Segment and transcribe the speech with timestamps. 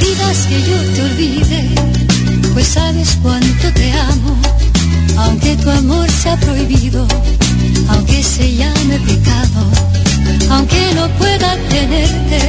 [0.00, 1.74] Pidas que yo te olvide,
[2.52, 4.36] pues sabes cuánto te amo,
[5.18, 7.06] aunque tu amor sea prohibido,
[7.88, 9.60] aunque se llame pecado,
[10.50, 12.40] aunque no pueda tenerte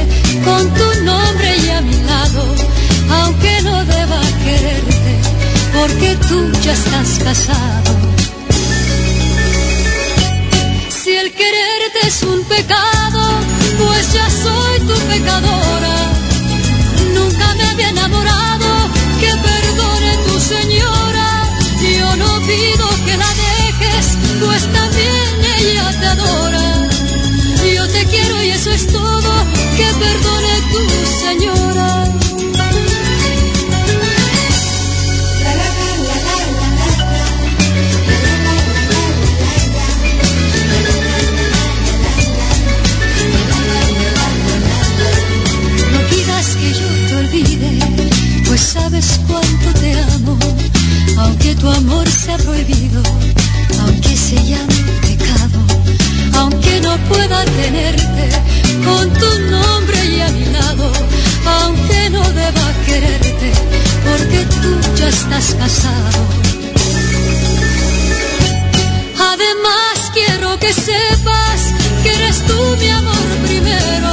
[0.44, 2.44] con tu nombre y a mi lado,
[3.20, 5.12] aunque no deba quererte,
[5.72, 7.96] porque tú ya estás casado.
[11.02, 13.22] Si el quererte es un pecado,
[13.78, 16.15] pues ya soy tu pecadora.
[24.40, 26.88] Dejes, pues también ella te adora.
[27.74, 29.44] Yo te quiero y eso es todo,
[29.76, 30.80] que perdone tu
[31.20, 32.04] señora.
[45.92, 47.78] No pidas que yo te olvide,
[48.46, 50.38] pues sabes cuánto te amo,
[51.18, 53.02] aunque tu amor sea prohibido,
[55.02, 55.60] pecado,
[56.34, 58.30] aunque no pueda tenerte
[58.84, 60.92] con tu nombre y a mi lado,
[61.46, 63.52] aunque no deba quererte,
[64.04, 66.20] porque tú ya estás casado.
[69.18, 71.60] Además quiero que sepas
[72.02, 74.12] que eres tú mi amor primero.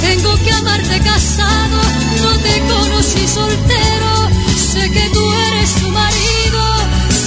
[0.00, 1.78] Tengo que amarte casado,
[2.22, 4.28] no te conocí soltero.
[4.72, 6.62] Sé que tú eres su marido,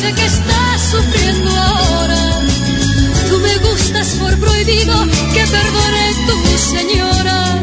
[0.03, 2.21] sé que estás sufriendo ahora.
[3.29, 4.95] Tú me gustas por prohibido,
[5.33, 7.62] que perdone tu señora.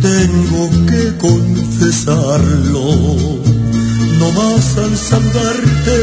[0.00, 2.84] Tengo que confesarlo.
[4.18, 5.96] No más al saludarte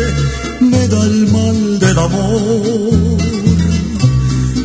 [0.60, 3.18] me da el mal del amor.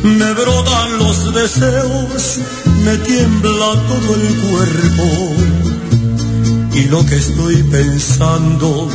[0.03, 2.39] Me brotan los deseos,
[2.83, 5.07] me tiembla todo el cuerpo.
[6.73, 8.89] Y lo que estoy pensando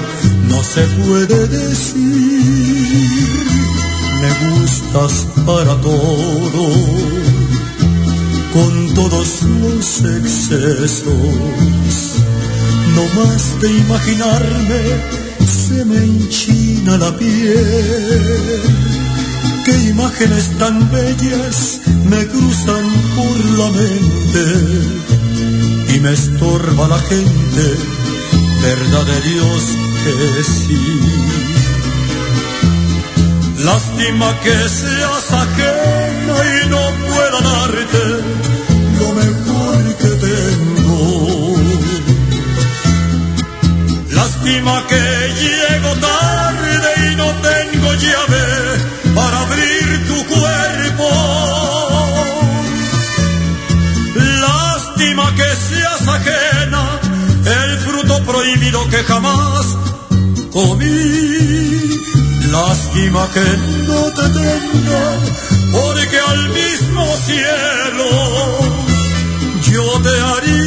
[0.48, 2.80] no se puede decir
[4.20, 6.64] me gustas para todo,
[8.52, 11.04] con todos los excesos.
[12.94, 14.82] No más de imaginarme,
[15.46, 18.62] se me enchina la piel.
[19.64, 24.44] Qué imágenes tan bellas me cruzan por la mente
[25.94, 27.64] y me estorba la gente,
[28.62, 29.62] verdad de Dios
[30.02, 31.00] que sí.
[33.64, 36.79] Lástima que seas ajena y no
[38.98, 41.56] lo mejor que tengo.
[44.10, 45.02] Lástima que
[45.42, 48.44] llego tarde y no tengo llave
[49.14, 51.08] para abrir tu cuerpo.
[54.46, 57.00] Lástima que seas ajena,
[57.44, 59.66] el fruto prohibido que jamás
[60.52, 61.40] comí.
[62.50, 63.46] Lástima que
[63.86, 65.02] no te tenga,
[66.30, 68.10] al mismo cielo
[69.70, 70.60] yo te haría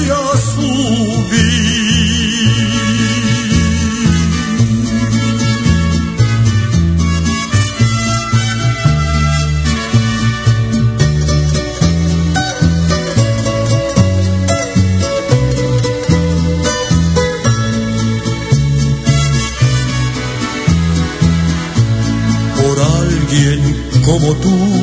[22.63, 23.61] por alguien
[24.05, 24.82] como tú.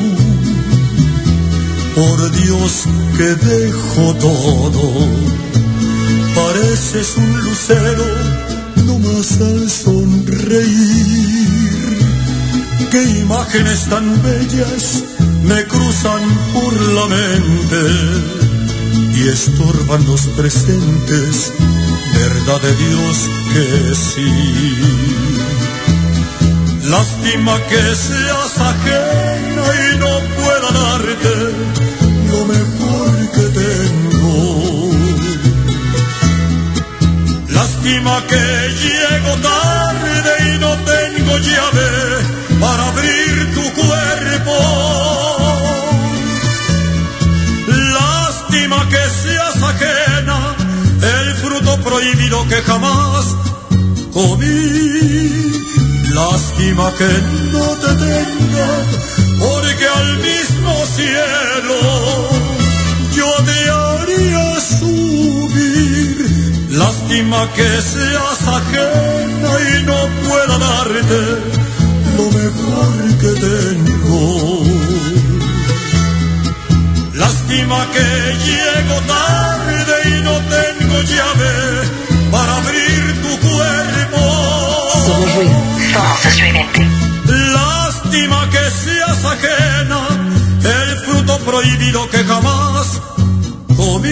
[2.01, 4.85] Por Dios que dejo todo,
[6.33, 8.05] pareces un lucero
[8.87, 10.67] no más al sonreír.
[12.89, 15.03] Qué imágenes tan bellas
[15.43, 16.23] me cruzan
[16.55, 17.83] por la mente
[19.17, 21.53] y estorban los presentes,
[22.15, 24.31] verdad de Dios que sí.
[26.89, 30.20] Lástima que seas ajena y no
[30.71, 31.35] pueda darte
[32.29, 34.91] lo mejor que tengo.
[37.49, 38.43] Lástima que
[38.83, 41.89] llego tarde y no tengo llave
[42.59, 44.57] para abrir tu cuerpo.
[47.67, 50.55] Lástima que seas ajena,
[51.01, 53.25] el fruto prohibido que jamás
[54.13, 54.91] comí.
[56.13, 57.09] Lástima que
[57.53, 58.69] no te tenga,
[61.01, 61.79] cielo
[63.17, 64.47] yo te haría
[64.79, 66.17] subir.
[66.81, 71.21] Lástima que seas ajena y no pueda darte
[72.17, 74.19] lo mejor que tengo.
[77.23, 78.07] Lástima que
[78.47, 81.53] llego tarde y no tengo llave
[82.31, 84.21] para abrir tu cuerpo.
[85.05, 85.57] Somos ruido.
[85.93, 86.65] Somos.
[87.53, 89.99] Lástima que seas ajena,
[92.09, 93.01] que jamás
[93.77, 94.09] comí.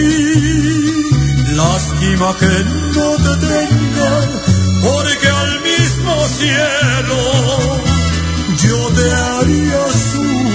[1.56, 2.52] Lástima que
[2.94, 4.12] no te tenga,
[4.82, 7.18] porque al mismo cielo
[8.62, 10.50] yo te haría subir.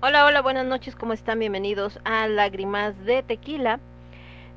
[0.00, 1.38] Hola, hola, buenas noches, ¿cómo están?
[1.40, 3.80] Bienvenidos a Lágrimas de Tequila.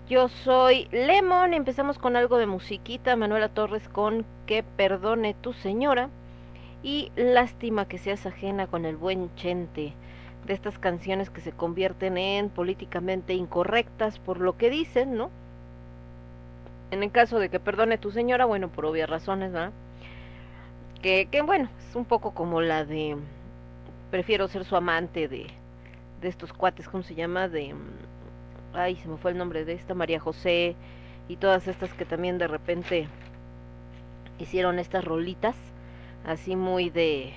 [0.07, 6.09] Yo soy Lemon, empezamos con algo de musiquita, Manuela Torres con Que perdone tu señora
[6.83, 9.93] y Lástima que seas ajena con el buen Chente,
[10.45, 15.31] de estas canciones que se convierten en políticamente incorrectas por lo que dicen, ¿no?
[16.91, 19.71] En el caso de que perdone tu señora, bueno, por obvias razones, ¿verdad?
[21.01, 23.17] Que, que bueno, es un poco como la de
[24.11, 25.47] prefiero ser su amante de,
[26.21, 27.47] de estos cuates, ¿cómo se llama?
[27.47, 28.04] De mm,
[28.75, 30.75] ay, se me fue el nombre de esta María José
[31.27, 33.07] y todas estas que también de repente
[34.39, 35.55] hicieron estas rolitas
[36.25, 37.33] así muy de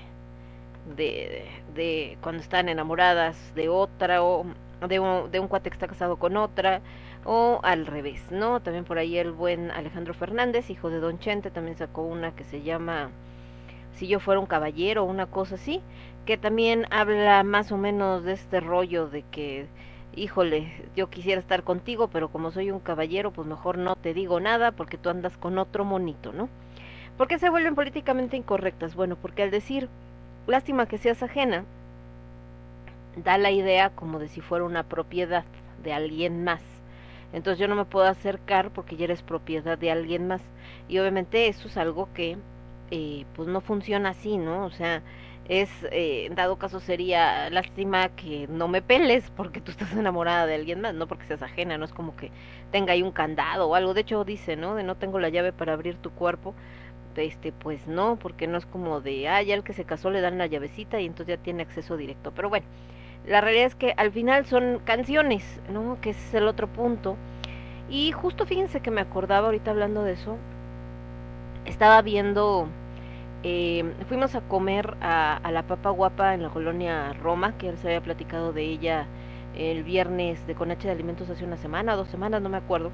[0.97, 4.47] de, de cuando están enamoradas de otra o
[4.87, 6.81] de un, de un cuate que está casado con otra
[7.25, 8.61] o al revés, ¿no?
[8.61, 12.45] También por ahí el buen Alejandro Fernández, hijo de Don Chente, también sacó una que
[12.45, 13.11] se llama
[13.93, 15.83] Si yo fuera un caballero, una cosa así,
[16.27, 19.67] que también habla más o menos de este rollo de que
[20.19, 24.41] híjole, yo quisiera estar contigo, pero como soy un caballero, pues mejor no te digo
[24.41, 26.49] nada porque tú andas con otro monito, ¿no?
[27.17, 28.95] ¿Por qué se vuelven políticamente incorrectas?
[28.95, 29.89] Bueno, porque al decir
[30.47, 31.65] lástima que seas ajena,
[33.25, 35.45] da la idea como de si fuera una propiedad
[35.83, 36.63] de alguien más.
[37.33, 40.41] Entonces yo no me puedo acercar porque ya eres propiedad de alguien más.
[40.89, 42.39] Y obviamente eso es algo que
[42.91, 44.65] eh, pues no funciona así, ¿no?
[44.65, 45.03] O sea,
[45.49, 50.47] es, eh, en dado caso sería lástima que no me peles porque tú estás enamorada
[50.47, 52.31] de alguien más, no porque seas ajena, no es como que
[52.71, 53.95] tenga ahí un candado o algo.
[53.95, 54.75] De hecho dice, ¿no?
[54.75, 56.55] De no tengo la llave para abrir tu cuerpo
[57.23, 60.21] este pues no porque no es como de ah ya el que se casó le
[60.21, 62.67] dan la llavecita y entonces ya tiene acceso directo pero bueno
[63.27, 67.17] la realidad es que al final son canciones no que ese es el otro punto
[67.91, 70.37] y justo fíjense que me acordaba ahorita hablando de eso
[71.65, 72.69] estaba viendo
[73.43, 77.89] eh, fuimos a comer a, a la papa guapa en la colonia Roma que se
[77.89, 79.07] había platicado de ella
[79.57, 82.91] el viernes de Conache de Alimentos hace una semana dos semanas no me acuerdo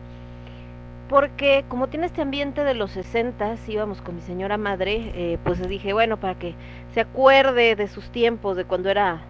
[1.08, 5.66] porque como tiene este ambiente de los 60, íbamos con mi señora madre, eh, pues
[5.68, 6.54] dije, bueno, para que
[6.92, 9.20] se acuerde de sus tiempos, de cuando era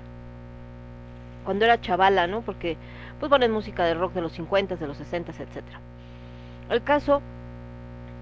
[1.44, 2.40] cuando era chavala, ¿no?
[2.40, 2.76] Porque
[3.20, 5.80] pues ponen música de rock de los 50, de los 60, etcétera.
[6.70, 7.20] El caso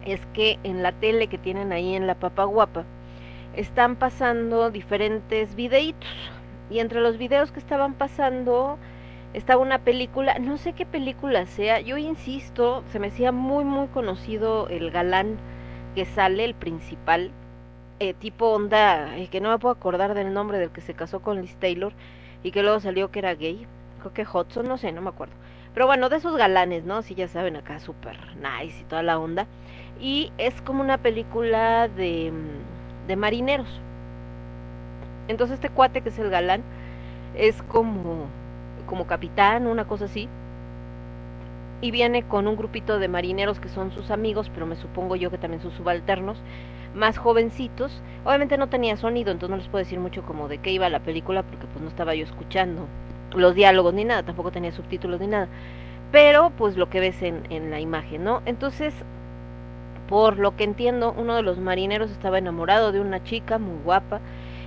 [0.06, 2.84] es que en la tele que tienen ahí en la Papa Guapa
[3.54, 6.08] están pasando diferentes videitos
[6.70, 8.78] y entre los videos que estaban pasando
[9.34, 13.88] estaba una película, no sé qué película sea, yo insisto, se me hacía muy muy
[13.88, 15.38] conocido el galán
[15.94, 17.30] que sale, el principal,
[17.98, 21.40] eh, tipo onda, que no me puedo acordar del nombre del que se casó con
[21.40, 21.92] Liz Taylor
[22.42, 23.66] y que luego salió que era gay,
[24.00, 25.34] creo que Hudson, no sé, no me acuerdo.
[25.74, 27.02] Pero bueno, de esos galanes, ¿no?
[27.02, 29.46] Sí, ya saben, acá súper nice y toda la onda.
[30.02, 32.32] Y es como una película de,
[33.06, 33.80] de marineros.
[35.28, 36.62] Entonces este cuate que es el galán
[37.34, 38.26] es como
[38.86, 40.28] como capitán, una cosa así.
[41.80, 45.30] Y viene con un grupito de marineros que son sus amigos, pero me supongo yo
[45.30, 46.36] que también son subalternos,
[46.94, 48.02] más jovencitos.
[48.24, 51.00] Obviamente no tenía sonido, entonces no les puedo decir mucho como de qué iba la
[51.00, 52.86] película, porque pues no estaba yo escuchando
[53.34, 55.48] los diálogos ni nada, tampoco tenía subtítulos ni nada,
[56.12, 58.42] pero pues lo que ves en, en la imagen, ¿no?
[58.44, 58.92] Entonces,
[60.12, 64.20] por lo que entiendo, uno de los marineros estaba enamorado de una chica muy guapa,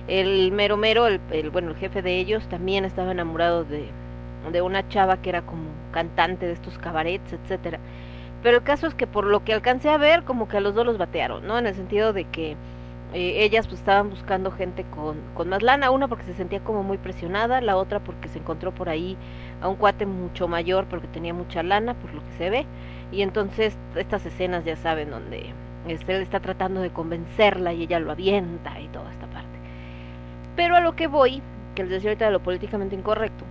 [0.08, 3.88] el mero mero, el, el bueno, el jefe de ellos también estaba enamorado de,
[4.50, 7.78] de una chava que era como cantante de estos cabarets, etcétera.
[8.42, 10.74] Pero el caso es que por lo que alcancé a ver, como que a los
[10.74, 11.56] dos los batearon, ¿no?
[11.60, 12.56] En el sentido de que
[13.12, 16.82] eh, ellas pues estaban buscando gente con, con más lana, una porque se sentía como
[16.82, 19.16] muy presionada, la otra porque se encontró por ahí
[19.60, 22.66] a un cuate mucho mayor porque tenía mucha lana, por lo que se ve,
[23.12, 25.52] y entonces estas escenas ya saben donde
[25.88, 29.46] este, él está tratando de convencerla y ella lo avienta y toda esta parte.
[30.56, 31.42] Pero a lo que voy,
[31.74, 33.44] que les decía ahorita de lo políticamente incorrecto,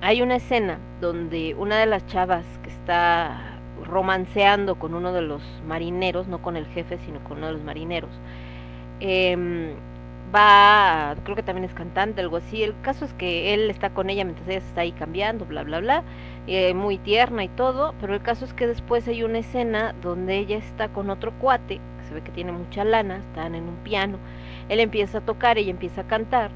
[0.00, 5.42] hay una escena donde una de las chavas que está romanceando con uno de los
[5.66, 8.10] marineros, no con el jefe, sino con uno de los marineros,
[9.00, 9.74] eh,
[10.34, 12.62] va, creo que también es cantante, algo así.
[12.62, 15.62] El caso es que él está con ella mientras ella se está ahí cambiando, bla,
[15.64, 16.02] bla, bla,
[16.46, 20.38] eh, muy tierna y todo, pero el caso es que después hay una escena donde
[20.38, 23.76] ella está con otro cuate, que se ve que tiene mucha lana, están en un
[23.76, 24.18] piano,
[24.68, 26.50] él empieza a tocar, ella empieza a cantar.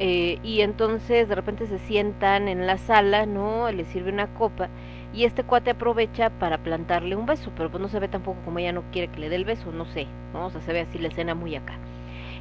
[0.00, 3.70] Eh, y entonces de repente se sientan en la sala, ¿no?
[3.72, 4.68] Le sirve una copa
[5.12, 8.58] y este cuate aprovecha para plantarle un beso, pero pues no se ve tampoco como
[8.58, 10.46] ella no quiere que le dé el beso, no sé, ¿no?
[10.46, 11.74] O sea, se ve así la escena muy acá.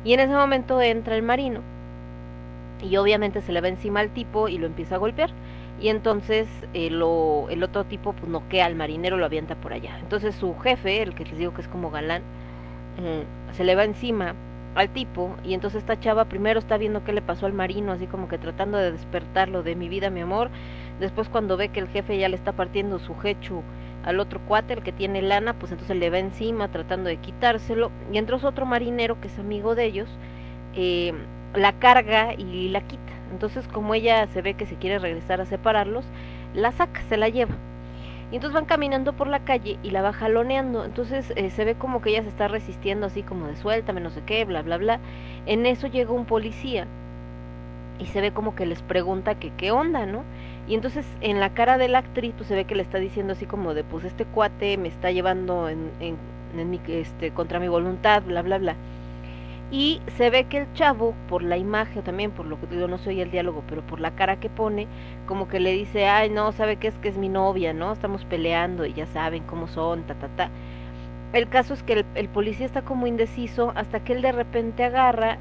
[0.03, 1.61] Y en ese momento entra el marino
[2.81, 5.29] y obviamente se le va encima al tipo y lo empieza a golpear.
[5.79, 9.97] Y entonces eh, el otro tipo pues noquea al marinero, lo avienta por allá.
[9.99, 12.23] Entonces su jefe, el que les digo que es como galán,
[12.99, 14.35] eh, se le va encima
[14.75, 18.05] al tipo y entonces esta chava primero está viendo qué le pasó al marino, así
[18.07, 20.49] como que tratando de despertarlo de mi vida, mi amor.
[20.99, 23.63] Después cuando ve que el jefe ya le está partiendo su hechu
[24.03, 27.91] al otro cuate, el que tiene lana, pues entonces le va encima tratando de quitárselo.
[28.11, 30.09] Y entonces otro marinero que es amigo de ellos,
[30.75, 31.13] eh,
[31.53, 33.13] la carga y la quita.
[33.31, 36.05] Entonces como ella se ve que se quiere regresar a separarlos,
[36.53, 37.55] la saca, se la lleva.
[38.31, 40.83] Y entonces van caminando por la calle y la va jaloneando.
[40.83, 44.09] Entonces eh, se ve como que ella se está resistiendo así como de suéltame, no
[44.09, 44.99] sé qué, bla, bla, bla.
[45.45, 46.87] En eso llega un policía
[47.99, 50.23] y se ve como que les pregunta que qué onda, ¿no?
[50.67, 53.33] Y entonces en la cara de la actriz pues se ve que le está diciendo
[53.33, 56.17] así como de pues este cuate me está llevando en, en,
[56.57, 58.75] en mi, este, contra mi voluntad, bla, bla, bla.
[59.69, 62.97] Y se ve que el chavo, por la imagen, también por lo que digo, no
[62.97, 64.87] soy el diálogo, pero por la cara que pone,
[65.25, 67.91] como que le dice, ay, no, sabe que es que es mi novia, ¿no?
[67.91, 70.51] Estamos peleando y ya saben cómo son, ta, ta, ta.
[71.33, 74.83] El caso es que el, el policía está como indeciso hasta que él de repente
[74.85, 75.39] agarra,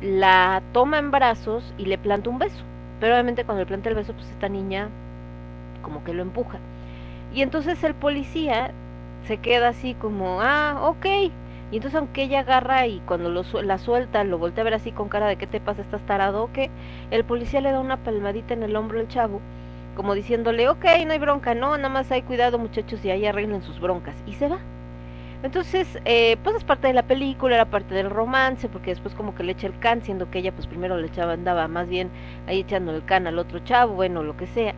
[0.00, 2.64] la toma en brazos y le planta un beso.
[3.00, 4.88] Pero obviamente cuando le planta el beso, pues esta niña
[5.82, 6.58] como que lo empuja.
[7.34, 8.72] Y entonces el policía
[9.26, 11.06] se queda así como, ah, ok,
[11.70, 14.92] y entonces aunque ella agarra y cuando lo, la suelta lo voltea a ver así
[14.92, 16.50] con cara de qué te pasa, estás tarado o
[17.10, 19.40] el policía le da una palmadita en el hombro al chavo,
[19.96, 23.62] como diciéndole, ok, no hay bronca, no, nada más hay cuidado muchachos y ahí arreglen
[23.62, 24.14] sus broncas.
[24.26, 24.58] Y se va.
[25.46, 29.32] Entonces, eh, pues es parte de la película, era parte del romance, porque después como
[29.36, 32.10] que le echa el can, siendo que ella pues primero le echaba, andaba más bien
[32.48, 34.74] ahí echando el can al otro chavo, bueno, lo que sea.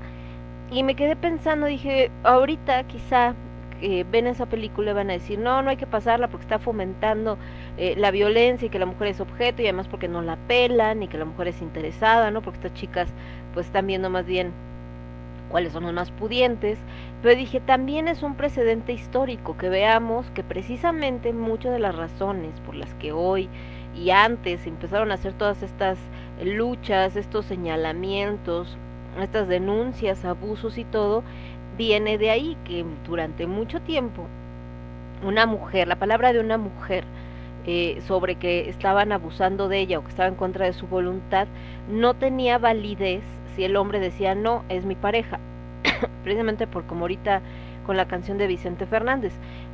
[0.70, 3.34] Y me quedé pensando, dije, ahorita quizá
[3.80, 6.58] eh, ven esa película y van a decir, no, no hay que pasarla porque está
[6.58, 7.38] fomentando
[7.78, 11.02] eh, la violencia y que la mujer es objeto y además porque no la pelan
[11.02, 12.42] y que la mujer es interesada, ¿no?
[12.42, 13.08] Porque estas chicas
[13.54, 14.52] pues están viendo más bien
[15.48, 16.78] cuáles son los más pudientes,
[17.22, 22.52] pero dije, también es un precedente histórico que veamos que precisamente muchas de las razones
[22.64, 23.48] por las que hoy
[23.96, 25.98] y antes empezaron a hacer todas estas
[26.44, 28.76] luchas, estos señalamientos,
[29.20, 31.24] estas denuncias, abusos y todo,
[31.76, 34.26] viene de ahí que durante mucho tiempo
[35.24, 37.04] una mujer, la palabra de una mujer
[37.66, 41.48] eh, sobre que estaban abusando de ella o que estaba en contra de su voluntad,
[41.88, 43.22] no tenía validez
[43.56, 45.40] si el hombre decía no, es mi pareja,
[46.24, 47.42] precisamente por como ahorita
[47.86, 49.32] con la canción de Vicente Fernández,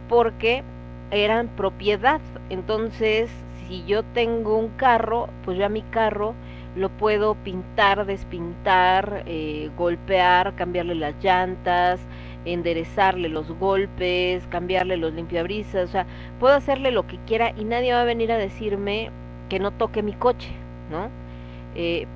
[0.08, 0.62] porque
[1.10, 2.20] eran propiedad.
[2.50, 3.30] Entonces,
[3.66, 6.34] si yo tengo un carro, pues ya mi carro
[6.76, 12.00] lo puedo pintar, despintar, eh, golpear, cambiarle las llantas,
[12.44, 16.06] enderezarle los golpes, cambiarle los limpiabrisas, o sea,
[16.40, 19.10] puedo hacerle lo que quiera y nadie va a venir a decirme
[19.48, 20.50] que no toque mi coche,
[20.90, 21.10] ¿no?
[21.74, 22.06] Eh,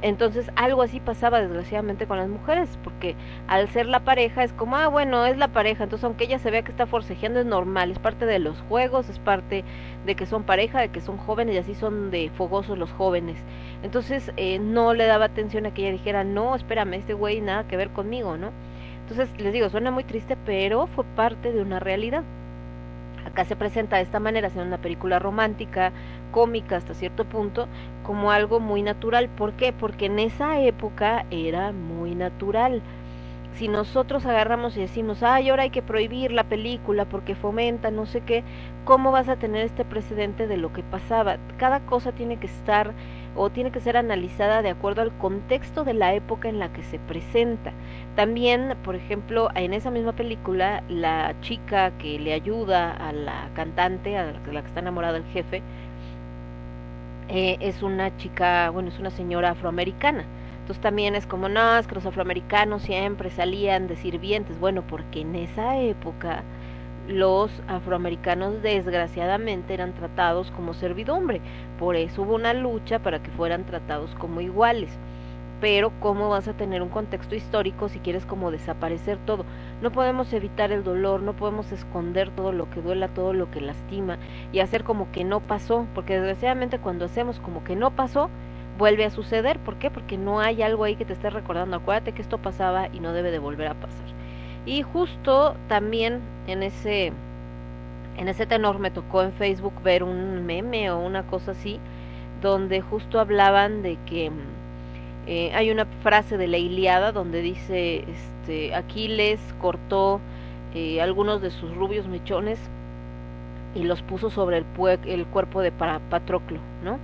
[0.00, 3.16] entonces algo así pasaba desgraciadamente con las mujeres, porque
[3.48, 6.50] al ser la pareja es como, ah, bueno, es la pareja, entonces aunque ella se
[6.50, 9.64] vea que está forcejeando es normal, es parte de los juegos, es parte
[10.06, 13.38] de que son pareja, de que son jóvenes y así son de fogosos los jóvenes.
[13.82, 17.66] Entonces eh, no le daba atención a que ella dijera, no, espérame, este güey nada
[17.66, 18.52] que ver conmigo, ¿no?
[19.00, 22.24] Entonces les digo, suena muy triste, pero fue parte de una realidad.
[23.28, 25.92] Acá se presenta de esta manera, siendo una película romántica,
[26.30, 27.68] cómica hasta cierto punto,
[28.02, 29.28] como algo muy natural.
[29.28, 29.72] ¿Por qué?
[29.72, 32.82] Porque en esa época era muy natural
[33.58, 38.06] si nosotros agarramos y decimos, ay, ahora hay que prohibir la película porque fomenta no
[38.06, 38.44] sé qué,
[38.84, 41.38] ¿cómo vas a tener este precedente de lo que pasaba?
[41.56, 42.92] Cada cosa tiene que estar
[43.36, 46.82] o tiene que ser analizada de acuerdo al contexto de la época en la que
[46.82, 47.72] se presenta.
[48.16, 54.16] También, por ejemplo, en esa misma película, la chica que le ayuda a la cantante,
[54.16, 55.62] a la que está enamorada del jefe,
[57.28, 60.24] eh, es una chica, bueno, es una señora afroamericana
[60.68, 64.60] entonces también es como, no, es que los afroamericanos siempre salían de sirvientes.
[64.60, 66.42] Bueno, porque en esa época
[67.08, 71.40] los afroamericanos desgraciadamente eran tratados como servidumbre.
[71.78, 74.90] Por eso hubo una lucha para que fueran tratados como iguales.
[75.60, 79.44] Pero ¿cómo vas a tener un contexto histórico si quieres como desaparecer todo?
[79.82, 83.60] No podemos evitar el dolor, no podemos esconder todo lo que duela, todo lo que
[83.60, 84.18] lastima
[84.52, 88.30] y hacer como que no pasó, porque desgraciadamente cuando hacemos como que no pasó,
[88.76, 89.58] vuelve a suceder.
[89.58, 89.90] ¿Por qué?
[89.90, 91.76] Porque no hay algo ahí que te esté recordando.
[91.76, 94.17] Acuérdate que esto pasaba y no debe de volver a pasar.
[94.66, 97.12] Y justo también en ese
[98.16, 101.78] en ese tenor me tocó en Facebook ver un meme o una cosa así
[102.42, 104.32] donde justo hablaban de que
[105.26, 110.20] eh, hay una frase de la Iliada donde dice este Aquiles cortó
[110.74, 112.58] eh, algunos de sus rubios mechones
[113.76, 114.64] y los puso sobre el,
[115.04, 116.98] el cuerpo de Patroclo, ¿no?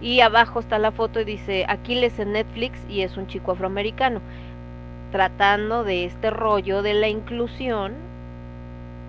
[0.00, 4.20] y abajo está la foto y dice Aquiles en Netflix y es un chico afroamericano
[5.10, 7.94] tratando de este rollo de la inclusión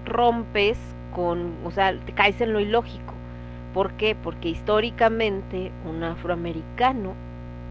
[0.06, 0.78] rompes
[1.14, 3.14] con, o sea, te caes en lo ilógico.
[3.74, 4.16] ¿Por qué?
[4.16, 7.14] Porque históricamente un afroamericano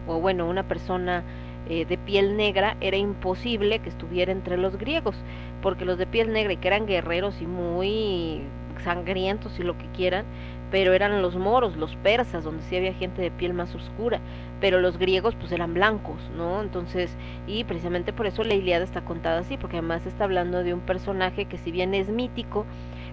[0.07, 1.23] o bueno, una persona
[1.69, 5.15] eh, de piel negra era imposible que estuviera entre los griegos,
[5.61, 8.41] porque los de piel negra y que eran guerreros y muy
[8.83, 10.25] sangrientos y lo que quieran,
[10.71, 14.19] pero eran los moros, los persas, donde sí había gente de piel más oscura,
[14.59, 16.61] pero los griegos pues eran blancos, ¿no?
[16.61, 17.15] Entonces,
[17.47, 20.81] y precisamente por eso la Iliada está contada así, porque además está hablando de un
[20.81, 22.65] personaje que si bien es mítico,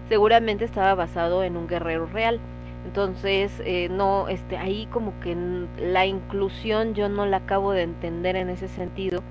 [0.08, 2.40] seguramente estaba basado en un guerrero real.
[2.84, 5.34] Entonces, eh, no, este, ahí como que
[5.78, 9.22] la inclusión yo no la acabo de entender en ese sentido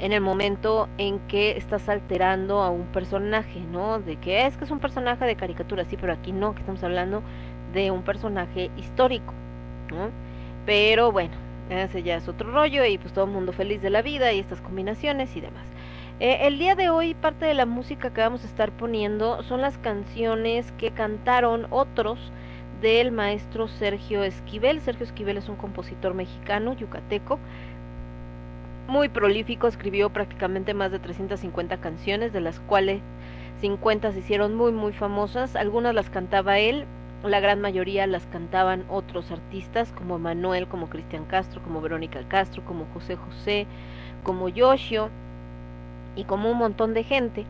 [0.00, 4.00] en el momento en que estás alterando a un personaje, ¿no?
[4.00, 6.82] De que es que es un personaje de caricatura, sí, pero aquí no, que estamos
[6.82, 7.22] hablando
[7.72, 9.34] de un personaje histórico,
[9.90, 10.10] ¿no?
[10.66, 11.34] Pero bueno,
[11.68, 14.40] ese ya es otro rollo y pues todo el mundo feliz de la vida y
[14.40, 15.64] estas combinaciones y demás.
[16.18, 19.60] Eh, el día de hoy parte de la música que vamos a estar poniendo son
[19.60, 22.18] las canciones que cantaron otros
[22.80, 24.80] del maestro Sergio Esquivel.
[24.80, 27.38] Sergio Esquivel es un compositor mexicano, yucateco,
[28.90, 33.00] muy prolífico, escribió prácticamente más de 350 canciones, de las cuales
[33.60, 36.86] 50 se hicieron muy muy famosas, algunas las cantaba él,
[37.22, 42.64] la gran mayoría las cantaban otros artistas como Manuel, como Cristian Castro, como Verónica Castro,
[42.64, 43.66] como José José,
[44.24, 45.08] como Yoshio
[46.16, 47.46] y como un montón de gente.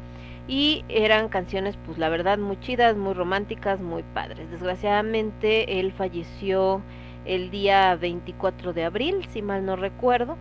[0.46, 4.50] Y eran canciones, pues la verdad, muy chidas, muy románticas, muy padres.
[4.50, 6.82] Desgraciadamente él falleció
[7.24, 10.36] el día 24 de abril, si mal no recuerdo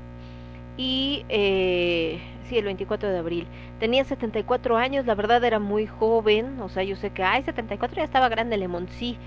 [0.79, 3.47] y eh, sí, el 24 de abril.
[3.81, 7.97] Tenía 74 años, la verdad era muy joven, o sea, yo sé que, ay, 74
[7.97, 9.17] ya estaba grande Lemon, sí,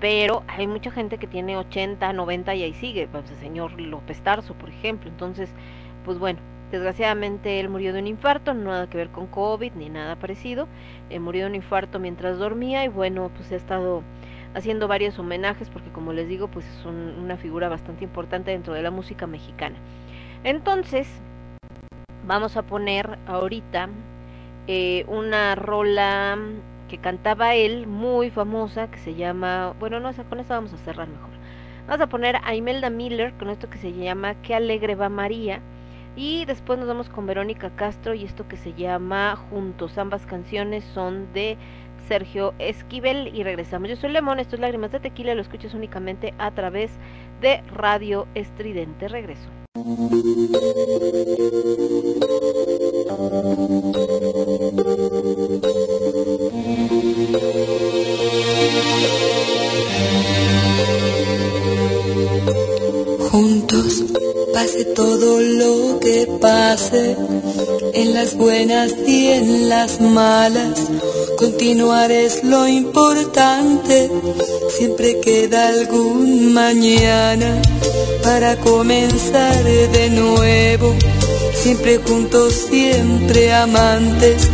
[0.00, 4.20] pero hay mucha gente que tiene 80, 90 y ahí sigue, pues el señor López
[4.20, 5.48] Tarso, por ejemplo, entonces,
[6.04, 6.40] pues bueno,
[6.72, 10.66] desgraciadamente él murió de un infarto, nada que ver con COVID ni nada parecido,
[11.08, 14.02] eh, murió de un infarto mientras dormía y bueno, pues ha estado
[14.54, 18.82] haciendo varios homenajes porque como les digo, pues es una figura bastante importante dentro de
[18.82, 19.76] la música mexicana.
[20.46, 21.08] Entonces,
[22.24, 23.88] vamos a poner ahorita
[24.68, 26.38] eh, una rola
[26.88, 31.08] que cantaba él, muy famosa, que se llama, bueno, no, con esa vamos a cerrar
[31.08, 31.30] mejor.
[31.88, 35.60] Vamos a poner a Imelda Miller con esto que se llama Qué alegre va María.
[36.14, 39.98] Y después nos vamos con Verónica Castro y esto que se llama Juntos.
[39.98, 41.56] Ambas canciones son de
[42.06, 43.88] Sergio Esquivel y regresamos.
[43.88, 46.92] Yo soy Lemón, esto es Lágrimas de Tequila, lo escuchas únicamente a través
[47.40, 49.08] de Radio Estridente.
[49.08, 49.50] Regreso.
[49.76, 50.16] Juntos,
[64.56, 67.14] pase todo lo que pase,
[67.92, 70.80] en las buenas y en las malas,
[71.36, 74.10] continuar es lo importante,
[74.70, 77.60] siempre queda algún mañana
[78.22, 80.94] para comenzar de nuevo,
[81.52, 84.48] siempre juntos, siempre amantes,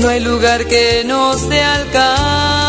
[0.00, 2.65] no hay lugar que no se alcance.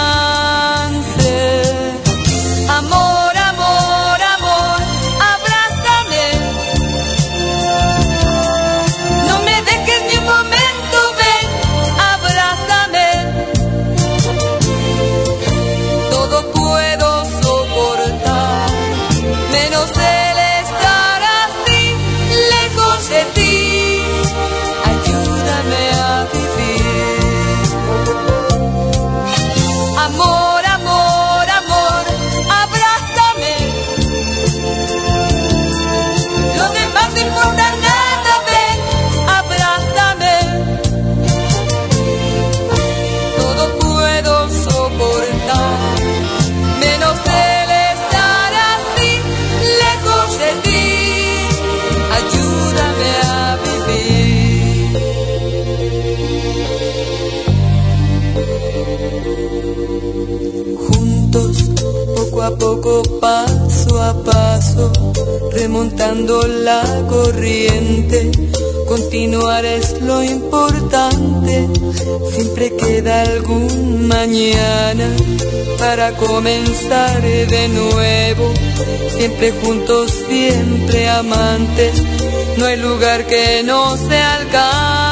[63.19, 64.91] paso a paso,
[65.51, 68.31] remontando la corriente.
[68.87, 71.67] Continuar es lo importante,
[72.31, 75.09] siempre queda algún mañana
[75.77, 78.53] para comenzar de nuevo.
[79.17, 81.93] Siempre juntos, siempre amantes,
[82.57, 85.06] no hay lugar que no se alcance.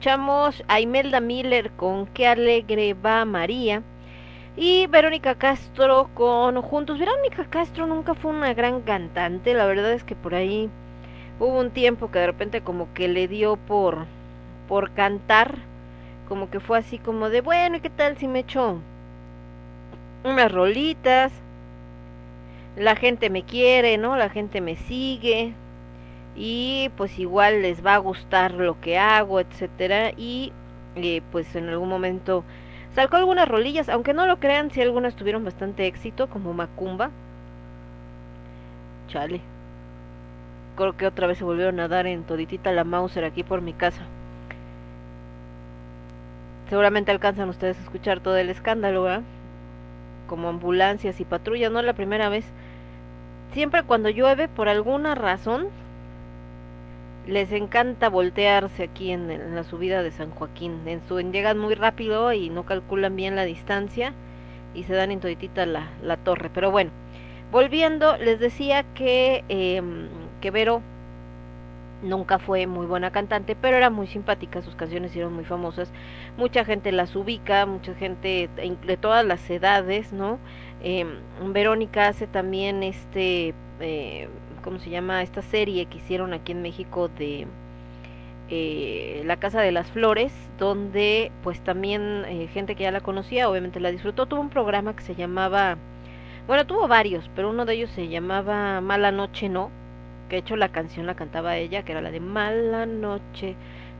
[0.00, 3.82] Escuchamos a Imelda Miller con Qué alegre va María
[4.56, 6.98] y Verónica Castro con Juntos.
[6.98, 10.70] Verónica Castro nunca fue una gran cantante, la verdad es que por ahí
[11.38, 14.06] hubo un tiempo que de repente como que le dio por
[14.68, 15.56] por cantar,
[16.30, 18.80] como que fue así como de, bueno, ¿y qué tal si me echo
[20.24, 21.30] unas rolitas,
[22.74, 24.16] la gente me quiere, ¿no?
[24.16, 25.52] La gente me sigue
[26.36, 30.52] y pues igual les va a gustar lo que hago, etcétera y
[30.96, 32.44] eh, pues en algún momento
[32.94, 37.10] sacó algunas rolillas, aunque no lo crean, si algunas tuvieron bastante éxito como Macumba.
[39.08, 39.40] Chale.
[40.76, 43.72] Creo que otra vez se volvieron a dar en toditita la Mauser aquí por mi
[43.72, 44.02] casa.
[46.68, 49.22] Seguramente alcanzan ustedes a escuchar todo el escándalo, ¿verdad?
[50.30, 52.44] como ambulancias y patrullas, no la primera vez.
[53.52, 55.66] Siempre cuando llueve, por alguna razón,
[57.26, 60.80] les encanta voltearse aquí en, la subida de San Joaquín.
[60.86, 64.12] En su, llegan muy rápido y no calculan bien la distancia
[64.74, 66.50] y se dan en toditita la, la torre.
[66.52, 66.90] Pero bueno,
[67.52, 69.82] volviendo, les decía que, eh,
[70.40, 70.82] que Vero
[72.02, 75.92] nunca fue muy buena cantante, pero era muy simpática, sus canciones eran muy famosas,
[76.36, 80.38] mucha gente las ubica, mucha gente de todas las edades, ¿no?
[80.82, 81.04] Eh,
[81.44, 84.28] Verónica hace también este, eh,
[84.62, 85.22] ¿cómo se llama?
[85.22, 87.46] Esta serie que hicieron aquí en México de
[88.48, 93.48] eh, La Casa de las Flores, donde pues también eh, gente que ya la conocía,
[93.48, 95.76] obviamente la disfrutó, tuvo un programa que se llamaba,
[96.46, 99.70] bueno, tuvo varios, pero uno de ellos se llamaba Mala Noche No,
[100.28, 103.54] que de hecho la canción la cantaba ella, que era la de Mala Noche,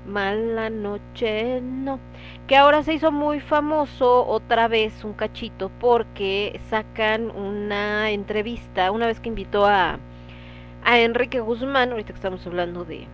[0.07, 2.01] Mala Noche, no,
[2.49, 9.07] que ahora se hizo muy famoso otra vez un cachito porque sacan una entrevista, una
[9.07, 9.99] vez que invitó a,
[10.84, 13.06] a Enrique Guzmán, ahorita que estamos hablando de,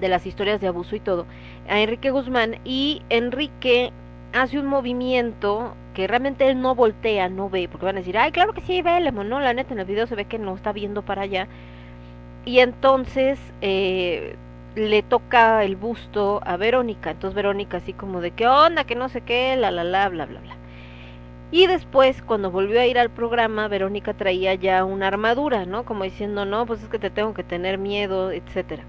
[0.00, 1.26] de las historias de abuso y todo,
[1.68, 3.92] a Enrique Guzmán y Enrique
[4.32, 8.32] hace un movimiento que realmente él no voltea, no ve, porque van a decir, ay,
[8.32, 10.72] claro que sí, ve, no, la neta en el video se ve que no está
[10.72, 11.48] viendo para allá,
[12.44, 14.36] y entonces eh,
[14.76, 17.10] le toca el busto a Verónica.
[17.10, 20.26] Entonces Verónica así como de qué onda, que no sé qué, la la la, bla
[20.26, 20.56] bla bla.
[21.50, 25.84] Y después, cuando volvió a ir al programa, Verónica traía ya una armadura, ¿no?
[25.84, 28.84] Como diciendo, no, pues es que te tengo que tener miedo, etcétera.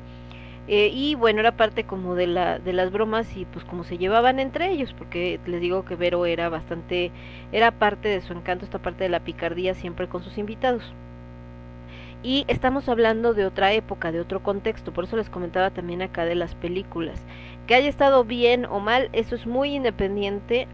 [0.67, 3.98] Eh, y bueno, era parte como de, la, de las bromas y pues como se
[3.98, 7.12] llevaban entre ellos, porque les digo que Vero era bastante,
[7.54, 10.93] era parte de su encanto, esta parte de la picardía siempre con sus invitados.
[12.24, 16.26] Y estamos hablando de otra época, de otro contexto, por eso les comentaba también acá
[16.26, 17.24] de las películas.
[17.67, 20.67] Que haya estado bien o mal, eso es muy independiente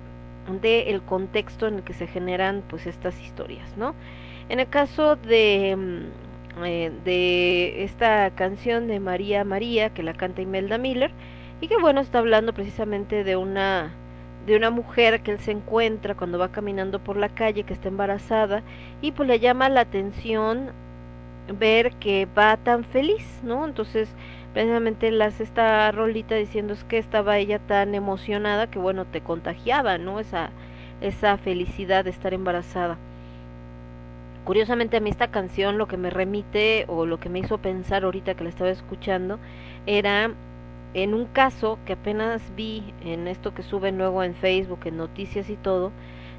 [0.62, 3.96] del contexto en el que se generan pues estas historias, ¿no?
[4.50, 10.42] En el caso de, mm, eh, de esta canción de María María, que la canta
[10.42, 11.12] Imelda Miller,
[11.62, 13.94] y que bueno, está hablando precisamente de una
[14.46, 17.88] de una mujer que él se encuentra cuando va caminando por la calle que está
[17.88, 18.62] embarazada
[19.02, 20.72] y pues le llama la atención
[21.48, 23.66] ver que va tan feliz, ¿no?
[23.66, 24.10] Entonces,
[24.54, 29.98] precisamente hace esta rolita diciendo es que estaba ella tan emocionada que bueno, te contagiaba,
[29.98, 30.20] ¿no?
[30.20, 30.52] Esa
[31.04, 32.98] esa felicidad de estar embarazada.
[34.46, 38.04] Curiosamente a mí esta canción lo que me remite o lo que me hizo pensar
[38.04, 39.40] ahorita que la estaba escuchando
[39.86, 40.32] era
[40.94, 45.50] en un caso que apenas vi en esto que suben luego en Facebook, en noticias
[45.50, 45.92] y todo,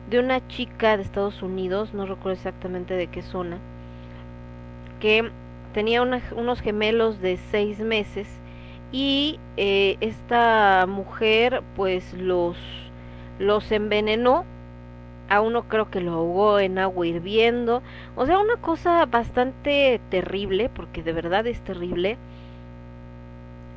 [0.09, 3.59] de una chica de Estados Unidos, no recuerdo exactamente de qué zona,
[5.01, 5.31] que
[5.75, 8.27] tenía unos gemelos de seis meses
[8.93, 12.57] y eh, esta mujer pues los,
[13.39, 14.45] los envenenó
[15.29, 17.83] a uno creo que lo ahogó en agua hirviendo,
[18.15, 22.19] o sea, una cosa bastante terrible, porque de verdad es terrible.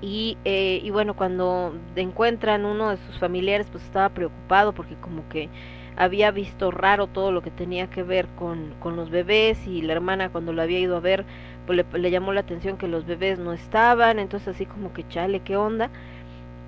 [0.01, 5.27] Y, eh, y bueno, cuando encuentran uno de sus familiares, pues estaba preocupado porque como
[5.29, 5.49] que
[5.95, 9.93] había visto raro todo lo que tenía que ver con, con los bebés y la
[9.93, 11.25] hermana cuando lo había ido a ver,
[11.67, 15.41] pues le, llamó la atención que los bebés no estaban, entonces así como que chale,
[15.41, 15.89] ¿qué onda?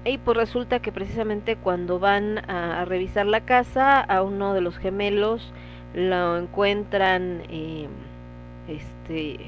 [0.06, 4.78] Y pues resulta que precisamente cuando van a, revisar la casa, a uno de los
[4.78, 5.52] gemelos
[5.94, 7.88] lo encuentran, eh,
[8.68, 9.40] este,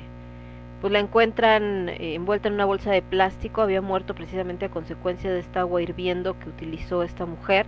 [0.81, 5.31] pues la encuentran eh, envuelta en una bolsa de plástico, había muerto precisamente a consecuencia
[5.31, 7.65] de esta agua hirviendo que utilizó esta mujer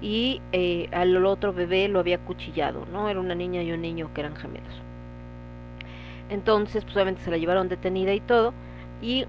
[0.00, 3.08] y eh, al otro bebé lo había cuchillado, ¿no?
[3.08, 4.93] Era una niña y un niño que eran gemelos.
[6.30, 8.54] Entonces, pues obviamente se la llevaron detenida y todo,
[9.02, 9.26] y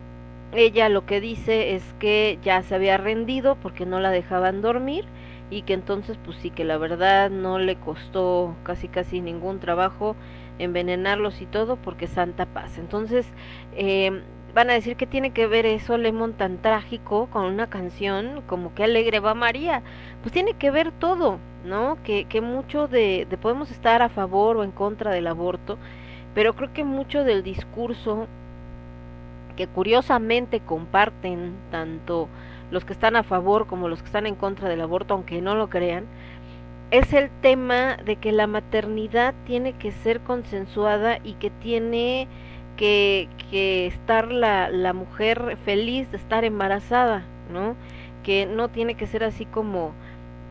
[0.53, 5.05] ella lo que dice es que ya se había rendido porque no la dejaban dormir
[5.49, 10.15] y que entonces pues sí que la verdad no le costó casi casi ningún trabajo
[10.59, 12.77] envenenarlos y todo porque Santa Paz.
[12.77, 13.27] Entonces
[13.75, 14.21] eh,
[14.53, 18.73] van a decir que tiene que ver eso Lemon tan trágico con una canción como
[18.73, 19.83] que alegre va María.
[20.21, 21.97] Pues tiene que ver todo, ¿no?
[22.03, 25.77] Que, que mucho de, de podemos estar a favor o en contra del aborto,
[26.35, 28.27] pero creo que mucho del discurso
[29.55, 32.27] que curiosamente comparten tanto
[32.71, 35.55] los que están a favor como los que están en contra del aborto, aunque no
[35.55, 36.05] lo crean,
[36.91, 42.27] es el tema de que la maternidad tiene que ser consensuada y que tiene
[42.75, 43.29] que,
[43.87, 47.75] estar la, la mujer feliz de estar embarazada, ¿no?
[48.23, 49.93] Que no tiene que ser así como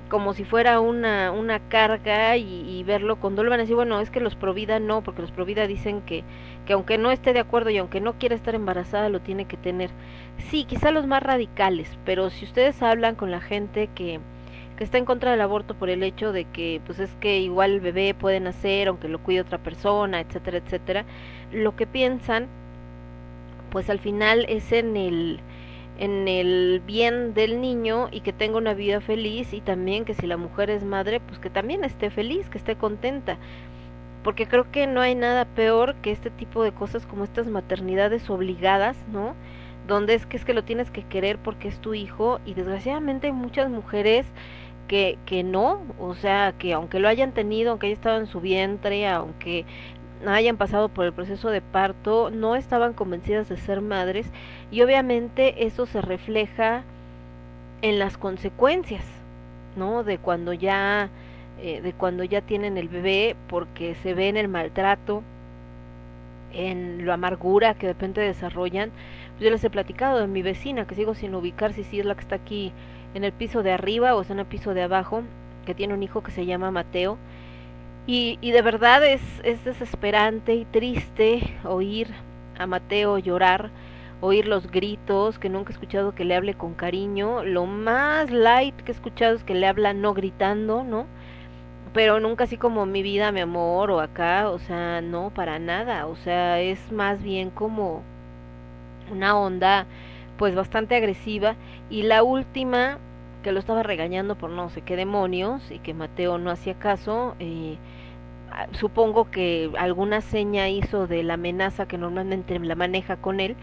[0.08, 3.56] como si fuera una, una carga y, verlo con dolor.
[3.56, 6.24] Van bueno, es que los Provida no, porque los Provida dicen que,
[6.66, 9.56] que aunque no esté de acuerdo y aunque no quiera estar embarazada, lo tiene que
[9.56, 9.90] tener.
[10.50, 14.20] Sí, quizá los más radicales, pero si ustedes hablan con la gente que,
[14.76, 17.72] que está en contra del aborto por el hecho de que pues es que igual
[17.72, 21.04] el bebé puede nacer aunque lo cuide otra persona, etcétera, etcétera,
[21.52, 22.48] lo que piensan
[23.70, 25.40] pues al final es en el
[25.98, 30.26] en el bien del niño y que tenga una vida feliz y también que si
[30.26, 33.38] la mujer es madre, pues que también esté feliz, que esté contenta.
[34.22, 38.28] Porque creo que no hay nada peor que este tipo de cosas como estas maternidades
[38.30, 39.35] obligadas, ¿no?
[39.87, 43.26] Donde es que es que lo tienes que querer porque es tu hijo y desgraciadamente
[43.28, 44.26] hay muchas mujeres
[44.88, 48.40] que, que no, o sea, que aunque lo hayan tenido, aunque haya estado en su
[48.40, 49.64] vientre, aunque
[50.32, 54.26] hayan pasado por el proceso de parto no estaban convencidas de ser madres
[54.70, 56.82] y obviamente eso se refleja
[57.82, 59.04] en las consecuencias
[59.76, 61.10] no de cuando ya
[61.60, 65.22] eh, de cuando ya tienen el bebé porque se ve en el maltrato
[66.52, 68.90] en la amargura que de repente desarrollan.
[69.32, 72.14] Pues yo les he platicado de mi vecina que sigo sin ubicar si es la
[72.14, 72.72] que está aquí
[73.14, 75.22] en el piso de arriba o está en el piso de abajo
[75.66, 77.18] que tiene un hijo que se llama Mateo
[78.06, 82.08] y, y de verdad es, es desesperante y triste oír
[82.58, 83.70] a Mateo llorar,
[84.20, 87.44] oír los gritos, que nunca he escuchado que le hable con cariño.
[87.44, 91.06] Lo más light que he escuchado es que le habla no gritando, ¿no?
[91.92, 96.06] Pero nunca así como mi vida, mi amor, o acá, o sea, no, para nada.
[96.06, 98.02] O sea, es más bien como
[99.10, 99.87] una onda
[100.37, 101.56] pues bastante agresiva.
[101.90, 102.98] Y la última,
[103.42, 107.37] que lo estaba regañando por no sé qué demonios y que Mateo no hacía caso,
[107.38, 107.76] eh,
[108.73, 113.57] supongo que alguna seña hizo de la amenaza que normalmente la maneja con él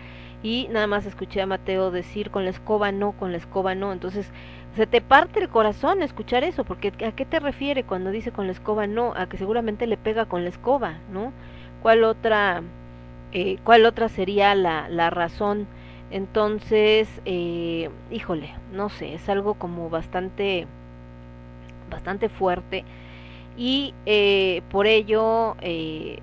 [0.44, 3.92] y nada más escuché a Mateo decir con la escoba no, con la escoba no,
[3.94, 4.32] entonces
[4.76, 8.48] se te parte el corazón escuchar eso, porque ¿a qué te refiere cuando dice con
[8.48, 9.14] la escoba no?
[9.16, 11.34] A que seguramente le pega con la escoba, ¿no?
[11.82, 12.62] ¿Cuál otra,
[13.34, 15.68] eh, cuál otra sería la, la razón?
[16.10, 20.68] Entonces, eh, híjole, no sé, es algo como bastante,
[21.90, 22.86] bastante fuerte
[23.58, 26.20] y eh, por ello eh,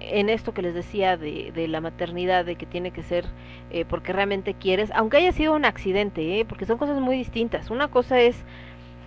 [0.00, 3.24] en esto que les decía de, de, la maternidad, de que tiene que ser
[3.70, 6.44] eh, porque realmente quieres, aunque haya sido un accidente, ¿eh?
[6.44, 7.70] porque son cosas muy distintas.
[7.70, 8.36] Una cosa es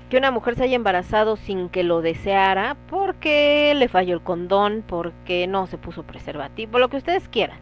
[0.10, 4.84] que una mujer se haya embarazado sin que lo deseara, porque le falló el condón,
[4.86, 7.60] porque no se puso preservativo, lo que ustedes quieran.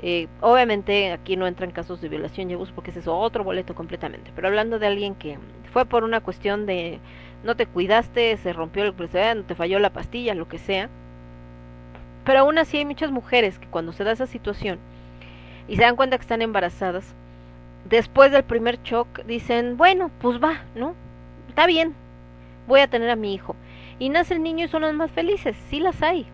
[0.00, 3.74] Eh, obviamente aquí no entran casos de violación y abuso porque ese es otro boleto
[3.74, 5.38] completamente, pero hablando de alguien que
[5.72, 6.98] fue por una cuestión de
[7.46, 10.90] no te cuidaste, se rompió el preservativo, te falló la pastilla, lo que sea,
[12.26, 14.78] pero aún así hay muchas mujeres que cuando se da esa situación
[15.68, 17.14] y se dan cuenta que están embarazadas,
[17.88, 20.94] después del primer shock dicen, bueno, pues va, ¿no?
[21.48, 21.94] Está bien,
[22.66, 23.54] voy a tener a mi hijo.
[23.98, 26.26] Y nace el niño y son las más felices, sí las hay.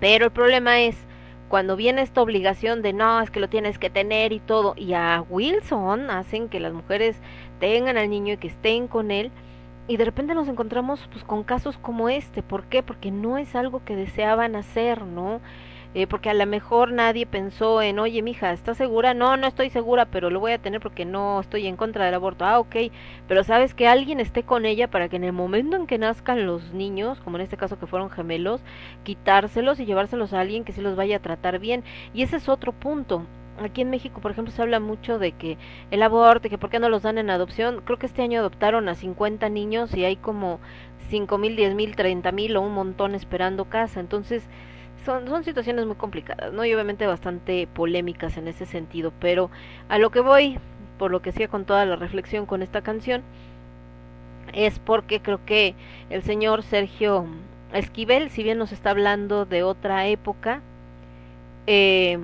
[0.00, 0.96] Pero el problema es
[1.48, 4.94] cuando viene esta obligación de no, es que lo tienes que tener y todo, y
[4.94, 7.16] a Wilson hacen que las mujeres
[7.60, 9.30] tengan al niño y que estén con él,
[9.88, 12.82] y de repente nos encontramos pues con casos como este, ¿por qué?
[12.82, 15.40] Porque no es algo que deseaban hacer, ¿no?
[15.94, 19.12] Eh, porque a lo mejor nadie pensó en, oye, mija, ¿estás segura?
[19.12, 22.14] No, no estoy segura, pero lo voy a tener porque no estoy en contra del
[22.14, 22.46] aborto.
[22.46, 22.76] Ah, ok,
[23.28, 26.46] pero sabes que alguien esté con ella para que en el momento en que nazcan
[26.46, 28.62] los niños, como en este caso que fueron gemelos,
[29.02, 31.84] quitárselos y llevárselos a alguien que sí los vaya a tratar bien.
[32.14, 33.26] Y ese es otro punto
[33.64, 35.58] aquí en México, por ejemplo, se habla mucho de que
[35.90, 37.82] el aborto, que por qué no los dan en adopción.
[37.84, 40.60] Creo que este año adoptaron a 50 niños y hay como
[41.08, 44.00] 5 mil, 10 mil, 30 mil o un montón esperando casa.
[44.00, 44.44] Entonces,
[45.04, 46.64] son, son situaciones muy complicadas, ¿no?
[46.64, 49.12] Y obviamente bastante polémicas en ese sentido.
[49.20, 49.50] Pero
[49.88, 50.58] a lo que voy,
[50.98, 53.22] por lo que hacía con toda la reflexión con esta canción,
[54.52, 55.74] es porque creo que
[56.10, 57.26] el señor Sergio
[57.72, 60.60] Esquivel, si bien nos está hablando de otra época,
[61.66, 62.18] eh,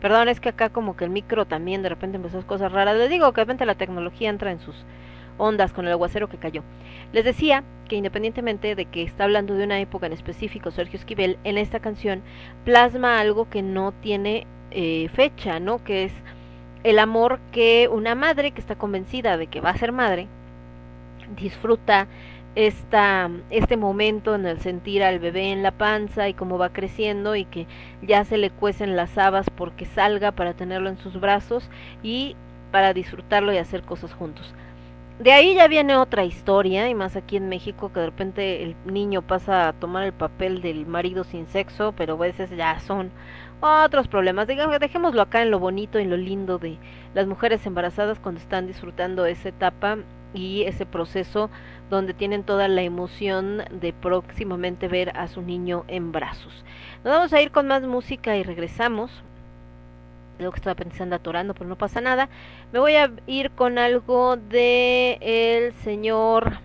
[0.00, 2.96] Perdón, es que acá como que el micro también de repente empezó cosas raras.
[2.96, 4.74] Les digo que de repente la tecnología entra en sus
[5.38, 6.64] ondas con el aguacero que cayó.
[7.12, 11.38] Les decía que independientemente de que está hablando de una época en específico, Sergio Esquivel
[11.44, 12.22] en esta canción
[12.64, 15.84] plasma algo que no tiene eh, fecha, ¿no?
[15.84, 16.12] Que es
[16.82, 20.26] el amor que una madre que está convencida de que va a ser madre
[21.36, 22.08] disfruta
[22.54, 27.36] esta, este momento en el sentir al bebé en la panza y cómo va creciendo
[27.36, 27.66] y que
[28.02, 31.68] ya se le cuecen las habas porque salga para tenerlo en sus brazos
[32.02, 32.36] y
[32.72, 34.54] para disfrutarlo y hacer cosas juntos.
[35.20, 38.74] De ahí ya viene otra historia, y más aquí en México, que de repente el
[38.86, 43.10] niño pasa a tomar el papel del marido sin sexo, pero a veces ya son
[43.60, 44.46] otros problemas.
[44.46, 46.78] Dejémoslo acá en lo bonito y lo lindo de
[47.12, 49.98] las mujeres embarazadas cuando están disfrutando esa etapa
[50.34, 51.50] y ese proceso
[51.88, 56.64] donde tienen toda la emoción de próximamente ver a su niño en brazos.
[57.04, 59.10] Nos vamos a ir con más música y regresamos.
[60.38, 62.30] Lo que estaba pensando atorando, pero no pasa nada.
[62.72, 66.58] Me voy a ir con algo de el señor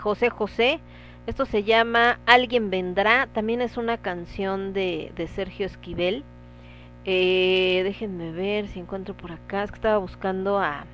[0.00, 0.80] José José.
[1.26, 3.28] Esto se llama Alguien vendrá.
[3.32, 6.24] También es una canción de, de Sergio Esquivel.
[7.04, 9.62] Eh, déjenme ver si encuentro por acá.
[9.62, 10.86] Es que estaba buscando a,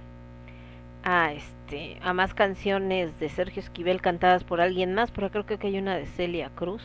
[1.05, 1.56] a este
[2.03, 5.97] a más canciones de Sergio Esquivel cantadas por alguien más, pero creo que hay una
[5.97, 6.83] de Celia Cruz.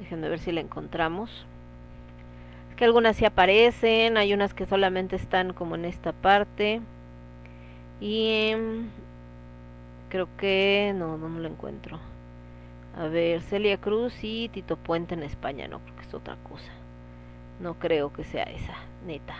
[0.00, 1.46] Déjenme ver si la encontramos.
[2.70, 6.80] Es que algunas sí aparecen, hay unas que solamente están como en esta parte.
[8.00, 8.52] Y
[10.08, 11.98] creo que no, no, no lo encuentro.
[12.96, 16.72] A ver, Celia Cruz y Tito Puente en España, no creo que es otra cosa.
[17.60, 18.74] No creo que sea esa,
[19.06, 19.36] neta.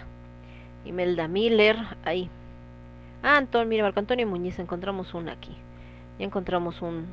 [0.85, 2.31] Imelda Miller, ahí.
[3.23, 5.57] Ah, Antonio, mira, Marco Antonio Muñiz, encontramos una aquí.
[6.19, 7.07] Ya encontramos un,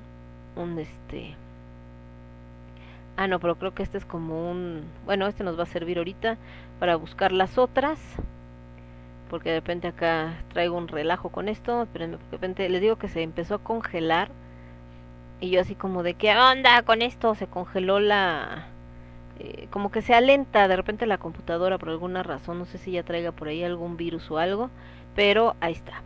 [0.55, 1.35] un este...
[3.17, 4.83] Ah, no, pero creo que este es como un...
[5.05, 6.37] Bueno, este nos va a servir ahorita
[6.79, 7.99] para buscar las otras.
[9.29, 11.83] Porque de repente acá traigo un relajo con esto.
[11.83, 14.29] Espérenme, de repente les digo que se empezó a congelar.
[15.39, 17.33] Y yo así como de, ¿qué onda con esto?
[17.35, 18.67] Se congeló la...
[19.39, 22.59] Eh, como que se alenta de repente la computadora por alguna razón.
[22.59, 24.69] No sé si ya traiga por ahí algún virus o algo
[25.15, 26.03] pero ahí está.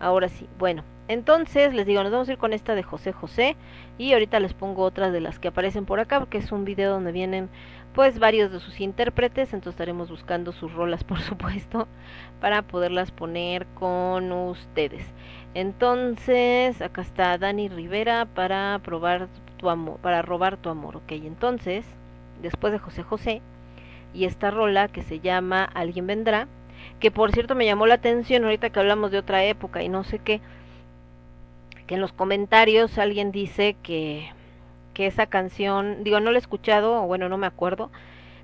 [0.00, 3.56] Ahora sí, bueno, Entonces, les digo, nos vamos a ir con esta de José José
[3.98, 6.92] y ahorita les pongo otras de las que aparecen por acá, porque es un video
[6.92, 7.50] donde vienen
[7.92, 11.88] pues varios de sus intérpretes, entonces estaremos buscando sus rolas, por supuesto,
[12.40, 15.04] para poderlas poner con ustedes.
[15.54, 21.84] Entonces, acá está Dani Rivera para probar tu amor, para robar tu amor, ok, entonces,
[22.40, 23.42] después de José José,
[24.14, 26.48] y esta rola que se llama Alguien vendrá,
[27.02, 30.04] que por cierto me llamó la atención ahorita que hablamos de otra época y no
[30.04, 30.40] sé qué,
[31.88, 34.30] que en los comentarios alguien dice que,
[34.94, 37.90] que esa canción, digo, no la he escuchado, o bueno, no me acuerdo,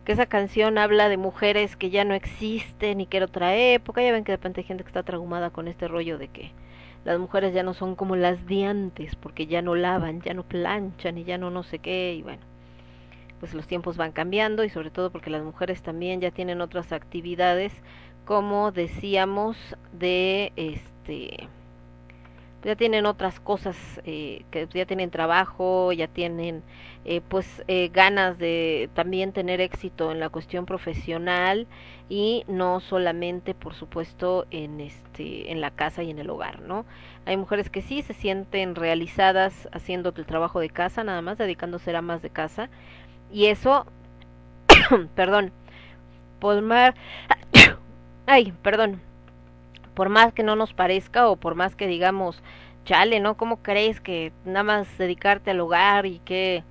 [0.04, 4.02] que esa canción habla de mujeres que ya no existen y que era otra época,
[4.02, 6.50] ya ven que de repente hay gente que está traumada con este rollo de que
[7.04, 10.42] las mujeres ya no son como las de antes, porque ya no lavan, ya no
[10.42, 12.42] planchan y ya no no sé qué, y bueno,
[13.38, 16.90] pues los tiempos van cambiando y sobre todo porque las mujeres también ya tienen otras
[16.90, 17.72] actividades,
[18.28, 19.56] como decíamos,
[19.90, 21.48] de este
[22.62, 26.62] ya tienen otras cosas, eh, que ya tienen trabajo, ya tienen
[27.06, 31.66] eh, pues eh, ganas de también tener éxito en la cuestión profesional
[32.10, 36.84] y no solamente por supuesto en este en la casa y en el hogar, ¿no?
[37.24, 41.96] Hay mujeres que sí se sienten realizadas haciendo el trabajo de casa, nada más dedicándose
[41.96, 42.68] a más de casa
[43.32, 43.86] y eso
[45.14, 45.50] perdón,
[46.40, 46.92] por más
[48.28, 49.00] ay, perdón,
[49.94, 52.42] por más que no nos parezca o por más que digamos,
[52.84, 53.36] chale, ¿no?
[53.36, 56.62] ¿Cómo crees que nada más dedicarte al hogar y que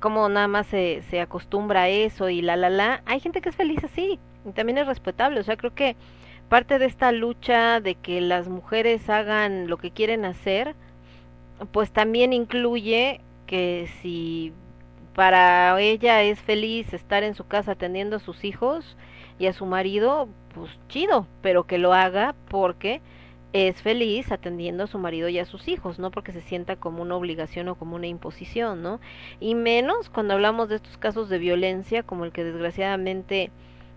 [0.00, 3.02] cómo nada más se, se acostumbra a eso y la la la?
[3.06, 5.96] Hay gente que es feliz así y también es respetable, o sea, creo que
[6.48, 10.74] parte de esta lucha de que las mujeres hagan lo que quieren hacer,
[11.72, 14.52] pues también incluye que si
[15.14, 18.96] para ella es feliz estar en su casa atendiendo a sus hijos
[19.38, 23.02] y a su marido, pues chido, pero que lo haga porque
[23.52, 27.02] es feliz atendiendo a su marido y a sus hijos, no porque se sienta como
[27.02, 28.98] una obligación o como una imposición, ¿no?
[29.38, 33.50] Y menos cuando hablamos de estos casos de violencia, como el que desgraciadamente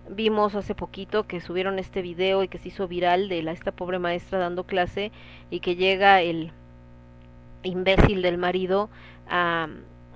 [0.10, 3.72] vimos hace poquito que subieron este video y que se hizo viral de la esta
[3.72, 5.12] pobre maestra dando clase
[5.50, 6.52] y que llega el
[7.64, 8.90] imbécil del marido
[9.30, 9.68] a,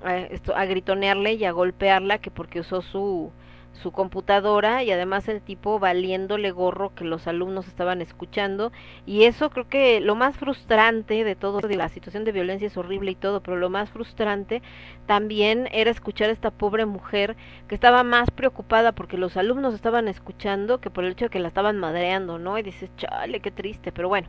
[0.03, 3.31] a, a gritonearle y a golpearla que porque usó su
[3.73, 8.71] su computadora y además el tipo valiéndole gorro que los alumnos estaban escuchando.
[9.05, 12.77] Y eso creo que lo más frustrante de todo de la situación de violencia es
[12.77, 14.61] horrible y todo pero lo más frustrante
[15.05, 17.35] también era escuchar a esta pobre mujer
[17.67, 21.39] que estaba más preocupada porque los alumnos estaban escuchando que por el hecho de que
[21.39, 24.27] la estaban madreando no y dices chale qué triste pero bueno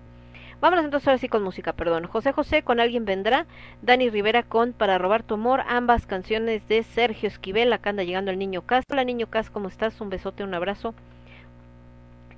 [0.64, 2.06] Vámonos entonces ahora sí con música, perdón.
[2.06, 3.44] José José con Alguien Vendrá,
[3.82, 8.30] Dani Rivera con Para Robar Tu Amor, ambas canciones de Sergio Esquivel, acá anda llegando
[8.30, 8.82] el Niño Cas.
[8.90, 10.00] Hola Niño Cas, ¿cómo estás?
[10.00, 10.94] Un besote, un abrazo.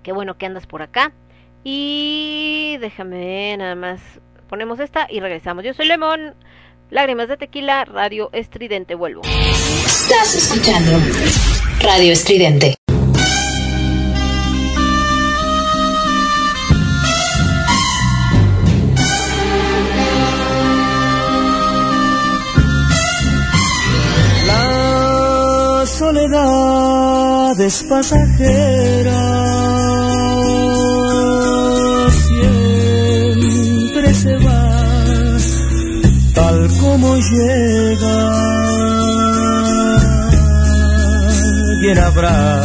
[0.02, 1.12] Qué bueno que andas por acá.
[1.62, 4.00] Y déjame nada más,
[4.48, 5.62] ponemos esta y regresamos.
[5.62, 6.34] Yo soy Lemón,
[6.90, 9.22] Lágrimas de Tequila, Radio Estridente, vuelvo.
[9.22, 10.98] Estás escuchando
[11.80, 12.74] Radio Estridente.
[25.98, 29.22] Soledad es pasajera,
[32.26, 33.34] siempre
[34.14, 35.04] se va,
[36.34, 38.18] tal como llega.
[41.80, 42.62] Bien habrá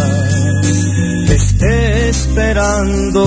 [1.28, 3.24] que esté esperando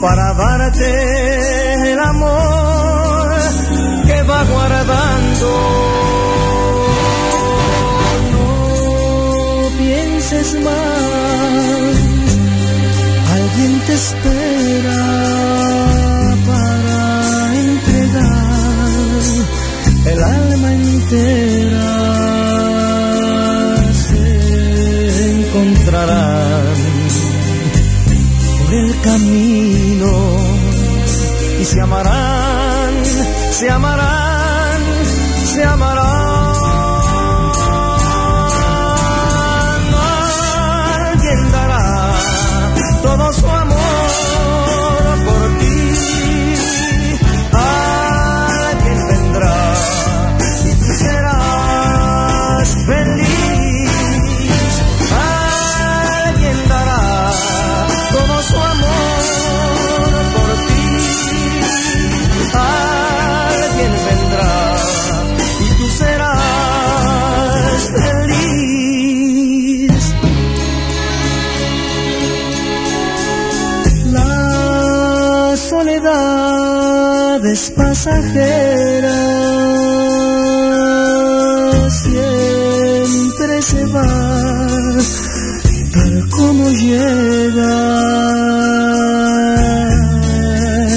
[0.00, 1.35] para darte
[13.96, 15.02] espera
[16.48, 17.00] para
[17.64, 19.22] entregar
[20.12, 21.88] el alma entera.
[24.08, 24.22] Se
[25.32, 26.76] encontrarán
[28.58, 30.12] por el camino
[31.60, 32.92] y se amarán,
[33.58, 34.15] se amarán,
[78.06, 79.18] pasajera,
[81.90, 84.66] siempre se va,
[85.92, 87.74] tal como llega.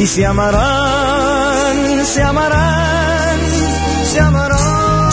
[0.01, 3.38] y se amarán, se amarán,
[4.05, 5.11] se amarán.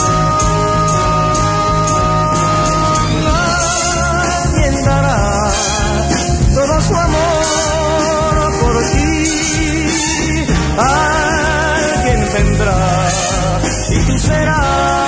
[4.44, 5.52] Alguien dará
[6.56, 10.46] todo su amor por ti,
[10.78, 13.10] alguien vendrá
[13.92, 15.07] y tú serás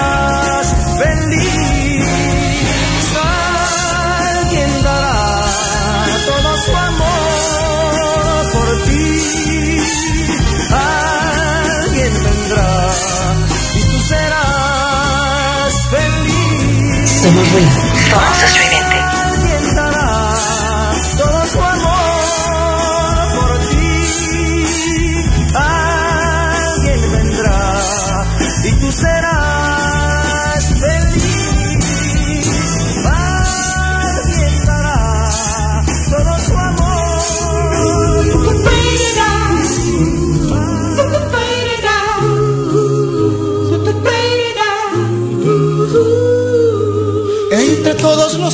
[17.46, 17.74] feliz.
[18.10, 18.89] Somos ruido.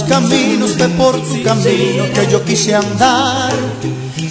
[0.06, 3.52] Caminos ve por tu camino que yo quise andar.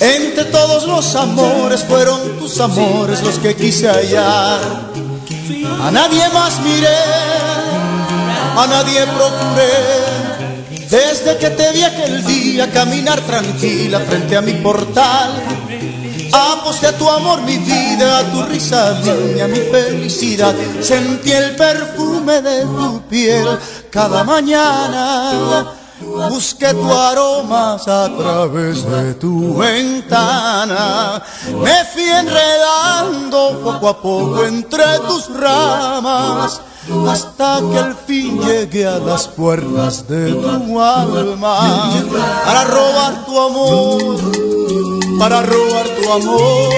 [0.00, 4.60] Entre todos los amores fueron tus amores los que quise hallar.
[5.82, 6.88] A nadie más miré,
[8.56, 10.24] a nadie procuré.
[10.90, 15.32] Desde que te vi aquel día caminar tranquila frente a mi portal.
[16.32, 20.54] Aposté a tu amor, mi vida, a tu risa, niña, mi felicidad.
[20.80, 23.46] Sentí el perfume de tu piel
[23.94, 25.72] cada mañana.
[26.28, 31.22] Busqué tu aroma a través de tu ventana.
[31.62, 36.60] Me fui enredando poco a poco entre tus ramas.
[37.08, 41.92] Hasta que al fin llegué a las puertas de tu alma.
[42.44, 44.64] Para robar tu amor
[45.18, 46.68] para robar tu amor,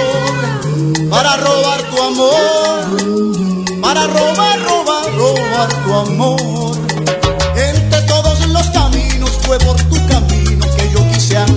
[1.11, 6.86] para robar tu amor, para robar, robar, robar tu amor.
[9.47, 11.56] Fue por tu camino que yo quise andar.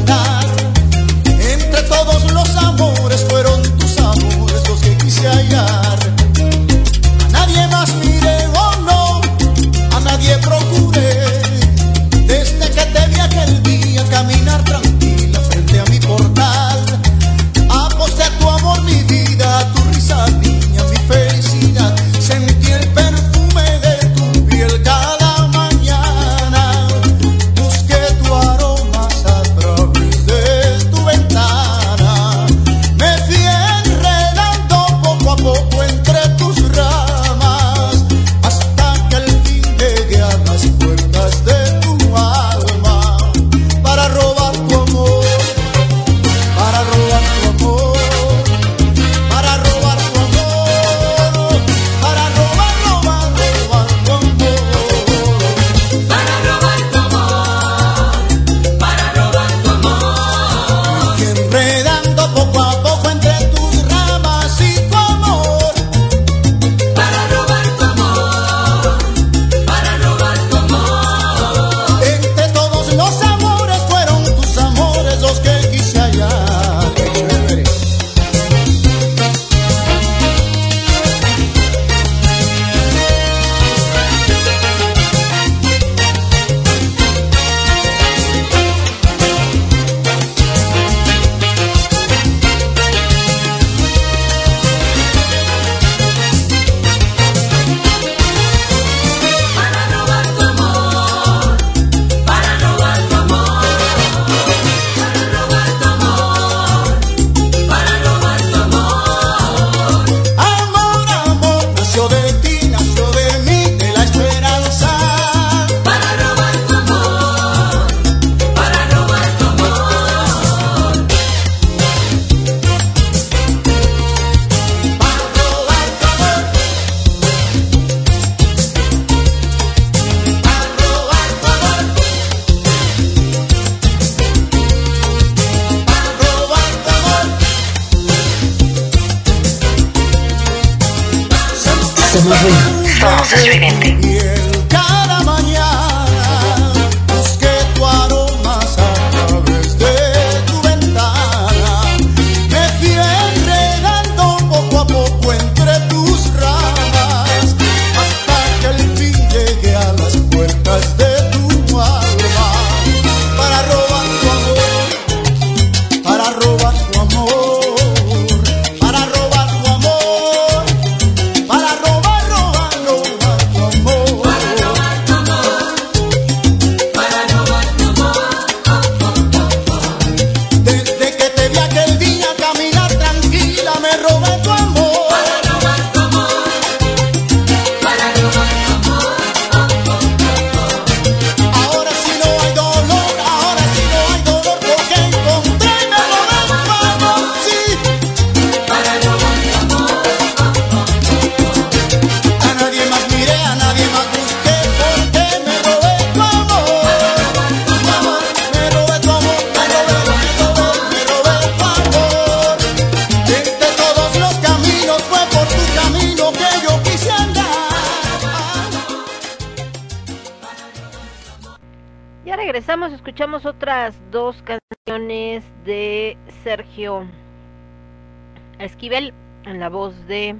[228.92, 230.36] En la voz de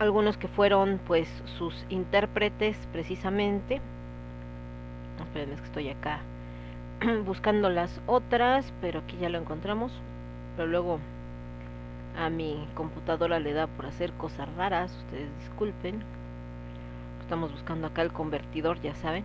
[0.00, 1.26] algunos que fueron pues
[1.56, 3.80] sus intérpretes precisamente.
[5.18, 6.20] Espérenme, es que estoy acá
[7.24, 9.92] buscando las otras, pero aquí ya lo encontramos.
[10.58, 10.98] Pero luego
[12.18, 16.02] a mi computadora le da por hacer cosas raras, ustedes disculpen.
[17.22, 19.24] Estamos buscando acá el convertidor, ya saben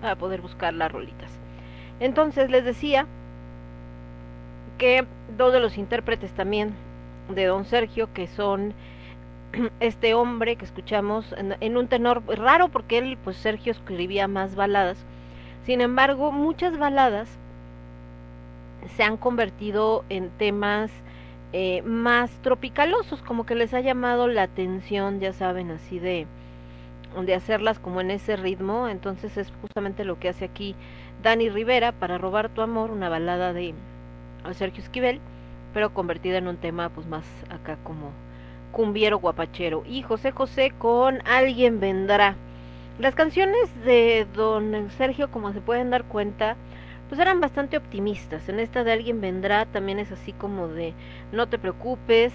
[0.00, 1.30] para poder buscar las rolitas.
[2.00, 3.06] Entonces les decía
[4.78, 5.06] que
[5.36, 6.74] dos de los intérpretes también
[7.28, 8.74] de Don Sergio, que son
[9.80, 14.98] este hombre que escuchamos en, un tenor raro porque él, pues Sergio escribía más baladas.
[15.64, 17.28] Sin embargo, muchas baladas
[18.96, 20.90] se han convertido en temas
[21.52, 26.26] eh, más tropicalosos, como que les ha llamado la atención, ya saben, así de
[27.22, 30.74] de hacerlas como en ese ritmo, entonces es justamente lo que hace aquí
[31.22, 33.74] Dani Rivera para robar tu amor, una balada de
[34.52, 35.20] Sergio Esquivel,
[35.72, 38.10] pero convertida en un tema pues más acá como
[38.72, 39.84] cumbiero guapachero.
[39.88, 42.36] Y José José con Alguien vendrá.
[42.98, 46.56] Las canciones de don Sergio, como se pueden dar cuenta,
[47.08, 48.48] pues eran bastante optimistas.
[48.48, 50.92] En esta de Alguien vendrá también es así como de
[51.32, 52.32] no te preocupes,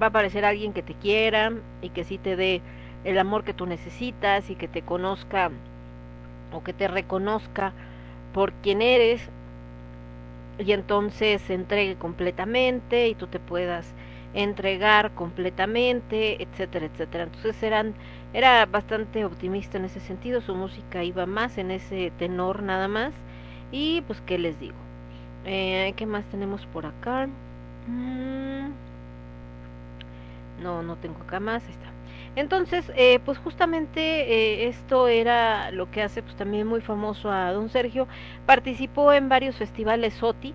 [0.00, 2.60] va a aparecer alguien que te quiera y que sí te dé
[3.04, 5.50] el amor que tú necesitas y que te conozca
[6.52, 7.72] o que te reconozca
[8.32, 9.28] por quien eres
[10.60, 13.94] y entonces se entregue completamente y tú te puedas
[14.34, 17.24] entregar completamente, etcétera, etcétera.
[17.24, 17.94] Entonces eran
[18.32, 23.12] era bastante optimista en ese sentido, su música iba más en ese tenor nada más
[23.72, 24.76] y pues qué les digo.
[25.44, 27.28] Eh, ¿Qué más tenemos por acá?
[27.86, 28.70] Mm.
[30.56, 31.89] No, no tengo acá más, ahí está.
[32.36, 37.52] Entonces, eh, pues justamente eh, esto era lo que hace pues también muy famoso a
[37.52, 38.06] don Sergio.
[38.46, 40.54] Participó en varios festivales SOTI,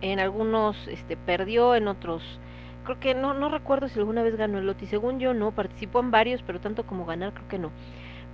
[0.00, 2.40] en algunos este, perdió, en otros
[2.84, 6.00] creo que no, no recuerdo si alguna vez ganó el OTI, según yo no, participó
[6.00, 7.70] en varios, pero tanto como ganar creo que no.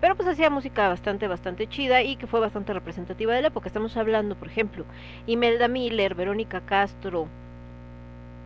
[0.00, 3.66] Pero pues hacía música bastante, bastante chida y que fue bastante representativa de la época.
[3.66, 4.84] Estamos hablando, por ejemplo,
[5.26, 7.26] Imelda Miller, Verónica Castro,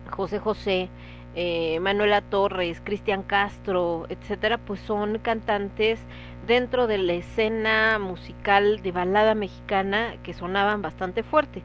[0.09, 0.89] José José,
[1.35, 5.99] eh, Manuela Torres, Cristian Castro, etcétera, pues son cantantes
[6.45, 11.63] dentro de la escena musical de balada mexicana que sonaban bastante fuerte.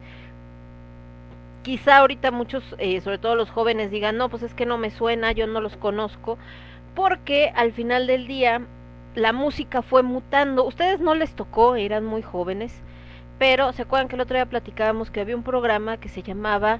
[1.63, 4.89] Quizá ahorita muchos, eh, sobre todo los jóvenes, digan, no, pues es que no me
[4.89, 6.37] suena, yo no los conozco,
[6.95, 8.61] porque al final del día
[9.15, 10.65] la música fue mutando.
[10.65, 12.81] Ustedes no les tocó, eran muy jóvenes,
[13.37, 16.79] pero se acuerdan que el otro día platicábamos que había un programa que se llamaba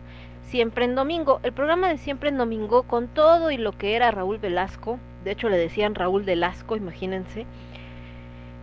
[0.49, 1.39] Siempre en Domingo.
[1.43, 5.31] El programa de Siempre en Domingo, con todo y lo que era Raúl Velasco, de
[5.31, 7.45] hecho le decían Raúl Velasco, imagínense,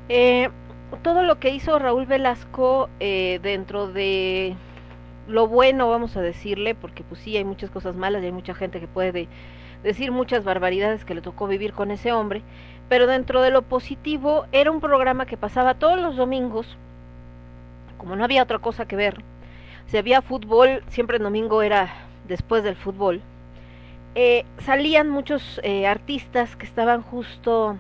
[0.09, 0.51] eh,
[1.03, 4.57] todo lo que hizo Raúl Velasco eh, dentro de
[5.29, 8.55] lo bueno, vamos a decirle, porque pues sí hay muchas cosas malas y hay mucha
[8.55, 9.29] gente que puede
[9.85, 12.43] decir muchas barbaridades que le tocó vivir con ese hombre,
[12.89, 16.67] pero dentro de lo positivo era un programa que pasaba todos los domingos,
[17.97, 19.23] como no había otra cosa que ver,
[19.87, 21.93] si había fútbol, siempre el domingo era
[22.27, 23.23] después del fútbol,
[24.15, 27.77] eh, salían muchos eh, artistas que estaban justo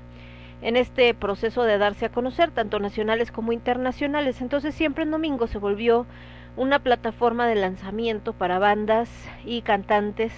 [0.63, 4.41] en este proceso de darse a conocer, tanto nacionales como internacionales.
[4.41, 6.07] Entonces siempre en domingo se volvió
[6.57, 9.09] una plataforma de lanzamiento para bandas
[9.45, 10.33] y cantantes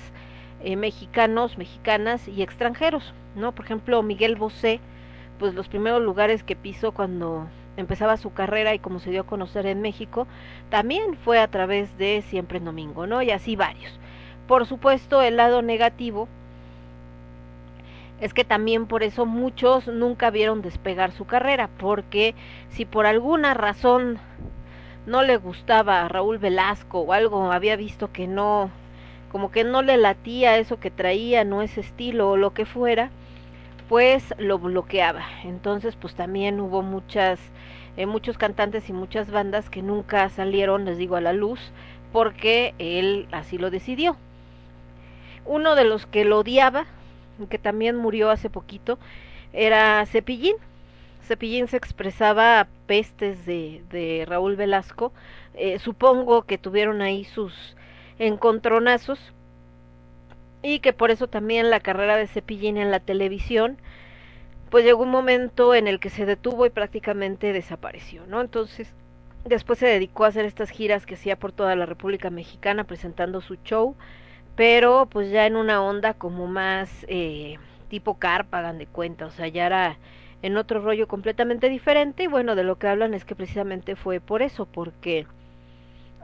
[0.61, 3.53] eh, mexicanos, mexicanas y extranjeros, ¿no?
[3.53, 4.81] Por ejemplo, Miguel Bosé,
[5.39, 7.47] pues los primeros lugares que pisó cuando
[7.79, 10.27] empezaba su carrera y como se dio a conocer en México,
[10.69, 13.23] también fue a través de Siempre en Domingo, ¿no?
[13.23, 13.99] Y así varios.
[14.47, 16.29] Por supuesto, el lado negativo
[18.21, 22.35] es que también por eso muchos nunca vieron despegar su carrera, porque
[22.71, 24.19] si por alguna razón
[25.07, 28.71] no le gustaba a Raúl Velasco o algo, había visto que no,
[29.31, 33.11] como que no le latía eso que traía, no ese estilo o lo que fuera,
[33.89, 35.25] pues lo bloqueaba.
[35.45, 37.41] Entonces, pues también hubo muchas,
[37.99, 41.61] eh, muchos cantantes y muchas bandas que nunca salieron, les digo, a la luz,
[42.13, 44.17] porque él así lo decidió.
[45.45, 46.87] Uno de los que lo odiaba
[47.47, 48.99] que también murió hace poquito,
[49.53, 50.57] era Cepillín.
[51.23, 55.13] Cepillín se expresaba pestes de, de Raúl Velasco.
[55.55, 57.77] Eh, supongo que tuvieron ahí sus
[58.19, 59.21] encontronazos
[60.63, 63.79] y que por eso también la carrera de Cepillín en la televisión
[64.71, 68.41] pues llegó un momento en el que se detuvo y prácticamente desapareció, ¿no?
[68.41, 68.93] Entonces,
[69.45, 73.41] después se dedicó a hacer estas giras que hacía por toda la República Mexicana presentando
[73.41, 73.97] su show
[74.59, 77.59] pero pues ya en una onda como más eh,
[77.89, 79.99] tipo carpa, hagan de cuenta, o sea, ya era
[80.43, 84.19] en otro rollo completamente diferente y bueno, de lo que hablan es que precisamente fue
[84.19, 85.29] por eso, porque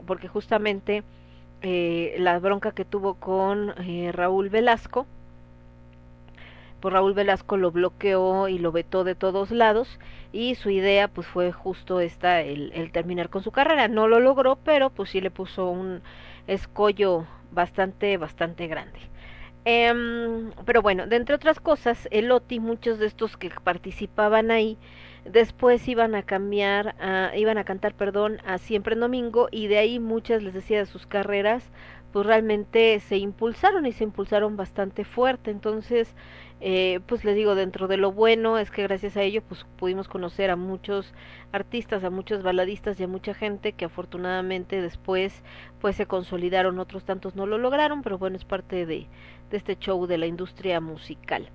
[0.05, 1.05] porque justamente
[1.63, 5.07] eh, la bronca que tuvo con eh, Raúl Velasco,
[6.85, 9.99] pues Raúl Velasco lo bloqueó y lo vetó de todos lados
[10.33, 13.89] y su idea pues fue justo esta, el, el terminar con su carrera.
[13.89, 16.03] No lo logró, pero pues sí le puso un
[16.47, 18.99] escollo bastante, bastante grande.
[19.65, 24.77] Eh, pero bueno, de entre otras cosas, el OTI, muchos de estos que participaban ahí,
[25.25, 29.79] después iban a cambiar, a, iban a cantar, perdón, a Siempre en Domingo y de
[29.79, 31.71] ahí muchas, les decía, de sus carreras,
[32.15, 35.51] pues realmente se impulsaron y se impulsaron bastante fuerte.
[35.51, 36.15] Entonces,
[36.61, 40.09] eh, pues les digo, dentro de lo bueno es que gracias a ello pues pudimos
[40.09, 41.13] conocer a muchos
[41.53, 45.43] artistas, a muchos baladistas y a mucha gente que afortunadamente después
[45.81, 49.07] pues se consolidaron, otros tantos no lo lograron, pero bueno, es parte de,
[49.51, 51.49] este show de la industria musical.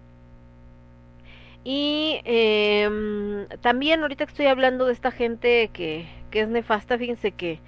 [1.65, 7.33] Y eh, también ahorita que estoy hablando de esta gente que, que es nefasta, fíjense
[7.33, 7.59] que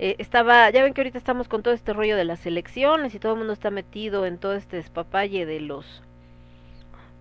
[0.00, 3.18] eh, estaba, ya ven que ahorita estamos con todo este rollo de las elecciones y
[3.18, 6.02] todo el mundo está metido en todo este despapalle de los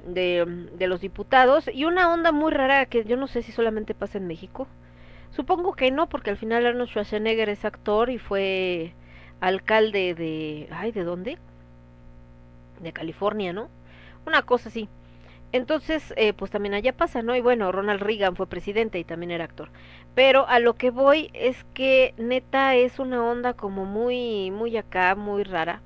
[0.06, 4.18] de, los diputados y una onda muy rara que yo no sé si solamente pasa
[4.18, 4.68] en México.
[5.32, 8.94] Supongo que no, porque al final Arnold Schwarzenegger es actor y fue
[9.42, 10.68] alcalde de...
[10.72, 11.38] Ay, ¿de dónde?
[12.80, 13.70] De California, ¿no?
[14.26, 14.90] Una cosa así.
[15.52, 17.36] Entonces, eh, pues también allá pasa, ¿no?
[17.36, 19.70] Y bueno, Ronald Reagan fue presidente y también era actor.
[20.16, 25.16] Pero a lo que voy es que neta es una onda como muy, muy acá,
[25.16, 25.82] muy rara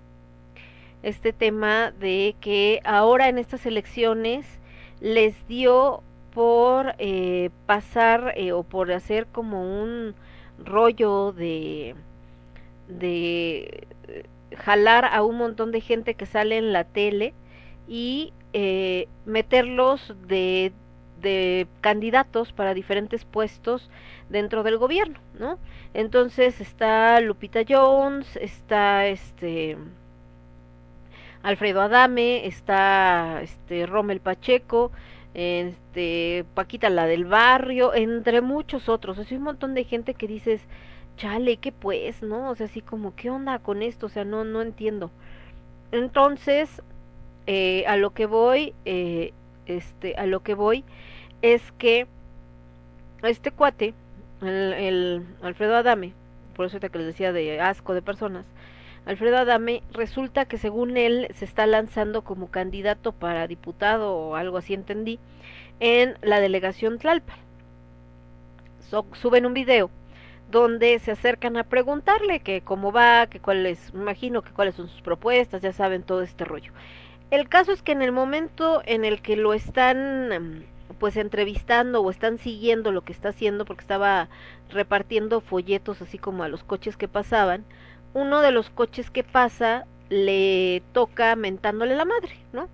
[1.04, 4.60] este tema de que ahora en estas elecciones
[5.00, 10.16] les dio por eh, pasar eh, o por hacer como un
[10.60, 11.96] rollo de
[12.88, 14.24] de eh,
[14.58, 17.34] jalar a un montón de gente que sale en la tele
[17.88, 20.74] y eh, meterlos de,
[21.22, 23.90] de candidatos para diferentes puestos
[24.30, 25.58] dentro del gobierno, ¿no?
[25.94, 29.78] Entonces está Lupita Jones, está este
[31.44, 34.92] Alfredo Adame, está este Rommel Pacheco,
[35.34, 40.62] este Paquita la del barrio, entre muchos otros, es un montón de gente que dices,
[41.18, 42.50] chale, ¿qué pues, no?
[42.50, 44.08] O sea, así como, ¿qué onda con esto?
[44.08, 45.12] O sea, no, no entiendo.
[45.92, 46.82] Entonces,
[47.48, 49.34] eh, a lo que voy, eh,
[49.66, 50.84] este, a lo que voy
[51.42, 52.08] es que
[53.24, 53.94] este cuate,
[54.42, 56.14] el, el Alfredo Adame,
[56.56, 58.46] por eso que les decía de asco de personas,
[59.06, 64.58] Alfredo Adame, resulta que según él se está lanzando como candidato para diputado o algo
[64.58, 65.20] así entendí,
[65.80, 67.38] en la delegación Tlalpan.
[68.90, 69.90] So, suben un video
[70.52, 75.02] donde se acercan a preguntarle que cómo va, que cuáles, imagino que cuáles son sus
[75.02, 76.74] propuestas, ya saben todo este rollo.
[77.32, 80.66] El caso es que en el momento en el que lo están
[81.00, 84.28] pues entrevistando o están siguiendo lo que está haciendo porque estaba
[84.70, 87.64] repartiendo folletos así como a los coches que pasaban,
[88.14, 92.68] uno de los coches que pasa le toca mentándole la madre, ¿no?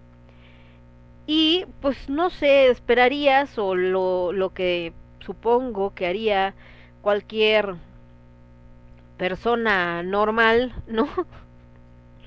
[1.27, 6.55] Y pues no sé, esperarías o lo, lo que supongo que haría
[7.01, 7.75] cualquier
[9.17, 11.07] persona normal, ¿no?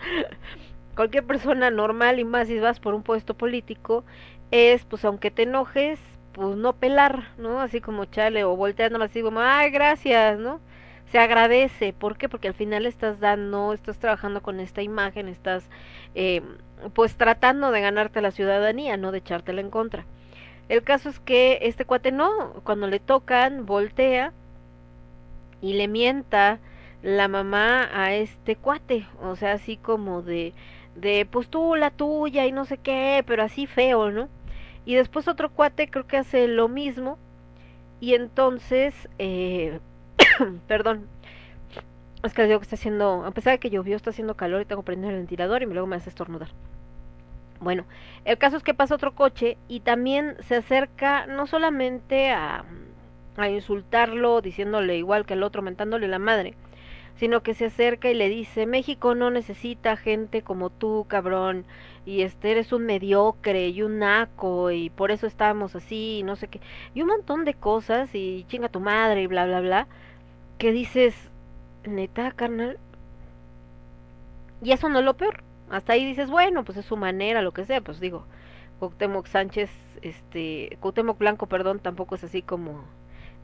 [0.96, 4.04] cualquier persona normal y más si vas por un puesto político
[4.50, 5.98] es pues aunque te enojes
[6.32, 7.60] pues no pelar, ¿no?
[7.60, 10.60] Así como chale o volteando así como ay gracias, ¿no?
[11.10, 11.92] Se agradece.
[11.92, 12.28] ¿Por qué?
[12.28, 15.68] Porque al final estás dando, estás trabajando con esta imagen, estás
[16.14, 16.42] eh,
[16.94, 20.06] pues tratando de ganarte la ciudadanía, no de echártela en contra.
[20.68, 24.32] El caso es que este cuate no, cuando le tocan, voltea
[25.60, 26.60] y le mienta
[27.02, 30.52] la mamá a este cuate, o sea, así como de,
[30.94, 34.28] de pues tú la tuya y no sé qué, pero así feo, ¿no?
[34.84, 37.18] Y después otro cuate creo que hace lo mismo
[38.00, 39.80] y entonces, eh,
[40.66, 41.06] perdón,
[42.22, 44.66] es que digo que está haciendo, a pesar de que llovió, está haciendo calor y
[44.66, 46.50] tengo prendido el ventilador y luego me hace estornudar.
[47.60, 47.84] Bueno,
[48.24, 52.64] el caso es que pasa otro coche y también se acerca no solamente a,
[53.36, 56.54] a insultarlo, diciéndole igual que el otro, mentándole la madre,
[57.16, 61.66] sino que se acerca y le dice, México no necesita gente como tú, cabrón,
[62.06, 66.36] y este eres un mediocre y un naco y por eso estamos así y no
[66.36, 66.60] sé qué,
[66.94, 69.86] y un montón de cosas y chinga tu madre y bla bla bla,
[70.60, 71.14] que dices,
[71.84, 72.78] neta, carnal,
[74.62, 77.52] y eso no es lo peor, hasta ahí dices, bueno, pues es su manera, lo
[77.52, 78.26] que sea, pues digo,
[78.78, 79.70] Cuauhtémoc Sánchez,
[80.02, 82.84] este, Cuauhtémoc Blanco, perdón, tampoco es así como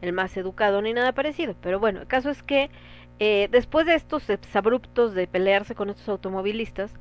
[0.02, 2.68] el más educado ni nada parecido, pero bueno, el caso es que
[3.18, 6.92] eh, después de estos abruptos de pelearse con estos automovilistas,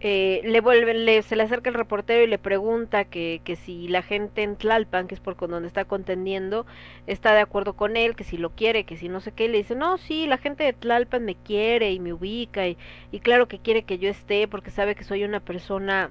[0.00, 3.88] eh, le vuelven, le, se le acerca el reportero y le pregunta que, que si
[3.88, 6.66] la gente en Tlalpan, que es por donde está contendiendo,
[7.06, 9.48] está de acuerdo con él, que si lo quiere, que si no sé qué, y
[9.48, 12.76] le dice, no, sí, la gente de Tlalpan me quiere y me ubica, y,
[13.10, 16.10] y claro que quiere que yo esté porque sabe que soy una persona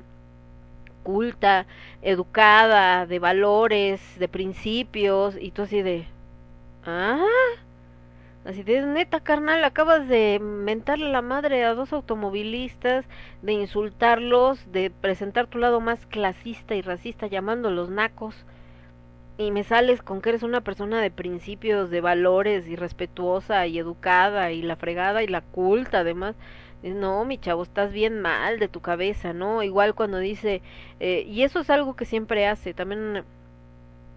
[1.03, 1.65] culta,
[2.01, 6.05] educada, de valores, de principios, y tú así de,
[6.85, 7.25] ah,
[8.47, 13.03] Así de neta, carnal, acabas de mentarle la madre a dos automovilistas,
[13.41, 18.45] de insultarlos, de presentar tu lado más clasista y racista llamándolos nacos.
[19.37, 23.79] Y me sales con que eres una persona de principios, de valores, y respetuosa y
[23.79, 26.37] educada y la fregada y la culta además.
[26.83, 29.61] No, mi chavo, estás bien mal de tu cabeza, ¿no?
[29.61, 30.61] Igual cuando dice,
[31.01, 33.25] eh, y eso es algo que siempre hace, también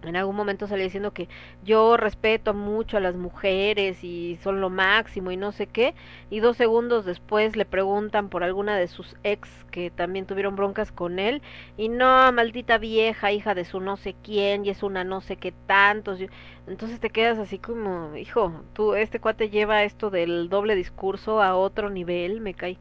[0.03, 1.27] en algún momento salía diciendo que
[1.63, 5.93] yo respeto mucho a las mujeres y son lo máximo y no sé qué,
[6.29, 10.91] y dos segundos después le preguntan por alguna de sus ex que también tuvieron broncas
[10.91, 11.41] con él,
[11.77, 15.37] y no, maldita vieja, hija de su no sé quién, y es una no sé
[15.37, 16.19] qué tantos,
[16.67, 21.55] entonces te quedas así como, hijo, tú, este cuate lleva esto del doble discurso a
[21.55, 22.77] otro nivel, me cae.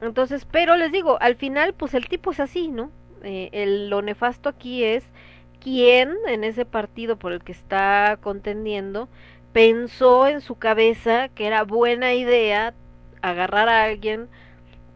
[0.00, 2.90] Entonces, pero les digo, al final, pues el tipo es así, ¿no?
[3.22, 5.04] Eh, el, lo nefasto aquí es
[5.62, 9.08] quién en ese partido por el que está contendiendo
[9.52, 12.74] pensó en su cabeza que era buena idea
[13.20, 14.28] agarrar a alguien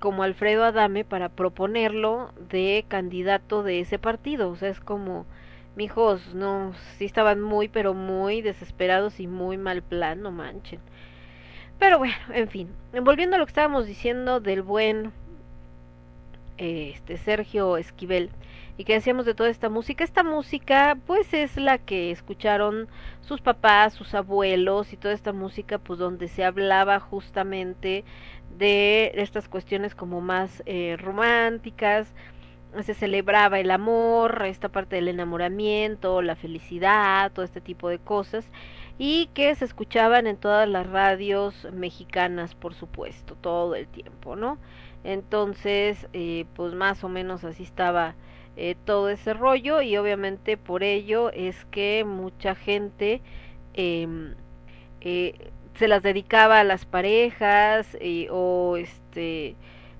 [0.00, 4.50] como Alfredo Adame para proponerlo de candidato de ese partido.
[4.50, 5.26] O sea, es como,
[5.76, 10.80] mijos, no, sí estaban muy, pero muy desesperados y muy mal plan, no manchen.
[11.78, 12.68] Pero bueno, en fin,
[13.02, 15.12] volviendo a lo que estábamos diciendo del buen
[16.58, 18.30] este Sergio Esquivel
[18.76, 20.04] y que decíamos de toda esta música.
[20.04, 22.88] Esta música pues es la que escucharon
[23.20, 28.04] sus papás, sus abuelos y toda esta música pues donde se hablaba justamente
[28.58, 32.12] de estas cuestiones como más eh, románticas,
[32.82, 38.48] se celebraba el amor, esta parte del enamoramiento, la felicidad, todo este tipo de cosas
[38.98, 44.58] y que se escuchaban en todas las radios mexicanas, por supuesto, todo el tiempo, ¿no?
[45.04, 48.14] Entonces, eh, pues más o menos así estaba
[48.56, 53.20] eh, todo ese rollo y obviamente por ello es que mucha gente
[53.74, 54.34] em,
[55.00, 57.96] eh, se las dedicaba a las parejas
[58.30, 59.56] o este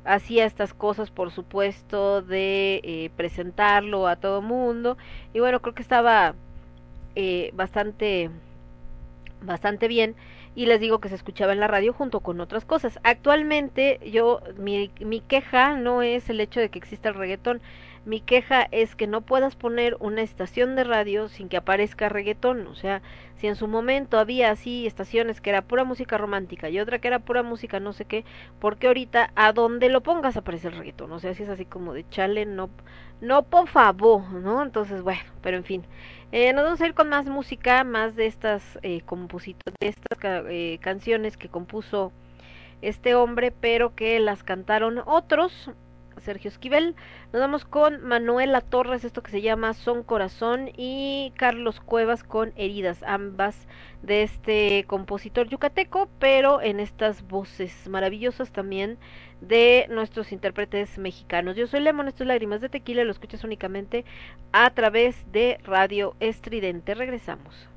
[0.07, 4.97] hacía estas cosas por supuesto de eh, presentarlo a todo mundo
[5.35, 6.35] y bueno creo que estaba
[7.17, 8.31] eh, bastante
[9.43, 10.15] bastante bien
[10.55, 12.99] y les digo que se escuchaba en la radio junto con otras cosas.
[13.03, 17.61] Actualmente yo mi, mi queja no es el hecho de que exista el reggaetón,
[18.07, 22.69] mi queja es que no puedas poner una estación de radio sin que aparezca reggaetón.
[22.69, 23.03] O sea,
[23.37, 27.09] si en su momento había así estaciones que era pura música romántica y otra que
[27.09, 28.25] era pura música no sé qué,
[28.61, 31.11] porque ahorita a donde lo pongas aparece el reggaetón.
[31.11, 32.71] O sea, si es así como de chale, no,
[33.21, 34.63] no por favor, ¿no?
[34.63, 35.85] Entonces, bueno, pero en fin.
[36.31, 39.03] Eh, nos vamos a ir con más música, más de estas eh,
[39.81, 42.13] de estas eh, canciones que compuso
[42.83, 45.71] este hombre, pero que las cantaron otros.
[46.21, 46.95] Sergio Esquivel.
[47.33, 52.53] Nos vamos con Manuela Torres, esto que se llama Son Corazón, y Carlos Cuevas con
[52.57, 53.69] Heridas, ambas
[54.03, 58.99] de este compositor yucateco, pero en estas voces maravillosas también
[59.41, 61.57] de nuestros intérpretes mexicanos.
[61.57, 64.05] Yo soy Lemon, esto es Lágrimas de Tequila, lo escuchas únicamente
[64.53, 66.95] a través de Radio Estridente.
[66.95, 67.69] Regresamos.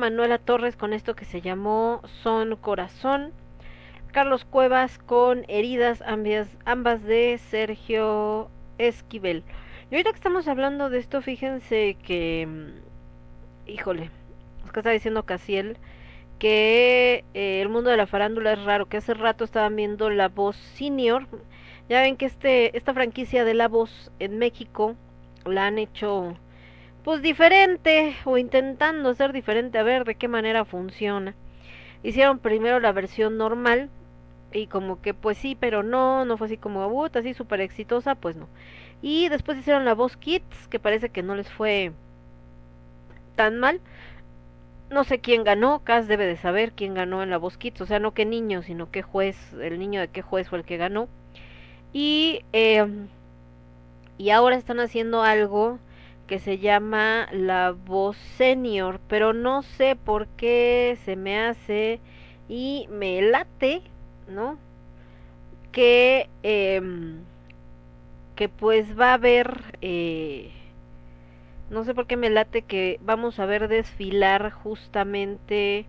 [0.00, 3.32] Manuela Torres con esto que se llamó Son Corazón.
[4.12, 9.44] Carlos Cuevas con Heridas, ambas, ambas de Sergio Esquivel.
[9.90, 14.10] Y ahorita que estamos hablando de esto, fíjense que, mm, híjole,
[14.64, 15.76] es que está diciendo Casiel,
[16.38, 20.28] que eh, el mundo de la farándula es raro, que hace rato estaban viendo La
[20.28, 21.26] Voz Senior.
[21.90, 24.96] Ya ven que este, esta franquicia de La Voz en México
[25.44, 26.36] la han hecho
[27.04, 31.34] pues diferente o intentando ser diferente a ver de qué manera funciona.
[32.02, 33.90] Hicieron primero la versión normal
[34.52, 38.14] y como que pues sí, pero no, no fue así como but, así súper exitosa,
[38.14, 38.48] pues no.
[39.02, 41.92] Y después hicieron la voz Kids, que parece que no les fue
[43.36, 43.80] tan mal.
[44.90, 47.86] No sé quién ganó, Cas debe de saber quién ganó en la voz Kids, o
[47.86, 50.76] sea, no qué niño, sino qué juez, el niño de qué juez fue el que
[50.76, 51.08] ganó.
[51.92, 52.86] Y, eh,
[54.18, 55.78] y ahora están haciendo algo
[56.30, 61.98] que se llama La Voz Senior, pero no sé por qué se me hace
[62.48, 63.82] y me late,
[64.28, 64.56] ¿no?
[65.72, 66.80] Que, eh,
[68.36, 70.52] que pues va a haber, eh,
[71.68, 75.84] no sé por qué me late que vamos a ver desfilar justamente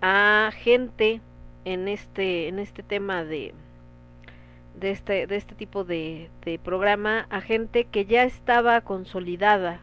[0.00, 1.20] a gente
[1.64, 3.52] en este, en este tema de,
[4.82, 9.80] de este, de este tipo de, de programa a gente que ya estaba consolidada,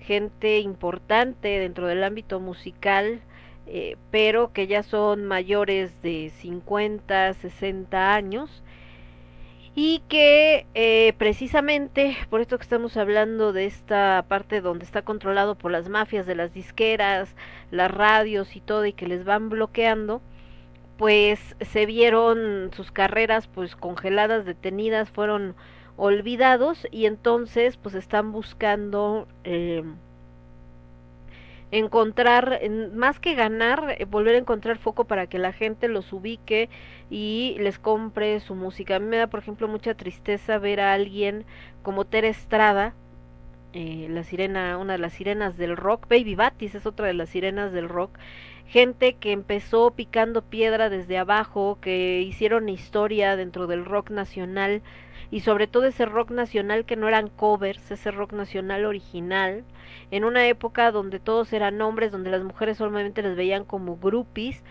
[0.00, 3.20] gente importante dentro del ámbito musical,
[3.66, 8.64] eh, pero que ya son mayores de 50, 60 años
[9.76, 15.54] y que eh, precisamente por esto que estamos hablando de esta parte donde está controlado
[15.54, 17.34] por las mafias de las disqueras,
[17.70, 20.22] las radios y todo y que les van bloqueando,
[20.96, 25.54] pues se vieron sus carreras pues congeladas, detenidas, fueron
[25.96, 29.84] olvidados y entonces pues están buscando eh,
[31.70, 32.60] encontrar,
[32.94, 36.68] más que ganar, eh, volver a encontrar foco para que la gente los ubique
[37.10, 38.96] y les compre su música.
[38.96, 41.44] A mí me da, por ejemplo, mucha tristeza ver a alguien
[41.82, 42.94] como Tere Estrada,
[43.72, 47.30] eh, la sirena, una de las sirenas del rock, Baby Batis es otra de las
[47.30, 48.18] sirenas del rock,
[48.66, 54.82] gente que empezó picando piedra desde abajo, que hicieron historia dentro del rock nacional
[55.30, 59.64] y sobre todo ese rock nacional que no eran covers, ese rock nacional original,
[60.10, 64.62] en una época donde todos eran hombres, donde las mujeres solamente les veían como groupies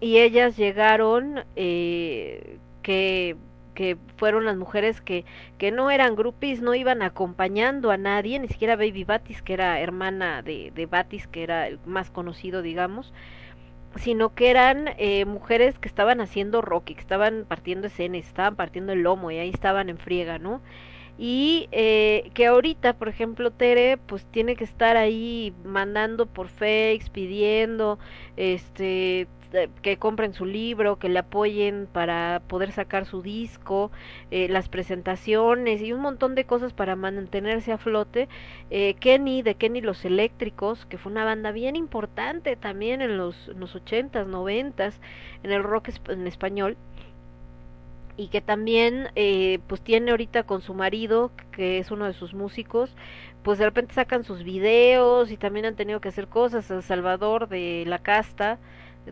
[0.00, 3.36] y ellas llegaron eh, que
[3.76, 5.24] que fueron las mujeres que,
[5.58, 9.78] que no eran groupies, no iban acompañando a nadie, ni siquiera Baby Batis, que era
[9.78, 13.12] hermana de, de Batis, que era el más conocido, digamos,
[13.96, 18.92] sino que eran eh, mujeres que estaban haciendo rock, que estaban partiendo escenas, estaban partiendo
[18.92, 20.62] el lomo y ahí estaban en friega, ¿no?
[21.18, 27.10] Y eh, que ahorita, por ejemplo, Tere, pues tiene que estar ahí mandando por fakes,
[27.12, 27.98] pidiendo,
[28.36, 29.28] este,
[29.82, 33.90] que compren su libro, que le apoyen para poder sacar su disco,
[34.30, 38.28] eh, las presentaciones y un montón de cosas para mantenerse a flote.
[38.70, 43.48] Eh, Kenny, de Kenny Los Eléctricos, que fue una banda bien importante también en los,
[43.48, 44.76] en los 80s, 90
[45.42, 46.76] en el rock en español
[48.16, 52.32] y que también eh, pues tiene ahorita con su marido que es uno de sus
[52.32, 52.94] músicos
[53.42, 57.48] pues de repente sacan sus videos y también han tenido que hacer cosas El Salvador
[57.48, 58.58] de la casta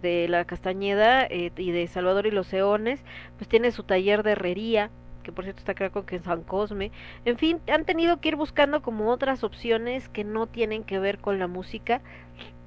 [0.01, 3.01] de la Castañeda eh, y de Salvador y los Eones,
[3.37, 4.91] pues tiene su taller de herrería,
[5.23, 6.93] que por cierto está creo que en San Cosme.
[7.25, 11.19] En fin, han tenido que ir buscando como otras opciones que no tienen que ver
[11.19, 12.01] con la música.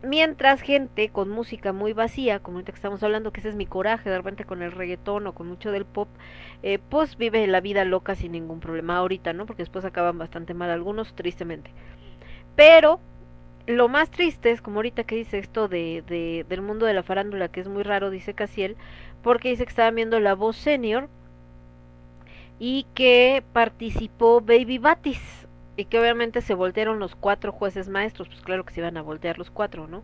[0.03, 3.65] Mientras gente con música muy vacía, como ahorita que estamos hablando, que ese es mi
[3.65, 6.07] coraje, de repente con el reggaetón o con mucho del pop,
[6.61, 9.45] eh, pues vive la vida loca sin ningún problema ahorita, ¿no?
[9.45, 11.71] Porque después acaban bastante mal algunos, tristemente.
[12.55, 12.99] Pero
[13.67, 17.03] lo más triste es como ahorita que dice esto de, de, del mundo de la
[17.03, 18.77] farándula que es muy raro dice Casiel
[19.21, 21.09] porque dice que estaba viendo la voz senior
[22.59, 28.39] y que participó Baby Batis y que obviamente se voltearon los cuatro jueces maestros pues
[28.41, 30.01] claro que se iban a voltear los cuatro no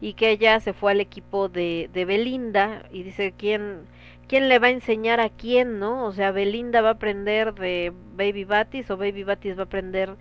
[0.00, 3.86] y que ella se fue al equipo de, de Belinda y dice quién
[4.28, 7.92] quién le va a enseñar a quién no o sea Belinda va a aprender de
[8.14, 10.16] Baby Batis o Baby Batis va a aprender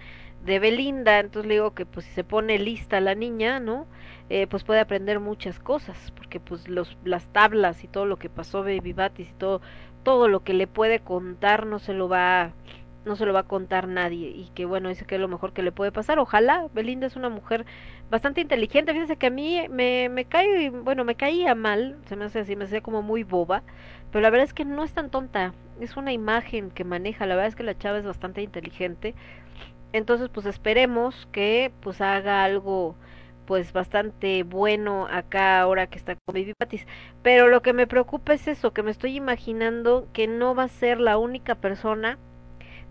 [0.46, 3.88] de Belinda, entonces le digo que pues si se pone lista la niña, ¿no?
[4.30, 8.30] Eh, pues puede aprender muchas cosas, porque pues los, las tablas y todo lo que
[8.30, 9.62] pasó Baby Batis y todo,
[10.04, 12.54] todo lo que le puede contar no se lo va
[13.06, 15.54] no se lo va a contar nadie y que bueno, dice que es lo mejor
[15.54, 16.20] que le puede pasar.
[16.20, 17.66] Ojalá, Belinda es una mujer
[18.10, 22.26] bastante inteligente, fíjense que a mí me, me cae, bueno, me caía mal, se me
[22.26, 23.64] hace así, me hacía como muy boba,
[24.12, 27.36] pero la verdad es que no es tan tonta, es una imagen que maneja, la
[27.36, 29.16] verdad es que la chava es bastante inteligente,
[29.94, 32.96] entonces, pues esperemos que pues haga algo
[33.46, 36.86] pues bastante bueno acá ahora que está con Baby Patis.
[37.24, 40.68] Pero lo que me preocupa es eso, que me estoy imaginando que no va a
[40.68, 42.20] ser la única persona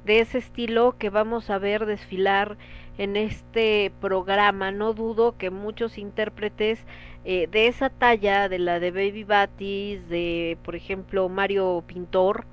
[0.05, 2.57] de ese estilo que vamos a ver desfilar
[2.99, 4.73] en este programa.
[4.73, 6.85] No dudo que muchos intérpretes
[7.25, 12.47] eh, de esa talla, de la de Baby Batis, de por ejemplo Mario Pintor,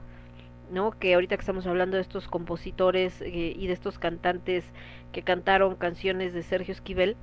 [0.72, 0.92] ¿no?
[0.92, 4.66] Que ahorita que estamos hablando de estos compositores eh, y de estos cantantes
[5.12, 7.16] que cantaron canciones de Sergio Esquivel,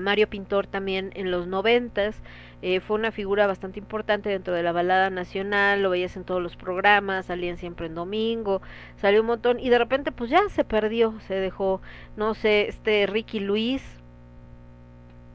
[0.00, 2.20] Mario Pintor también en los noventas
[2.62, 6.42] eh, fue una figura bastante importante dentro de la balada nacional, lo veías en todos
[6.42, 8.62] los programas, salían siempre en domingo,
[8.96, 11.82] salió un montón y de repente pues ya se perdió, se dejó,
[12.16, 13.82] no sé, este Ricky Luis,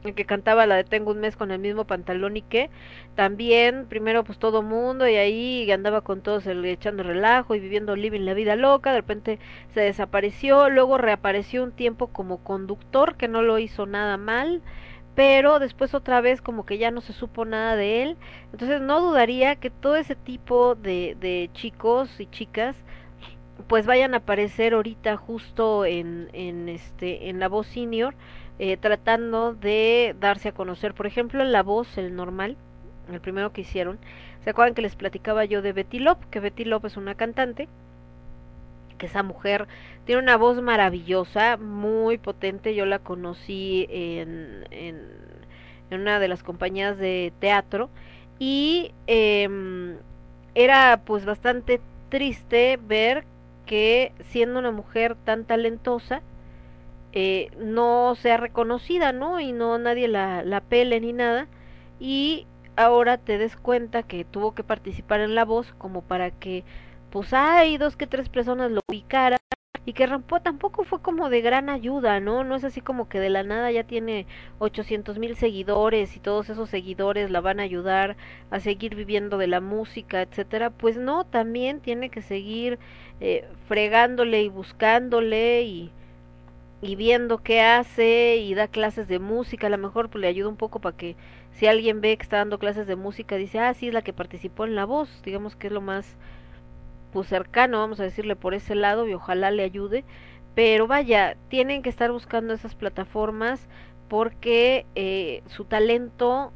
[0.04, 2.70] el que cantaba la de Tengo un mes con el mismo pantalón y que
[3.16, 7.96] también primero pues todo mundo y ahí andaba con todos el, echando relajo y viviendo
[7.96, 9.40] living la vida loca, de repente
[9.74, 14.62] se desapareció, luego reapareció un tiempo como conductor que no lo hizo nada mal,
[15.16, 18.18] pero después otra vez como que ya no se supo nada de él,
[18.54, 22.76] entonces no dudaría que todo ese tipo de, de chicos y chicas
[23.68, 28.16] pues vayan a aparecer ahorita justo en, en este en la voz senior
[28.60, 30.94] eh, tratando de darse a conocer.
[30.94, 32.58] Por ejemplo, La Voz, el normal,
[33.12, 33.98] el primero que hicieron,
[34.44, 36.20] ¿se acuerdan que les platicaba yo de Betty Lop?
[36.30, 37.68] Que Betty Lop es una cantante,
[38.98, 39.68] que esa mujer
[40.06, 42.76] tiene una voz maravillosa, muy potente.
[42.76, 45.02] Yo la conocí en, en,
[45.90, 47.90] en una de las compañías de teatro
[48.40, 49.98] y eh,
[50.54, 51.80] era pues bastante
[52.10, 53.24] triste ver
[53.66, 56.22] que siendo una mujer tan talentosa,
[57.14, 59.40] eh, no sea reconocida, ¿no?
[59.40, 61.48] Y no nadie la, la pele ni nada.
[62.00, 66.64] Y ahora te des cuenta que tuvo que participar en la voz como para que
[67.12, 69.40] pues hay dos que tres personas lo ubicaran
[69.86, 72.44] y que Rampó tampoco fue como de gran ayuda, ¿no?
[72.44, 74.28] No es así como que de la nada ya tiene
[74.60, 78.16] 800 mil seguidores y todos esos seguidores la van a ayudar
[78.52, 80.70] a seguir viviendo de la música, etcétera.
[80.70, 82.78] Pues no, también tiene que seguir
[83.20, 85.92] eh, fregándole y buscándole y,
[86.82, 90.50] y viendo qué hace y da clases de música, a lo mejor pues, le ayuda
[90.50, 91.16] un poco para que
[91.52, 94.14] si alguien ve que está dando clases de música, dice, ah, sí, es la que
[94.14, 96.16] participó en la voz, digamos que es lo más
[97.12, 100.06] pues cercano, vamos a decirle por ese lado, y ojalá le ayude,
[100.56, 103.68] pero vaya, tienen que estar buscando esas plataformas
[104.08, 106.54] porque eh, su talento,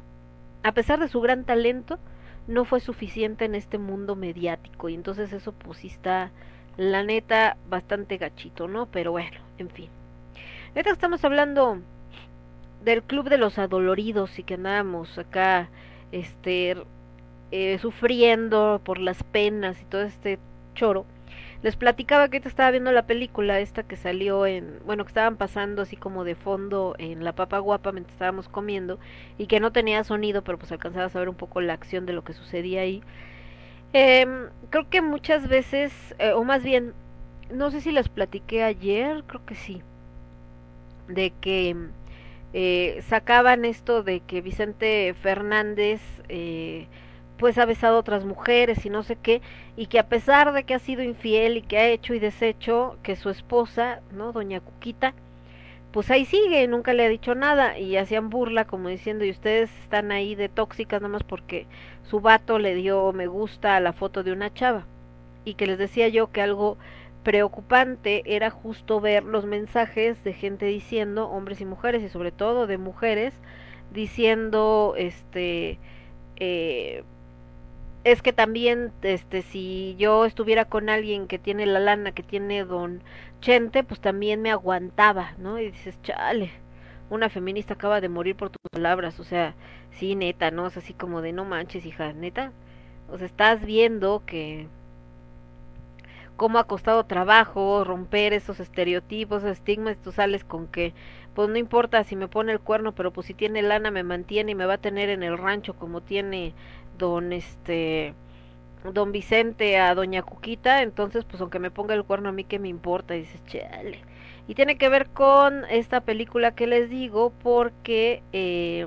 [0.62, 1.98] a pesar de su gran talento,
[2.46, 6.30] no fue suficiente en este mundo mediático, y entonces eso pues sí está,
[6.76, 8.86] la neta, bastante gachito, ¿no?
[8.86, 9.90] Pero bueno, en fin.
[10.74, 11.78] Ahorita estamos hablando
[12.82, 15.68] del club de los adoloridos y que andábamos acá,
[16.10, 16.74] este,
[17.52, 20.40] eh, sufriendo por las penas y todo este
[20.74, 21.06] choro.
[21.62, 25.36] Les platicaba que ahorita estaba viendo la película esta que salió en, bueno, que estaban
[25.36, 28.98] pasando así como de fondo en La Papa Guapa mientras estábamos comiendo
[29.38, 32.14] y que no tenía sonido, pero pues alcanzaba a saber un poco la acción de
[32.14, 33.00] lo que sucedía ahí.
[33.92, 34.26] Eh,
[34.70, 36.94] creo que muchas veces, eh, o más bien,
[37.48, 39.80] no sé si les platiqué ayer, creo que sí
[41.08, 41.76] de que
[42.52, 46.86] eh, sacaban esto de que Vicente Fernández eh,
[47.36, 49.42] pues ha besado a otras mujeres y no sé qué,
[49.76, 52.96] y que a pesar de que ha sido infiel y que ha hecho y deshecho,
[53.02, 54.32] que su esposa, ¿no?
[54.32, 55.14] Doña Cuquita,
[55.90, 59.70] pues ahí sigue, nunca le ha dicho nada, y hacían burla como diciendo, y ustedes
[59.82, 61.66] están ahí de tóxicas nada más porque
[62.02, 64.86] su vato le dio me gusta a la foto de una chava,
[65.44, 66.78] y que les decía yo que algo
[67.24, 72.68] preocupante era justo ver los mensajes de gente diciendo, hombres y mujeres, y sobre todo
[72.68, 73.34] de mujeres,
[73.92, 75.78] diciendo, este,
[76.36, 77.02] eh,
[78.04, 82.64] es que también, este, si yo estuviera con alguien que tiene la lana que tiene
[82.64, 83.02] don
[83.40, 85.58] Chente, pues también me aguantaba, ¿no?
[85.58, 86.50] Y dices, chale,
[87.10, 89.54] una feminista acaba de morir por tus palabras, o sea,
[89.90, 90.66] sí, neta, ¿no?
[90.66, 92.52] Es así como de, no manches, hija, neta.
[93.08, 94.68] O sea, estás viendo que
[96.36, 100.94] cómo ha costado trabajo romper esos estereotipos, estigmas, tú sales con que
[101.34, 104.52] pues no importa si me pone el cuerno, pero pues si tiene lana me mantiene
[104.52, 106.54] y me va a tener en el rancho como tiene
[106.98, 108.14] don este
[108.92, 112.58] don Vicente a doña Cuquita, entonces pues aunque me ponga el cuerno a mí que
[112.58, 114.00] me importa, y dices, chale.
[114.46, 118.86] Y tiene que ver con esta película que les digo porque eh,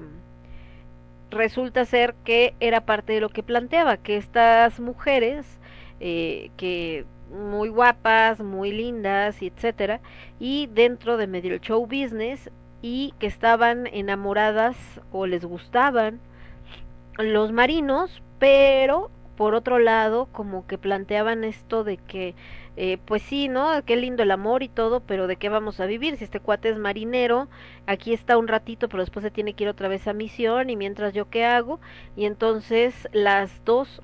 [1.32, 5.60] resulta ser que era parte de lo que planteaba, que estas mujeres
[6.00, 10.02] eh, que muy guapas, muy lindas, etcétera,
[10.40, 12.50] y dentro de medio el show business
[12.82, 14.78] y que estaban enamoradas
[15.12, 16.20] o les gustaban
[17.18, 22.36] los marinos, pero por otro lado como que planteaban esto de que
[22.80, 23.84] eh, pues sí, ¿no?
[23.86, 26.16] Qué lindo el amor y todo, pero ¿de qué vamos a vivir?
[26.18, 27.48] Si este cuate es marinero,
[27.88, 30.76] aquí está un ratito, pero después se tiene que ir otra vez a misión y
[30.76, 31.80] mientras yo qué hago?
[32.16, 34.04] Y entonces las dos,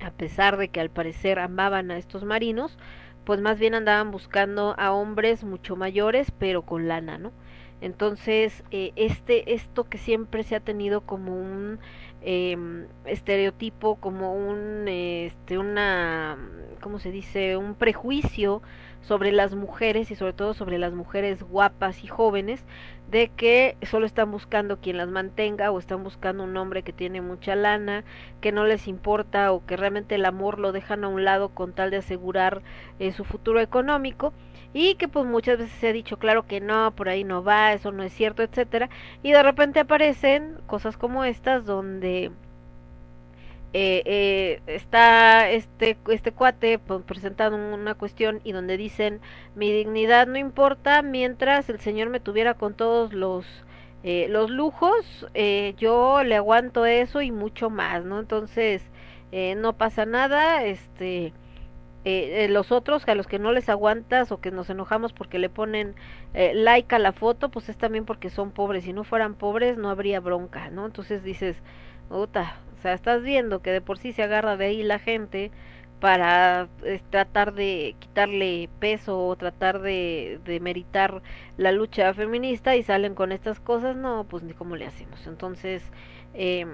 [0.00, 2.78] a pesar de que al parecer amaban a estos marinos,
[3.24, 7.32] pues más bien andaban buscando a hombres mucho mayores, pero con lana, ¿no?
[7.80, 11.78] Entonces, eh, este, esto que siempre se ha tenido como un
[12.22, 12.56] eh,
[13.04, 16.38] estereotipo, como un, este, una,
[16.80, 17.56] ¿cómo se dice?
[17.56, 18.62] Un prejuicio
[19.06, 22.64] sobre las mujeres y sobre todo sobre las mujeres guapas y jóvenes,
[23.08, 27.20] de que solo están buscando quien las mantenga o están buscando un hombre que tiene
[27.20, 28.02] mucha lana,
[28.40, 31.72] que no les importa o que realmente el amor lo dejan a un lado con
[31.72, 32.62] tal de asegurar
[32.98, 34.32] eh, su futuro económico.
[34.72, 37.72] Y que pues muchas veces se ha dicho claro que no, por ahí no va,
[37.72, 38.90] eso no es cierto, etcétera,
[39.22, 42.30] y de repente aparecen cosas como estas donde
[43.78, 49.20] eh, eh, está este este cuate presentando una cuestión y donde dicen
[49.54, 53.44] mi dignidad no importa mientras el señor me tuviera con todos los
[54.02, 58.82] eh, los lujos eh, yo le aguanto eso y mucho más no entonces
[59.30, 61.34] eh, no pasa nada este
[62.04, 65.50] eh, los otros a los que no les aguantas o que nos enojamos porque le
[65.50, 65.96] ponen
[66.34, 68.84] like a la foto, pues es también porque son pobres.
[68.84, 70.86] Si no fueran pobres no habría bronca, ¿no?
[70.86, 71.56] Entonces dices,
[72.08, 75.50] puta, o sea, estás viendo que de por sí se agarra de ahí la gente
[76.00, 76.68] para
[77.10, 81.22] tratar de quitarle peso o tratar de, de meritar
[81.56, 85.26] la lucha feminista y salen con estas cosas, no, pues ni cómo le hacemos.
[85.26, 85.82] Entonces,
[86.34, 86.66] eh,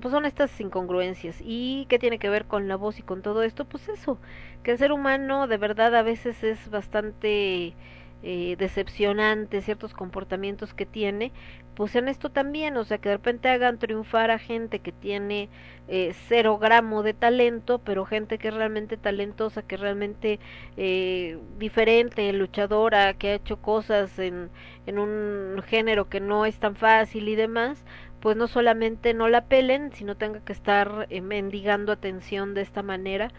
[0.00, 1.36] pues son estas incongruencias.
[1.40, 3.64] ¿Y qué tiene que ver con la voz y con todo esto?
[3.66, 4.18] Pues eso,
[4.62, 7.74] que el ser humano de verdad a veces es bastante
[8.22, 11.32] eh, decepcionante ciertos comportamientos que tiene,
[11.76, 15.50] pues en esto también, o sea, que de repente hagan triunfar a gente que tiene
[15.88, 20.40] eh, cero gramo de talento, pero gente que es realmente talentosa, que es realmente
[20.78, 24.50] eh, diferente, luchadora, que ha hecho cosas en,
[24.86, 27.84] en un género que no es tan fácil y demás,
[28.20, 32.82] pues no solamente no la pelen, sino tenga que estar eh, mendigando atención de esta
[32.82, 33.30] manera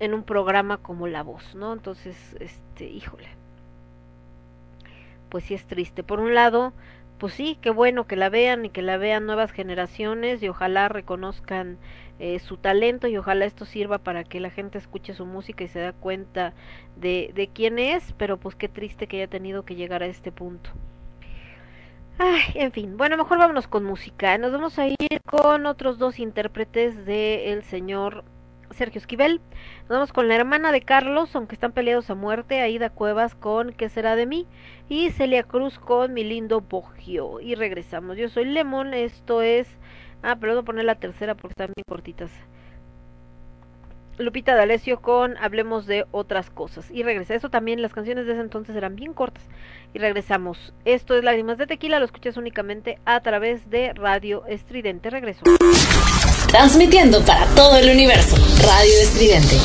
[0.00, 1.72] en un programa como La Voz, ¿no?
[1.72, 3.43] Entonces, este, híjole.
[5.34, 6.04] Pues sí es triste.
[6.04, 6.72] Por un lado,
[7.18, 10.86] pues sí, qué bueno que la vean y que la vean nuevas generaciones y ojalá
[10.88, 11.76] reconozcan
[12.20, 15.66] eh, su talento y ojalá esto sirva para que la gente escuche su música y
[15.66, 16.54] se da cuenta
[16.94, 20.30] de, de quién es, pero pues qué triste que haya tenido que llegar a este
[20.30, 20.70] punto.
[22.18, 24.38] Ay, en fin, bueno, mejor vámonos con música.
[24.38, 28.22] Nos vamos a ir con otros dos intérpretes de el señor
[28.74, 29.40] Sergio Esquivel.
[29.82, 33.72] Nos vamos con la hermana de Carlos, aunque están peleados a muerte, Aida Cuevas con
[33.72, 34.46] ¿Qué será de mí?
[34.88, 37.40] Y Celia Cruz con Mi lindo Bogio.
[37.40, 38.16] Y regresamos.
[38.16, 39.68] Yo soy Lemon, esto es...
[40.22, 42.30] Ah, pero voy a poner la tercera porque están bien cortitas.
[44.18, 46.90] Lupita D'Alessio con Hablemos de otras cosas.
[46.90, 47.34] Y regresa.
[47.34, 49.44] Eso también, las canciones de ese entonces eran bien cortas.
[49.92, 50.72] Y regresamos.
[50.84, 55.10] Esto es Lágrimas de Tequila, lo escuchas únicamente a través de Radio Estridente.
[55.10, 55.42] Regreso.
[56.48, 58.36] Transmitiendo para todo el universo.
[58.36, 59.56] Radio Estridente.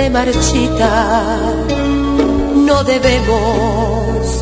[0.00, 1.36] se marchita,
[2.68, 4.40] no debemos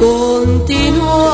[0.00, 1.28] continuar.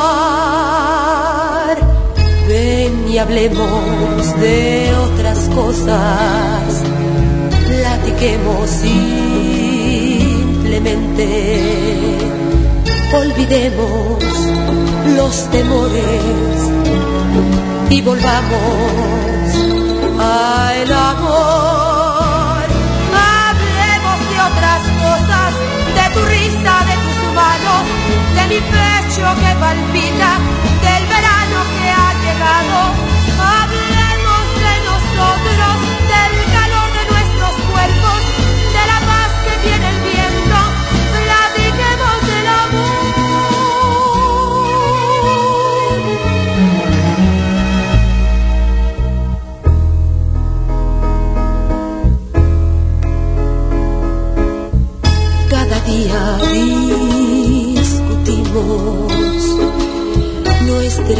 [2.47, 6.82] Ven y hablemos de otras cosas,
[7.66, 11.28] platiquemos simplemente,
[13.15, 14.23] olvidemos
[15.16, 16.55] los temores
[17.89, 19.55] y volvamos
[20.20, 21.34] a el amor.
[28.55, 30.39] mi pecho que palpita
[30.85, 33.14] del verano que ha llegado.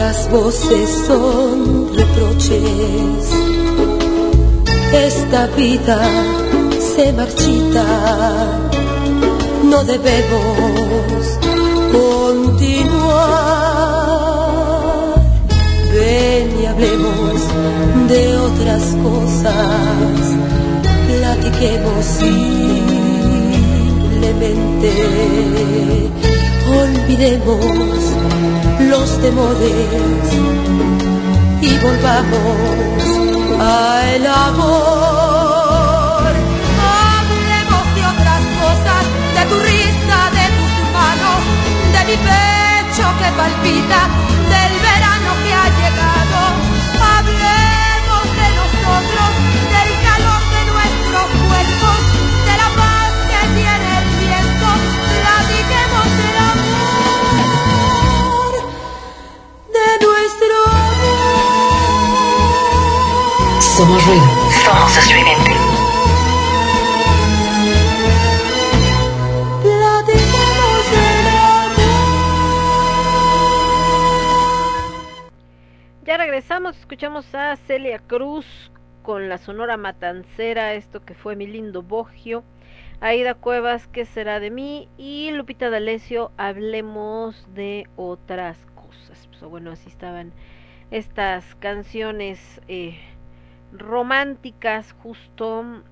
[0.05, 2.61] Nuestras voces son reproches.
[4.93, 5.99] Esta vida
[6.95, 7.87] se marchita.
[9.65, 11.39] No debemos
[11.91, 12.85] continuar.
[15.91, 17.41] Ven y hablemos
[18.07, 19.55] de otras cosas.
[21.09, 22.45] Platiquemos simplemente.
[26.83, 28.24] Olvidemos
[28.89, 30.33] los temores
[31.61, 32.57] y volvamos
[33.61, 36.33] al amor.
[36.93, 39.03] Hablemos de otras cosas,
[39.37, 41.41] de tu risa, de tus manos,
[41.95, 44.01] de mi pecho que palpita,
[44.53, 44.75] del
[63.85, 64.25] Somos ruido.
[64.65, 65.51] Somos estridente.
[76.07, 78.47] Ya regresamos, escuchamos a Celia Cruz
[79.03, 82.43] con la Sonora Matancera, esto que fue mi lindo Bogio.
[83.03, 84.89] Aida Cuevas, ¿qué será de mí?
[84.97, 89.29] Y Lupita D'Alessio, hablemos de otras cosas.
[89.29, 90.33] Pues, bueno, así estaban
[90.91, 92.99] estas canciones eh,
[93.79, 95.83] románticas justo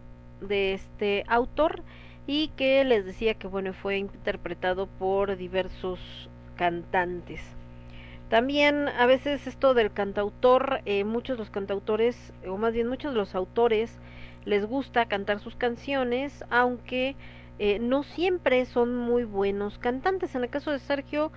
[0.40, 1.82] de este autor
[2.26, 5.98] y que les decía que bueno fue interpretado por diversos
[6.56, 7.40] cantantes.
[8.28, 13.12] También a veces esto del cantautor eh, muchos de los cantautores o más bien muchos
[13.12, 13.98] de los autores
[14.44, 17.16] les gusta cantar sus canciones aunque
[17.58, 20.34] eh, no siempre son muy buenos cantantes.
[20.34, 21.32] En el caso de Sergio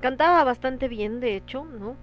[0.00, 1.96] cantaba bastante bien de hecho no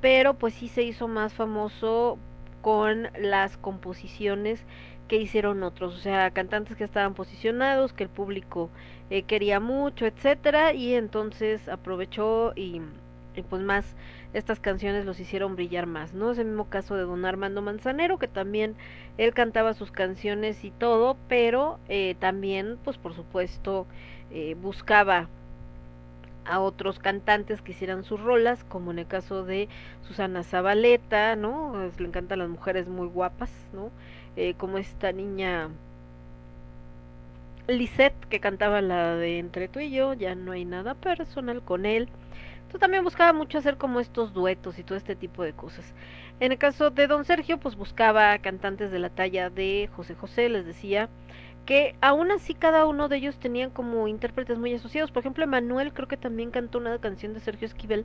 [0.00, 2.18] pero pues sí se hizo más famoso
[2.60, 4.64] con las composiciones
[5.08, 8.70] que hicieron otros, o sea, cantantes que estaban posicionados, que el público
[9.10, 12.80] eh, quería mucho, etcétera, y entonces aprovechó y,
[13.48, 13.96] pues más
[14.34, 16.30] estas canciones los hicieron brillar más, ¿no?
[16.30, 18.76] Es el mismo caso de don Armando Manzanero, que también
[19.18, 23.86] él cantaba sus canciones y todo, pero eh, también, pues por supuesto,
[24.30, 25.28] eh, buscaba
[26.50, 29.68] a otros cantantes que hicieran sus rolas, como en el caso de
[30.02, 31.90] Susana Zabaleta, ¿no?
[31.96, 33.90] Le encantan las mujeres muy guapas, ¿no?
[34.36, 35.70] Eh, como esta niña
[37.68, 41.86] Lisette que cantaba la de Entre tú y yo, ya no hay nada personal con
[41.86, 42.08] él.
[42.56, 45.94] Entonces también buscaba mucho hacer como estos duetos y todo este tipo de cosas.
[46.40, 50.48] En el caso de Don Sergio, pues buscaba cantantes de la talla de José José,
[50.48, 51.08] les decía,
[51.66, 55.10] que aún así cada uno de ellos tenían como intérpretes muy asociados.
[55.10, 58.04] Por ejemplo, Manuel creo que también cantó una canción de Sergio Esquivel,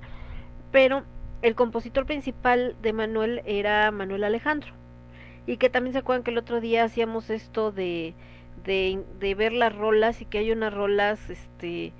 [0.72, 1.04] pero
[1.42, 4.74] el compositor principal de Manuel era Manuel Alejandro.
[5.48, 8.16] Y que también se acuerdan que el otro día hacíamos esto de,
[8.64, 11.94] de, de ver las rolas y que hay unas rolas este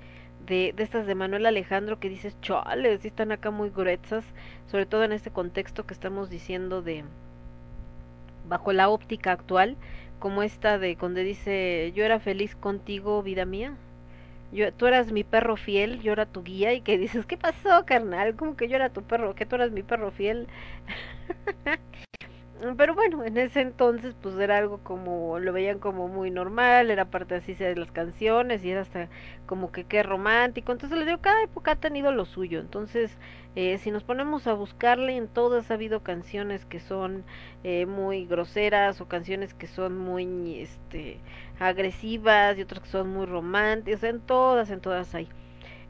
[0.46, 4.24] de, de estas de Manuel Alejandro que dices, chale, sí están acá muy gruesas,
[4.66, 7.04] sobre todo en este contexto que estamos diciendo de
[8.48, 9.76] bajo la óptica actual,
[10.18, 13.76] como esta de donde dice yo era feliz contigo vida mía.
[14.52, 17.84] Yo tú eras mi perro fiel yo era tu guía y que dices qué pasó
[17.86, 20.48] carnal como que yo era tu perro que tú eras mi perro fiel
[22.76, 27.04] pero bueno en ese entonces pues era algo como lo veían como muy normal era
[27.04, 29.08] parte así de las canciones y era hasta
[29.46, 32.60] como que qué romántico entonces les digo cada época ha tenido lo suyo.
[32.60, 33.16] Entonces
[33.56, 37.24] eh, si nos ponemos a buscarle en todas ha habido canciones que son
[37.64, 41.20] eh, muy groseras o canciones que son muy este
[41.58, 45.28] agresivas y otras que son muy románticas en todas en todas hay.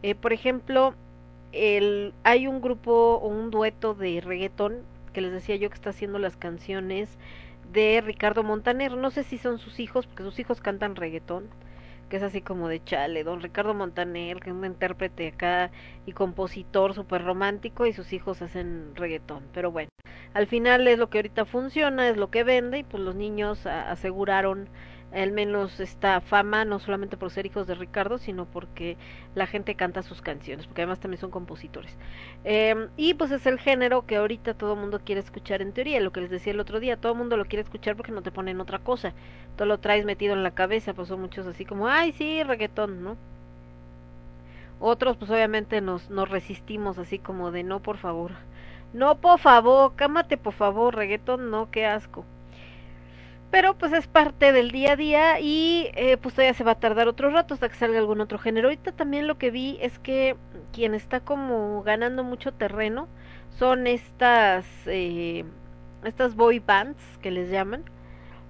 [0.02, 0.94] Eh, por ejemplo
[1.52, 5.88] el hay un grupo o un dueto de reggaetón que les decía yo que está
[5.88, 7.16] haciendo las canciones
[7.72, 8.98] de Ricardo Montaner.
[8.98, 11.48] No sé si son sus hijos, porque sus hijos cantan reggaetón,
[12.10, 13.24] que es así como de chale.
[13.24, 15.70] Don Ricardo Montaner, que es un intérprete acá
[16.04, 19.44] y compositor súper romántico, y sus hijos hacen reggaetón.
[19.54, 19.88] Pero bueno,
[20.34, 23.64] al final es lo que ahorita funciona, es lo que vende, y pues los niños
[23.64, 24.68] aseguraron
[25.22, 28.96] al menos esta fama, no solamente por ser hijos de Ricardo, sino porque
[29.34, 31.96] la gente canta sus canciones, porque además también son compositores.
[32.44, 36.00] Eh, y pues es el género que ahorita todo el mundo quiere escuchar en teoría,
[36.00, 38.22] lo que les decía el otro día, todo el mundo lo quiere escuchar porque no
[38.22, 39.14] te ponen otra cosa,
[39.56, 43.02] todo lo traes metido en la cabeza, pues son muchos así como, ay sí, reggaetón,
[43.02, 43.16] ¿no?
[44.80, 48.32] Otros pues obviamente nos, nos resistimos así como de no, por favor.
[48.92, 52.24] No, por favor, cámate por favor, reggaetón, no, qué asco
[53.50, 56.80] pero pues es parte del día a día y eh, pues todavía se va a
[56.80, 58.68] tardar otro rato hasta que salga algún otro género.
[58.68, 60.36] Ahorita también lo que vi es que
[60.72, 63.08] quien está como ganando mucho terreno
[63.58, 65.44] son estas eh,
[66.04, 67.84] estas boy bands que les llaman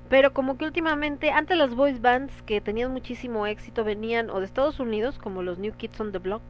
[0.09, 4.47] pero como que últimamente, antes las voice bands que tenían muchísimo éxito venían o de
[4.47, 6.43] Estados Unidos, como los New Kids on the Block,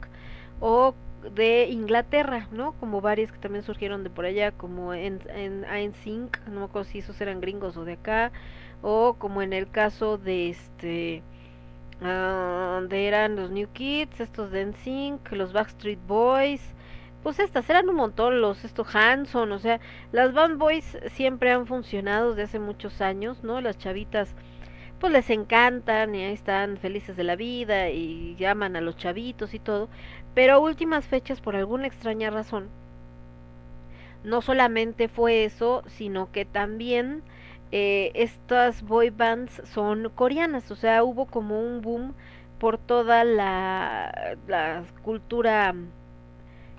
[0.59, 0.95] o
[1.33, 2.73] de Inglaterra, ¿no?
[2.73, 6.99] Como varias que también surgieron de por allá, como en, en no me acuerdo si
[6.99, 8.31] esos eran gringos o de acá,
[8.81, 11.23] o como en el caso de este,
[12.01, 16.61] uh, eran los New Kids, estos de NSYNC, los Backstreet Boys,
[17.23, 19.79] pues estas eran un montón, los estos Hanson, o sea,
[20.11, 23.59] las Band Boys siempre han funcionado desde hace muchos años, ¿no?
[23.61, 24.33] Las chavitas
[24.99, 29.53] pues les encantan y ahí están felices de la vida y llaman a los chavitos
[29.53, 29.89] y todo,
[30.37, 32.69] pero últimas fechas por alguna extraña razón
[34.23, 37.23] no solamente fue eso, sino que también
[37.71, 42.13] eh, estas boy bands son coreanas, o sea, hubo como un boom
[42.59, 45.73] por toda la, la cultura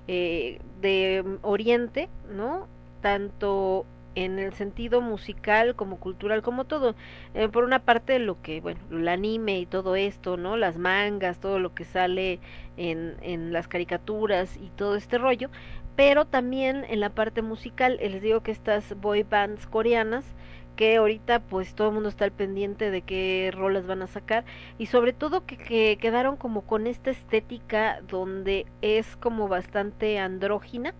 [0.06, 2.68] eh, de Oriente, ¿no?
[3.02, 3.86] Tanto
[4.24, 6.96] en el sentido musical como cultural como todo.
[7.34, 11.38] Eh, por una parte lo que bueno el anime y todo esto no las mangas
[11.38, 12.40] todo lo que sale
[12.76, 15.50] en, en las caricaturas y todo este rollo.
[15.94, 20.24] Pero también en la parte musical les digo que estas boy bands coreanas
[20.74, 24.44] que ahorita pues todo el mundo está al pendiente de qué rolas van a sacar.
[24.78, 30.94] Y sobre todo que, que quedaron como con esta estética donde es como bastante andrógina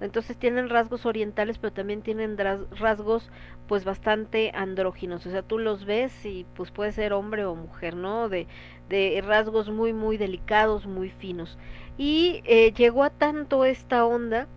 [0.00, 3.30] entonces tienen rasgos orientales pero también tienen rasgos
[3.68, 5.26] pues bastante andróginos.
[5.26, 8.46] O sea tú los ves y pues puede ser hombre o mujer no de,
[8.88, 11.58] de rasgos muy muy delicados muy finos.
[11.96, 14.48] Y eh, llegó a tanto esta onda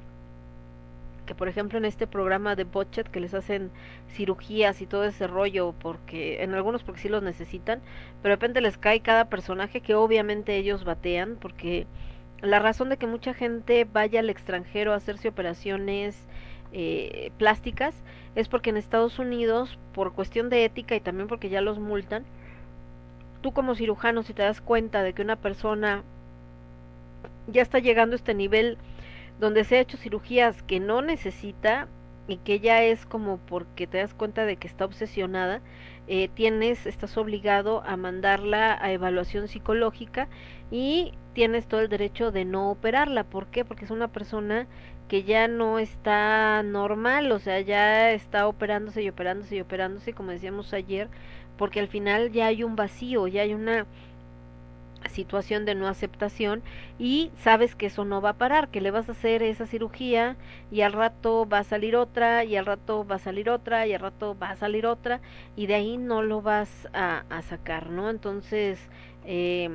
[1.27, 3.69] que por ejemplo en este programa de Botchet que les hacen
[4.09, 7.81] cirugías y todo ese rollo porque en algunos porque sí los necesitan
[8.21, 11.85] pero de repente les cae cada personaje que obviamente ellos batean porque
[12.41, 16.27] la razón de que mucha gente vaya al extranjero a hacerse operaciones
[16.71, 17.95] eh, plásticas
[18.35, 22.25] es porque en Estados Unidos por cuestión de ética y también porque ya los multan
[23.41, 26.03] tú como cirujano si te das cuenta de que una persona
[27.47, 28.77] ya está llegando a este nivel
[29.39, 31.87] donde se ha hecho cirugías que no necesita
[32.27, 35.61] y que ya es como porque te das cuenta de que está obsesionada,
[36.07, 40.27] eh, tienes, estás obligado a mandarla a evaluación psicológica
[40.69, 43.23] y tienes todo el derecho de no operarla.
[43.23, 43.63] ¿Por qué?
[43.63, 44.65] Porque es una persona
[45.07, 50.31] que ya no está normal, o sea, ya está operándose y operándose y operándose, como
[50.31, 51.09] decíamos ayer,
[51.55, 53.85] porque al final ya hay un vacío, ya hay una
[55.11, 56.63] situación de no aceptación
[56.97, 60.37] y sabes que eso no va a parar, que le vas a hacer esa cirugía
[60.71, 63.93] y al rato va a salir otra y al rato va a salir otra y
[63.93, 65.21] al rato va a salir otra
[65.55, 68.09] y de ahí no lo vas a, a sacar, ¿no?
[68.09, 68.79] Entonces,
[69.27, 69.69] eh,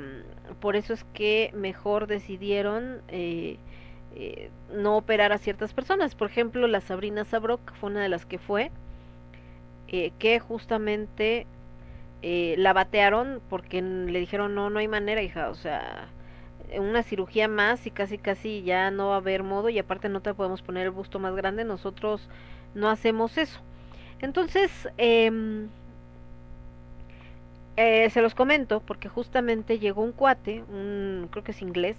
[0.60, 3.58] por eso es que mejor decidieron eh,
[4.14, 6.14] eh, no operar a ciertas personas.
[6.14, 8.70] Por ejemplo, la Sabrina Sabrok fue una de las que fue,
[9.88, 11.46] eh, que justamente
[12.22, 16.08] eh, la batearon porque le dijeron no, no hay manera, hija, o sea,
[16.78, 20.22] una cirugía más y casi casi ya no va a haber modo y aparte no
[20.22, 22.28] te podemos poner el busto más grande, nosotros
[22.74, 23.60] no hacemos eso.
[24.20, 25.30] Entonces, eh,
[27.76, 31.96] eh, se los comento porque justamente llegó un cuate, un, creo que es inglés,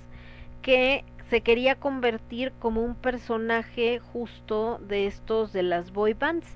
[0.61, 6.47] que se quería convertir como un personaje justo de estos de las boy bands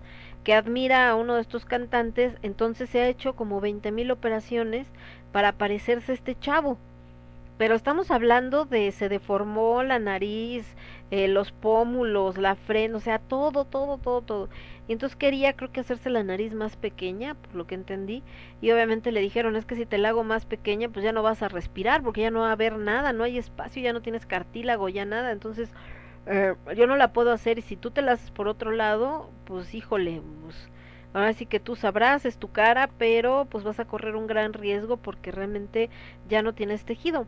[0.43, 4.87] que admira a uno de estos cantantes, entonces se ha hecho como veinte mil operaciones
[5.31, 6.77] para parecerse a este chavo.
[7.57, 10.75] Pero estamos hablando de se deformó la nariz,
[11.11, 14.49] eh, los pómulos, la frente, o sea, todo, todo, todo, todo.
[14.87, 18.23] Y entonces quería, creo que hacerse la nariz más pequeña, por lo que entendí.
[18.61, 21.23] Y obviamente le dijeron, es que si te la hago más pequeña, pues ya no
[21.23, 24.01] vas a respirar, porque ya no va a haber nada, no hay espacio, ya no
[24.01, 25.31] tienes cartílago, ya nada.
[25.31, 25.69] Entonces
[26.29, 29.29] eh, yo no la puedo hacer y si tú te la haces por otro lado,
[29.45, 30.69] pues híjole, pues
[31.13, 34.53] ahora sí que tú sabrás, es tu cara, pero pues vas a correr un gran
[34.53, 35.89] riesgo porque realmente
[36.27, 37.27] ya no tienes tejido.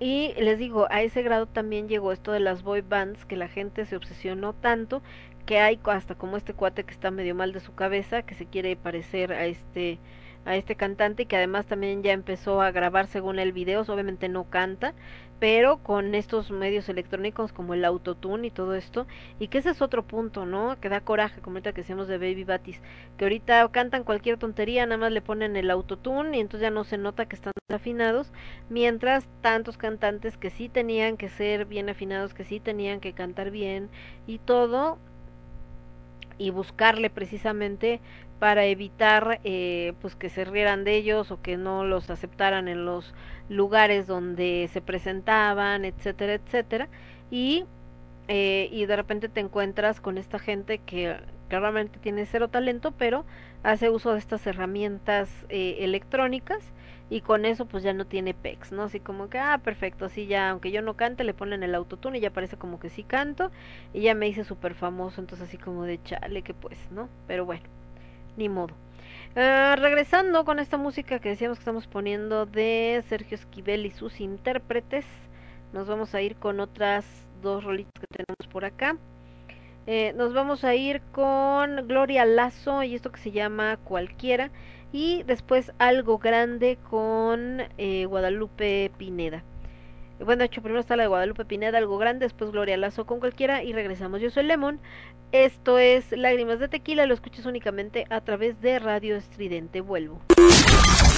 [0.00, 3.48] Y les digo, a ese grado también llegó esto de las boy bands, que la
[3.48, 5.02] gente se obsesionó tanto
[5.46, 8.46] que hay hasta como este cuate que está medio mal de su cabeza, que se
[8.46, 9.98] quiere parecer a este
[10.44, 14.44] a este cantante que además también ya empezó a grabar según el video, obviamente no
[14.50, 14.94] canta,
[15.38, 19.06] pero con estos medios electrónicos como el autotune y todo esto,
[19.38, 20.78] y que ese es otro punto, ¿no?
[20.80, 22.80] Que da coraje, como ahorita que decíamos de Baby Batis,
[23.16, 26.84] que ahorita cantan cualquier tontería, nada más le ponen el autotune y entonces ya no
[26.84, 28.32] se nota que están afinados,
[28.68, 33.50] mientras tantos cantantes que sí tenían que ser bien afinados, que sí tenían que cantar
[33.50, 33.90] bien
[34.26, 34.98] y todo,
[36.42, 38.00] y buscarle precisamente
[38.38, 42.84] para evitar eh, pues que se rieran de ellos o que no los aceptaran en
[42.84, 43.14] los
[43.48, 46.88] lugares donde se presentaban etcétera etcétera.
[47.30, 47.64] Y
[48.28, 51.16] eh, y de repente te encuentras con esta gente que,
[51.50, 53.26] realmente tiene cero talento, pero
[53.62, 56.64] hace uso de estas herramientas eh, electrónicas
[57.12, 58.84] y con eso pues ya no tiene pecs, ¿no?
[58.84, 62.16] Así como que, ah, perfecto, así ya, aunque yo no cante, le ponen el autotune
[62.16, 63.50] y ya parece como que sí canto
[63.92, 67.10] y ya me hice súper famoso, entonces así como de chale, que pues, ¿no?
[67.26, 67.64] Pero bueno,
[68.38, 68.72] ni modo.
[69.36, 74.18] Uh, regresando con esta música que decíamos que estamos poniendo de Sergio Esquivel y sus
[74.18, 75.04] intérpretes,
[75.74, 77.04] nos vamos a ir con otras
[77.42, 78.96] dos rolitas que tenemos por acá.
[79.86, 84.50] Eh, nos vamos a ir con Gloria Lazo y esto que se llama Cualquiera
[84.92, 89.42] y después algo grande con eh, Guadalupe Pineda.
[90.20, 93.18] Bueno, de hecho, primero está la de Guadalupe Pineda, algo grande, después Gloria Lazo con
[93.18, 94.20] cualquiera y regresamos.
[94.20, 94.78] Yo soy Lemon,
[95.32, 99.80] esto es Lágrimas de Tequila, lo escuchas únicamente a través de Radio Estridente.
[99.80, 100.20] Vuelvo.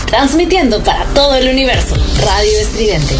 [0.07, 3.15] Transmitiendo para todo el universo, Radio Estridente.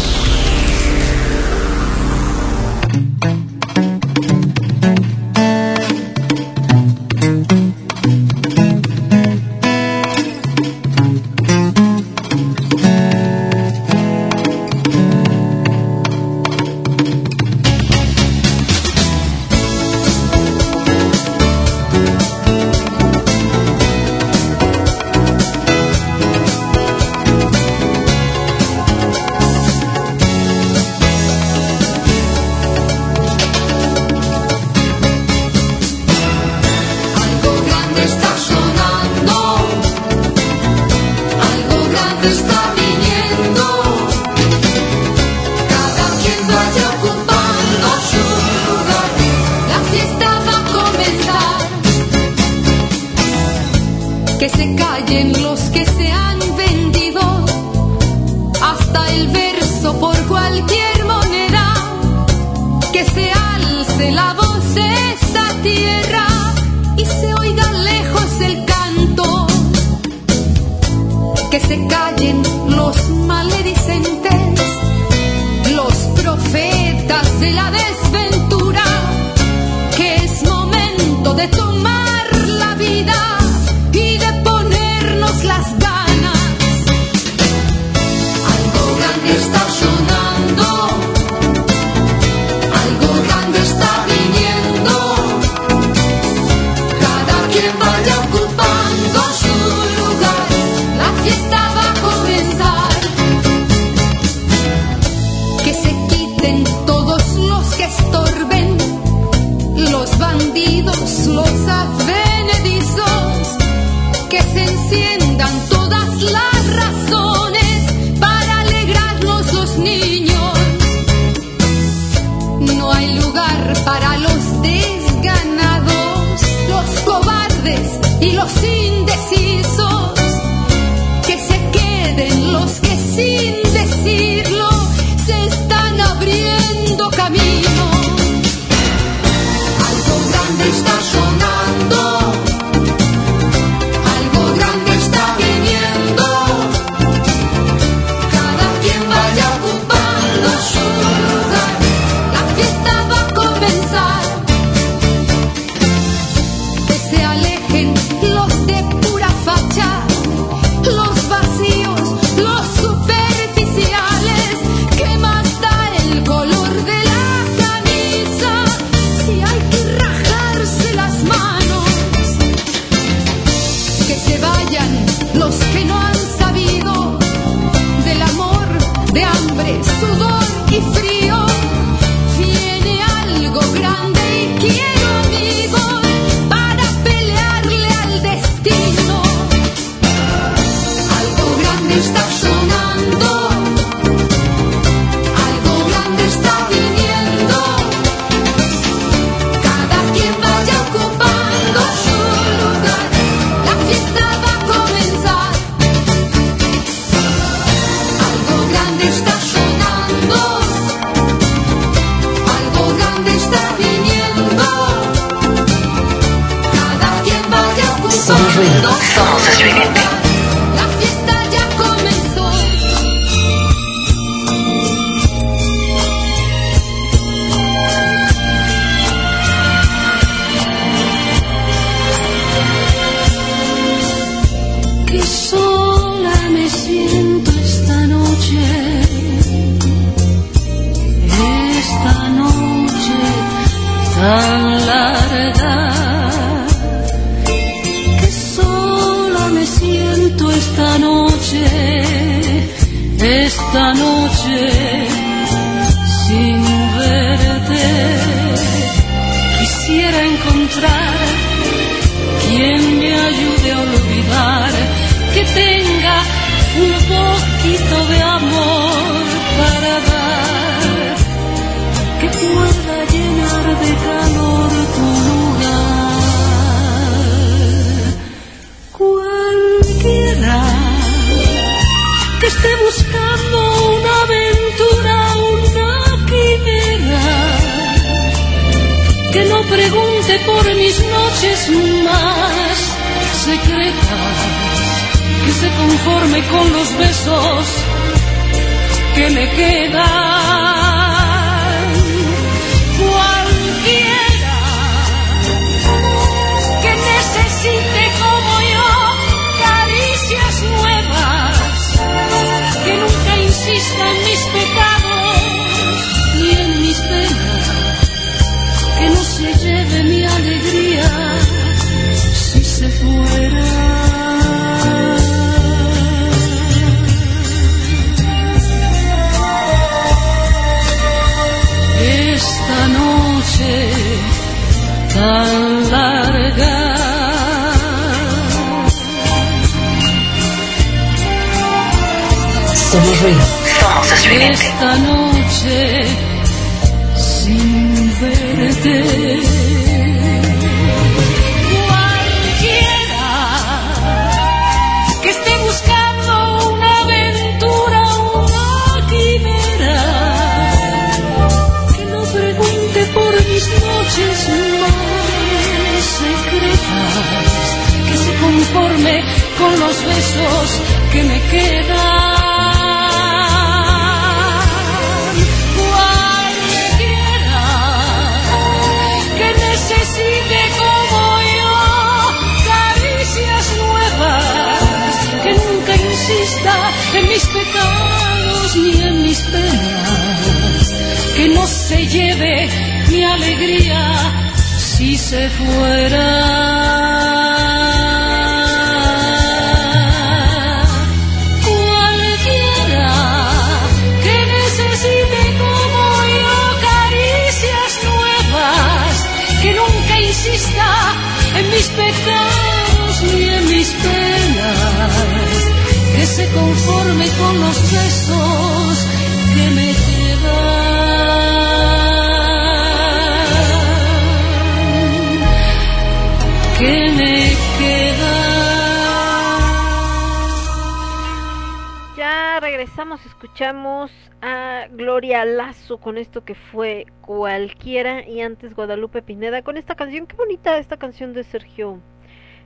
[439.65, 441.99] Con esta canción, qué bonita esta canción de Sergio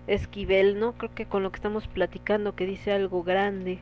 [0.05, 0.91] Esquivel, ¿no?
[0.93, 3.79] Creo que con lo que estamos platicando que dice algo grande,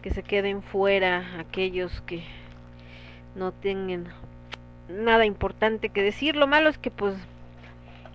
[0.00, 2.24] que se queden fuera aquellos que
[3.34, 4.08] no tengan
[4.88, 6.34] nada importante que decir.
[6.34, 7.14] Lo malo es que pues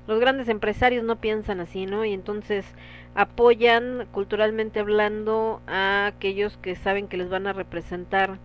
[0.07, 2.03] los grandes empresarios no piensan así, ¿no?
[2.03, 2.65] Y entonces
[3.13, 8.39] apoyan culturalmente hablando a aquellos que saben que les van a representar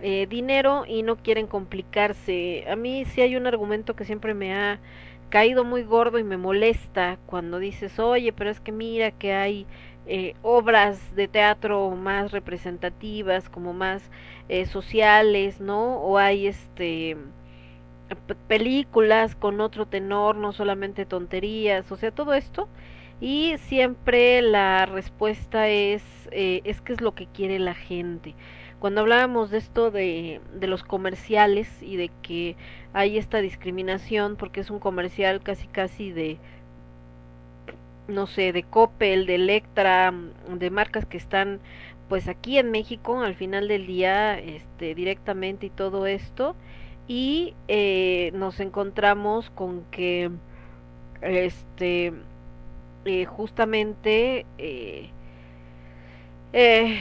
[0.00, 2.66] eh, dinero y no quieren complicarse.
[2.70, 4.78] A mí sí hay un argumento que siempre me ha
[5.34, 9.66] caído muy gordo y me molesta cuando dices, oye, pero es que mira que hay
[10.06, 14.12] eh, obras de teatro más representativas, como más
[14.48, 15.96] eh, sociales, ¿no?
[15.96, 17.16] O hay este
[18.46, 22.68] películas con otro tenor, no solamente tonterías, o sea, todo esto.
[23.20, 28.36] Y siempre la respuesta es, eh, es que es lo que quiere la gente.
[28.78, 32.56] Cuando hablábamos de esto de, de los comerciales y de que
[32.92, 36.38] hay esta discriminación porque es un comercial casi casi de
[38.06, 40.12] no sé, de Coppel, de Electra,
[40.48, 41.60] de marcas que están
[42.08, 46.54] pues aquí en México al final del día este directamente y todo esto
[47.08, 50.30] y eh, nos encontramos con que
[51.22, 52.12] este
[53.06, 55.10] eh, justamente eh,
[56.52, 57.00] eh,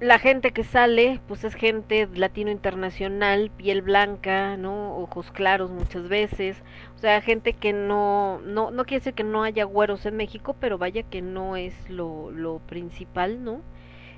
[0.00, 6.08] la gente que sale pues es gente latino internacional piel blanca no ojos claros muchas
[6.08, 6.62] veces
[6.96, 10.56] o sea gente que no no no quiere decir que no haya güeros en México
[10.58, 13.62] pero vaya que no es lo lo principal no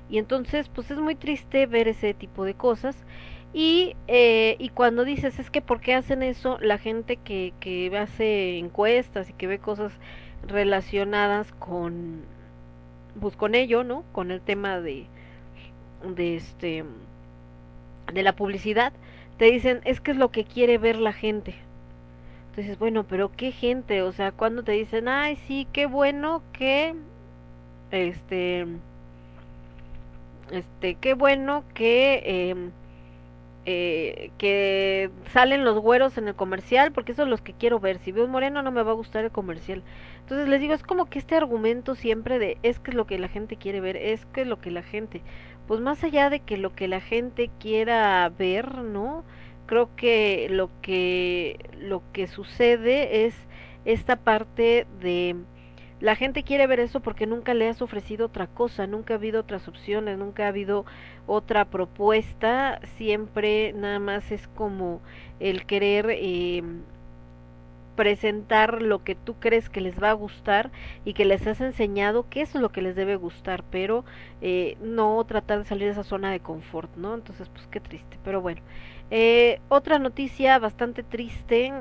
[0.09, 3.05] y entonces pues es muy triste ver ese tipo de cosas
[3.53, 6.59] Y, eh, y cuando dices, es que ¿por qué hacen eso?
[6.61, 9.99] La gente que, que hace encuestas y que ve cosas
[10.43, 12.25] relacionadas con,
[13.19, 14.05] pues con ello, ¿no?
[14.11, 15.09] Con el tema de,
[16.03, 16.83] de este,
[18.13, 18.93] de la publicidad,
[19.37, 21.55] te dicen, es que es lo que quiere ver la gente.
[22.49, 26.93] Entonces, bueno, pero qué gente, o sea, cuando te dicen, ay, sí, qué bueno que,
[27.91, 28.67] este,
[30.51, 32.55] este, qué bueno que, eh,
[33.65, 37.97] eh, que salen los güeros en el comercial, porque eso es los que quiero ver.
[37.99, 39.83] Si veo un moreno no me va a gustar el comercial.
[40.19, 43.17] Entonces les digo, es como que este argumento siempre de es que es lo que
[43.17, 45.21] la gente quiere ver, es que es lo que la gente,
[45.67, 49.23] pues más allá de que lo que la gente quiera ver, ¿no?
[49.65, 53.35] Creo que lo que lo que sucede es
[53.85, 55.35] esta parte de
[56.03, 59.39] la gente quiere ver eso porque nunca le has ofrecido otra cosa, nunca ha habido
[59.39, 60.85] otras opciones, nunca ha habido
[61.27, 65.01] otra propuesta, siempre nada más es como
[65.39, 66.61] el querer eh,
[67.95, 70.71] presentar lo que tú crees que les va a gustar
[71.05, 74.05] y que les has enseñado que es lo que les debe gustar, pero
[74.41, 77.13] eh, no tratar de salir de esa zona de confort, ¿no?
[77.15, 78.61] Entonces, pues qué triste, pero bueno.
[79.11, 81.73] Eh, otra noticia bastante triste,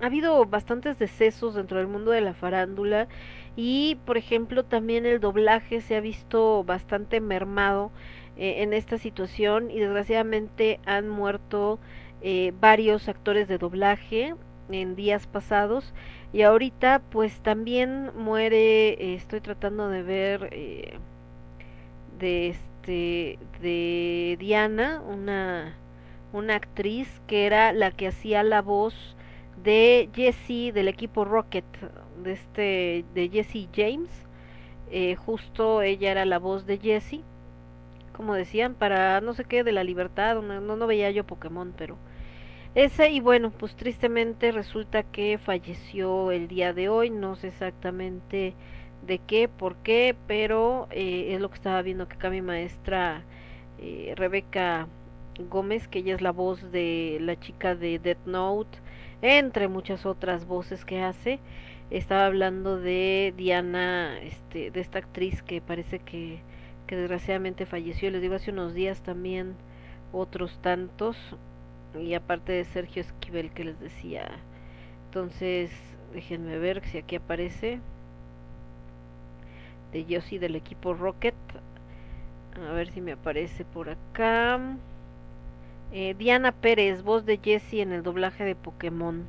[0.00, 3.08] ha habido bastantes decesos dentro del mundo de la farándula
[3.56, 7.90] y, por ejemplo, también el doblaje se ha visto bastante mermado
[8.36, 11.78] eh, en esta situación y desgraciadamente han muerto
[12.20, 14.34] eh, varios actores de doblaje
[14.70, 15.92] en días pasados
[16.32, 20.98] y ahorita pues también muere eh, estoy tratando de ver eh,
[22.18, 25.76] de este de Diana una
[26.32, 29.16] una actriz que era la que hacía la voz
[29.62, 31.64] de Jessie del equipo Rocket
[32.22, 34.10] de este de Jessie James.
[34.90, 37.24] Eh, justo ella era la voz de Jessie
[38.12, 41.96] como decían para no sé qué de la libertad no, no veía yo Pokémon pero
[42.76, 48.54] ese y bueno, pues tristemente resulta que falleció el día de hoy, no sé exactamente
[49.06, 53.22] de qué, por qué, pero eh, es lo que estaba viendo que acá mi maestra
[53.78, 54.88] eh, Rebeca
[55.48, 58.78] Gómez, que ella es la voz de la chica de Death Note,
[59.22, 61.40] entre muchas otras voces que hace,
[61.90, 66.40] estaba hablando de Diana, este, de esta actriz que parece que,
[66.86, 69.54] que desgraciadamente falleció, les digo hace unos días también
[70.12, 71.16] otros tantos
[72.00, 74.28] y aparte de Sergio Esquivel que les decía
[75.06, 75.70] entonces
[76.12, 77.80] déjenme ver si aquí aparece
[79.92, 81.34] de Yossi del equipo Rocket
[82.68, 84.60] a ver si me aparece por acá
[85.92, 89.24] eh, Diana Pérez voz de Jessie en el doblaje de Pokémon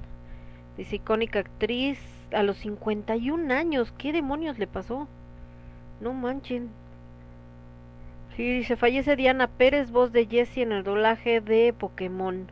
[0.77, 1.99] dice icónica actriz
[2.31, 5.07] a los 51 años ¿qué demonios le pasó?
[6.01, 6.69] no manchen
[8.37, 12.45] Sí, dice, fallece Diana Pérez, voz de Jessie en el doblaje de Pokémon.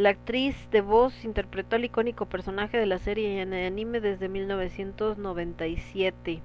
[0.00, 6.40] La actriz de voz interpretó al icónico personaje de la serie en anime desde 1997.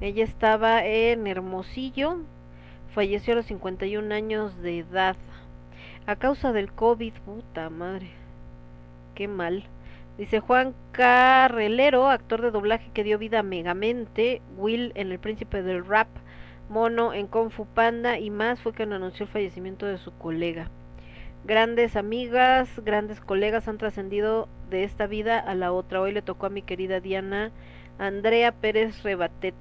[0.00, 2.16] Ella estaba en Hermosillo,
[2.92, 5.14] falleció a los 51 años de edad.
[6.06, 8.08] A causa del COVID, puta madre.
[9.14, 9.62] Qué mal.
[10.18, 15.62] Dice Juan Carrelero, actor de doblaje que dio vida a Megamente, Will en El Príncipe
[15.62, 16.08] del Rap,
[16.68, 20.68] Mono en Kung Fu Panda y más fue quien anunció el fallecimiento de su colega.
[21.46, 26.00] Grandes amigas, grandes colegas han trascendido de esta vida a la otra.
[26.00, 27.52] Hoy le tocó a mi querida Diana
[28.00, 29.56] Andrea Pérez Rebateta.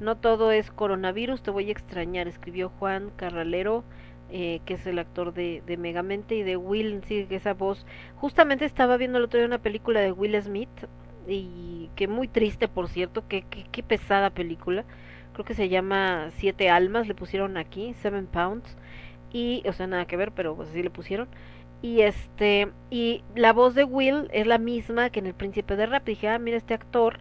[0.00, 3.84] No todo es coronavirus, te voy a extrañar, escribió Juan Carralero,
[4.32, 7.86] eh, que es el actor de, de, Megamente y de Will, sí, esa voz.
[8.16, 10.88] Justamente estaba viendo el otro día una película de Will Smith,
[11.28, 14.84] y que muy triste, por cierto, que, que, que pesada película
[15.34, 18.76] creo que se llama Siete Almas, le pusieron aquí, Seven Pounds,
[19.34, 21.28] y, o sea, nada que ver, pero pues así le pusieron.
[21.82, 25.86] Y este, y la voz de Will es la misma que en El Príncipe de
[25.86, 26.04] Rap.
[26.06, 27.18] Dije, ah, mira, este actor,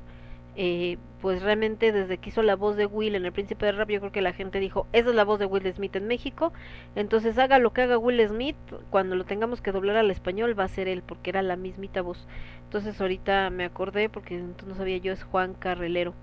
[0.55, 3.89] eh, pues realmente desde que hizo la voz de Will en El Príncipe de Rap,
[3.89, 6.53] yo creo que la gente dijo, esa es la voz de Will Smith en México.
[6.95, 8.55] Entonces haga lo que haga Will Smith,
[8.91, 12.03] cuando lo tengamos que doblar al español va a ser él, porque era la mismita
[12.03, 12.27] voz.
[12.65, 16.13] Entonces ahorita me acordé, porque entonces no sabía yo, es Juan Carrelero.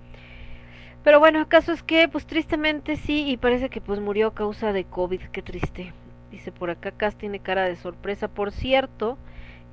[1.05, 4.73] Pero bueno, acaso es que, pues tristemente sí, y parece que pues murió a causa
[4.73, 5.93] de COVID, qué triste.
[6.31, 8.29] Dice por acá, Cas tiene cara de sorpresa.
[8.29, 9.19] Por cierto,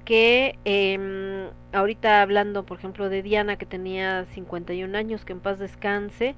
[0.05, 5.59] que eh, ahorita hablando, por ejemplo, de Diana, que tenía 51 años, que en paz
[5.59, 6.35] descanse,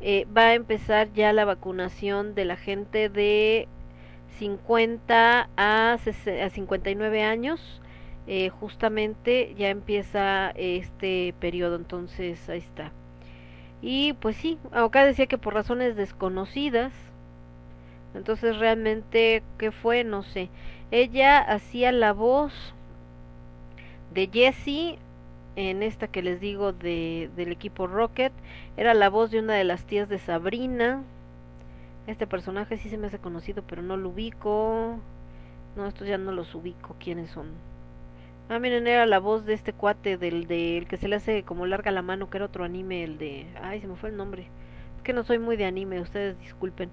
[0.00, 3.68] eh, va a empezar ya la vacunación de la gente de
[4.38, 7.80] 50 a, a 59 años.
[8.26, 12.90] Eh, justamente ya empieza este periodo, entonces ahí está.
[13.86, 16.90] Y pues sí, acá decía que por razones desconocidas
[18.14, 20.04] Entonces realmente, ¿qué fue?
[20.04, 20.48] No sé.
[20.90, 22.54] Ella hacía la voz
[24.14, 24.98] de Jessie
[25.56, 28.32] en esta que les digo de, del equipo Rocket.
[28.78, 31.02] Era la voz de una de las tías de Sabrina.
[32.06, 34.98] Este personaje sí se me hace conocido, pero no lo ubico.
[35.76, 36.96] No, estos ya no los ubico.
[36.98, 37.48] ¿Quiénes son?
[38.48, 41.66] Ah, miren, era la voz de este cuate, del, del que se le hace como
[41.66, 43.46] larga la mano, que era otro anime, el de...
[43.62, 44.48] Ay, se me fue el nombre.
[44.96, 46.90] Es que no soy muy de anime, ustedes disculpen.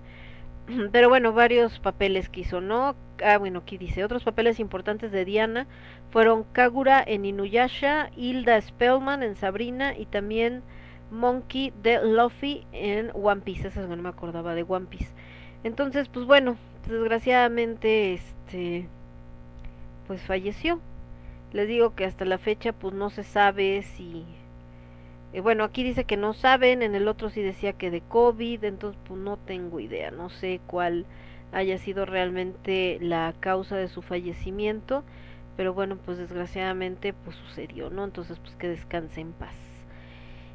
[0.93, 2.95] Pero bueno, varios papeles que hizo, ¿no?
[3.23, 5.67] Ah, bueno, aquí dice, otros papeles importantes de Diana
[6.11, 10.63] fueron Kagura en Inuyasha, Hilda Spellman en Sabrina y también
[11.11, 13.67] Monkey de Luffy en One Piece.
[13.67, 15.11] Esa no me acordaba de One Piece.
[15.65, 16.55] Entonces, pues bueno,
[16.87, 18.87] desgraciadamente, este,
[20.07, 20.79] pues falleció.
[21.53, 24.25] Les digo que hasta la fecha, pues no se sabe si
[25.33, 28.63] eh, bueno, aquí dice que no saben, en el otro sí decía que de COVID,
[28.65, 31.05] entonces pues no tengo idea, no sé cuál
[31.53, 35.03] haya sido realmente la causa de su fallecimiento,
[35.55, 38.03] pero bueno, pues desgraciadamente pues sucedió, ¿no?
[38.03, 39.55] Entonces pues que descanse en paz.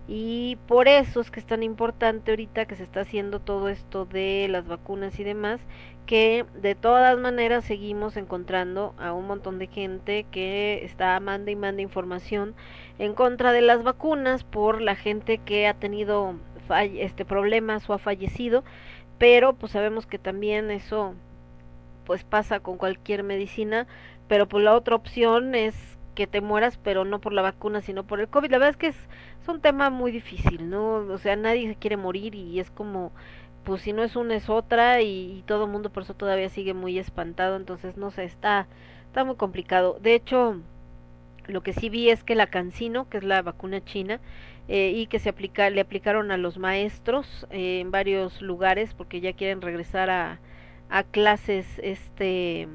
[0.08, 4.04] Y por eso es que es tan importante ahorita que se está haciendo todo esto
[4.04, 5.60] de las vacunas y demás,
[6.06, 11.56] que de todas maneras seguimos encontrando a un montón de gente que está manda y
[11.56, 12.54] manda información
[12.98, 16.36] en contra de las vacunas por la gente que ha tenido
[16.80, 18.64] este problemas o ha fallecido,
[19.18, 21.14] pero pues sabemos que también eso
[22.04, 23.86] pues pasa con cualquier medicina,
[24.28, 25.74] pero pues la otra opción es
[26.14, 28.50] que te mueras, pero no por la vacuna, sino por el COVID.
[28.50, 28.96] La verdad es que es,
[29.42, 30.94] es un tema muy difícil, ¿no?
[30.94, 33.12] O sea, nadie se quiere morir y es como
[33.66, 36.72] pues si no es una es otra y, todo el mundo por eso todavía sigue
[36.72, 38.68] muy espantado, entonces no sé, está,
[39.06, 39.98] está muy complicado.
[40.00, 40.60] De hecho,
[41.48, 44.20] lo que sí vi es que la Cancino, que es la vacuna china,
[44.68, 49.20] eh, y que se aplica, le aplicaron a los maestros eh, en varios lugares porque
[49.20, 50.38] ya quieren regresar a,
[50.88, 52.68] a clases, este,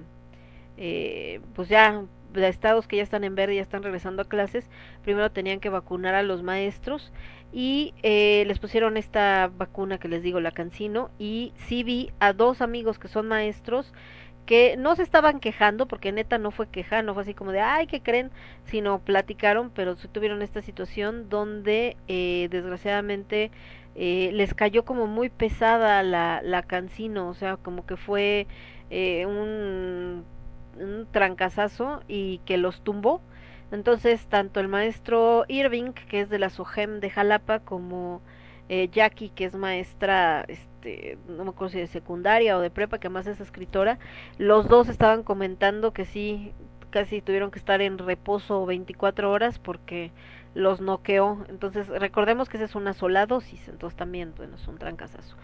[0.78, 2.04] eh, pues ya
[2.34, 4.70] de estados que ya están en verde ya están regresando a clases,
[5.04, 7.12] primero tenían que vacunar a los maestros
[7.54, 12.34] y eh, les pusieron esta vacuna que les digo, la Cancino, y sí vi a
[12.34, 13.94] dos amigos que son maestros
[14.46, 17.62] que no se estaban quejando, porque neta no fue queja, no fue así como de,
[17.62, 18.32] ay, ¿qué creen?
[18.66, 23.52] Sino platicaron, pero tuvieron esta situación donde eh, desgraciadamente
[23.96, 28.48] eh, les cayó como muy pesada la, la Cancino, o sea, como que fue
[28.90, 30.26] eh, un,
[30.80, 33.22] un trancazazo y que los tumbó
[33.72, 38.22] entonces, tanto el maestro Irving, que es de la SOGEM de Jalapa, como
[38.70, 43.00] eh, Jackie, que es maestra, este, no me acuerdo si de secundaria o de prepa,
[43.00, 43.98] que más es escritora,
[44.38, 46.54] los dos estaban comentando que sí,
[46.90, 50.12] casi tuvieron que estar en reposo 24 horas porque
[50.54, 51.46] los noqueó.
[51.50, 55.36] Entonces, recordemos que esa es una sola dosis, entonces también, bueno, es un trancazazo.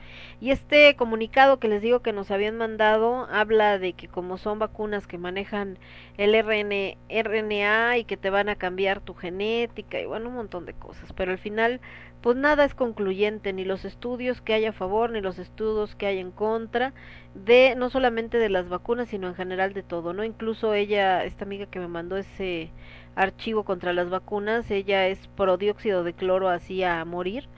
[0.41, 4.59] Y este comunicado que les digo que nos habían mandado habla de que como son
[4.59, 5.77] vacunas que manejan
[6.17, 10.65] el RN, RNA y que te van a cambiar tu genética y bueno, un montón
[10.65, 11.79] de cosas, pero al final
[12.21, 16.07] pues nada es concluyente, ni los estudios que hay a favor, ni los estudios que
[16.07, 16.93] hay en contra
[17.35, 20.23] de no solamente de las vacunas, sino en general de todo, ¿no?
[20.23, 22.71] Incluso ella, esta amiga que me mandó ese
[23.17, 27.49] archivo contra las vacunas, ella es pro dióxido de cloro así a morir,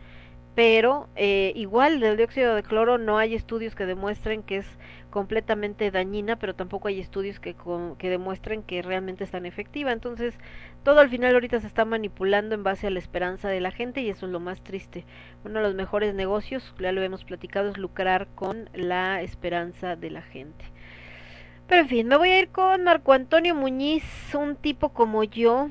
[0.56, 4.68] pero eh, igual del dióxido de cloro no hay estudios que demuestren que es
[5.10, 7.56] completamente dañina, pero tampoco hay estudios que,
[7.98, 9.92] que demuestren que realmente es tan efectiva.
[9.92, 10.36] Entonces,
[10.84, 14.02] todo al final ahorita se está manipulando en base a la esperanza de la gente
[14.02, 15.06] y eso es lo más triste.
[15.44, 20.10] Uno de los mejores negocios, ya lo hemos platicado, es lucrar con la esperanza de
[20.10, 20.66] la gente.
[21.70, 25.70] Pero en fin, me voy a ir con Marco Antonio Muñiz, un tipo como yo.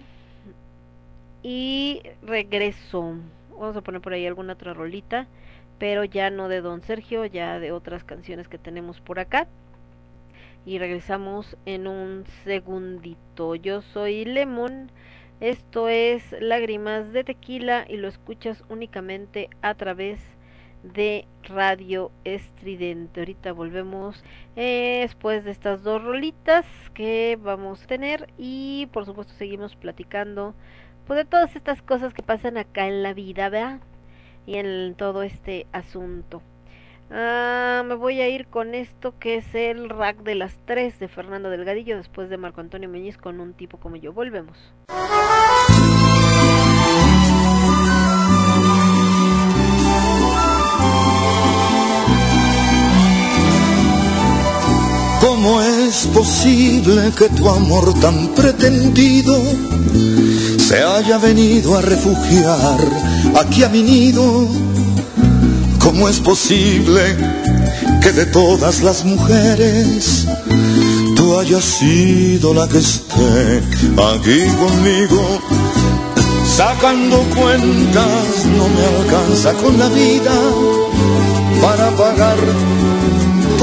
[1.42, 3.16] Y regreso.
[3.50, 5.26] Vamos a poner por ahí alguna otra rolita.
[5.80, 9.48] Pero ya no de Don Sergio, ya de otras canciones que tenemos por acá.
[10.64, 13.56] Y regresamos en un segundito.
[13.56, 14.92] Yo soy Lemon.
[15.40, 20.37] Esto es Lágrimas de Tequila y lo escuchas únicamente a través de
[20.82, 23.20] de Radio Estridente.
[23.20, 24.22] Ahorita volvemos
[24.56, 30.54] eh, después de estas dos rolitas que vamos a tener y por supuesto seguimos platicando
[31.06, 33.80] pues, de todas estas cosas que pasan acá en la vida, ¿verdad?
[34.46, 36.42] Y en todo este asunto.
[37.10, 41.08] Ah, me voy a ir con esto que es el rack de las tres de
[41.08, 44.12] Fernando Delgadillo después de Marco Antonio Meñiz con un tipo como yo.
[44.12, 44.58] Volvemos.
[55.40, 59.40] ¿Cómo es posible que tu amor tan pretendido
[60.58, 62.80] se haya venido a refugiar
[63.40, 64.48] aquí a mi nido?
[65.78, 67.16] ¿Cómo es posible
[68.02, 70.26] que de todas las mujeres
[71.14, 73.62] tú hayas sido la que esté
[74.12, 75.22] aquí conmigo.
[76.56, 80.34] Sacando cuentas no me alcanza con la vida
[81.62, 82.38] para pagar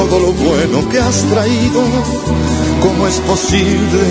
[0.10, 1.82] todo lo bueno que has traído.
[2.82, 4.04] ¿Cómo es posible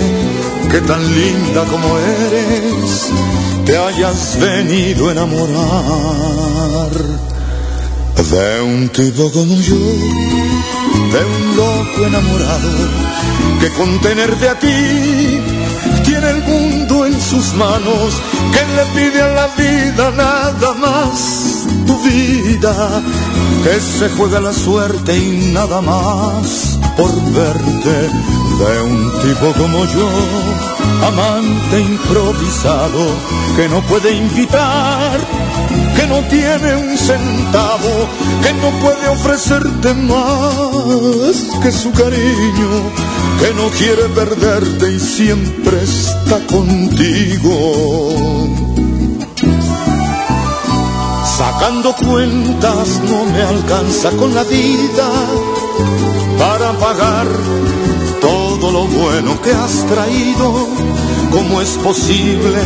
[0.69, 3.11] que tan linda como eres
[3.65, 6.91] te hayas venido a enamorar
[8.15, 12.89] de un tipo como yo, de un loco enamorado
[13.59, 14.67] que con tenerte a ti
[16.03, 18.21] tiene el mundo en sus manos,
[18.53, 23.01] que le pide a la vida nada más tu vida,
[23.63, 28.09] que se juega la suerte y nada más por verte
[28.57, 30.09] de un tipo como yo,
[31.05, 33.05] amante improvisado,
[33.55, 35.19] que no puede invitar,
[35.95, 38.07] que no tiene un centavo,
[38.41, 42.69] que no puede ofrecerte más que su cariño,
[43.39, 47.55] que no quiere perderte y siempre está contigo.
[51.37, 55.09] Sacando cuentas no me alcanza con la vida
[56.37, 57.27] para pagar
[58.85, 60.67] bueno que has traído.
[61.31, 62.59] ¿Cómo es posible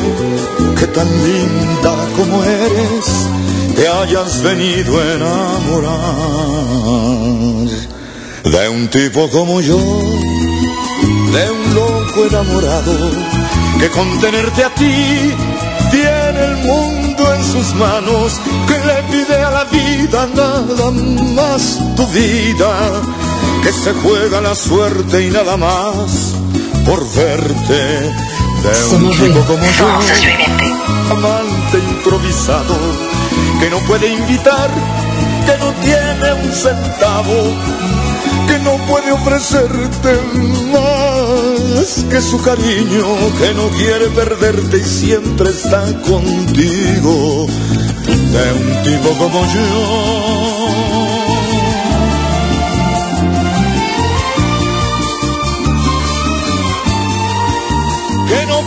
[0.78, 3.06] que tan linda como eres
[3.76, 6.00] te hayas venido a enamorar
[8.44, 13.12] de un tipo como yo, de un loco enamorado
[13.80, 15.34] que con tenerte a ti
[15.92, 22.06] tiene el mundo en sus manos, que le pide a la vida nada más tu
[22.08, 23.02] vida
[23.64, 26.34] que se juega la suerte y nada más
[26.86, 27.74] por verte
[28.64, 29.88] de un tipo como yo,
[31.12, 32.76] amante improvisado,
[33.60, 34.70] que no puede invitar,
[35.46, 37.54] que no tiene un centavo,
[38.48, 40.20] que no puede ofrecerte
[40.72, 43.06] más que su cariño,
[43.40, 47.48] que no quiere perderte y siempre está contigo,
[48.08, 50.89] de un tipo como yo.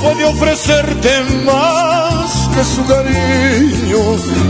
[0.03, 1.11] Puede ofrecerte
[1.45, 3.99] más que su cariño,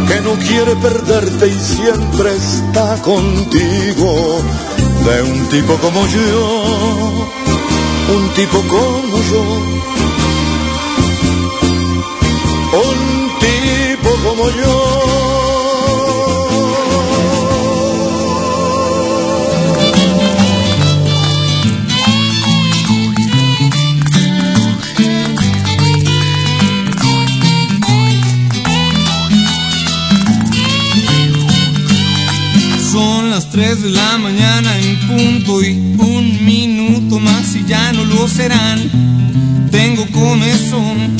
[0.08, 4.42] que no quiere perderte y siempre está contigo,
[5.04, 7.30] de un tipo como yo,
[8.16, 9.42] un tipo como yo,
[12.88, 15.01] un tipo como yo.
[33.52, 38.78] 3 de la mañana en punto y un minuto más y ya no lo serán.
[39.70, 41.14] Tengo comezón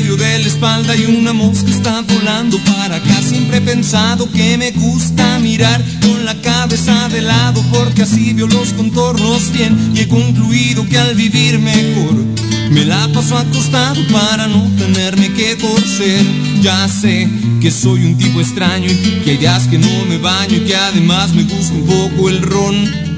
[0.00, 3.20] medio de la espalda y una mosca está volando para acá.
[3.22, 8.46] Siempre he pensado que me gusta mirar con la cabeza de lado porque así veo
[8.46, 12.14] los contornos bien y he concluido que al vivir mejor
[12.70, 16.24] me la paso acostado para no tenerme que torcer.
[16.62, 17.28] Ya sé
[17.60, 20.76] que soy un tipo extraño y que hay días que no me baño y que
[20.76, 23.09] además me gusta un poco el ron.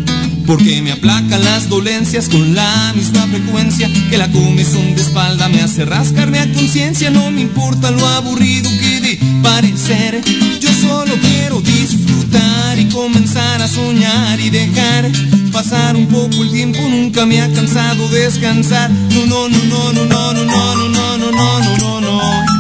[0.47, 5.61] Porque me aplacan las dolencias con la misma frecuencia que la comezón de espalda me
[5.61, 7.11] hace rascarme a conciencia.
[7.11, 10.21] No me importa lo aburrido que de parecer.
[10.61, 15.11] Yo solo quiero disfrutar y comenzar a soñar y dejar
[15.53, 16.79] pasar un poco el tiempo.
[16.89, 18.91] Nunca me ha cansado descansar.
[18.91, 22.52] No, no, no, no, no, no, no, no, no, no, no, no, no, no.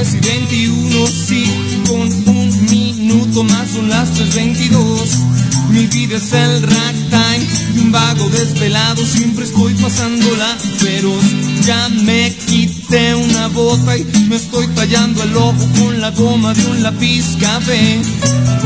[0.00, 1.44] 3 y 21, sí,
[1.86, 2.00] con
[2.34, 5.68] un minuto más son las 3.22.
[5.72, 11.22] Mi vida es el ragtime de un vago desvelado, siempre estoy pasándola feroz.
[11.66, 16.64] Ya me quité una bota y me estoy tallando el ojo con la goma de
[16.64, 18.00] un lápiz café.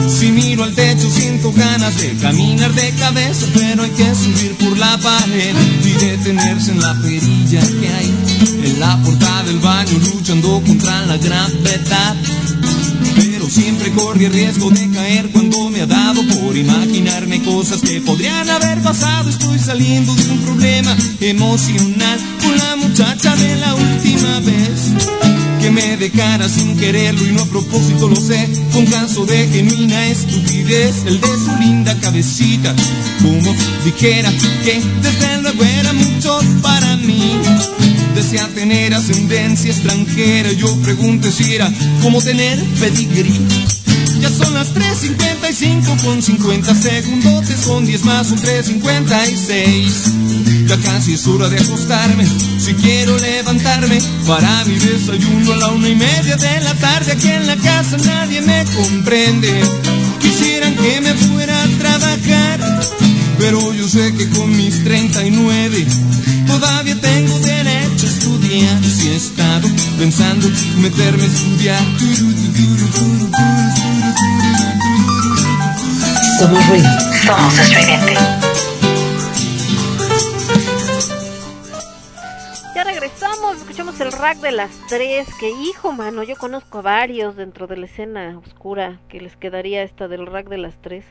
[0.09, 4.79] Si miro al techo siento ganas de caminar de cabeza, pero hay que subir por
[4.79, 8.34] la pared y detenerse en la perilla que hay
[8.79, 12.17] la puerta del baño luchando contra la gravedad.
[13.17, 18.01] Pero siempre corre el riesgo de caer cuando me ha dado por imaginarme cosas que
[18.01, 19.31] podrían haber pasado.
[19.31, 24.14] Estoy saliendo de un problema emocional con la muchacha de la última
[25.75, 28.49] me de cara sin quererlo y no a propósito lo sé.
[28.71, 32.75] Fue un caso de genuina estupidez, el de su linda cabecita.
[33.21, 34.31] Como dijera
[34.65, 37.39] que desde luego era mucho para mí.
[38.15, 41.71] Desea tener ascendencia extranjera, yo pregunto si era
[42.03, 43.41] como tener pedigrí.
[44.25, 50.67] Ya son las 3.55 con 50 segundos, son 10 más un 3.56.
[50.67, 52.25] Ya casi es hora de acostarme,
[52.59, 57.13] si quiero levantarme para mi desayuno a la una y media de la tarde.
[57.13, 59.61] Aquí en la casa nadie me comprende.
[60.23, 62.81] Quisieran que me fuera a trabajar,
[63.39, 65.87] pero yo sé que con mis 39
[66.47, 68.83] todavía tengo derecho a estudiar.
[68.85, 69.69] Si he estado
[69.99, 70.49] pensando
[70.79, 71.85] meterme a estudiar.
[76.45, 76.91] Somos ruido.
[77.25, 78.13] Somos estridente.
[82.75, 87.35] Ya regresamos, escuchamos el rack de las tres, que hijo mano, yo conozco a varios
[87.35, 91.07] dentro de la escena oscura que les quedaría esta del rack de las tres.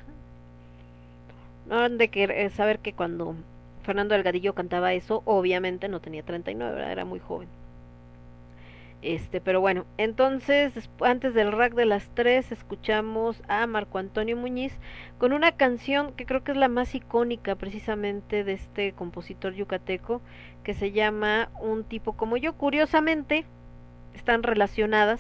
[1.68, 3.34] No han de que, saber que cuando
[3.82, 6.92] Fernando Delgadillo cantaba eso, obviamente no tenía 39, ¿verdad?
[6.92, 7.50] era muy joven.
[9.04, 14.78] Este, pero bueno, entonces antes del rack de las tres escuchamos a Marco Antonio Muñiz
[15.18, 20.22] con una canción que creo que es la más icónica precisamente de este compositor yucateco
[20.64, 22.54] que se llama Un tipo como yo.
[22.54, 23.44] Curiosamente
[24.14, 25.20] están relacionadas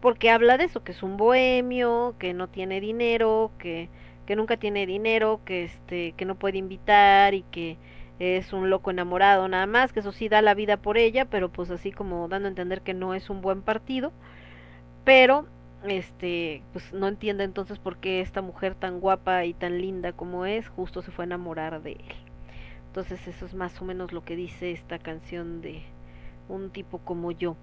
[0.00, 3.88] porque habla de eso, que es un bohemio, que no tiene dinero, que,
[4.24, 7.76] que nunca tiene dinero, que este, que no puede invitar y que
[8.18, 11.50] es un loco enamorado nada más, que eso sí da la vida por ella, pero
[11.50, 14.12] pues así como dando a entender que no es un buen partido,
[15.04, 15.46] pero
[15.84, 20.46] este pues no entiende entonces por qué esta mujer tan guapa y tan linda como
[20.46, 22.14] es justo se fue a enamorar de él.
[22.88, 25.82] Entonces eso es más o menos lo que dice esta canción de
[26.48, 27.56] un tipo como yo.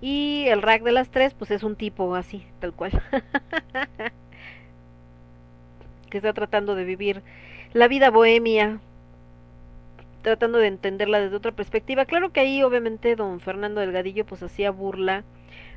[0.00, 2.92] Y el rack de las tres pues es un tipo así, tal cual.
[6.08, 7.22] que está tratando de vivir
[7.72, 8.80] la vida bohemia
[10.22, 12.04] tratando de entenderla desde otra perspectiva.
[12.04, 15.24] Claro que ahí obviamente don Fernando Delgadillo pues hacía burla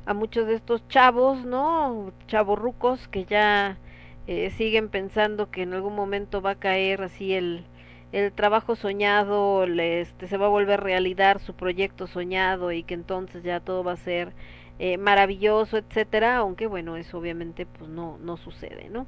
[0.06, 2.12] a muchos de estos chavos, ¿no?
[2.26, 3.78] Chavorrucos que ya
[4.26, 7.64] eh, siguen pensando que en algún momento va a caer así el,
[8.12, 12.94] el trabajo soñado, le, este, se va a volver realidad su proyecto soñado y que
[12.94, 14.32] entonces ya todo va a ser
[14.78, 19.06] eh, maravilloso, etcétera, aunque bueno, eso obviamente pues no, no sucede, ¿no?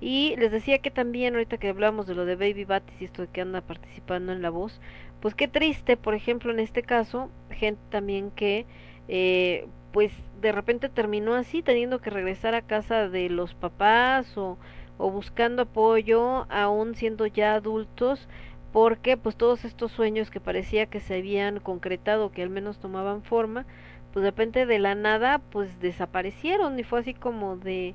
[0.00, 3.22] Y les decía que también, ahorita que hablamos de lo de Baby Batis y esto
[3.22, 4.80] de que anda participando en la voz,
[5.20, 8.66] pues qué triste, por ejemplo, en este caso, gente también que,
[9.08, 14.58] eh, pues de repente terminó así, teniendo que regresar a casa de los papás o,
[14.98, 18.28] o buscando apoyo, aún siendo ya adultos,
[18.72, 23.22] porque pues todos estos sueños que parecía que se habían concretado, que al menos tomaban
[23.22, 23.66] forma,
[24.12, 27.94] pues de repente de la nada, pues desaparecieron y fue así como de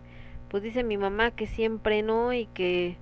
[0.53, 2.95] pues dice mi mamá que siempre no y que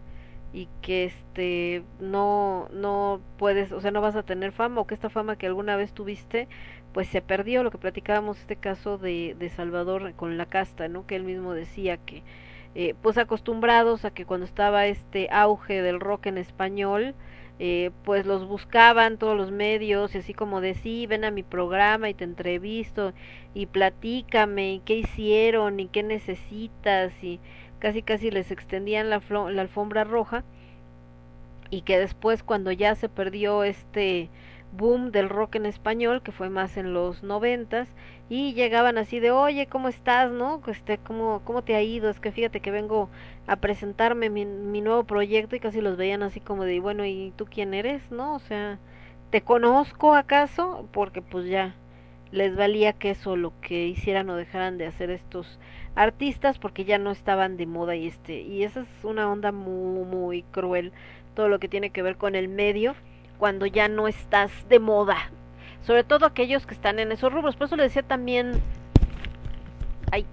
[0.54, 4.94] y que este no no puedes o sea no vas a tener fama o que
[4.94, 6.48] esta fama que alguna vez tuviste
[6.94, 7.62] pues se perdió.
[7.64, 11.54] Lo que platicábamos este caso de, de Salvador con la casta no que él mismo
[11.54, 12.24] decía que
[12.74, 17.16] eh, pues acostumbrados a que cuando estaba este auge del rock en español
[17.64, 21.44] eh, pues los buscaban todos los medios y así como de sí, ven a mi
[21.44, 23.14] programa y te entrevisto
[23.54, 27.40] y platícame y qué hicieron y qué necesitas y
[27.78, 30.44] casi casi les extendían la, la alfombra roja.
[31.70, 34.32] Y que después cuando ya se perdió este
[34.72, 37.88] boom del rock en español que fue más en los noventas
[38.32, 42.22] y llegaban así de oye cómo estás no este cómo cómo te ha ido es
[42.22, 43.10] que fíjate que vengo
[43.46, 47.34] a presentarme mi, mi nuevo proyecto y casi los veían así como de bueno y
[47.36, 48.80] tú quién eres no o sea
[49.32, 51.76] te conozco acaso porque pues ya
[52.32, 55.60] les valía que eso lo que hicieran o dejaran de hacer estos
[55.96, 60.06] artistas porque ya no estaban de moda y este y esa es una onda muy
[60.06, 60.94] muy cruel
[61.36, 62.96] todo lo que tiene que ver con el medio
[63.38, 65.18] cuando ya no estás de moda.
[65.84, 67.56] Sobre todo aquellos que están en esos rubros.
[67.56, 68.62] Por eso le decía también...
[70.12, 70.26] Ay.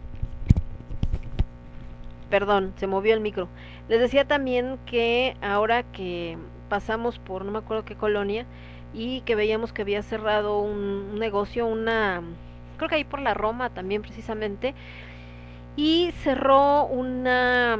[2.30, 3.48] Perdón, se movió el micro.
[3.88, 6.36] Les decía también que ahora que
[6.68, 8.44] pasamos por no me acuerdo qué colonia
[8.92, 12.22] y que veíamos que había cerrado un negocio, una...
[12.76, 14.74] Creo que ahí por la Roma también precisamente.
[15.76, 17.78] Y cerró una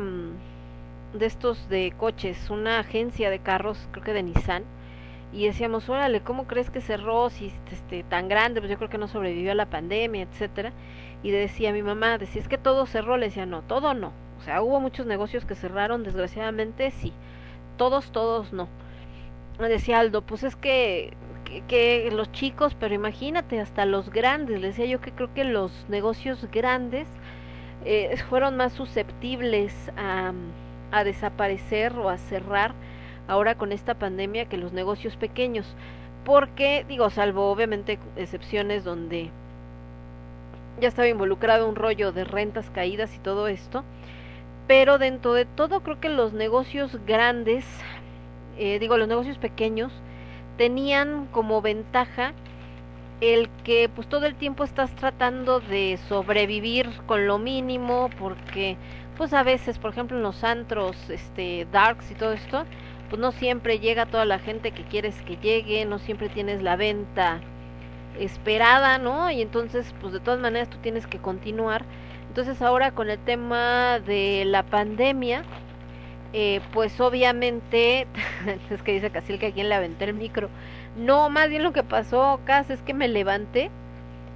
[1.12, 4.65] de estos de coches, una agencia de carros, creo que de Nissan
[5.33, 8.61] y decíamos, órale, ¿cómo crees que cerró si este, tan grande?
[8.61, 10.73] Pues yo creo que no sobrevivió a la pandemia, etcétera.
[11.23, 14.13] Y decía mi mamá, decía, es que todo cerró, le decía, no, todo no.
[14.39, 17.13] O sea, hubo muchos negocios que cerraron, desgraciadamente sí.
[17.77, 18.69] Todos, todos no.
[19.59, 21.15] Decía Aldo, pues es que,
[21.67, 25.73] que, los chicos, pero imagínate, hasta los grandes, le decía yo que creo que los
[25.89, 27.09] negocios grandes
[27.85, 30.33] eh, fueron más susceptibles a,
[30.93, 32.73] a desaparecer o a cerrar
[33.29, 35.67] ahora con esta pandemia que los negocios pequeños.
[36.25, 39.31] Porque, digo, salvo obviamente excepciones donde
[40.81, 43.85] ya estaba involucrado un rollo de rentas caídas y todo esto,
[44.67, 47.65] pero dentro de todo creo que los negocios grandes,
[48.59, 49.93] eh, digo, los negocios pequeños,
[50.57, 52.33] tenían como ventaja
[53.21, 58.77] el que pues todo el tiempo estás tratando de sobrevivir con lo mínimo porque
[59.17, 62.65] pues a veces por ejemplo en los antros este darks y todo esto
[63.09, 66.77] pues no siempre llega toda la gente que quieres que llegue no siempre tienes la
[66.77, 67.41] venta
[68.19, 71.85] esperada no y entonces pues de todas maneras tú tienes que continuar
[72.29, 75.45] entonces ahora con el tema de la pandemia
[76.33, 78.07] eh, pues obviamente,
[78.71, 80.49] es que dice Casil que a quien le aventé el micro.
[80.97, 83.71] No, más bien lo que pasó, Cas, es que me levanté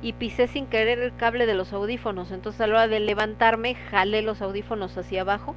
[0.01, 2.31] y pisé sin querer el cable de los audífonos.
[2.31, 5.55] Entonces a la hora de levantarme, jalé los audífonos hacia abajo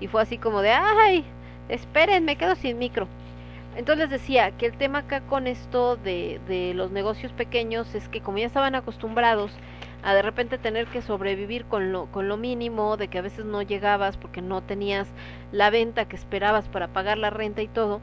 [0.00, 1.24] y fue así como de, ay,
[1.68, 3.08] esperen, me quedo sin micro.
[3.76, 8.20] Entonces decía que el tema acá con esto de, de los negocios pequeños es que
[8.20, 9.50] como ya estaban acostumbrados
[10.04, 13.46] a de repente tener que sobrevivir con lo, con lo mínimo, de que a veces
[13.46, 15.08] no llegabas porque no tenías
[15.50, 18.00] la venta que esperabas para pagar la renta y todo,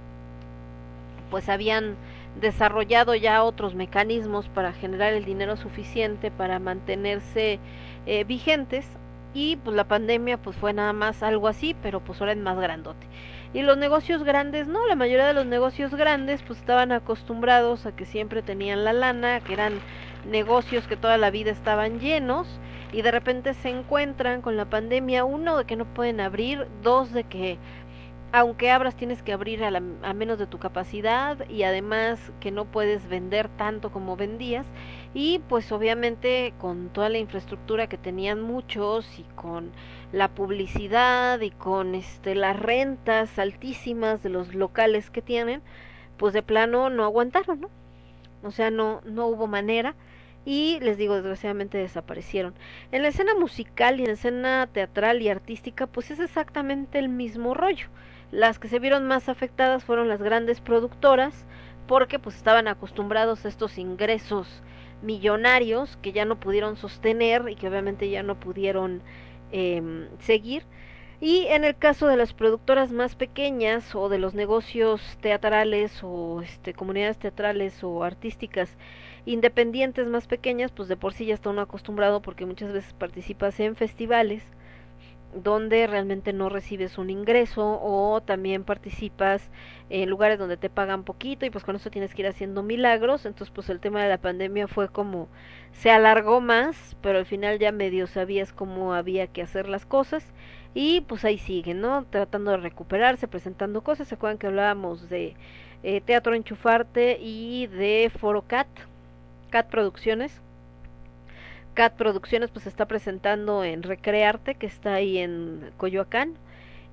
[1.29, 1.95] pues habían
[2.39, 7.59] desarrollado ya otros mecanismos para generar el dinero suficiente para mantenerse
[8.07, 8.87] eh, vigentes
[9.33, 12.57] y pues la pandemia pues fue nada más algo así, pero pues ahora es más
[12.57, 13.05] grandote.
[13.53, 17.95] Y los negocios grandes, no, la mayoría de los negocios grandes pues estaban acostumbrados a
[17.95, 19.73] que siempre tenían la lana, que eran
[20.29, 22.47] negocios que toda la vida estaban llenos
[22.93, 27.11] y de repente se encuentran con la pandemia, uno de que no pueden abrir, dos
[27.11, 27.57] de que
[28.33, 32.63] aunque abras tienes que abrir a, a, menos de tu capacidad y además que no
[32.63, 34.65] puedes vender tanto como vendías
[35.13, 39.71] y pues obviamente con toda la infraestructura que tenían muchos y con
[40.11, 45.61] la publicidad y con este las rentas altísimas de los locales que tienen
[46.17, 47.69] pues de plano no aguantaron no
[48.43, 49.95] o sea no no hubo manera
[50.45, 52.55] y les digo, desgraciadamente desaparecieron.
[52.91, 57.09] En la escena musical y en la escena teatral y artística, pues es exactamente el
[57.09, 57.87] mismo rollo.
[58.31, 61.45] Las que se vieron más afectadas fueron las grandes productoras,
[61.87, 64.63] porque pues estaban acostumbrados a estos ingresos
[65.01, 69.01] millonarios que ya no pudieron sostener y que obviamente ya no pudieron
[69.51, 70.63] eh, seguir.
[71.19, 76.41] Y en el caso de las productoras más pequeñas o de los negocios teatrales o
[76.41, 78.75] este, comunidades teatrales o artísticas
[79.25, 83.59] independientes más pequeñas, pues de por sí ya está uno acostumbrado porque muchas veces participas
[83.59, 84.43] en festivales
[85.33, 89.49] donde realmente no recibes un ingreso o también participas
[89.89, 93.25] en lugares donde te pagan poquito y pues con eso tienes que ir haciendo milagros.
[93.25, 95.27] Entonces pues el tema de la pandemia fue como
[95.71, 100.25] se alargó más pero al final ya medio sabías cómo había que hacer las cosas
[100.73, 104.07] y pues ahí siguen no tratando de recuperarse presentando cosas.
[104.07, 105.35] Se acuerdan que hablábamos de
[105.83, 108.67] eh, teatro enchufarte y de foro cat
[109.51, 110.41] Cat Producciones.
[111.73, 116.35] Cat Producciones pues está presentando en Recrearte, que está ahí en Coyoacán,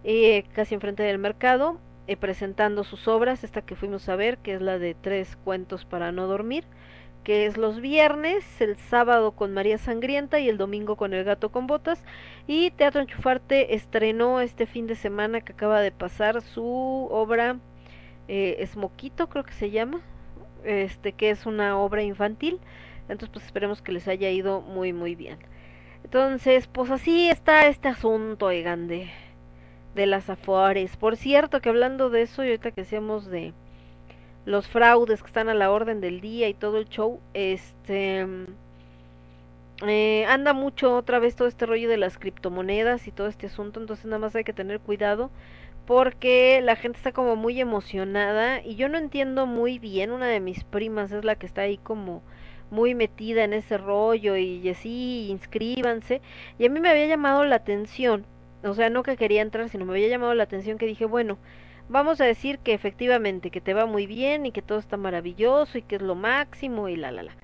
[0.04, 4.54] eh, casi enfrente del mercado, eh, presentando sus obras, esta que fuimos a ver, que
[4.54, 6.64] es la de tres cuentos para no dormir,
[7.24, 11.50] que es los viernes, el sábado con María Sangrienta y el domingo con El Gato
[11.50, 12.02] con Botas.
[12.46, 17.58] Y Teatro Enchufarte estrenó este fin de semana que acaba de pasar su obra
[18.28, 20.00] eh, Esmoquito, creo que se llama,
[20.64, 22.60] este que es una obra infantil.
[23.08, 25.38] Entonces pues esperemos que les haya ido muy muy bien.
[26.04, 29.10] Entonces, pues así está este asunto, oigan, de,
[29.94, 30.96] de las afores.
[30.96, 33.52] Por cierto, que hablando de eso, y ahorita que decíamos de
[34.46, 38.26] los fraudes que están a la orden del día y todo el show, este
[39.86, 43.78] eh, anda mucho otra vez todo este rollo de las criptomonedas y todo este asunto,
[43.78, 45.30] entonces nada más hay que tener cuidado
[45.86, 50.40] porque la gente está como muy emocionada y yo no entiendo muy bien, una de
[50.40, 52.22] mis primas es la que está ahí como
[52.70, 56.20] muy metida en ese rollo y así, inscríbanse.
[56.58, 58.26] Y a mí me había llamado la atención,
[58.62, 61.38] o sea, no que quería entrar, sino me había llamado la atención que dije, bueno,
[61.88, 65.78] vamos a decir que efectivamente, que te va muy bien y que todo está maravilloso
[65.78, 67.36] y que es lo máximo y la, la, la.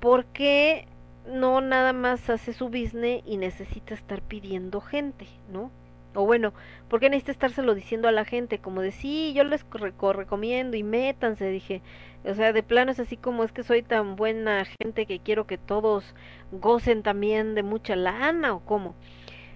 [0.00, 0.86] ¿Por qué
[1.26, 5.70] no nada más hace su business y necesita estar pidiendo gente, ¿no?
[6.14, 6.52] O bueno,
[6.88, 8.58] ¿por qué necesita estárselo diciendo a la gente?
[8.58, 11.82] Como de sí, yo les recomiendo y métanse, dije.
[12.24, 15.46] O sea, de plano es así como es que soy tan buena gente que quiero
[15.46, 16.14] que todos
[16.50, 18.96] gocen también de mucha lana o cómo.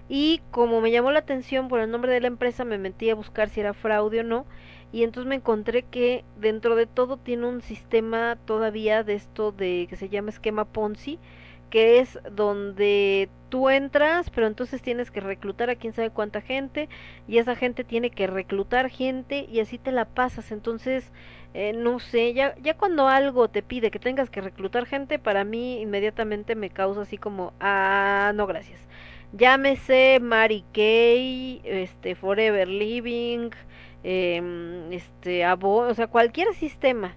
[0.09, 3.15] Y como me llamó la atención por el nombre de la empresa, me metí a
[3.15, 4.45] buscar si era fraude o no.
[4.91, 9.87] y entonces me encontré que dentro de todo tiene un sistema todavía de esto de
[9.89, 11.19] que se llama esquema Ponzi,
[11.73, 16.87] que es donde tú entras, pero entonces tienes que reclutar a quién sabe cuánta gente
[17.27, 20.51] y esa gente tiene que reclutar gente y así te la pasas.
[20.51, 21.11] Entonces,
[21.55, 25.45] eh, no sé, ya, ya cuando algo te pide que tengas que reclutar gente, para
[25.45, 28.79] mí inmediatamente me causa así como, ah, no, gracias.
[29.31, 33.49] Llámese Mary Kay, este, Forever Living,
[34.03, 37.15] eh, este, Abo, o sea, cualquier sistema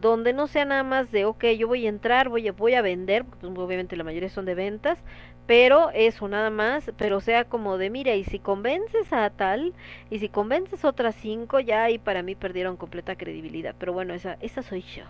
[0.00, 2.82] donde no sea nada más de, ok, yo voy a entrar, voy a, voy a
[2.82, 4.98] vender, pues obviamente la mayoría son de ventas,
[5.46, 9.74] pero eso nada más, pero sea como de, mira, y si convences a tal,
[10.10, 14.12] y si convences a otras cinco, ya ahí para mí perdieron completa credibilidad, pero bueno,
[14.12, 15.04] esa, esa soy yo.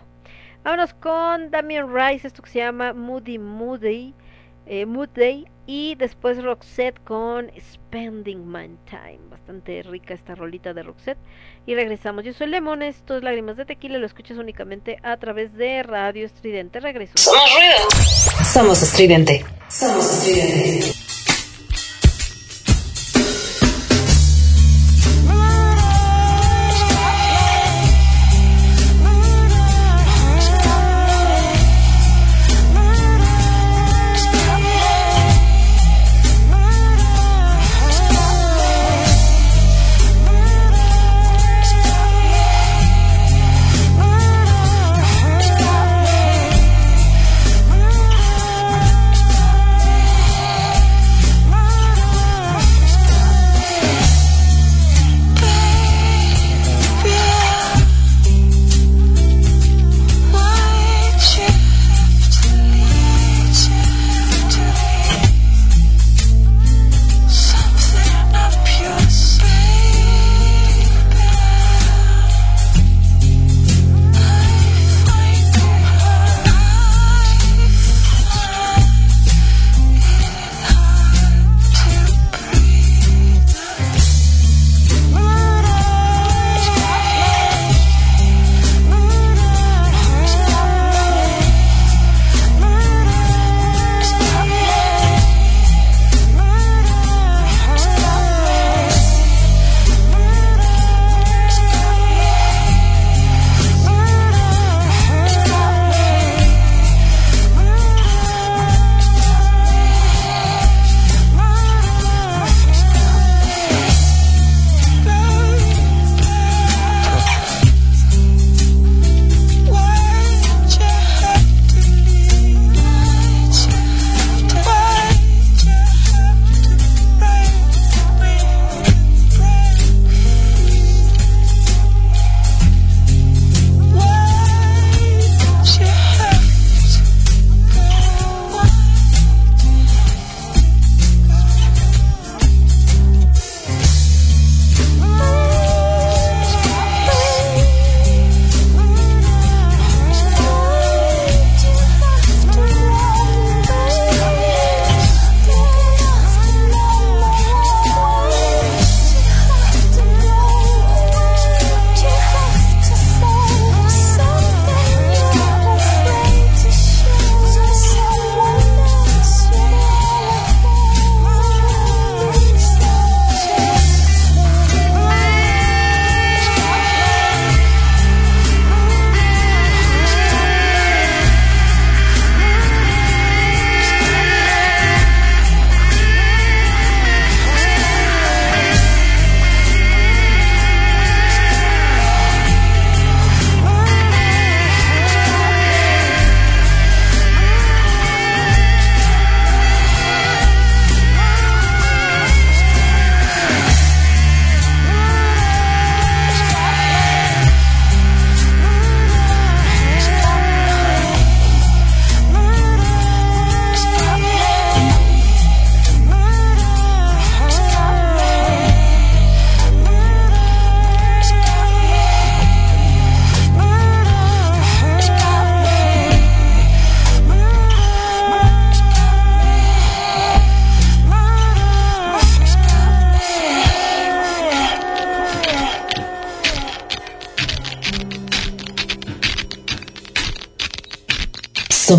[0.63, 4.13] Vámonos con Damien Rice, esto que se llama Moody Moody,
[4.67, 9.19] eh, Mood Day y después Roxette con Spending My Time.
[9.29, 11.19] Bastante rica esta rolita de Roxette.
[11.65, 12.23] Y regresamos.
[12.23, 13.97] Yo soy Lemon, esto es Lágrimas de Tequila.
[13.97, 16.79] Lo escuchas únicamente a través de Radio Estridente.
[16.79, 17.13] Regreso.
[17.17, 18.45] Somos ruido.
[18.53, 19.45] Somos estridente.
[19.67, 21.26] Somos estridente.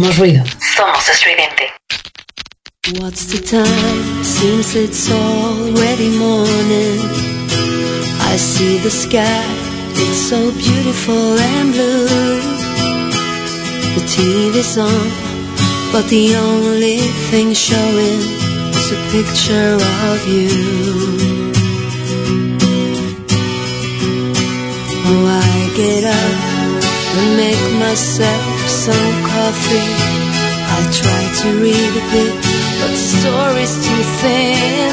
[0.09, 0.43] Somos ruido.
[0.75, 1.71] Somos estridente.
[2.99, 4.25] What's the time?
[4.25, 6.99] Seems it's already morning.
[8.21, 9.45] I see the sky
[10.01, 12.41] It's so beautiful and blue.
[13.97, 15.11] The TV's on,
[15.93, 18.21] but the only thing showing
[18.79, 19.77] is a picture
[20.09, 20.49] of you.
[25.05, 26.39] Oh, I get up
[27.19, 28.48] and make myself
[28.89, 29.91] some coffee.
[30.77, 32.35] I try to read a bit,
[32.79, 34.93] but the story's too thin.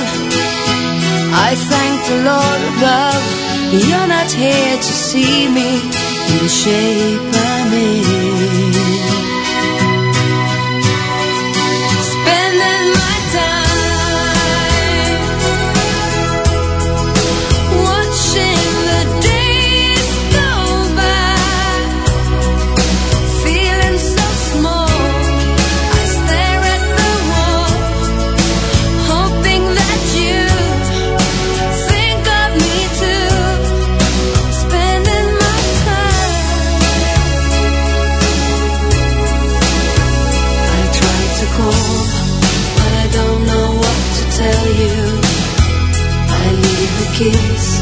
[1.48, 3.24] I thank the Lord above,
[3.90, 5.70] you're not here to see me
[6.30, 8.15] in the shape I'm in.
[47.16, 47.75] kiss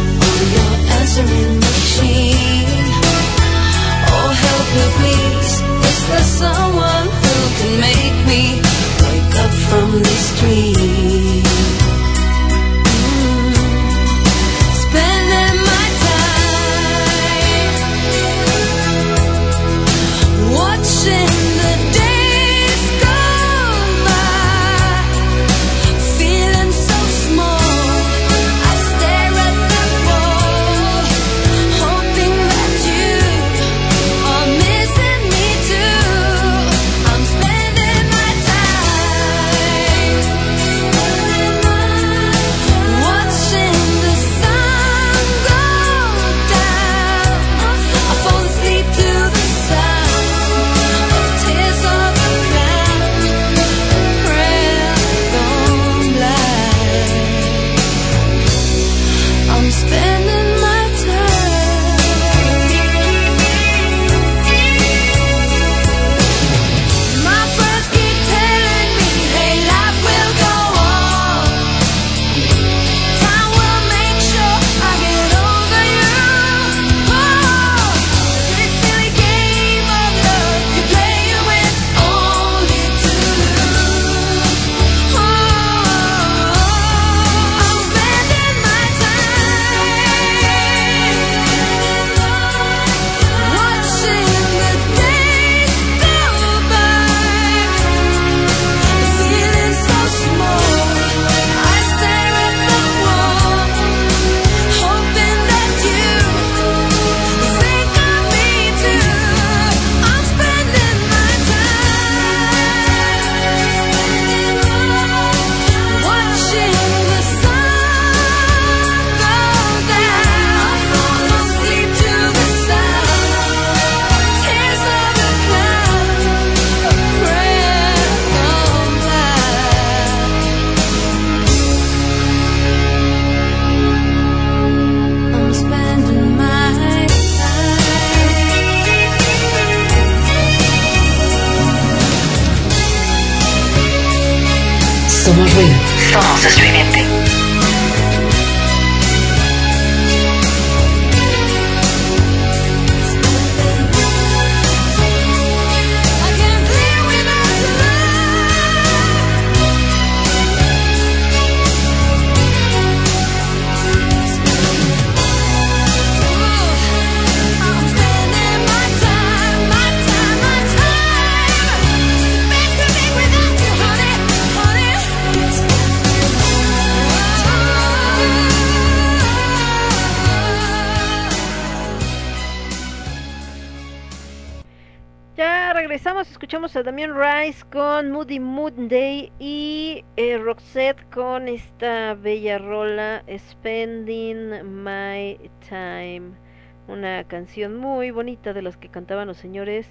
[197.33, 199.87] canción muy bonita de las que cantaban los señores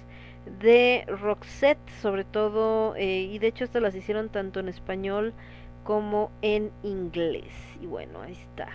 [0.61, 5.33] de Roxette, sobre todo, eh, y de hecho estas las hicieron tanto en español
[5.83, 7.51] como en inglés.
[7.81, 8.69] Y bueno, ahí está.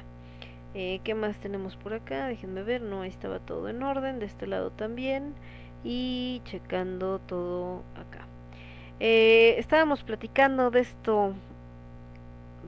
[0.74, 2.26] Eh, ¿Qué más tenemos por acá?
[2.26, 5.32] Déjenme ver, no, ahí estaba todo en orden, de este lado también
[5.82, 8.26] y checando todo acá.
[9.00, 11.32] Eh, estábamos platicando de esto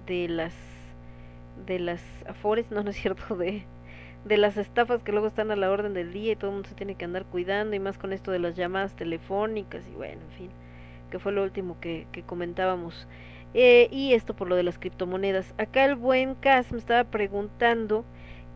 [0.06, 0.54] de las
[1.66, 3.66] de las afores, no, no es cierto, de,
[4.24, 6.68] de las estafas que luego están a la orden del día y todo el mundo
[6.68, 10.20] se tiene que andar cuidando y más con esto de las llamadas telefónicas y bueno,
[10.22, 10.50] en fin,
[11.10, 13.06] que fue lo último que, que comentábamos.
[13.54, 15.54] Eh, y esto por lo de las criptomonedas.
[15.58, 18.04] Acá el buen Cas me estaba preguntando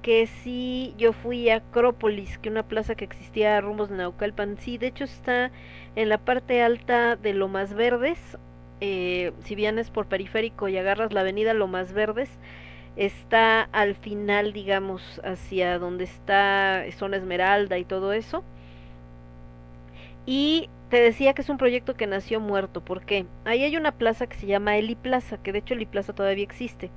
[0.02, 4.58] que si yo fui a Acrópolis, que una plaza que existía a rumbos de Naucalpan.
[4.58, 5.50] Sí, de hecho está
[5.96, 8.38] en la parte alta de Lomas Verdes.
[8.80, 12.28] Eh, si vienes por periférico y agarras la avenida Lomas Verdes,
[12.96, 18.44] está al final, digamos, hacia donde está Zona Esmeralda y todo eso.
[20.26, 22.80] Y te decía que es un proyecto que nació muerto.
[22.80, 23.26] ¿Por qué?
[23.44, 26.44] Ahí hay una plaza que se llama Eli Plaza, que de hecho Eli Plaza todavía
[26.44, 26.90] existe.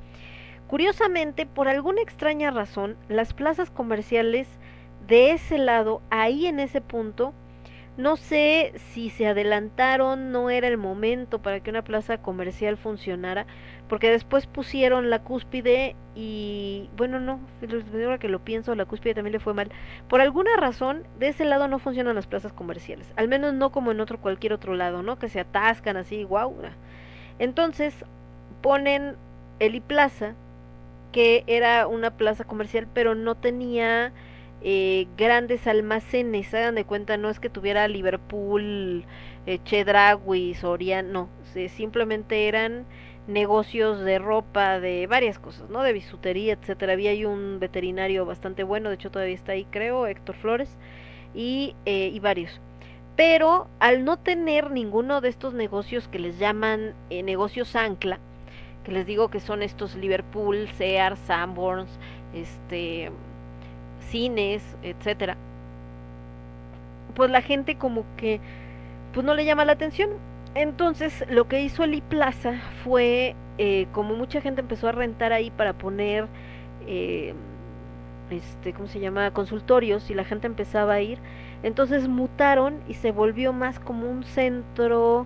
[0.67, 4.47] Curiosamente, por alguna extraña razón, las plazas comerciales
[5.07, 7.33] de ese lado, ahí en ese punto,
[7.97, 13.47] no sé si se adelantaron, no era el momento para que una plaza comercial funcionara,
[13.89, 17.39] porque después pusieron la cúspide y bueno, no,
[17.93, 19.71] ahora que lo pienso, la cúspide también le fue mal.
[20.07, 23.91] Por alguna razón, de ese lado no funcionan las plazas comerciales, al menos no como
[23.91, 25.17] en otro cualquier otro lado, ¿no?
[25.17, 26.55] Que se atascan así, wow.
[27.39, 28.05] Entonces,
[28.61, 29.15] ponen
[29.59, 30.35] Eli Plaza
[31.11, 34.11] que era una plaza comercial, pero no tenía
[34.61, 36.47] eh, grandes almacenes.
[36.47, 39.05] Se dan de cuenta, no es que tuviera Liverpool,
[39.45, 41.29] eh, Chedraui, Sorian, no,
[41.69, 42.85] simplemente eran
[43.27, 45.83] negocios de ropa, de varias cosas, ¿no?
[45.83, 46.93] De bisutería, etcétera.
[46.93, 50.77] Había ahí un veterinario bastante bueno, de hecho todavía está ahí, creo, Héctor Flores,
[51.33, 52.59] y, eh, y varios.
[53.15, 58.19] Pero al no tener ninguno de estos negocios que les llaman eh, negocios ancla,
[58.83, 61.89] que les digo que son estos Liverpool, Sears, Sanborns,
[62.33, 63.11] este
[64.09, 65.37] cines, etcétera.
[67.15, 68.39] Pues la gente como que
[69.13, 70.09] pues no le llama la atención.
[70.55, 75.51] Entonces lo que hizo el Plaza fue eh, como mucha gente empezó a rentar ahí
[75.51, 76.27] para poner
[76.87, 77.33] eh,
[78.31, 81.19] este cómo se llama consultorios y la gente empezaba a ir
[81.63, 85.25] entonces mutaron y se volvió más como un centro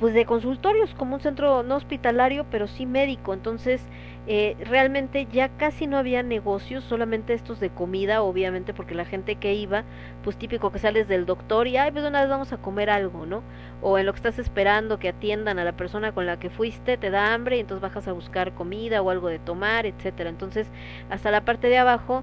[0.00, 3.34] pues de consultorios, como un centro no hospitalario, pero sí médico.
[3.34, 3.82] Entonces,
[4.26, 9.36] eh, realmente ya casi no había negocios, solamente estos de comida, obviamente, porque la gente
[9.36, 9.84] que iba,
[10.24, 13.26] pues típico que sales del doctor y, ay, pues una vez vamos a comer algo,
[13.26, 13.42] ¿no?
[13.82, 16.96] O en lo que estás esperando que atiendan a la persona con la que fuiste,
[16.96, 20.30] te da hambre y entonces bajas a buscar comida o algo de tomar, etcétera.
[20.30, 20.66] Entonces,
[21.10, 22.22] hasta la parte de abajo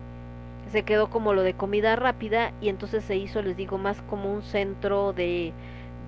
[0.72, 4.34] se quedó como lo de comida rápida y entonces se hizo, les digo, más como
[4.34, 5.54] un centro de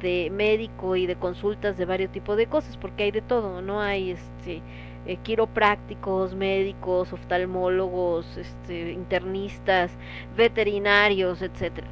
[0.02, 3.82] de médico y de consultas de varios tipos de cosas, porque hay de todo, ¿no?
[3.82, 4.62] Hay este
[5.06, 9.92] eh, quiroprácticos, médicos, oftalmólogos, este, internistas,
[10.36, 11.88] veterinarios, etcétera.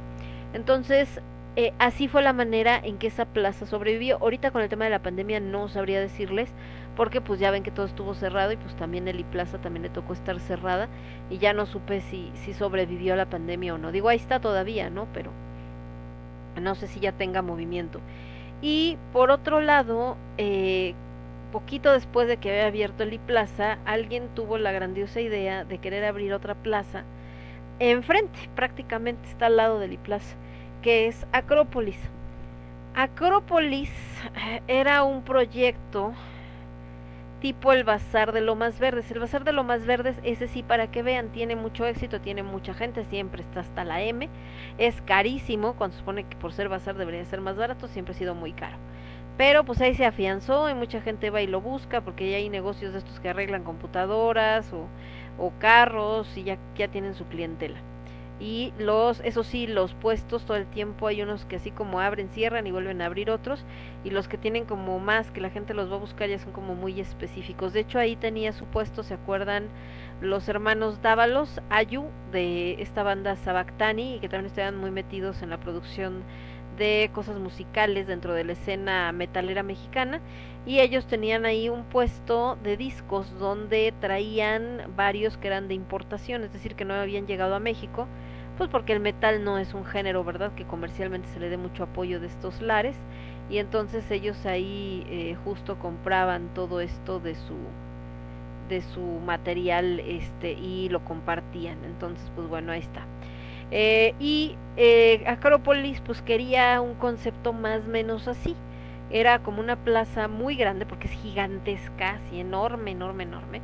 [0.54, 1.20] Entonces,
[1.56, 4.18] eh, así fue la manera en que esa plaza sobrevivió.
[4.20, 6.52] Ahorita con el tema de la pandemia no sabría decirles,
[6.96, 9.88] porque pues ya ven que todo estuvo cerrado y pues también el Plaza también le
[9.88, 10.88] tocó estar cerrada
[11.30, 13.92] y ya no supe si, si sobrevivió a la pandemia o no.
[13.92, 15.06] Digo, ahí está todavía, ¿no?
[15.14, 15.30] Pero
[16.60, 18.00] no sé si ya tenga movimiento.
[18.60, 20.94] Y por otro lado, eh,
[21.52, 26.04] poquito después de que había abierto el Plaza, alguien tuvo la grandiosa idea de querer
[26.04, 27.04] abrir otra plaza
[27.80, 30.36] enfrente, prácticamente está al lado del Plaza,
[30.82, 31.98] que es Acrópolis.
[32.94, 33.90] Acrópolis
[34.34, 36.12] eh, era un proyecto
[37.40, 39.10] tipo el Bazar de Lomas Verdes.
[39.10, 42.74] El Bazar de Lomas Verdes, ese sí, para que vean, tiene mucho éxito, tiene mucha
[42.74, 44.28] gente, siempre está hasta la M.
[44.78, 48.18] Es carísimo, cuando se supone que por ser bazar debería ser más barato, siempre ha
[48.18, 48.76] sido muy caro.
[49.36, 52.48] Pero pues ahí se afianzó y mucha gente va y lo busca porque ya hay
[52.48, 54.88] negocios de estos que arreglan computadoras o,
[55.38, 57.78] o carros y ya, ya tienen su clientela
[58.40, 62.28] y los eso sí los puestos todo el tiempo hay unos que así como abren
[62.28, 63.64] cierran y vuelven a abrir otros
[64.04, 66.52] y los que tienen como más que la gente los va a buscar ya son
[66.52, 67.72] como muy específicos.
[67.72, 69.68] De hecho ahí tenía su puesto se acuerdan
[70.20, 75.58] los hermanos Dávalos Ayu de esta banda Sabactani que también estaban muy metidos en la
[75.58, 76.22] producción
[76.76, 80.20] de cosas musicales dentro de la escena metalera mexicana
[80.64, 86.44] y ellos tenían ahí un puesto de discos donde traían varios que eran de importación,
[86.44, 88.06] es decir, que no habían llegado a México
[88.58, 90.52] pues porque el metal no es un género, ¿verdad?
[90.54, 92.96] Que comercialmente se le dé mucho apoyo de estos lares.
[93.48, 97.56] Y entonces ellos ahí eh, justo compraban todo esto de su
[98.68, 101.78] de su material este y lo compartían.
[101.84, 103.06] Entonces pues bueno ahí está.
[103.70, 108.56] Eh, y eh, Acrópolis pues quería un concepto más menos así.
[109.10, 113.62] Era como una plaza muy grande porque es gigantesca así enorme enorme enorme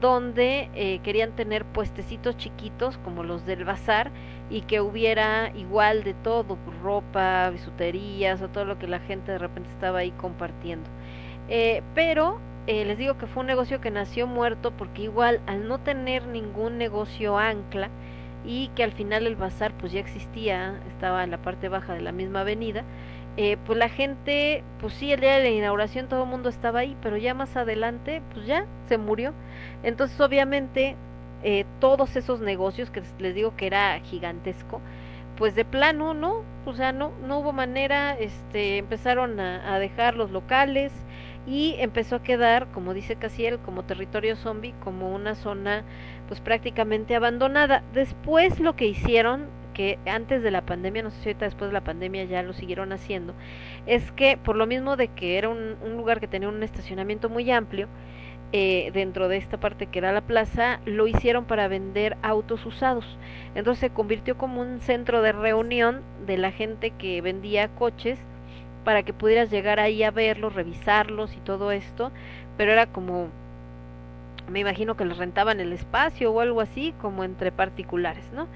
[0.00, 4.10] donde eh, querían tener puestecitos chiquitos como los del bazar
[4.50, 9.38] y que hubiera igual de todo, ropa, bisuterías o todo lo que la gente de
[9.38, 10.88] repente estaba ahí compartiendo.
[11.48, 15.66] Eh, pero eh, les digo que fue un negocio que nació muerto porque igual al
[15.68, 17.90] no tener ningún negocio ancla
[18.44, 22.00] y que al final el bazar pues ya existía, estaba en la parte baja de
[22.00, 22.84] la misma avenida,
[23.36, 26.80] eh, pues la gente, pues sí, el día de la inauguración todo el mundo estaba
[26.80, 29.32] ahí, pero ya más adelante, pues ya se murió.
[29.82, 30.96] Entonces, obviamente,
[31.42, 34.80] eh, todos esos negocios que les digo que era gigantesco,
[35.36, 36.42] pues de plano, ¿no?
[36.66, 40.92] O sea, no, no hubo manera, este, empezaron a, dejar los locales
[41.46, 45.82] y empezó a quedar, como dice Casiel, como territorio zombie, como una zona
[46.28, 47.82] pues prácticamente abandonada.
[47.94, 51.72] Después lo que hicieron que antes de la pandemia, no sé si ahorita después de
[51.72, 53.32] la pandemia ya lo siguieron haciendo,
[53.86, 57.30] es que por lo mismo de que era un, un lugar que tenía un estacionamiento
[57.30, 57.88] muy amplio,
[58.52, 63.04] eh, dentro de esta parte que era la plaza, lo hicieron para vender autos usados.
[63.54, 68.18] Entonces se convirtió como un centro de reunión de la gente que vendía coches
[68.84, 72.10] para que pudieras llegar ahí a verlos, revisarlos y todo esto,
[72.56, 73.28] pero era como
[74.50, 78.48] me imagino que les rentaban el espacio o algo así, como entre particulares, ¿no?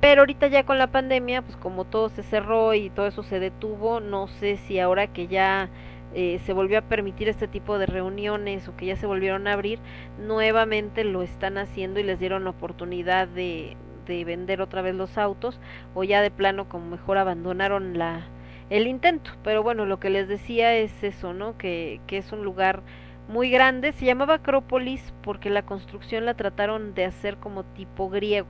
[0.00, 3.40] Pero ahorita ya con la pandemia, pues como todo se cerró y todo eso se
[3.40, 5.68] detuvo, no sé si ahora que ya
[6.14, 9.54] eh, se volvió a permitir este tipo de reuniones o que ya se volvieron a
[9.54, 9.78] abrir,
[10.18, 13.76] nuevamente lo están haciendo y les dieron oportunidad de,
[14.06, 15.60] de vender otra vez los autos
[15.94, 18.26] o ya de plano como mejor abandonaron la
[18.70, 19.32] el intento.
[19.44, 21.58] Pero bueno, lo que les decía es eso, ¿no?
[21.58, 22.82] Que, que es un lugar
[23.28, 28.48] muy grande, se llamaba Acrópolis porque la construcción la trataron de hacer como tipo griego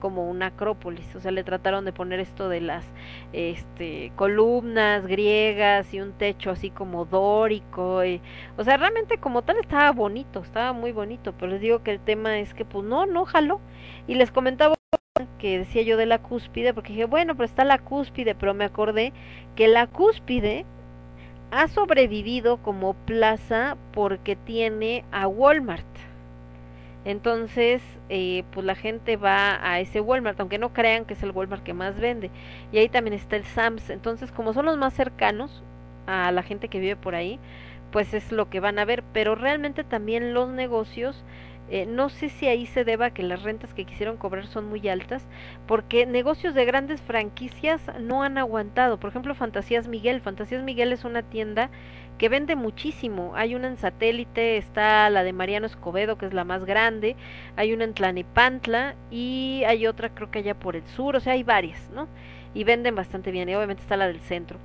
[0.00, 2.84] como una acrópolis, o sea, le trataron de poner esto de las
[3.32, 8.20] este columnas griegas y un techo así como dórico, y,
[8.56, 12.00] o sea, realmente como tal estaba bonito, estaba muy bonito, pero les digo que el
[12.00, 13.60] tema es que pues no, no jaló.
[14.08, 14.74] Y les comentaba
[15.38, 18.64] que decía yo de la cúspide, porque dije, bueno, pero está la cúspide, pero me
[18.64, 19.12] acordé
[19.56, 20.64] que la cúspide
[21.50, 25.86] ha sobrevivido como plaza porque tiene a Walmart.
[27.04, 31.30] Entonces, eh, pues la gente va a ese Walmart, aunque no crean que es el
[31.30, 32.30] Walmart que más vende.
[32.72, 33.90] Y ahí también está el Sams.
[33.90, 35.62] Entonces, como son los más cercanos
[36.06, 37.38] a la gente que vive por ahí,
[37.90, 39.02] pues es lo que van a ver.
[39.12, 41.24] Pero realmente también los negocios,
[41.70, 44.86] eh, no sé si ahí se deba que las rentas que quisieron cobrar son muy
[44.88, 45.26] altas,
[45.66, 49.00] porque negocios de grandes franquicias no han aguantado.
[49.00, 50.20] Por ejemplo, Fantasías Miguel.
[50.20, 51.70] Fantasías Miguel es una tienda
[52.20, 53.32] que vende muchísimo.
[53.34, 57.16] Hay una en satélite, está la de Mariano Escobedo, que es la más grande,
[57.56, 61.32] hay una en Tlanepantla y hay otra creo que allá por el sur, o sea,
[61.32, 62.08] hay varias, ¿no?
[62.52, 64.58] Y venden bastante bien, y obviamente está la del centro.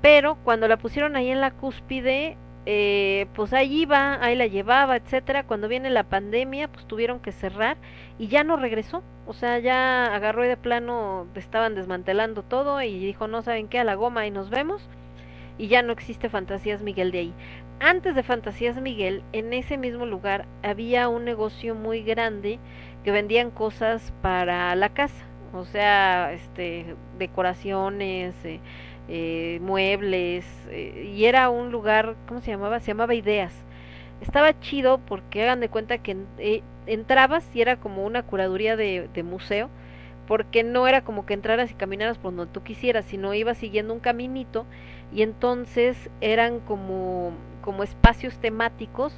[0.00, 4.96] Pero cuando la pusieron ahí en la cúspide, eh, pues ahí iba, ahí la llevaba,
[4.96, 5.44] etcétera.
[5.44, 7.76] Cuando viene la pandemia, pues tuvieron que cerrar
[8.18, 9.02] y ya no regresó.
[9.26, 13.80] O sea, ya agarró y de plano estaban desmantelando todo y dijo, no saben qué,
[13.80, 14.88] a la goma y nos vemos
[15.58, 17.34] y ya no existe Fantasías Miguel de ahí.
[17.80, 22.58] Antes de Fantasías Miguel, en ese mismo lugar había un negocio muy grande
[23.04, 28.60] que vendían cosas para la casa, o sea, este, decoraciones, eh,
[29.08, 32.80] eh, muebles, eh, y era un lugar, ¿cómo se llamaba?
[32.80, 33.52] Se llamaba Ideas.
[34.20, 36.16] Estaba chido porque hagan de cuenta que
[36.86, 39.68] entrabas y era como una curaduría de, de museo,
[40.28, 43.92] porque no era como que entraras y caminaras por donde tú quisieras, sino ibas siguiendo
[43.92, 44.66] un caminito
[45.14, 47.32] y entonces eran como,
[47.62, 49.12] como espacios temáticos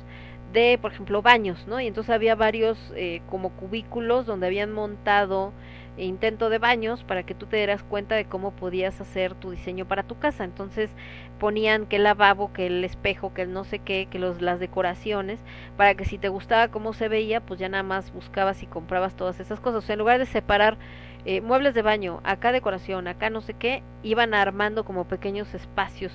[0.53, 1.81] de, por ejemplo, baños, ¿no?
[1.81, 5.53] Y entonces había varios eh, como cubículos donde habían montado
[5.97, 9.87] intento de baños para que tú te dieras cuenta de cómo podías hacer tu diseño
[9.87, 10.45] para tu casa.
[10.45, 10.91] Entonces
[11.39, 14.61] ponían que el lavabo, que el espejo, que el no sé qué, que los, las
[14.61, 15.39] decoraciones,
[15.77, 19.15] para que si te gustaba cómo se veía, pues ya nada más buscabas y comprabas
[19.15, 19.85] todas esas cosas.
[19.85, 20.79] O sea, en lugar de separar
[21.27, 26.13] eh, muebles de baño, acá decoración, acá no sé qué, iban armando como pequeños espacios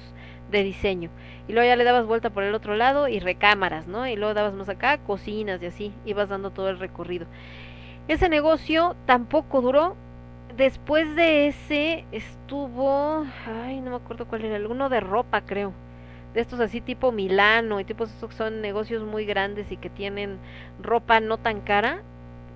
[0.52, 1.10] de diseño.
[1.48, 4.08] Y luego ya le dabas vuelta por el otro lado y recámaras, ¿no?
[4.08, 7.26] Y luego dabas más acá, cocinas y así, ibas dando todo el recorrido.
[8.08, 9.96] Ese negocio tampoco duró.
[10.56, 15.74] Después de ese estuvo, ay, no me acuerdo cuál era, alguno de ropa, creo.
[16.34, 19.90] De estos así tipo Milano y tipos estos que son negocios muy grandes y que
[19.90, 20.38] tienen
[20.82, 22.04] ropa no tan cara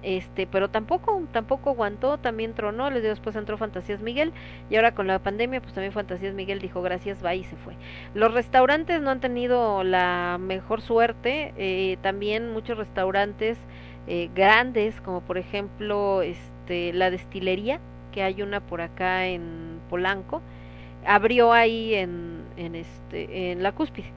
[0.03, 4.33] este pero tampoco tampoco aguantó también tronó les digo después entró Fantasías Miguel
[4.69, 7.75] y ahora con la pandemia pues también Fantasías Miguel dijo gracias va y se fue.
[8.13, 13.57] Los restaurantes no han tenido la mejor suerte eh, también muchos restaurantes
[14.07, 17.79] eh, grandes como por ejemplo este la destilería
[18.11, 20.41] que hay una por acá en Polanco
[21.05, 24.11] abrió ahí en, en este en la cúspide.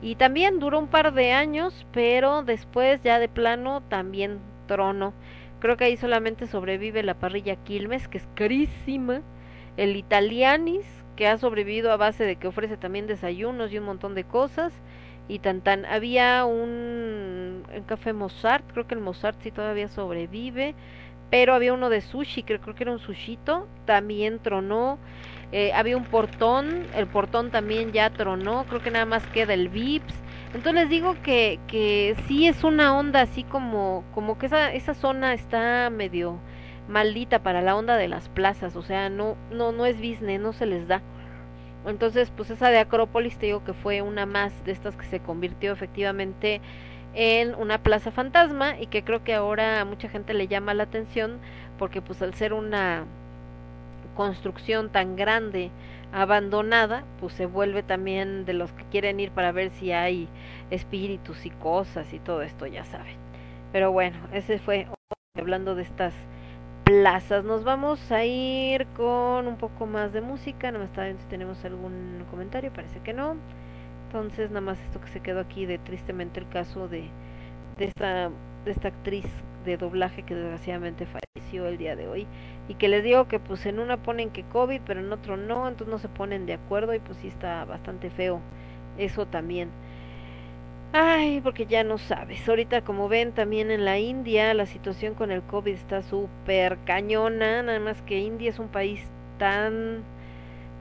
[0.00, 4.40] Y también duró un par de años pero después ya de plano también
[4.72, 5.12] trono.
[5.60, 9.20] Creo que ahí solamente sobrevive la parrilla Quilmes, que es carísima.
[9.76, 14.14] El Italianis, que ha sobrevivido a base de que ofrece también desayunos y un montón
[14.14, 14.72] de cosas.
[15.28, 15.84] y tan tan.
[15.86, 20.74] Había un, café Mozart, creo que el Mozart sí todavía sobrevive,
[21.30, 24.98] pero había uno de sushi, creo que era un sushito, también tronó.
[25.52, 29.68] Eh, había un portón, el portón también ya tronó, creo que nada más queda el
[29.68, 30.14] Vips.
[30.54, 34.94] Entonces les digo que, que sí es una onda así como, como que esa, esa
[34.94, 36.38] zona está medio
[36.88, 40.52] maldita para la onda de las plazas, o sea, no, no, no es business, no
[40.52, 41.00] se les da.
[41.86, 45.20] Entonces, pues esa de Acrópolis te digo que fue una más de estas que se
[45.20, 46.60] convirtió efectivamente
[47.14, 50.84] en una plaza fantasma y que creo que ahora a mucha gente le llama la
[50.84, 51.38] atención
[51.78, 53.04] porque pues al ser una
[54.16, 55.70] construcción tan grande
[56.12, 60.28] abandonada, pues se vuelve también de los que quieren ir para ver si hay
[60.70, 63.16] espíritus y cosas y todo esto, ya saben.
[63.72, 64.86] Pero bueno, ese fue
[65.34, 66.12] hablando de estas
[66.84, 67.44] plazas.
[67.44, 70.70] Nos vamos a ir con un poco más de música.
[70.70, 73.36] No me está viendo si tenemos algún comentario, parece que no.
[74.06, 77.08] Entonces, nada más esto que se quedó aquí de tristemente el caso de,
[77.78, 78.30] de esta
[78.64, 79.26] de esta actriz
[79.64, 82.26] de doblaje que desgraciadamente falleció el día de hoy
[82.68, 85.68] y que les digo que pues en una ponen que COVID pero en otro no,
[85.68, 88.40] entonces no se ponen de acuerdo y pues sí está bastante feo
[88.98, 89.70] eso también.
[90.94, 92.46] Ay, porque ya no sabes.
[92.48, 97.62] Ahorita como ven también en la India la situación con el COVID está súper cañona,
[97.62, 99.02] nada más que India es un país
[99.38, 100.02] tan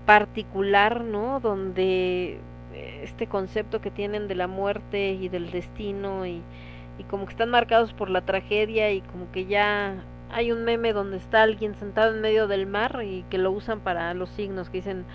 [0.05, 1.39] particular, ¿no?
[1.39, 2.39] Donde
[2.73, 6.41] eh, este concepto que tienen de la muerte y del destino y,
[6.97, 10.93] y como que están marcados por la tragedia y como que ya hay un meme
[10.93, 14.69] donde está alguien sentado en medio del mar y que lo usan para los signos
[14.69, 15.05] que dicen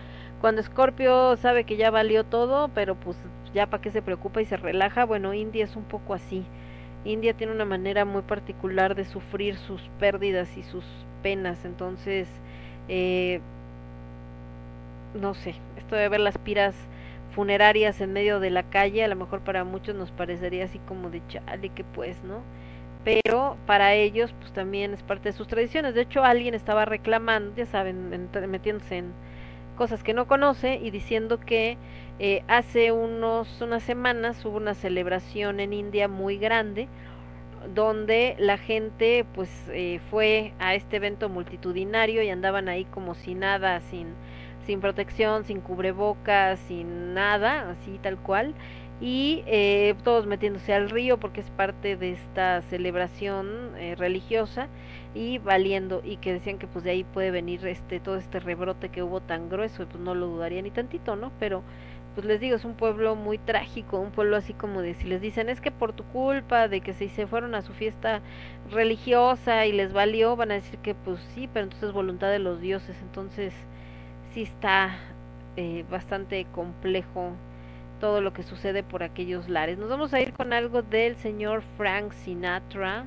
[0.40, 3.16] cuando Scorpio sabe que ya valió todo, pero pues
[3.54, 5.04] ya para qué se preocupa y se relaja.
[5.04, 6.44] Bueno, India es un poco así.
[7.04, 10.84] India tiene una manera muy particular de sufrir sus pérdidas y sus
[11.22, 11.64] penas.
[11.64, 12.28] Entonces,
[12.88, 13.40] eh,
[15.14, 16.74] no sé, esto de ver las piras
[17.34, 21.10] funerarias en medio de la calle, a lo mejor para muchos nos parecería así como
[21.10, 22.42] de chale que pues, ¿no?
[23.06, 25.94] Pero para ellos pues también es parte de sus tradiciones.
[25.94, 28.10] De hecho, alguien estaba reclamando, ya saben,
[28.50, 29.12] metiéndose en
[29.76, 31.78] cosas que no conoce y diciendo que
[32.18, 36.88] eh, hace unos unas semanas hubo una celebración en India muy grande
[37.74, 43.38] donde la gente pues eh, fue a este evento multitudinario y andaban ahí como sin
[43.38, 44.08] nada, sin
[44.66, 48.52] sin protección, sin cubrebocas, sin nada, así tal cual
[49.00, 54.68] y eh, todos metiéndose al río porque es parte de esta celebración eh, religiosa
[55.14, 58.88] y valiendo y que decían que pues de ahí puede venir este todo este rebrote
[58.88, 61.62] que hubo tan grueso pues no lo dudaría ni tantito no pero
[62.14, 65.20] pues les digo es un pueblo muy trágico un pueblo así como de si les
[65.20, 68.22] dicen es que por tu culpa de que se, se fueron a su fiesta
[68.70, 72.38] religiosa y les valió van a decir que pues sí pero entonces es voluntad de
[72.38, 72.96] los dioses.
[73.02, 73.52] Entonces
[74.32, 74.96] sí está
[75.56, 77.32] eh, bastante complejo
[78.00, 79.78] todo lo que sucede por aquellos lares.
[79.78, 83.04] Nos vamos a ir con algo del señor Frank Sinatra,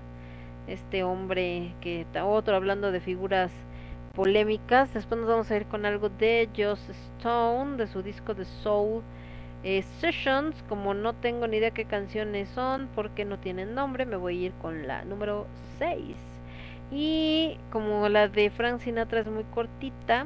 [0.68, 3.52] este hombre que está otro hablando de figuras
[4.14, 4.94] polémicas.
[4.94, 9.02] Después nos vamos a ir con algo de Joss Stone, de su disco de Soul
[9.64, 10.56] eh, Sessions.
[10.68, 14.46] Como no tengo ni idea qué canciones son, porque no tienen nombre, me voy a
[14.48, 16.16] ir con la número 6.
[16.92, 20.26] Y como la de Frank Sinatra es muy cortita,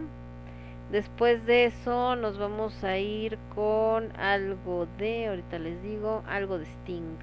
[0.94, 6.66] Después de eso nos vamos a ir con algo de, ahorita les digo, algo de
[6.66, 7.18] Sting.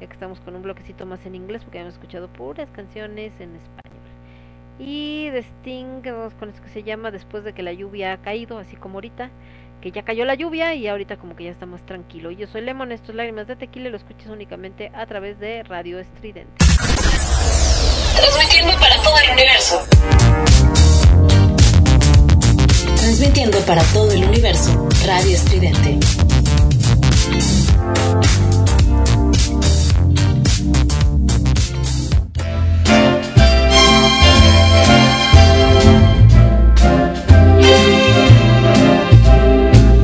[0.00, 3.56] Ya que estamos con un bloquecito más en inglés porque hemos escuchado puras canciones en
[3.56, 4.00] español.
[4.78, 6.00] Y de Sting,
[6.40, 9.28] con esto que se llama Después de que la lluvia ha caído, así como ahorita,
[9.82, 12.30] que ya cayó la lluvia y ahorita como que ya está más tranquilo.
[12.30, 15.62] Yo soy Lemon, esto es Lágrimas de Tequila y lo escuchas únicamente a través de
[15.62, 16.64] Radio Estridente.
[18.16, 19.86] Transmitiendo para todo el universo.
[23.08, 25.98] Transmitiendo para todo el universo, Radio Estridente.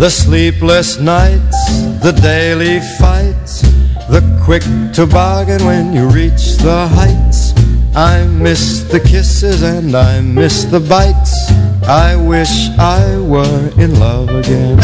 [0.00, 3.60] The sleepless nights, the daily fights,
[4.08, 7.52] the quick toboggan when you reach the heights.
[7.94, 11.52] I miss the kisses and I miss the bites.
[11.86, 14.78] I wish I were in love again.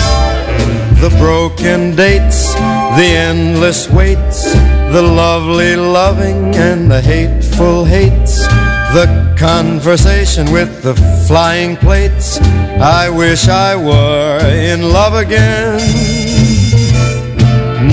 [1.00, 4.52] The broken dates, the endless waits,
[4.92, 8.46] the lovely loving and the hateful hates,
[8.92, 10.94] the conversation with the
[11.26, 12.38] flying plates.
[12.38, 15.80] I wish I were in love again.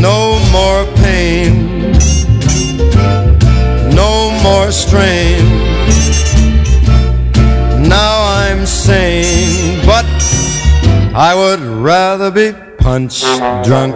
[0.01, 1.93] No more pain,
[3.95, 5.56] no more strain.
[8.87, 10.05] Sane, but
[11.13, 13.19] I would rather be punch
[13.67, 13.93] drunk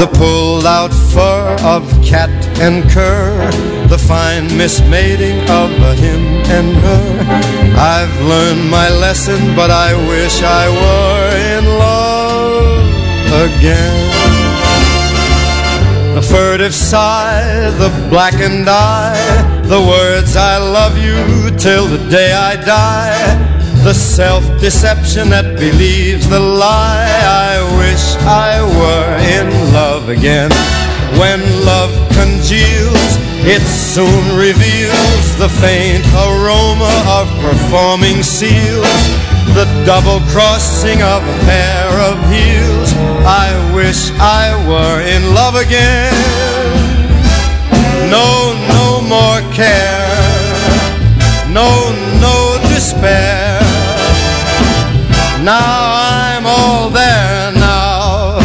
[0.00, 3.28] the pulled out fur of cat and cur,
[3.88, 5.68] the fine mismating of
[6.04, 6.22] him
[6.56, 7.04] and her.
[7.94, 12.86] I've learned my lesson, but I wish I were in love
[13.46, 13.98] again.
[16.14, 22.56] The furtive sigh, the blackened eye, the words I love you till the day I
[22.56, 23.55] die.
[23.86, 27.06] The self deception that believes the lie.
[27.22, 30.50] I wish I were in love again.
[31.14, 33.10] When love congeals,
[33.46, 38.90] it soon reveals the faint aroma of performing seals.
[39.54, 42.90] The double crossing of a pair of heels.
[43.22, 46.10] I wish I were in love again.
[48.10, 50.10] No, no more care.
[51.54, 51.70] No,
[52.18, 53.55] no despair.
[55.46, 55.92] Now
[56.34, 58.40] I'm all there now.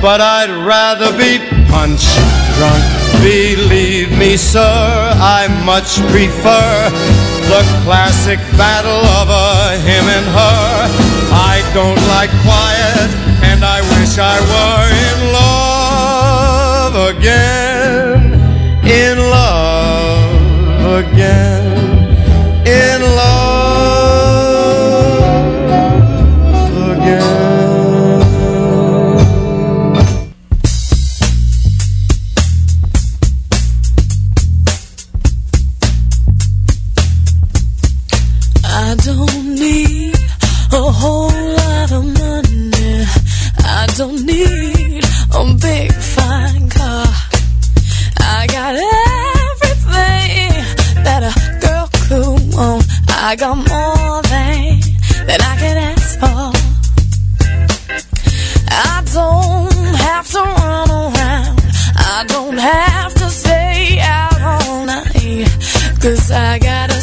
[0.00, 2.06] But I'd rather be punch
[2.54, 2.84] drunk.
[3.26, 6.90] Believe me, sir, I much prefer
[7.50, 10.86] the classic battle of a him and her.
[11.34, 13.10] I don't like quiet,
[13.42, 18.38] and I wish I were in love again.
[18.86, 21.85] In love again.
[53.18, 54.80] I got more than
[55.26, 56.52] that I can ask for.
[58.70, 61.60] I don't have to run around.
[61.96, 65.48] I don't have to stay out all night.
[66.00, 67.00] Cause I got a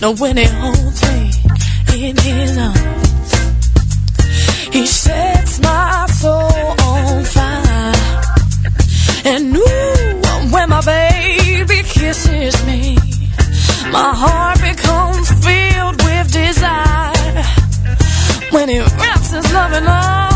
[0.00, 3.32] Now when he holds me in his arms,
[4.72, 7.92] he sets my soul on fire.
[9.26, 12.96] And ooh, when my baby kisses me,
[13.92, 17.44] my heart becomes filled with desire.
[18.52, 20.29] When he wraps his loving arms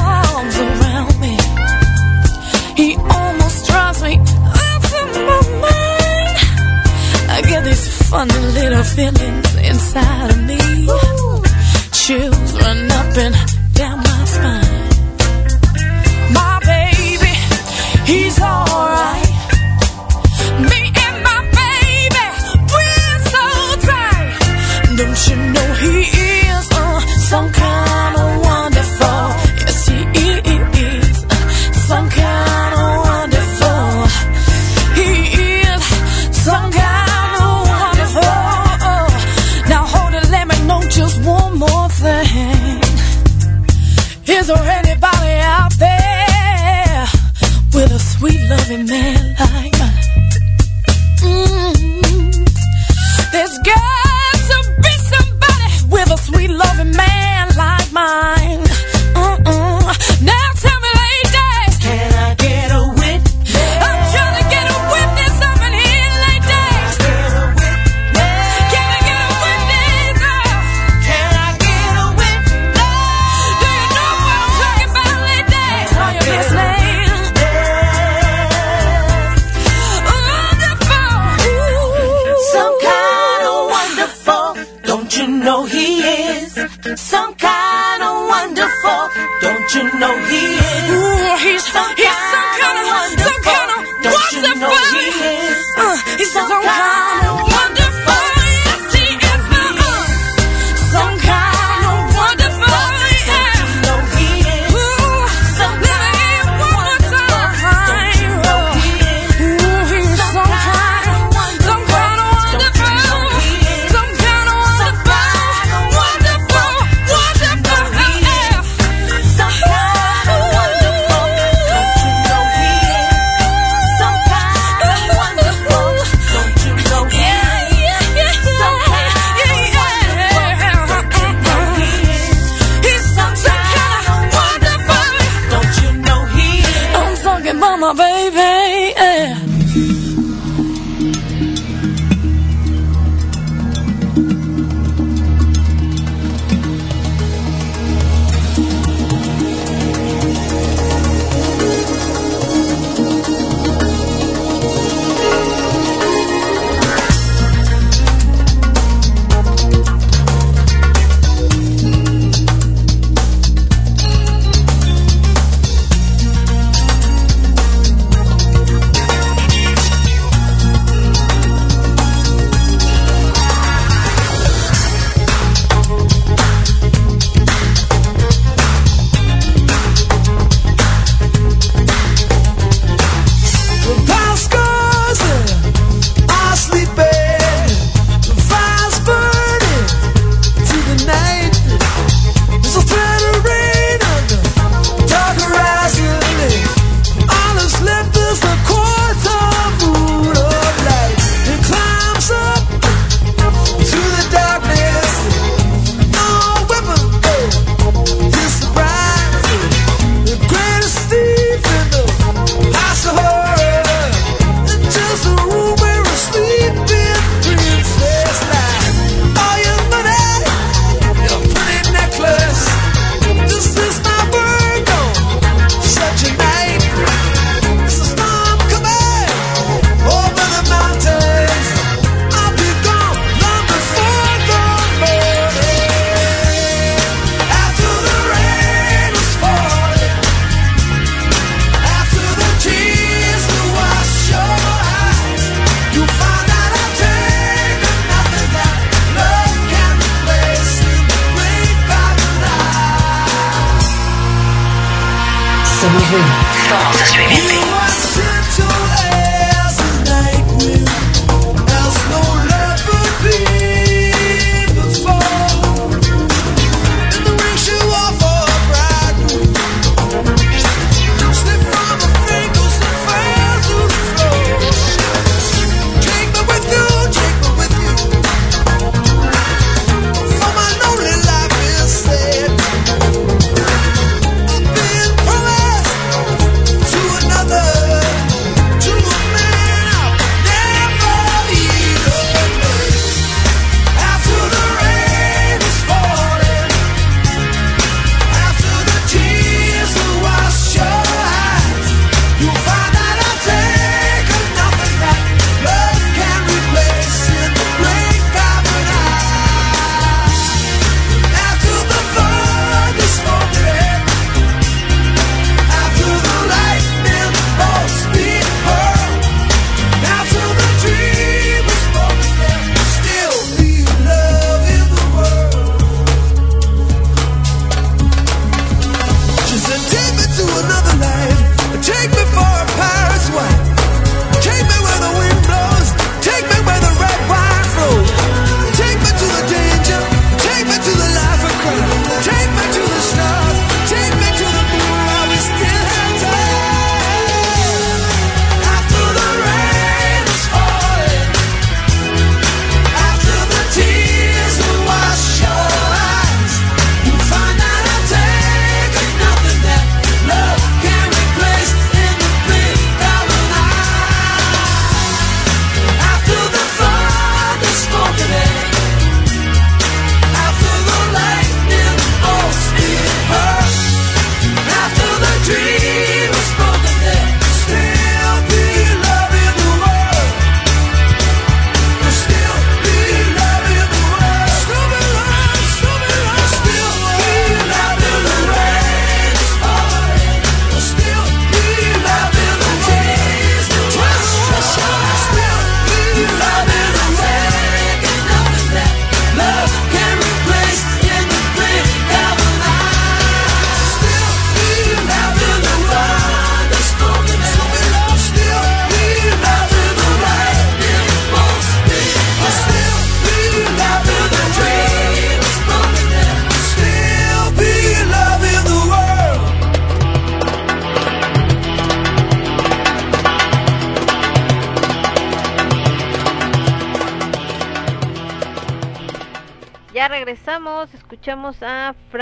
[8.11, 10.59] funny little feelings inside of me.
[11.93, 13.35] Chills run up and
[13.75, 14.64] down my spine.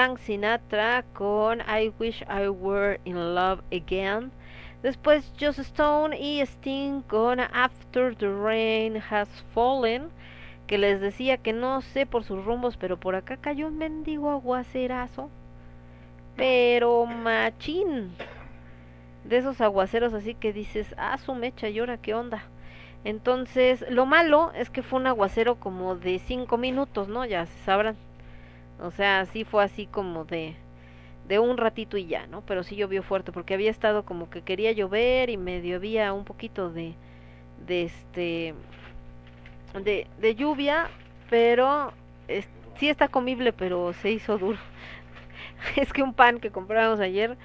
[0.03, 4.33] Frank Sinatra con I Wish I Were in Love Again
[4.83, 10.09] Después Joss Stone y Sting con After the Rain Has Fallen,
[10.67, 14.33] que les decía que no sé por sus rumbos, pero por acá cayó un mendigo
[14.33, 15.31] aguacerazo.
[16.35, 18.11] Pero machín.
[19.23, 22.43] De esos aguaceros así que dices, ah, su mecha, ¿y ahora qué onda?
[23.05, 27.25] Entonces, lo malo es que fue un aguacero como de cinco minutos, ¿no?
[27.25, 27.97] Ya se sabrán.
[28.83, 30.57] O sea, así fue así como de
[31.29, 32.43] de un ratito y ya, ¿no?
[32.43, 36.25] Pero sí llovió fuerte porque había estado como que quería llover y medio había un
[36.25, 36.95] poquito de
[37.67, 38.55] de este
[39.85, 40.89] de, de lluvia,
[41.31, 41.93] pero
[42.29, 42.47] es,
[42.79, 44.59] sí está comible, pero se hizo duro.
[45.77, 47.37] es que un pan que compramos ayer,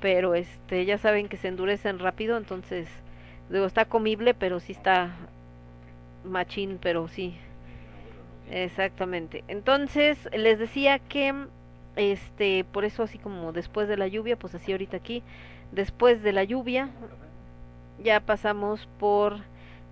[0.00, 2.88] pero este ya saben que se endurecen rápido, entonces
[3.50, 5.14] digo, está comible, pero sí está
[6.24, 7.36] machín, pero sí.
[8.50, 9.44] Exactamente.
[9.48, 11.34] Entonces, les decía que
[11.96, 15.22] este, por eso así como después de la lluvia, pues así ahorita aquí,
[15.72, 16.90] después de la lluvia,
[18.02, 19.38] ya pasamos por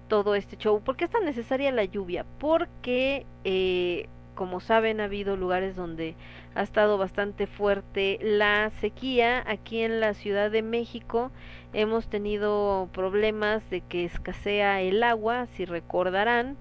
[0.09, 0.81] todo este show.
[0.83, 2.25] ¿Por qué es tan necesaria la lluvia?
[2.39, 6.15] Porque, eh, como saben, ha habido lugares donde
[6.55, 9.43] ha estado bastante fuerte la sequía.
[9.47, 11.31] Aquí en la Ciudad de México
[11.73, 16.57] hemos tenido problemas de que escasea el agua, si recordarán.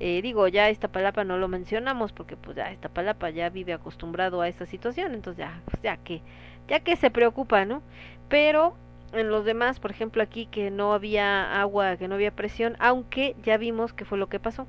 [0.00, 3.72] Eh, digo, ya esta palapa no lo mencionamos porque pues ya esta palapa ya vive
[3.72, 6.22] acostumbrado a esta situación, entonces ya, pues ya que,
[6.68, 7.82] ya que se preocupa, ¿no?
[8.28, 8.76] Pero
[9.12, 13.34] en los demás, por ejemplo aquí que no había agua, que no había presión, aunque
[13.42, 14.68] ya vimos que fue lo que pasó.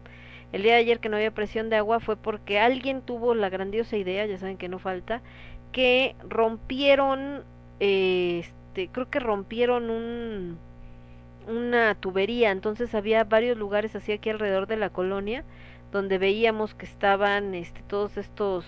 [0.51, 3.49] El día de ayer que no había presión de agua fue porque alguien tuvo la
[3.49, 5.21] grandiosa idea, ya saben que no falta,
[5.71, 7.43] que rompieron,
[7.79, 10.59] este, creo que rompieron un
[11.49, 15.43] una tubería, entonces había varios lugares así aquí alrededor de la colonia
[15.91, 18.65] donde veíamos que estaban este todos estos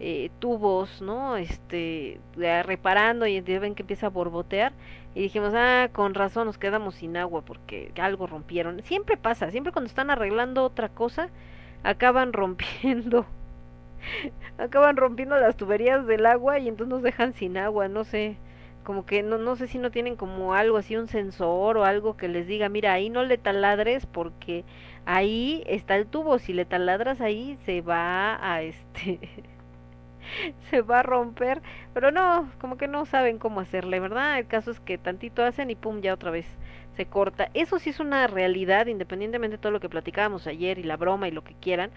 [0.00, 1.36] eh, tubos, ¿no?
[1.36, 4.72] Este, reparando y ven que empieza a borbotear
[5.14, 8.82] y dijimos, ah, con razón nos quedamos sin agua porque algo rompieron.
[8.84, 11.30] Siempre pasa, siempre cuando están arreglando otra cosa,
[11.82, 13.26] acaban rompiendo,
[14.58, 18.36] acaban rompiendo las tuberías del agua y entonces nos dejan sin agua, no sé
[18.88, 22.16] como que no, no sé si no tienen como algo así, un sensor o algo
[22.16, 24.64] que les diga, mira, ahí no le taladres porque
[25.04, 29.20] ahí está el tubo, si le taladras ahí se va a este
[30.70, 31.60] se va a romper,
[31.92, 34.38] pero no, como que no saben cómo hacerle, ¿verdad?
[34.38, 36.46] El caso es que tantito hacen y pum, ya otra vez
[36.96, 37.50] se corta.
[37.52, 41.28] Eso sí es una realidad, independientemente de todo lo que platicábamos ayer y la broma
[41.28, 41.90] y lo que quieran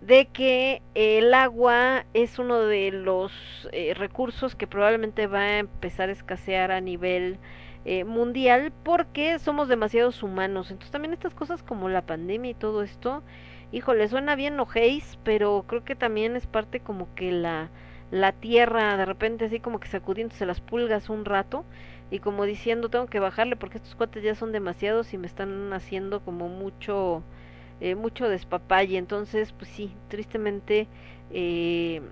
[0.00, 3.32] de que el agua es uno de los
[3.72, 7.38] eh, recursos que probablemente va a empezar a escasear a nivel
[7.84, 10.70] eh, mundial porque somos demasiados humanos.
[10.70, 13.22] Entonces también estas cosas como la pandemia y todo esto,
[13.72, 17.70] híjole, suena bien ojéis, pero creo que también es parte como que la,
[18.10, 21.64] la tierra de repente así como que sacudiéndose las pulgas un rato
[22.10, 25.72] y como diciendo tengo que bajarle porque estos cuates ya son demasiados y me están
[25.72, 27.22] haciendo como mucho
[27.80, 28.98] eh, mucho despapalle.
[28.98, 30.86] Entonces, pues sí, tristemente
[31.32, 32.02] eh,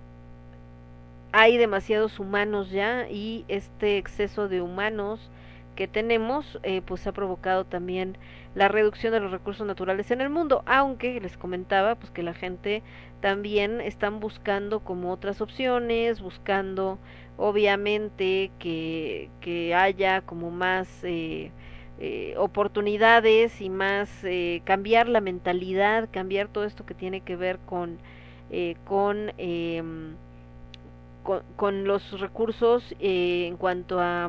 [1.32, 5.30] hay demasiados humanos ya y este exceso de humanos
[5.74, 8.16] que tenemos eh, pues ha provocado también
[8.54, 12.34] la reducción de los recursos naturales en el mundo aunque les comentaba pues que la
[12.34, 12.84] gente
[13.20, 16.98] también están buscando como otras opciones buscando
[17.36, 21.50] obviamente que, que haya como más eh,
[22.00, 27.58] eh, oportunidades y más eh, cambiar la mentalidad, cambiar todo esto que tiene que ver
[27.66, 27.98] con,
[28.50, 30.14] eh, con, em,
[31.22, 34.28] con, con, los recursos en cuanto a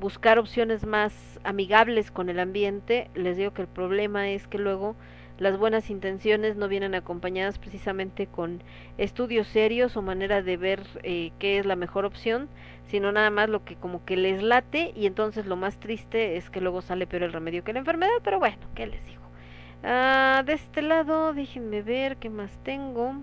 [0.00, 3.08] buscar opciones más amigables con el ambiente.
[3.14, 4.96] Les digo que el problema es que luego
[5.38, 8.62] las buenas intenciones no vienen acompañadas precisamente con
[8.96, 12.48] estudios serios o manera de ver eh, qué es la mejor opción,
[12.88, 16.50] sino nada más lo que como que les late y entonces lo más triste es
[16.50, 19.22] que luego sale peor el remedio que la enfermedad, pero bueno, ¿qué les digo?
[19.84, 23.14] Ah, de este lado, déjenme ver qué más tengo.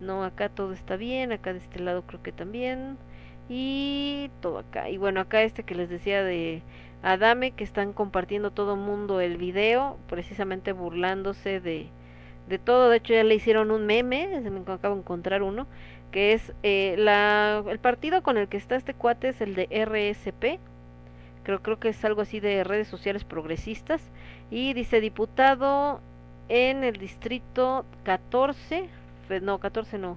[0.00, 2.98] No, acá todo está bien, acá de este lado creo que también.
[3.48, 4.90] Y todo acá.
[4.90, 6.62] Y bueno, acá este que les decía de
[7.02, 11.88] Adame que están compartiendo todo mundo el video, precisamente burlándose de,
[12.48, 12.90] de todo.
[12.90, 15.66] De hecho ya le hicieron un meme, me acabo de encontrar uno,
[16.10, 19.68] que es eh, la, el partido con el que está este cuate es el de
[19.70, 20.58] RSP,
[21.42, 24.02] creo, creo que es algo así de redes sociales progresistas,
[24.50, 26.00] y dice diputado
[26.48, 28.88] en el distrito 14,
[29.42, 30.16] no, 14 no,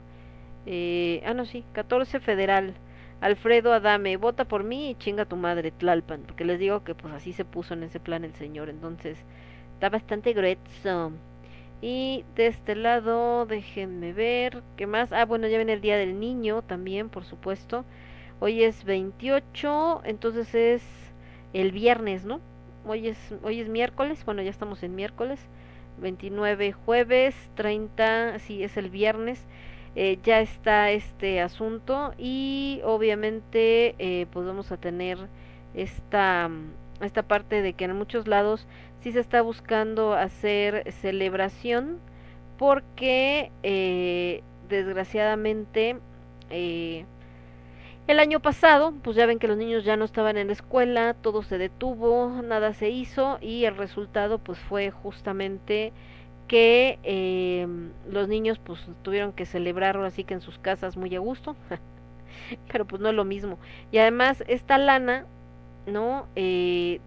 [0.66, 2.74] eh, ah no sí, 14 federal,
[3.20, 7.14] Alfredo Adame, vota por mí y chinga tu madre, Tlalpan, porque les digo que pues
[7.14, 9.18] así se puso en ese plan el señor, entonces
[9.74, 11.12] está bastante grueso.
[11.82, 15.12] Y de este lado, déjenme ver, ¿qué más?
[15.12, 17.86] Ah, bueno, ya viene el Día del Niño también, por supuesto.
[18.40, 20.84] Hoy es 28, entonces es
[21.54, 22.40] el viernes, ¿no?
[22.86, 25.40] Hoy es, hoy es miércoles, bueno, ya estamos en miércoles,
[26.00, 29.46] 29 jueves, 30, sí, es el viernes,
[29.96, 35.18] eh, ya está este asunto y obviamente eh, pues vamos a tener
[35.74, 36.50] esta,
[37.02, 38.68] esta parte de que en muchos lados
[39.02, 42.00] sí se está buscando hacer celebración
[42.58, 45.98] porque eh, desgraciadamente
[46.50, 47.06] eh,
[48.08, 51.14] el año pasado, pues ya ven que los niños ya no estaban en la escuela,
[51.14, 55.94] todo se detuvo, nada se hizo y el resultado pues fue justamente
[56.48, 57.68] que eh,
[58.10, 61.56] los niños pues tuvieron que celebrar así que en sus casas muy a gusto,
[62.72, 63.58] pero pues no es lo mismo.
[63.92, 65.26] Y además esta lana,
[65.86, 66.28] ¿no?
[66.36, 67.00] Eh,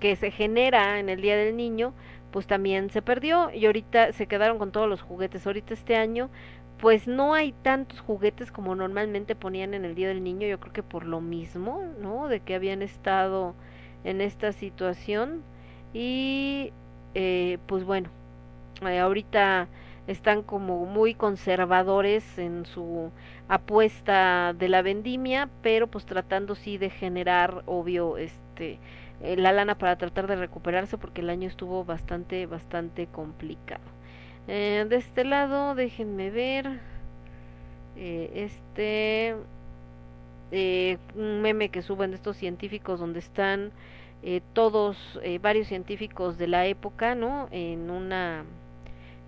[0.00, 1.92] que se genera en el Día del Niño,
[2.30, 5.46] pues también se perdió y ahorita se quedaron con todos los juguetes.
[5.46, 6.30] Ahorita este año
[6.78, 10.72] pues no hay tantos juguetes como normalmente ponían en el Día del Niño, yo creo
[10.72, 12.28] que por lo mismo, ¿no?
[12.28, 13.54] De que habían estado
[14.04, 15.42] en esta situación
[15.94, 16.72] y
[17.14, 18.10] eh, pues bueno,
[18.82, 19.68] eh, ahorita
[20.06, 23.10] están como muy conservadores en su
[23.48, 28.78] apuesta de la vendimia, pero pues tratando sí de generar, obvio, este
[29.22, 33.96] eh, la lana para tratar de recuperarse porque el año estuvo bastante, bastante complicado.
[34.48, 36.80] Eh, de este lado, déjenme ver.
[37.96, 39.36] Eh, este.
[40.52, 43.72] Eh, un meme que suben de estos científicos donde están
[44.54, 47.48] todos, varios científicos de la época, ¿no?
[47.52, 48.44] En una.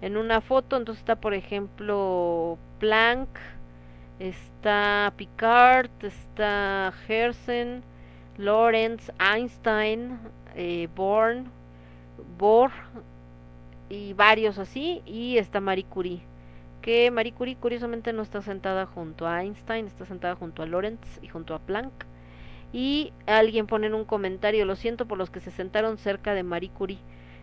[0.00, 3.28] En una foto, entonces está por ejemplo Planck,
[4.18, 7.82] está Picard, está Hersen,
[8.38, 10.18] Lawrence, Einstein,
[10.54, 11.50] eh, Born,
[12.38, 12.70] Bohr,
[13.90, 16.20] y varios así y está Marie Curie
[16.82, 21.18] que Marie Curie curiosamente no está sentada junto a Einstein está sentada junto a Lorentz
[21.22, 21.92] y junto a Planck.
[22.72, 26.42] Y alguien pone en un comentario lo siento por los que se sentaron cerca de
[26.42, 26.98] Marie Curie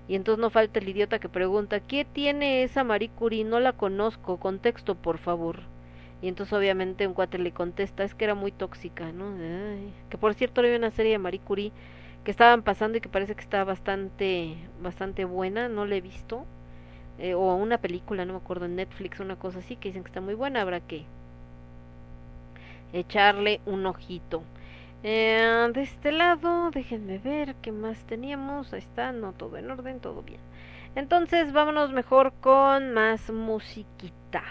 [0.07, 3.43] y entonces no falta el idiota que pregunta ¿qué tiene esa Marie Curie?
[3.43, 5.61] no la conozco contexto por favor
[6.25, 9.31] y entonces obviamente un cuate le contesta es que era muy tóxica ¿no?
[10.09, 11.71] Que por cierto había una serie de Marie Curie
[12.23, 16.45] que estaban pasando y que parece que está bastante bastante buena, no la he visto.
[17.19, 20.09] Eh, o una película, no me acuerdo, en Netflix, una cosa así, que dicen que
[20.09, 21.05] está muy buena, habrá que
[22.93, 24.43] echarle un ojito.
[25.03, 28.73] Eh, de este lado, déjenme ver qué más teníamos.
[28.73, 30.39] Ahí está, no todo en orden, todo bien.
[30.95, 34.43] Entonces, vámonos mejor con más musiquita.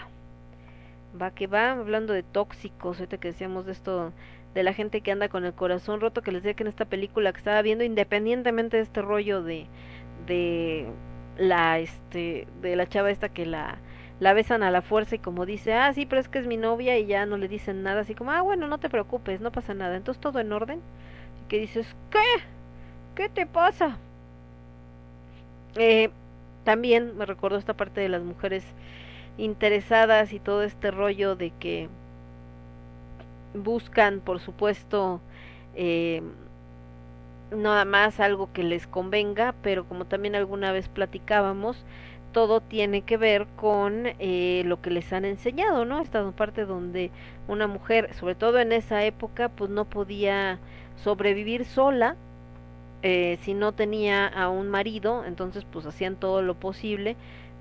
[1.21, 4.11] Va que va, hablando de tóxicos, ahorita que decíamos de esto
[4.53, 6.85] de la gente que anda con el corazón roto, que les decía que en esta
[6.85, 9.67] película que estaba viendo, independientemente de este rollo de,
[10.27, 10.87] de
[11.37, 13.77] la, este, de la chava esta que la,
[14.19, 16.57] la besan a la fuerza y como dice, ah, sí, pero es que es mi
[16.57, 19.51] novia y ya no le dicen nada, así como, ah, bueno, no te preocupes, no
[19.51, 20.79] pasa nada, entonces todo en orden,
[21.43, 22.19] y que dices, ¿qué?
[23.15, 23.97] ¿Qué te pasa?
[25.75, 26.09] Eh,
[26.63, 28.63] también me recordó esta parte de las mujeres
[29.37, 31.89] interesadas y todo este rollo de que
[33.53, 35.21] buscan, por supuesto,
[35.75, 36.21] eh,
[37.51, 41.85] nada más algo que les convenga, pero como también alguna vez platicábamos,
[42.31, 46.01] todo tiene que ver con eh, lo que les han enseñado, ¿no?
[46.01, 47.11] Esta parte donde
[47.47, 50.59] una mujer, sobre todo en esa época, pues no podía
[51.01, 52.17] sobrevivir sola
[53.03, 57.15] eh, si no tenía a un marido, entonces pues hacían todo lo posible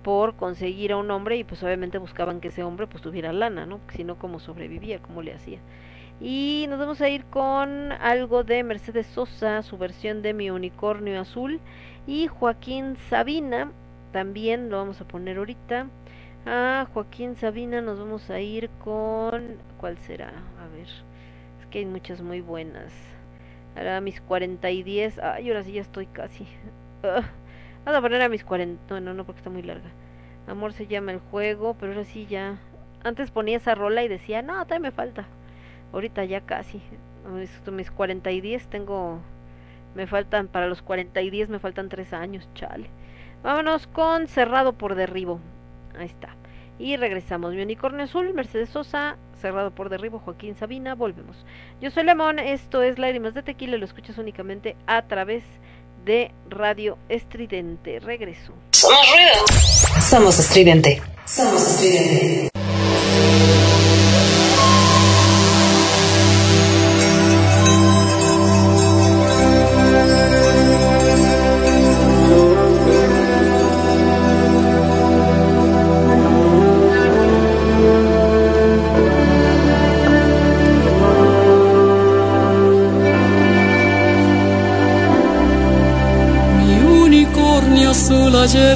[0.04, 3.66] por conseguir a un hombre y pues obviamente buscaban que ese hombre pues tuviera lana,
[3.66, 3.80] ¿no?
[3.88, 5.00] Si no, ¿cómo sobrevivía?
[5.00, 5.58] ¿Cómo le hacía?
[6.20, 11.20] Y nos vamos a ir con algo de Mercedes Sosa, su versión de Mi Unicornio
[11.20, 11.58] Azul.
[12.06, 13.72] Y Joaquín Sabina,
[14.12, 15.88] también lo vamos a poner ahorita.
[16.46, 19.56] A Joaquín Sabina nos vamos a ir con...
[19.78, 20.28] ¿Cuál será?
[20.28, 20.86] A ver.
[21.60, 22.92] Es que hay muchas muy buenas.
[23.74, 25.18] Ahora mis 40 y 10.
[25.18, 26.46] Ay, ahora sí ya estoy casi.
[27.02, 27.43] Uh.
[27.84, 28.94] Vamos a poner a mis 40.
[28.94, 29.90] No, no, no, porque está muy larga.
[30.46, 32.58] Amor se llama el juego, pero ahora sí ya.
[33.02, 35.26] Antes ponía esa rola y decía, no, todavía me falta.
[35.92, 36.80] Ahorita ya casi.
[37.30, 39.20] Mis, mis 40 y 10 tengo.
[39.94, 42.88] Me faltan, para los 40 y 10 me faltan 3 años, chale.
[43.42, 45.38] Vámonos con Cerrado por Derribo.
[45.98, 46.30] Ahí está.
[46.78, 47.54] Y regresamos.
[47.54, 50.94] Mi unicornio azul, Mercedes Sosa, Cerrado por Derribo, Joaquín Sabina.
[50.94, 51.44] Volvemos.
[51.80, 53.76] Yo soy Lemón, esto es Lágrimas de Tequila.
[53.76, 55.44] Lo escuchas únicamente a través
[56.50, 57.98] Radio Estridente.
[57.98, 58.52] Regreso.
[58.72, 60.00] Somos ruido.
[60.00, 61.02] Somos estridente.
[61.24, 62.50] Somos estridente.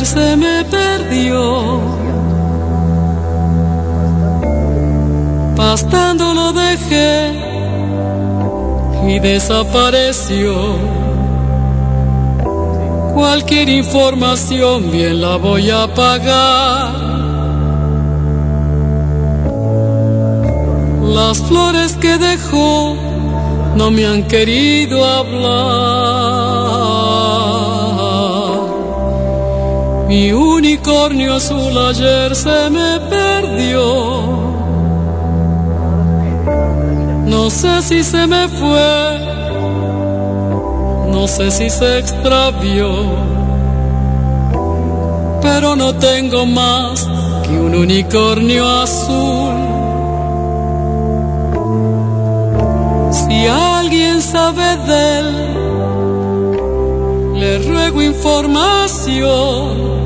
[0.04, 1.80] Se me perdió.
[5.56, 7.32] Pastando lo dejé
[9.08, 10.54] y desapareció.
[13.14, 16.92] Cualquier información bien la voy a pagar.
[21.02, 22.96] Las flores que dejó
[23.74, 26.37] no me han querido hablar.
[30.08, 33.82] Mi unicornio azul ayer se me perdió.
[37.26, 39.18] No sé si se me fue,
[41.12, 42.88] no sé si se extravió,
[45.42, 47.06] pero no tengo más
[47.42, 49.56] que un unicornio azul.
[53.12, 55.28] Si alguien sabe de él,
[57.40, 59.97] le ruego información.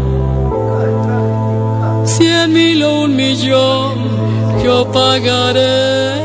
[2.05, 3.95] Cien mil o un millón,
[4.65, 6.23] yo pagaré.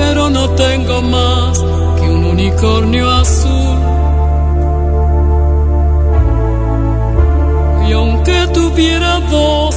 [0.00, 1.58] pero no tengo más
[1.98, 3.78] que un unicornio azul.
[7.86, 9.76] Y aunque tuviera dos,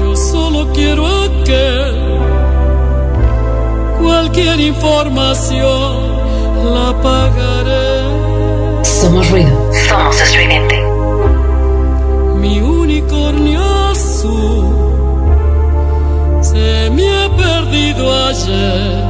[0.00, 1.94] yo solo quiero aquel.
[4.00, 5.90] Cualquier información
[6.74, 7.96] la pagaré.
[8.82, 9.56] Somos ruido.
[9.88, 10.76] Somos estridente.
[12.42, 13.62] Mi unicornio
[13.92, 14.69] azul
[17.40, 19.09] perdido ayer.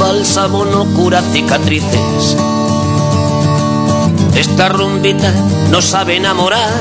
[0.00, 2.36] Bálsamo no cura cicatrices.
[4.34, 5.30] Esta rumbita
[5.70, 6.72] no sabe enamorar.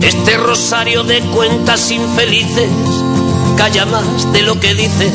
[0.00, 2.70] Este rosario de cuentas infelices
[3.56, 5.12] calla más de lo que dice,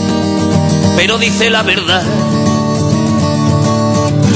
[0.98, 2.04] pero dice la verdad.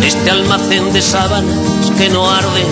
[0.03, 2.65] Este almacén de sábanas que no arde.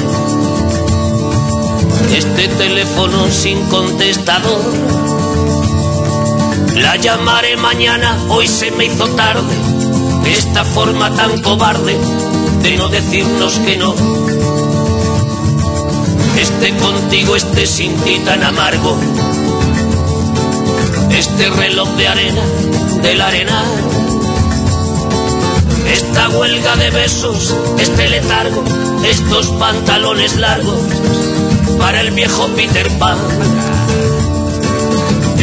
[2.16, 5.23] Este teléfono sin contestador.
[6.76, 9.56] La llamaré mañana, hoy se me hizo tarde.
[10.26, 11.96] Esta forma tan cobarde
[12.62, 13.94] de no decirnos que no.
[16.40, 18.98] Este contigo, este sin ti tan amargo.
[21.12, 22.44] Este reloj de arena,
[23.02, 23.66] del arenal.
[25.92, 28.64] Esta huelga de besos, este letargo,
[29.06, 30.80] estos pantalones largos
[31.78, 33.18] para el viejo Peter Pan.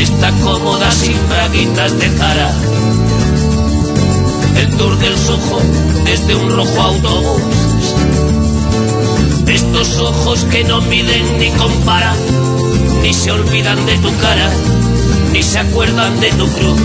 [0.01, 2.51] Esta cómoda sin braguitas de Zara.
[4.57, 5.61] El tour del Soho
[6.07, 7.43] desde un rojo autobús.
[9.47, 12.17] Estos ojos que no miden ni comparan,
[13.03, 14.51] ni se olvidan de tu cara,
[15.33, 16.81] ni se acuerdan de tu cruz.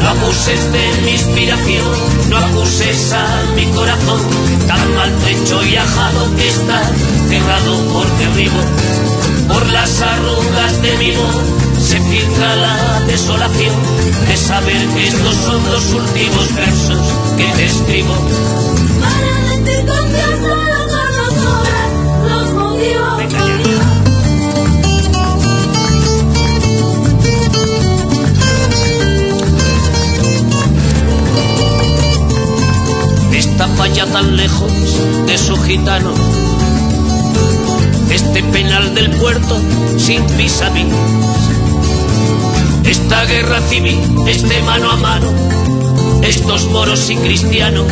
[0.00, 1.86] No abuses de mi inspiración,
[2.30, 4.20] no acuses a mi corazón,
[4.66, 6.82] tan maltrecho y ajado que está
[7.28, 9.33] cerrado por derribo.
[11.04, 13.74] Se filtra la desolación
[14.26, 16.98] de saber que estos son los últimos versos
[17.36, 18.14] que te escribo.
[19.00, 21.90] Para decir confianza los horas,
[22.30, 23.22] los motivos.
[33.34, 34.72] Esta falla tan lejos
[35.26, 36.43] de su gitano.
[38.10, 39.60] Este penal del puerto
[39.96, 40.84] sin vis a vis.
[42.84, 45.26] Esta guerra civil, este mano a mano.
[46.22, 47.86] Estos moros y cristianos.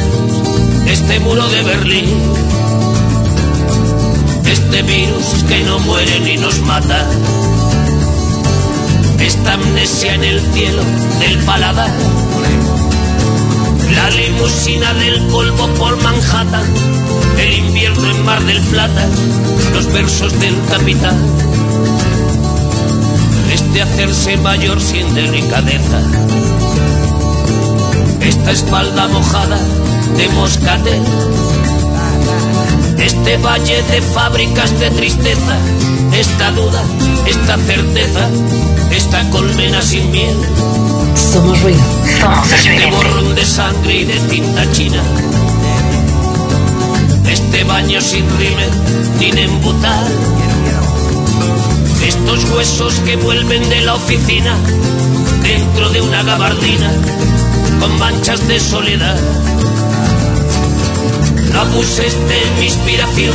[0.86, 2.08] Este muro de Berlín.
[4.46, 7.06] Este virus que no muere ni nos mata.
[9.20, 10.82] Esta amnesia en el cielo
[11.20, 11.90] del paladar.
[13.94, 16.64] La limusina del polvo por Manhattan,
[17.38, 19.06] el invierno en Mar del Plata,
[19.74, 21.16] los versos del capitán.
[23.52, 26.00] Este hacerse mayor sin delicadeza,
[28.20, 29.58] esta espalda mojada
[30.16, 31.02] de moscatel,
[32.98, 35.56] este valle de fábricas de tristeza,
[36.12, 36.82] esta duda,
[37.26, 38.28] esta certeza,
[38.90, 40.36] esta colmena sin miel.
[41.16, 41.80] Somos ruido.
[42.54, 45.02] Este borrón de sangre y de tinta china.
[47.28, 48.70] Este baño sin rímel
[49.18, 50.06] ni embutal.
[52.06, 54.56] Estos huesos que vuelven de la oficina
[55.42, 56.90] dentro de una gabardina
[57.80, 59.18] con manchas de soledad.
[61.52, 63.34] No acuses de mi inspiración,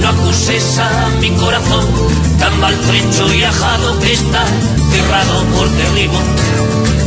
[0.00, 1.86] no acuses a mi corazón,
[2.38, 4.44] tan maltrecho y ajado que está
[4.90, 6.18] cerrado por derribo.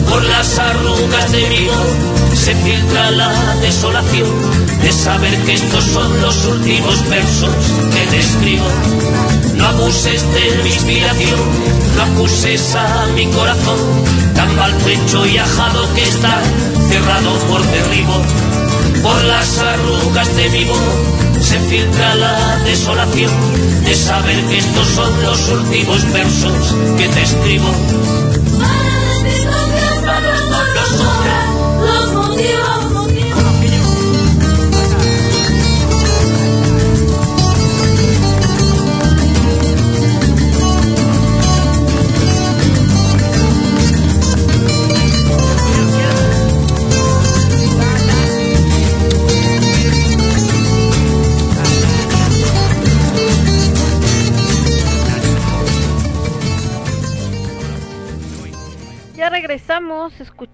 [0.09, 4.29] Por las arrugas de mi voz se filtra la desolación
[4.81, 7.53] de saber que estos son los últimos versos
[7.91, 8.65] que te escribo.
[9.55, 11.39] No abuses de mi inspiración,
[11.95, 13.79] no acuses a mi corazón,
[14.35, 16.41] tan maltrecho y ajado que está
[16.89, 18.21] cerrado por derribo.
[19.03, 23.31] Por las arrugas de mi voz se filtra la desolación
[23.83, 27.71] de saber que estos son los últimos versos que te escribo.
[30.97, 31.26] Para decir confianza los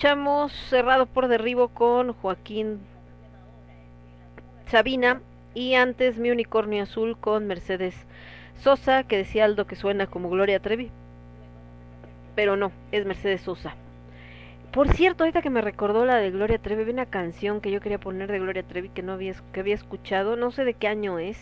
[0.04, 2.82] escuchamos Cerrado por Derribo con Joaquín
[4.66, 5.22] Sabina
[5.54, 7.96] y antes Mi Unicornio Azul con Mercedes
[8.60, 10.92] Sosa, que decía Aldo que suena como Gloria Trevi.
[12.36, 13.76] Pero no, es Mercedes Sosa.
[14.74, 17.80] Por cierto, ahorita que me recordó la de Gloria Trevi, vi una canción que yo
[17.80, 20.90] quería poner de Gloria Trevi que no había, que había escuchado, no sé de qué
[20.90, 21.38] año es,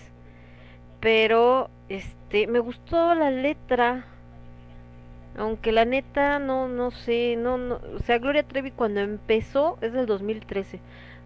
[0.99, 4.06] pero este me gustó la letra,
[5.38, 9.93] aunque la neta no no sé, no, no o sea, Gloria Trevi cuando empezó es
[9.93, 10.80] del 2013.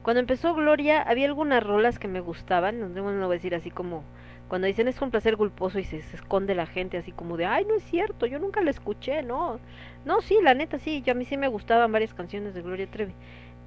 [0.04, 3.72] Cuando empezó Gloria había algunas rolas que me gustaban, no, no voy a decir así
[3.72, 4.04] como
[4.48, 7.46] cuando dicen es un placer culposo y se, se esconde la gente así como de,
[7.46, 9.60] ay, no es cierto, yo nunca la escuché, no.
[10.06, 12.88] No, sí, la neta sí, yo a mí sí me gustaban varias canciones de Gloria
[12.88, 13.14] Trevi.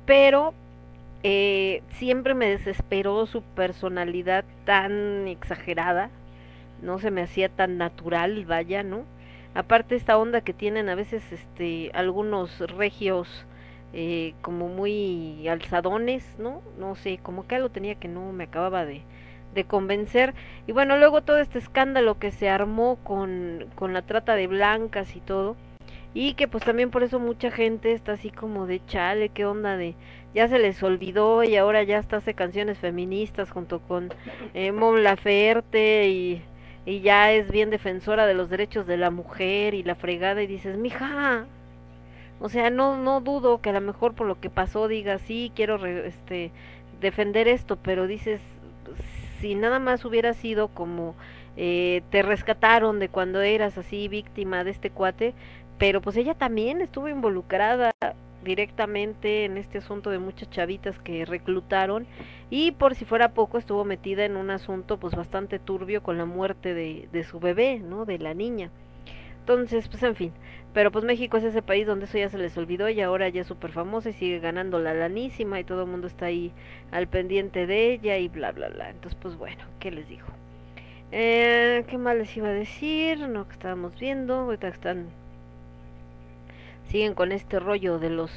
[0.06, 0.54] Pero
[1.22, 6.10] eh, siempre me desesperó su personalidad tan exagerada,
[6.82, 9.04] no se me hacía tan natural, vaya, ¿no?
[9.58, 13.44] Aparte esta onda que tienen a veces este algunos regios
[13.92, 16.62] eh, como muy alzadones, ¿no?
[16.78, 19.02] No sé, como que algo tenía que no me acababa de,
[19.56, 20.32] de convencer.
[20.68, 25.16] Y bueno, luego todo este escándalo que se armó con, con la trata de blancas
[25.16, 25.56] y todo.
[26.14, 29.76] Y que pues también por eso mucha gente está así como de chale, qué onda
[29.76, 29.96] de
[30.34, 34.10] ya se les olvidó y ahora ya hasta hace canciones feministas junto con
[34.54, 36.42] eh, Mon Laferte y,
[36.86, 40.46] y ya es bien defensora de los derechos de la mujer y la fregada y
[40.46, 41.46] dices, mija,
[42.40, 45.52] o sea, no no dudo que a lo mejor por lo que pasó diga, sí,
[45.56, 46.52] quiero re- este
[47.00, 48.40] defender esto, pero dices,
[49.40, 51.14] si nada más hubiera sido como
[51.56, 55.34] eh, te rescataron de cuando eras así víctima de este cuate,
[55.78, 57.92] pero pues ella también estuvo involucrada
[58.44, 62.06] directamente en este asunto de muchas chavitas que reclutaron
[62.50, 66.24] y por si fuera poco estuvo metida en un asunto pues bastante turbio con la
[66.24, 68.04] muerte de, su bebé, ¿no?
[68.04, 68.70] De la niña.
[69.40, 70.32] Entonces, pues en fin,
[70.74, 73.40] pero pues México es ese país donde eso ya se les olvidó y ahora ya
[73.40, 76.52] es súper famosa y sigue ganando la lanísima y todo el mundo está ahí
[76.90, 78.90] al pendiente de ella y bla, bla, bla.
[78.90, 80.26] Entonces, pues bueno, ¿qué les digo?
[81.10, 83.26] Eh, ¿Qué más les iba a decir?
[83.28, 85.08] No, que estábamos viendo, ahorita están...
[86.88, 88.30] Siguen con este rollo de los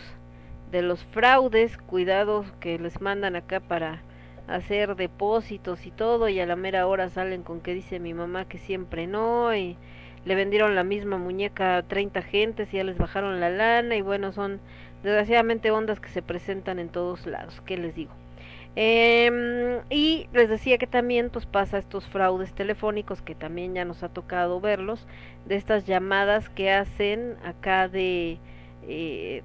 [0.72, 4.04] de los fraudes, cuidados que les mandan acá para
[4.48, 8.48] hacer depósitos y todo y a la mera hora salen con que dice mi mamá
[8.48, 9.78] que siempre no y
[10.26, 14.02] le vendieron la misma muñeca a 30 gentes y ya les bajaron la lana y
[14.02, 14.62] bueno, son
[15.04, 18.21] desgraciadamente ondas que se presentan en todos lados, ¿qué les digo?
[18.76, 24.02] Eh, y les decía que también pues pasa estos fraudes telefónicos que también ya nos
[24.04, 25.06] ha tocado verlos,
[25.46, 28.40] de estas llamadas que hacen acá de...
[28.88, 29.44] Eh,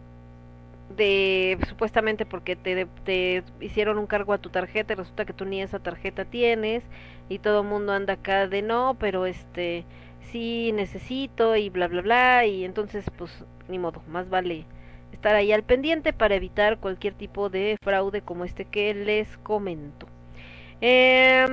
[0.96, 5.44] de supuestamente porque te, te hicieron un cargo a tu tarjeta y resulta que tú
[5.44, 6.84] ni esa tarjeta tienes
[7.28, 9.84] y todo el mundo anda acá de no, pero este
[10.30, 14.64] sí necesito y bla bla bla y entonces pues ni modo, más vale
[15.12, 20.06] estar ahí al pendiente para evitar cualquier tipo de fraude como este que les comento.
[20.80, 21.46] Eh,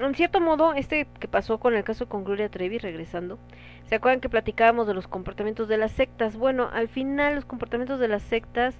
[0.00, 3.38] en cierto modo, este que pasó con el caso con Gloria Trevi, regresando,
[3.84, 6.36] ¿se acuerdan que platicábamos de los comportamientos de las sectas?
[6.36, 8.74] Bueno, al final los comportamientos de las sectas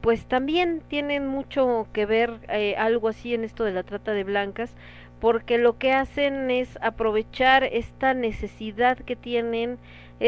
[0.00, 4.24] pues también tienen mucho que ver eh, algo así en esto de la trata de
[4.24, 4.74] blancas,
[5.20, 9.78] porque lo que hacen es aprovechar esta necesidad que tienen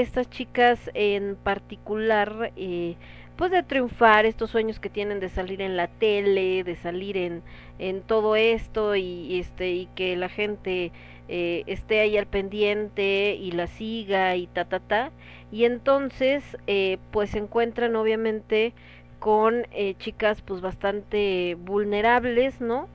[0.00, 2.96] estas chicas en particular, eh,
[3.36, 7.42] pues de triunfar, estos sueños que tienen de salir en la tele, de salir en,
[7.78, 10.92] en todo esto y, este y que la gente
[11.28, 15.10] eh, esté ahí al pendiente y la siga y ta ta ta.
[15.50, 18.72] Y entonces eh, pues se encuentran obviamente
[19.18, 22.88] con eh, chicas pues bastante vulnerables no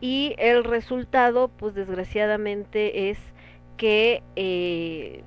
[0.00, 3.18] y el resultado pues desgraciadamente es
[3.76, 5.22] que eh,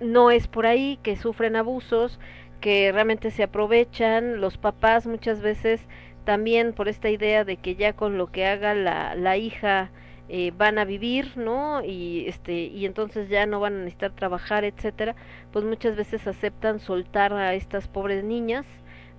[0.00, 2.18] no es por ahí, que sufren abusos,
[2.60, 5.80] que realmente se aprovechan, los papás muchas veces
[6.24, 9.90] también por esta idea de que ya con lo que haga la, la hija
[10.28, 11.82] eh, van a vivir, ¿no?
[11.82, 15.16] Y este y entonces ya no van a necesitar trabajar, etcétera,
[15.52, 18.66] pues muchas veces aceptan soltar a estas pobres niñas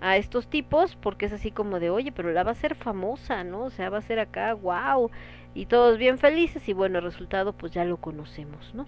[0.02, 3.44] a estos tipos porque es así como de, "Oye, pero la va a ser famosa,
[3.44, 3.64] ¿no?
[3.66, 5.10] O sea, va a ser acá, wow."
[5.56, 8.86] Y todos bien felices y bueno, el resultado pues ya lo conocemos, ¿no?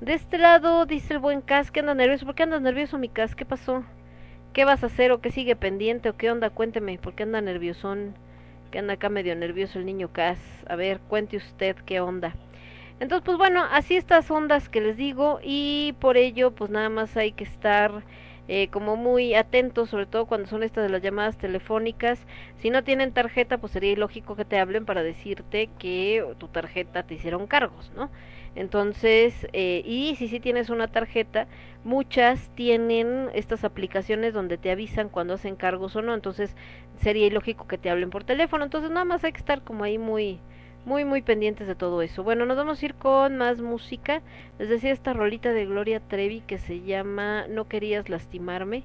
[0.00, 2.24] De este lado dice el buen Cas que anda nervioso.
[2.24, 3.34] ¿Por qué andas nervioso, mi Cas?
[3.34, 3.82] ¿Qué pasó?
[4.52, 6.50] ¿Qué vas a hacer o qué sigue pendiente o qué onda?
[6.50, 8.14] Cuénteme, ¿por qué anda nerviosón?
[8.70, 10.38] Que anda acá medio nervioso el niño Cas.
[10.68, 12.36] A ver, cuente usted qué onda.
[13.00, 17.16] Entonces, pues bueno, así estas ondas que les digo y por ello, pues nada más
[17.16, 18.04] hay que estar
[18.46, 22.20] eh, como muy atentos, sobre todo cuando son estas de las llamadas telefónicas.
[22.58, 27.02] Si no tienen tarjeta, pues sería ilógico que te hablen para decirte que tu tarjeta
[27.02, 28.10] te hicieron cargos, ¿no?
[28.54, 31.46] Entonces, eh, y si sí tienes una tarjeta,
[31.84, 36.54] muchas tienen estas aplicaciones donde te avisan cuando hacen cargos o no, entonces
[37.00, 39.98] sería ilógico que te hablen por teléfono, entonces nada más hay que estar como ahí
[39.98, 40.40] muy,
[40.84, 42.24] muy, muy pendientes de todo eso.
[42.24, 44.22] Bueno, nos vamos a ir con más música.
[44.58, 48.84] Les decía esta rolita de Gloria Trevi que se llama No querías lastimarme.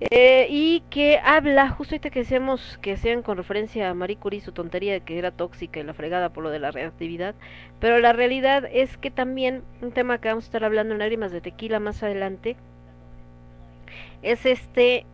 [0.00, 4.40] Eh, y que habla, justo ahorita que decíamos que hacían con referencia a Marie Curie
[4.40, 7.34] su tontería de que era tóxica y la fregada por lo de la reactividad,
[7.80, 11.32] pero la realidad es que también un tema que vamos a estar hablando en lágrimas
[11.32, 12.56] de tequila más adelante
[14.22, 15.04] es este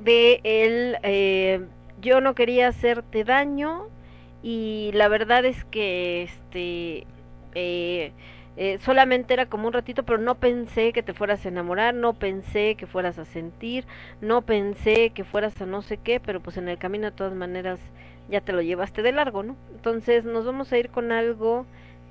[0.00, 1.60] de el eh,
[2.00, 3.88] yo no quería hacerte daño
[4.42, 7.06] y la verdad es que este
[7.54, 8.12] eh,
[8.56, 12.14] eh, solamente era como un ratito, pero no pensé que te fueras a enamorar, no
[12.14, 13.84] pensé que fueras a sentir,
[14.20, 17.34] no pensé que fueras a no sé qué, pero pues en el camino de todas
[17.34, 17.78] maneras
[18.30, 19.56] ya te lo llevaste de largo, ¿no?
[19.74, 21.66] Entonces nos vamos a ir con algo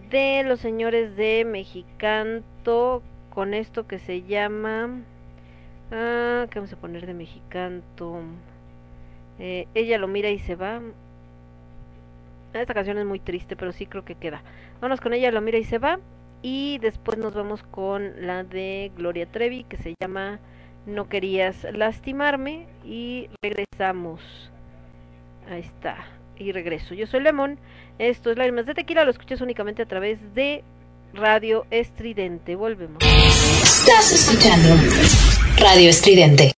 [0.09, 3.01] de los señores de Mexicanto,
[3.33, 4.89] con esto que se llama...
[5.91, 8.21] Ah, ¿qué vamos a poner de Mexicanto?
[9.39, 10.81] Eh, ella lo mira y se va.
[12.53, 14.41] Esta canción es muy triste, pero sí creo que queda.
[14.75, 15.99] Vámonos con ella, lo mira y se va.
[16.47, 20.39] Y después nos vamos con la de Gloria Trevi que se llama
[20.85, 24.21] No querías lastimarme y regresamos.
[25.49, 26.05] Ahí está.
[26.37, 26.93] Y regreso.
[26.93, 27.57] Yo soy Lemon.
[27.97, 29.05] Esto es Lágrimas de Tequila.
[29.05, 30.63] Lo escuchas únicamente a través de
[31.15, 32.55] Radio Estridente.
[32.55, 32.99] Volvemos.
[33.01, 34.69] Estás escuchando
[35.57, 36.53] Radio Estridente.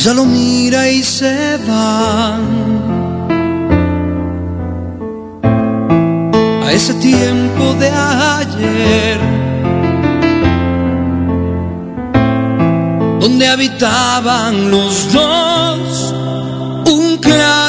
[0.00, 2.38] Ella lo mira y se va.
[6.64, 9.20] A ese tiempo de ayer,
[13.20, 16.14] donde habitaban los dos,
[16.86, 17.59] un claro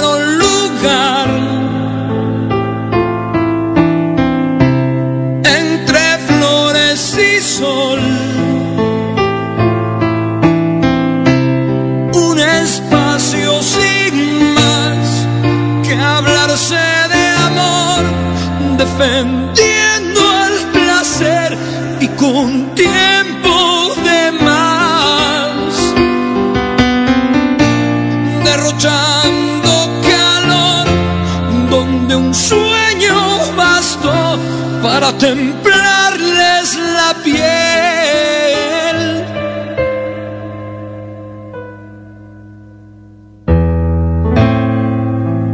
[35.02, 39.00] para templarles la piel.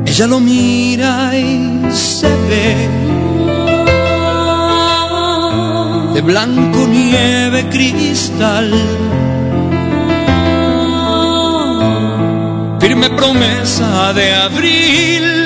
[0.06, 2.76] Ella lo mira y se ve
[6.14, 8.74] de blanco nieve cristal.
[12.82, 15.37] Firme promesa de abril,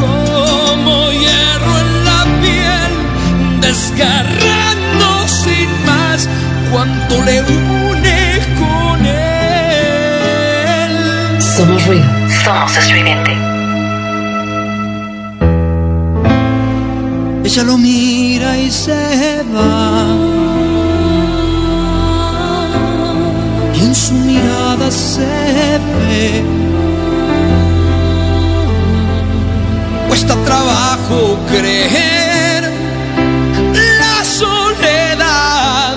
[0.00, 2.92] como hierro en la piel
[3.60, 6.28] desgarrando sin más
[6.70, 8.20] cuanto le une
[8.60, 9.16] con él
[11.40, 12.04] Somos ruido.
[12.44, 13.32] Somos estridente.
[17.44, 20.35] Ella lo mira y se va.
[23.96, 26.44] Su mirada se ve.
[30.08, 32.70] Cuesta trabajo creer
[34.00, 35.96] la soledad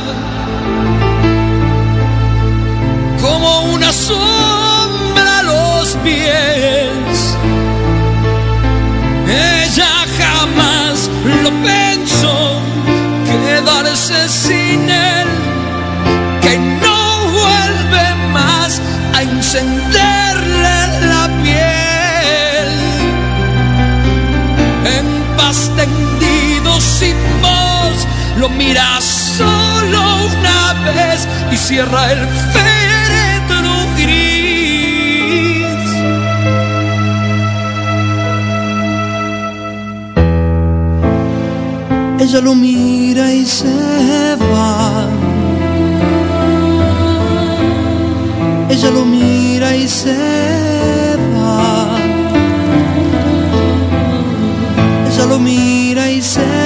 [3.21, 7.37] como una sombra a los pies.
[9.27, 11.09] Ella jamás
[11.43, 12.58] lo pensó
[28.57, 34.49] mira solo una vez y cierra el féretro gris.
[42.19, 45.07] Ella lo mira y se va.
[48.69, 50.15] Ella lo mira y se
[51.33, 51.97] va.
[55.09, 56.58] Ella lo mira y se va.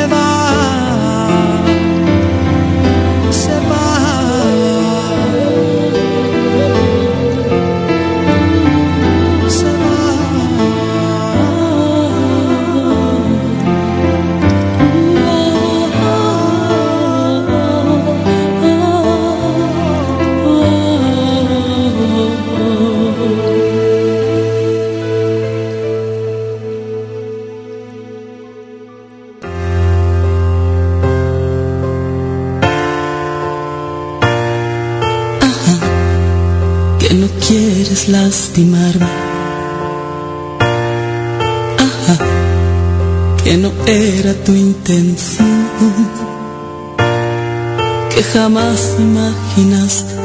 [48.33, 50.15] Jamás imaginaste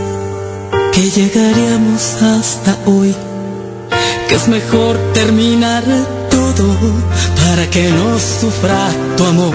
[0.92, 3.14] que llegaríamos hasta hoy,
[4.28, 5.84] que es mejor terminar
[6.30, 6.64] todo
[7.44, 9.54] para que no sufra tu amor.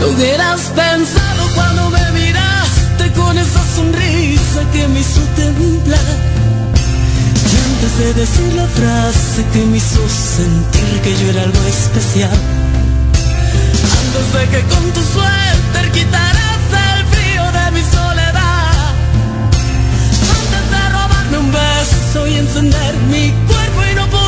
[0.00, 6.16] Lo hubieras pensado cuando me miraste con esa sonrisa que me hizo temblar.
[7.50, 12.38] Y antes de decir la frase que me hizo sentir que yo era algo especial.
[14.00, 16.45] Antes de que con tu suéter quitaras
[22.16, 24.25] beso y encender mi cuerpo y no poder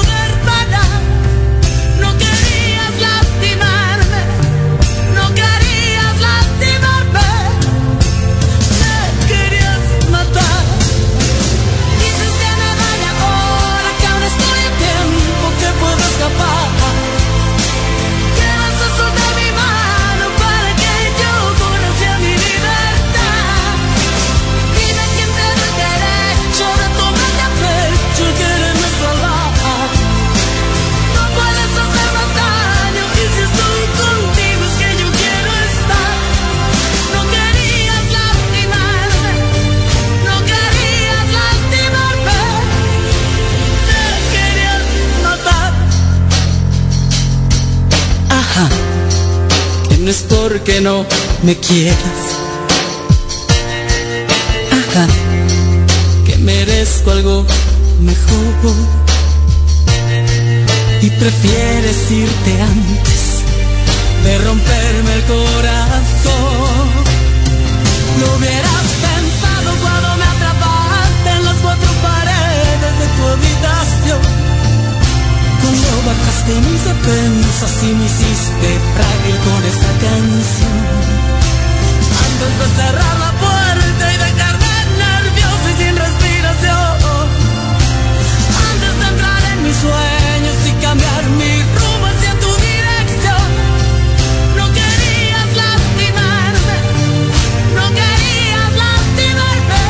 [50.48, 51.04] porque no
[51.42, 52.20] me quieras.
[54.80, 55.06] Ajá,
[56.24, 57.44] que merezco algo
[58.00, 58.74] mejor.
[61.02, 63.22] Y prefieres irte antes
[64.24, 66.88] de romperme el corazón.
[68.20, 68.97] Lo hubieras
[76.08, 80.80] Mis defensas y me hiciste frágil con esa canción.
[82.24, 87.28] Antes de cerrar la puerta y dejarme nervioso y sin respiración.
[88.70, 93.48] Antes de entrar en mis sueños y cambiar mi rumbo hacia tu dirección.
[94.56, 96.78] No querías lastimarme,
[97.76, 99.84] no querías lastimarme,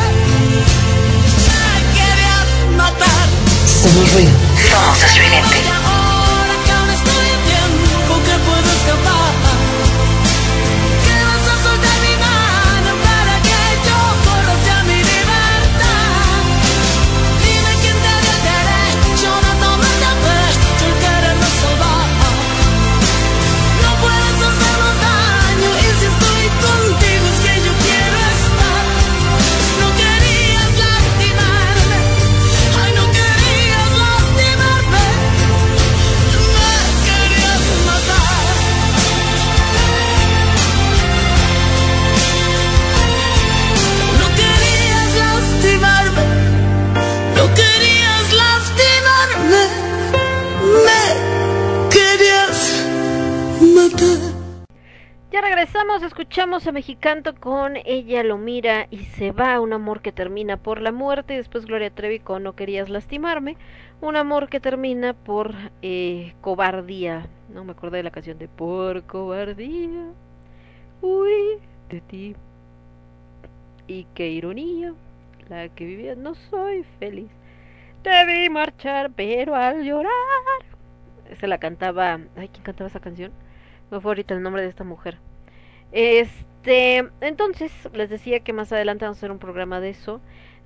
[1.47, 3.25] me querías matar.
[3.65, 4.49] Somos ruido.
[4.69, 5.38] Somos
[56.19, 60.81] escuchamos a Mexicanto con Ella lo mira y se va, un amor que termina por
[60.81, 63.55] la muerte, y después Gloria Trevi con No querías lastimarme,
[64.01, 69.03] un amor que termina por eh, cobardía, no me acordé de la canción de Por
[69.03, 70.11] cobardía,
[71.01, 72.35] uy, de ti,
[73.87, 74.93] y qué ironía,
[75.47, 77.31] la que vivía, no soy feliz,
[78.03, 80.11] debí marchar, pero al llorar,
[81.39, 83.31] se la cantaba, ay, ¿quién cantaba esa canción?
[83.89, 85.17] Me fue ahorita el nombre de esta mujer.
[85.91, 90.21] Este, entonces, les decía que más adelante vamos a hacer un programa de eso,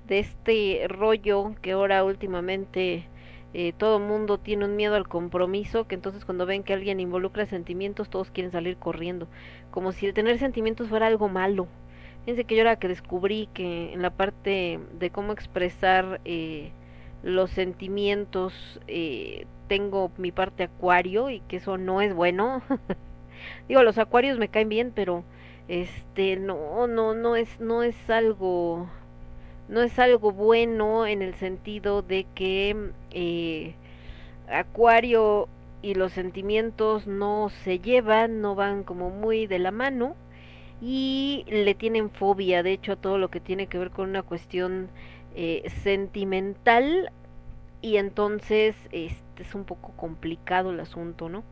[0.06, 3.08] de este rollo que ahora últimamente
[3.54, 7.46] eh, todo mundo tiene un miedo al compromiso, que entonces cuando ven que alguien involucra
[7.46, 9.28] sentimientos, todos quieren salir corriendo,
[9.70, 11.68] como si el tener sentimientos fuera algo malo.
[12.24, 16.72] Fíjense que yo era que descubrí que en la parte de cómo expresar eh,
[17.22, 22.62] los sentimientos eh, tengo mi parte acuario y que eso no es bueno.
[23.68, 25.24] Digo, los acuarios me caen bien, pero
[25.68, 28.88] este no no no es no es algo
[29.68, 33.74] no es algo bueno en el sentido de que eh,
[34.48, 35.48] acuario
[35.82, 40.16] y los sentimientos no se llevan, no van como muy de la mano
[40.80, 44.22] y le tienen fobia, de hecho, a todo lo que tiene que ver con una
[44.22, 44.88] cuestión
[45.34, 47.10] eh, sentimental
[47.82, 51.44] y entonces este es un poco complicado el asunto, ¿no?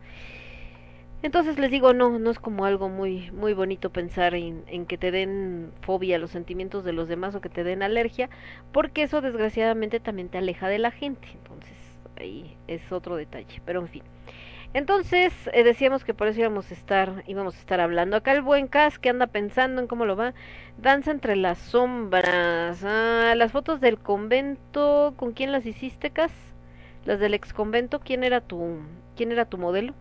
[1.22, 4.98] Entonces les digo, no, no es como algo muy, muy bonito pensar en, en, que
[4.98, 8.28] te den fobia los sentimientos de los demás o que te den alergia,
[8.72, 11.28] porque eso desgraciadamente también te aleja de la gente.
[11.32, 11.76] Entonces,
[12.16, 13.62] ahí es otro detalle.
[13.64, 14.02] Pero en fin.
[14.74, 18.16] Entonces, eh, decíamos que por eso íbamos a estar, íbamos a estar hablando.
[18.16, 20.32] Acá el buen Cas que anda pensando en cómo lo va.
[20.78, 22.82] Danza entre las sombras.
[22.82, 26.32] Ah, las fotos del convento, ¿con quién las hiciste, Cas?
[27.04, 28.78] Las del ex convento, ¿quién era tu,
[29.14, 29.94] quién era tu modelo?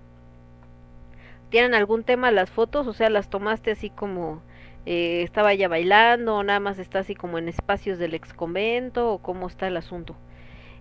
[1.52, 2.88] ¿Tienen algún tema las fotos?
[2.88, 4.42] O sea, las tomaste así como
[4.86, 9.12] eh, estaba ella bailando o nada más está así como en espacios del ex convento
[9.12, 10.16] o cómo está el asunto.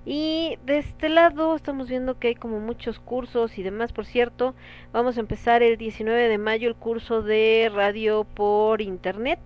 [0.07, 3.93] Y de este lado estamos viendo que hay como muchos cursos y demás.
[3.93, 4.55] Por cierto,
[4.93, 9.41] vamos a empezar el 19 de mayo el curso de radio por internet.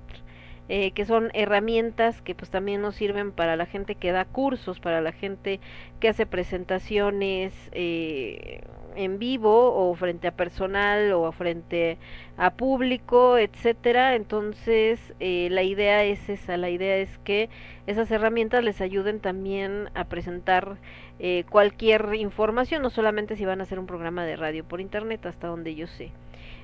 [0.70, 4.80] Eh, que son herramientas que pues también nos sirven para la gente que da cursos,
[4.80, 5.60] para la gente
[6.00, 8.62] que hace presentaciones eh,
[8.96, 11.98] en vivo o frente a personal o frente
[12.36, 14.14] a público, etcétera.
[14.14, 17.48] Entonces, eh, la idea es esa, la idea es que
[17.86, 20.76] esas herramientas les ayuden también a presentar
[21.18, 25.26] eh, cualquier información, no solamente si van a hacer un programa de radio por internet,
[25.26, 26.10] hasta donde yo sé.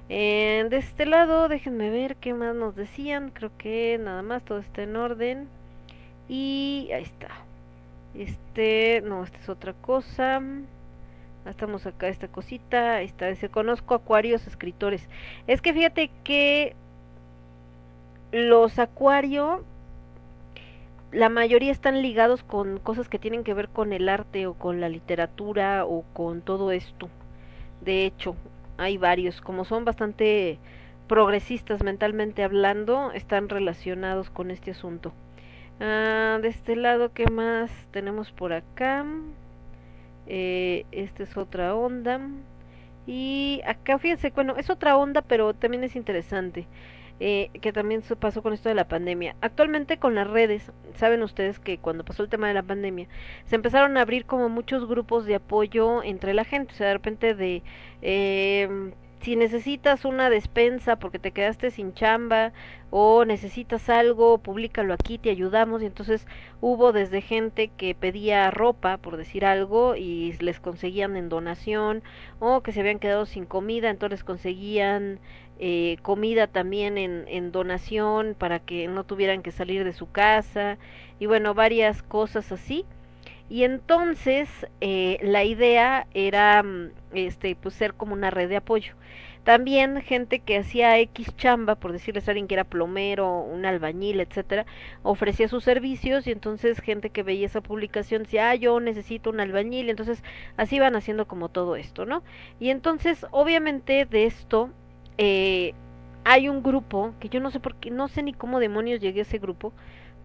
[0.08, 3.30] Eh, de este lado, déjenme ver qué más nos decían.
[3.30, 5.48] Creo que nada más todo está en orden.
[6.28, 7.28] Y ahí está.
[8.14, 10.42] Este, no, esta es otra cosa.
[11.46, 15.08] Estamos acá esta cosita, esta dice, conozco acuarios escritores.
[15.46, 16.76] Es que fíjate que
[18.32, 19.64] los acuario
[21.12, 24.80] la mayoría están ligados con cosas que tienen que ver con el arte o con
[24.80, 27.08] la literatura o con todo esto.
[27.80, 28.36] De hecho,
[28.78, 30.58] hay varios, como son bastante
[31.08, 35.12] progresistas mentalmente hablando, están relacionados con este asunto.
[35.80, 39.04] Ah, de este lado, ¿qué más tenemos por acá?
[40.32, 42.20] Eh, esta es otra onda.
[43.04, 46.68] Y acá fíjense, bueno, es otra onda, pero también es interesante.
[47.18, 49.34] Eh, que también se pasó con esto de la pandemia.
[49.42, 53.08] Actualmente con las redes, saben ustedes que cuando pasó el tema de la pandemia,
[53.44, 56.94] se empezaron a abrir como muchos grupos de apoyo entre la gente, o sea, de
[56.94, 57.62] repente de...
[58.00, 62.52] Eh, si necesitas una despensa porque te quedaste sin chamba
[62.90, 65.82] o necesitas algo, públicalo aquí, te ayudamos.
[65.82, 66.26] Y entonces
[66.60, 72.02] hubo desde gente que pedía ropa, por decir algo, y les conseguían en donación,
[72.38, 75.20] o que se habían quedado sin comida, entonces conseguían
[75.58, 80.78] eh, comida también en, donación para que no tuvieran que salir de su casa,
[81.18, 82.86] y bueno, varias cosas así.
[83.50, 84.48] Y entonces
[84.80, 88.94] eh, la idea era mm, este pues ser como una red de apoyo.
[89.44, 94.20] También gente que hacía X chamba, por decirles a alguien que era plomero, un albañil,
[94.20, 94.66] etcétera,
[95.02, 99.40] ofrecía sus servicios y entonces gente que veía esa publicación decía, ah, yo necesito un
[99.40, 100.22] albañil, entonces
[100.58, 102.22] así van haciendo como todo esto, ¿no?
[102.58, 104.70] Y entonces, obviamente de esto
[105.16, 105.72] eh,
[106.24, 109.20] hay un grupo que yo no sé por qué, no sé ni cómo demonios llegué
[109.20, 109.72] a ese grupo,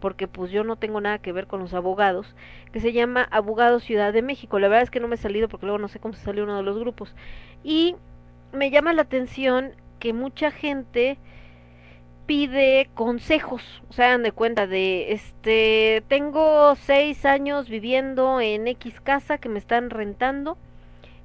[0.06, 2.36] porque pues yo no tengo nada que ver con los abogados,
[2.72, 4.60] que se llama Abogados Ciudad de México.
[4.60, 6.44] La verdad es que no me he salido porque luego no sé cómo se salió
[6.44, 7.16] uno de los grupos.
[7.64, 7.96] Y
[8.54, 11.18] me llama la atención que mucha gente
[12.28, 19.02] pide consejos, o sea, dan de cuenta de, este, tengo seis años viviendo en X
[19.02, 20.56] casa que me están rentando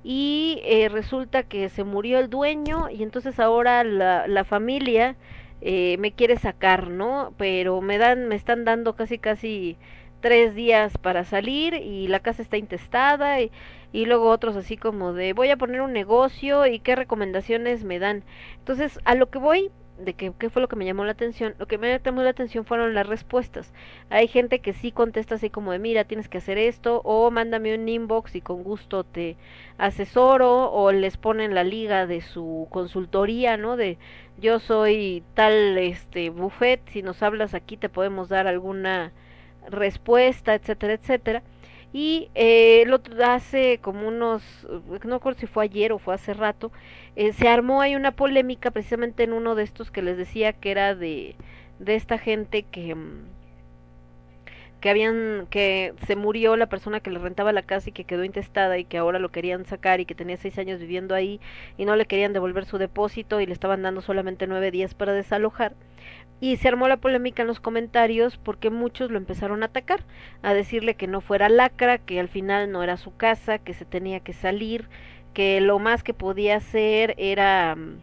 [0.02, 5.16] y eh, resulta que se murió el dueño y entonces ahora la, la familia
[5.60, 7.34] eh, me quiere sacar, ¿no?
[7.36, 9.76] Pero me dan, me están dando casi casi
[10.20, 13.50] tres días para salir y la casa está intestada y,
[13.92, 17.98] y luego otros así como de voy a poner un negocio y qué recomendaciones me
[17.98, 18.22] dan.
[18.58, 19.70] Entonces, a lo que voy
[20.04, 21.54] de que, qué fue lo que me llamó la atención.
[21.58, 23.72] Lo que me llamó la atención fueron las respuestas.
[24.10, 27.74] Hay gente que sí contesta así como de mira, tienes que hacer esto, o mándame
[27.74, 29.36] un inbox y con gusto te
[29.78, 33.76] asesoro, o les ponen la liga de su consultoría, ¿no?
[33.76, 33.98] De
[34.38, 39.12] yo soy tal este buffet, si nos hablas aquí te podemos dar alguna
[39.68, 41.42] respuesta, etcétera, etcétera.
[41.92, 44.42] Y eh, lo hace como unos,
[45.04, 46.70] no recuerdo si fue ayer o fue hace rato,
[47.16, 50.70] eh, se armó ahí una polémica precisamente en uno de estos que les decía que
[50.70, 51.34] era de,
[51.80, 53.24] de esta gente que mm,
[54.80, 58.24] que habían que se murió la persona que le rentaba la casa y que quedó
[58.24, 61.38] intestada y que ahora lo querían sacar y que tenía seis años viviendo ahí
[61.76, 65.12] y no le querían devolver su depósito y le estaban dando solamente nueve días para
[65.12, 65.74] desalojar
[66.40, 70.00] y se armó la polémica en los comentarios porque muchos lo empezaron a atacar,
[70.42, 73.84] a decirle que no fuera lacra, que al final no era su casa, que se
[73.84, 74.88] tenía que salir,
[75.34, 77.98] que lo más que podía hacer era mm,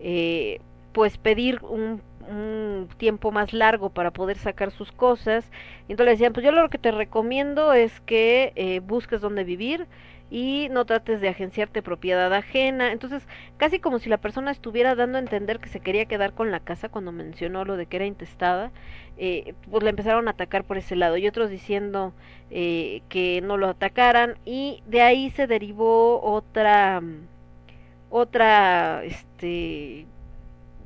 [0.00, 0.60] eh,
[0.92, 5.50] pues pedir un, un, tiempo más largo para poder sacar sus cosas.
[5.88, 9.44] Y entonces le decían, pues yo lo que te recomiendo es que eh, busques dónde
[9.44, 9.86] vivir
[10.30, 12.92] y no trates de agenciarte propiedad ajena.
[12.92, 13.26] Entonces,
[13.56, 16.60] casi como si la persona estuviera dando a entender que se quería quedar con la
[16.60, 18.70] casa cuando mencionó lo de que era intestada,
[19.18, 22.14] eh, pues le empezaron a atacar por ese lado y otros diciendo
[22.50, 27.02] eh, que no lo atacaran y de ahí se derivó otra
[28.08, 30.06] otra este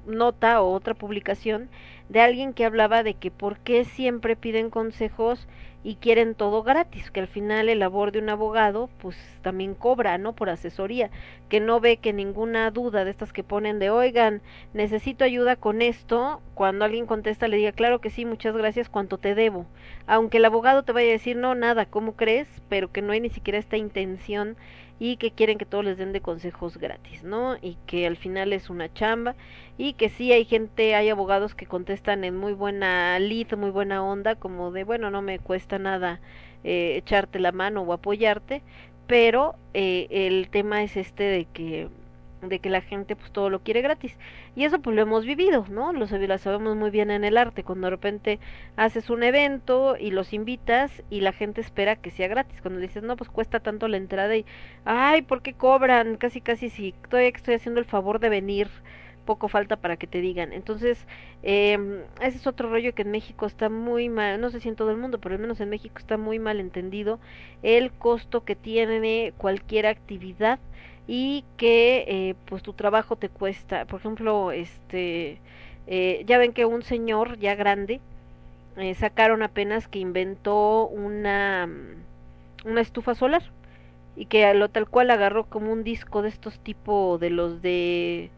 [0.07, 1.69] nota o otra publicación
[2.09, 5.47] de alguien que hablaba de que por qué siempre piden consejos
[5.85, 10.17] y quieren todo gratis, que al final el labor de un abogado pues también cobra,
[10.17, 10.33] ¿no?
[10.33, 11.11] Por asesoría,
[11.51, 14.41] que no ve que ninguna duda de estas que ponen de, oigan,
[14.73, 19.19] necesito ayuda con esto, cuando alguien contesta le diga, claro que sí, muchas gracias, ¿cuánto
[19.19, 19.67] te debo?
[20.07, 22.49] Aunque el abogado te vaya a decir, no, nada, ¿cómo crees?
[22.71, 24.57] Pero que no hay ni siquiera esta intención
[24.99, 27.57] y que quieren que todos les den de consejos gratis, ¿no?
[27.61, 29.35] Y que al final es una chamba
[29.77, 34.05] y que sí hay gente, hay abogados que contestan en muy buena lid, muy buena
[34.05, 36.21] onda, como de, bueno, no me cuesta nada
[36.63, 38.63] eh, echarte la mano o apoyarte,
[39.07, 41.89] pero eh, el tema es este de que
[42.49, 44.17] de que la gente pues todo lo quiere gratis.
[44.57, 47.65] Y eso pues lo hemos vivido no lo, sabemos muy bien en el arte.
[47.65, 48.39] Cuando de repente
[48.77, 52.61] haces un evento y los invitas y la gente espera que sea gratis.
[52.61, 54.45] Cuando dices no pues cuesta tanto la entrada y
[54.85, 58.69] ay por qué cobran casi casi si todavía estoy haciendo el favor de venir
[59.25, 60.53] poco falta para que te digan.
[60.53, 61.07] Entonces,
[61.43, 64.77] eh, ese es otro rollo que en México está muy mal, no sé si en
[64.77, 67.19] todo el mundo, pero al menos en México está muy mal entendido
[67.63, 70.59] el costo que tiene cualquier actividad
[71.07, 73.85] y que eh, pues tu trabajo te cuesta.
[73.85, 75.39] Por ejemplo, este,
[75.87, 78.01] eh, ya ven que un señor ya grande
[78.77, 81.69] eh, sacaron apenas que inventó una,
[82.65, 83.43] una estufa solar
[84.17, 87.63] y que a lo tal cual agarró como un disco de estos tipo de los
[87.63, 88.31] de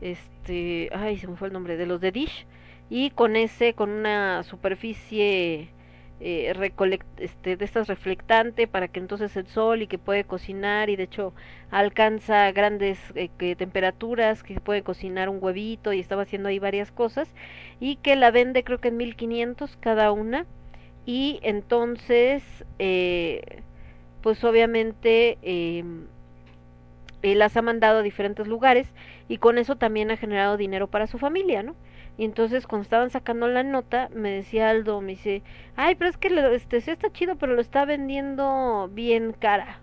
[0.00, 2.46] este, ay, se me fue el nombre, de los de Dish
[2.88, 5.68] y con ese, con una superficie
[6.20, 6.52] eh,
[7.16, 11.04] este, de estas reflectante para que entonces el sol y que puede cocinar y de
[11.04, 11.32] hecho
[11.70, 16.92] alcanza grandes eh, que temperaturas que puede cocinar un huevito y estaba haciendo ahí varias
[16.92, 17.28] cosas
[17.80, 20.46] y que la vende creo que en 1500 cada una
[21.06, 22.42] y entonces
[22.78, 23.62] eh,
[24.22, 25.84] pues obviamente eh,
[27.22, 28.88] las ha mandado a diferentes lugares
[29.28, 31.74] y con eso también ha generado dinero para su familia, ¿no?
[32.20, 35.42] Y entonces cuando estaban sacando la nota, me decía Aldo, me dice,
[35.74, 39.80] ay, pero es que este sí está chido, pero lo está vendiendo bien cara.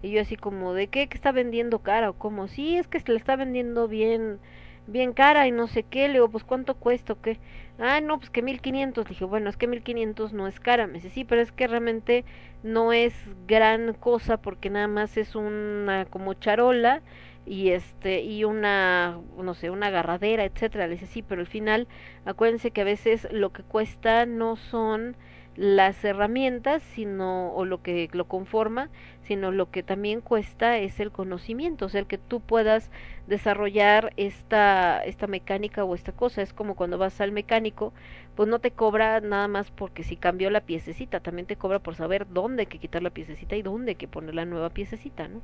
[0.00, 1.08] Y yo así como, ¿de qué?
[1.08, 2.10] ¿Que está vendiendo cara?
[2.10, 4.38] O como, sí, es que se le está vendiendo bien,
[4.86, 6.06] bien cara y no sé qué.
[6.06, 7.40] Le digo, pues ¿cuánto cuesta o qué?
[7.80, 9.04] Ah, no, pues que 1500.
[9.04, 10.86] Dije, bueno, es que 1500 no es cara.
[10.86, 12.24] Me dice, sí, pero es que realmente
[12.62, 13.12] no es
[13.48, 17.02] gran cosa porque nada más es una como charola
[17.46, 20.86] y este y una no sé una agarradera etcétera.
[20.86, 21.86] Le dice sí pero al final
[22.24, 25.16] acuérdense que a veces lo que cuesta no son
[25.56, 28.90] las herramientas sino o lo que lo conforma
[29.22, 32.90] sino lo que también cuesta es el conocimiento o sea el que tú puedas
[33.26, 37.94] desarrollar esta esta mecánica o esta cosa es como cuando vas al mecánico
[38.34, 41.94] pues no te cobra nada más porque si cambió la piececita también te cobra por
[41.94, 45.40] saber dónde que quitar la piececita y dónde que poner la nueva piececita no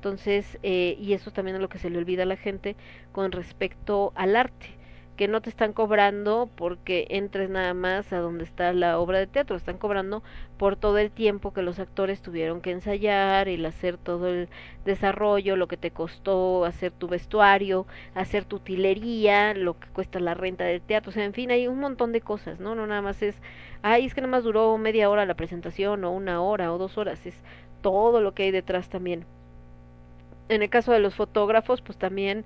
[0.00, 2.74] entonces, eh, y eso también es lo que se le olvida a la gente
[3.12, 4.68] con respecto al arte,
[5.14, 9.26] que no te están cobrando porque entres nada más a donde está la obra de
[9.26, 10.22] teatro, están cobrando
[10.56, 14.48] por todo el tiempo que los actores tuvieron que ensayar, el hacer todo el
[14.86, 20.32] desarrollo, lo que te costó hacer tu vestuario, hacer tu utilería, lo que cuesta la
[20.32, 22.74] renta del teatro, o sea, en fin, hay un montón de cosas, ¿no?
[22.74, 23.36] No nada más es,
[23.82, 26.96] ay, es que nada más duró media hora la presentación o una hora o dos
[26.96, 27.34] horas, es
[27.82, 29.26] todo lo que hay detrás también
[30.50, 32.44] en el caso de los fotógrafos, pues también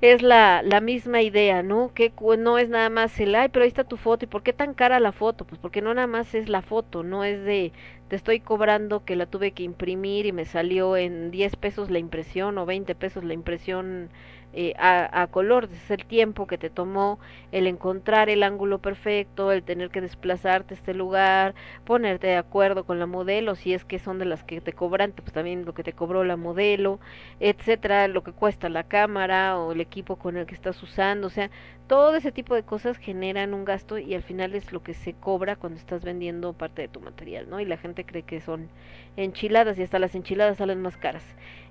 [0.00, 1.92] es la, la misma idea, ¿no?
[1.94, 4.52] Que no es nada más el, ay, pero ahí está tu foto, ¿y por qué
[4.52, 5.46] tan cara la foto?
[5.46, 7.72] Pues porque no nada más es la foto, no es de,
[8.08, 11.98] te estoy cobrando que la tuve que imprimir y me salió en 10 pesos la
[11.98, 14.10] impresión o 20 pesos la impresión
[14.58, 17.18] eh, a, a, color, es el tiempo que te tomó
[17.52, 21.54] el encontrar el ángulo perfecto, el tener que desplazarte a este lugar,
[21.84, 25.12] ponerte de acuerdo con la modelo, si es que son de las que te cobran,
[25.12, 27.00] pues también lo que te cobró la modelo,
[27.38, 31.30] etcétera, lo que cuesta la cámara o el equipo con el que estás usando, o
[31.30, 31.50] sea,
[31.86, 35.12] todo ese tipo de cosas generan un gasto y al final es lo que se
[35.12, 37.60] cobra cuando estás vendiendo parte de tu material, ¿no?
[37.60, 38.68] Y la gente cree que son
[39.16, 41.24] enchiladas y hasta las enchiladas salen más caras.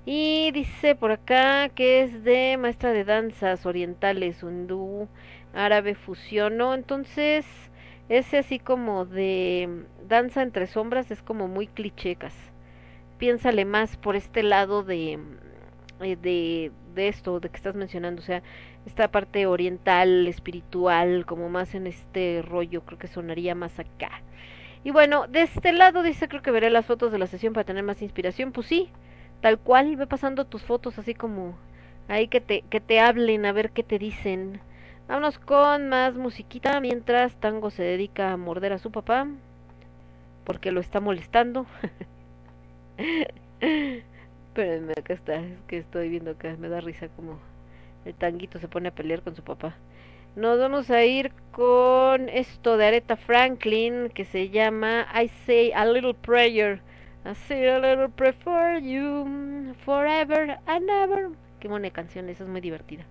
[0.05, 5.09] Y dice por acá que es de maestra de danzas orientales, hindú,
[5.53, 6.73] árabe, fusión, ¿no?
[6.73, 7.45] Entonces,
[8.07, 12.33] ese así como de danza entre sombras es como muy clichecas.
[13.17, 15.19] Piénsale más por este lado de,
[16.01, 18.43] eh, de, de esto, de que estás mencionando, o sea,
[18.85, 24.21] esta parte oriental, espiritual, como más en este rollo, creo que sonaría más acá.
[24.83, 27.63] Y bueno, de este lado dice, creo que veré las fotos de la sesión para
[27.65, 28.51] tener más inspiración.
[28.51, 28.89] Pues sí,
[29.41, 31.57] tal cual, ve pasando tus fotos así como
[32.07, 34.61] ahí que te, que te hablen, a ver qué te dicen.
[35.07, 39.27] Vámonos con más musiquita mientras Tango se dedica a morder a su papá
[40.45, 41.65] porque lo está molestando.
[44.47, 47.39] Espérenme, acá está, es que estoy viendo acá, me da risa como
[48.05, 49.75] el tanguito se pone a pelear con su papá.
[50.35, 55.85] Nos vamos a ir con esto de Aretha Franklin que se llama I Say a
[55.85, 56.81] Little Prayer.
[57.25, 61.31] I say a little prayer for you forever and ever.
[61.59, 63.03] Qué buena canción, esa es muy divertida.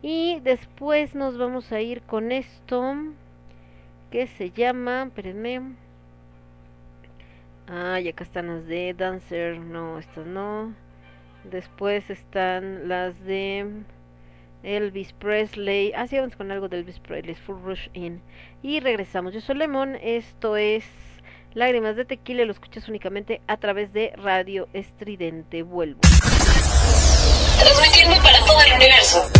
[0.00, 2.94] Y después nos vamos a ir con esto
[4.10, 5.76] que se llama, espérenme.
[7.68, 10.74] Ah, y acá están las de Dancer, no, estas no.
[11.44, 13.84] Después están las de
[14.62, 15.92] Elvis Presley.
[15.94, 18.22] Ah, sí, vamos con algo de Elvis Presley, Full Rush In.
[18.62, 19.34] Y regresamos.
[19.34, 20.84] Yo soy Lemon, esto es
[21.54, 25.62] Lágrimas de Tequila, lo escuchas únicamente a través de Radio Estridente.
[25.62, 26.00] Vuelvo.
[27.60, 29.30] Transmitiendo para todo el universo.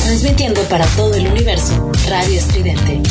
[0.00, 3.02] Transmitiendo para todo el universo, Radio Estridente.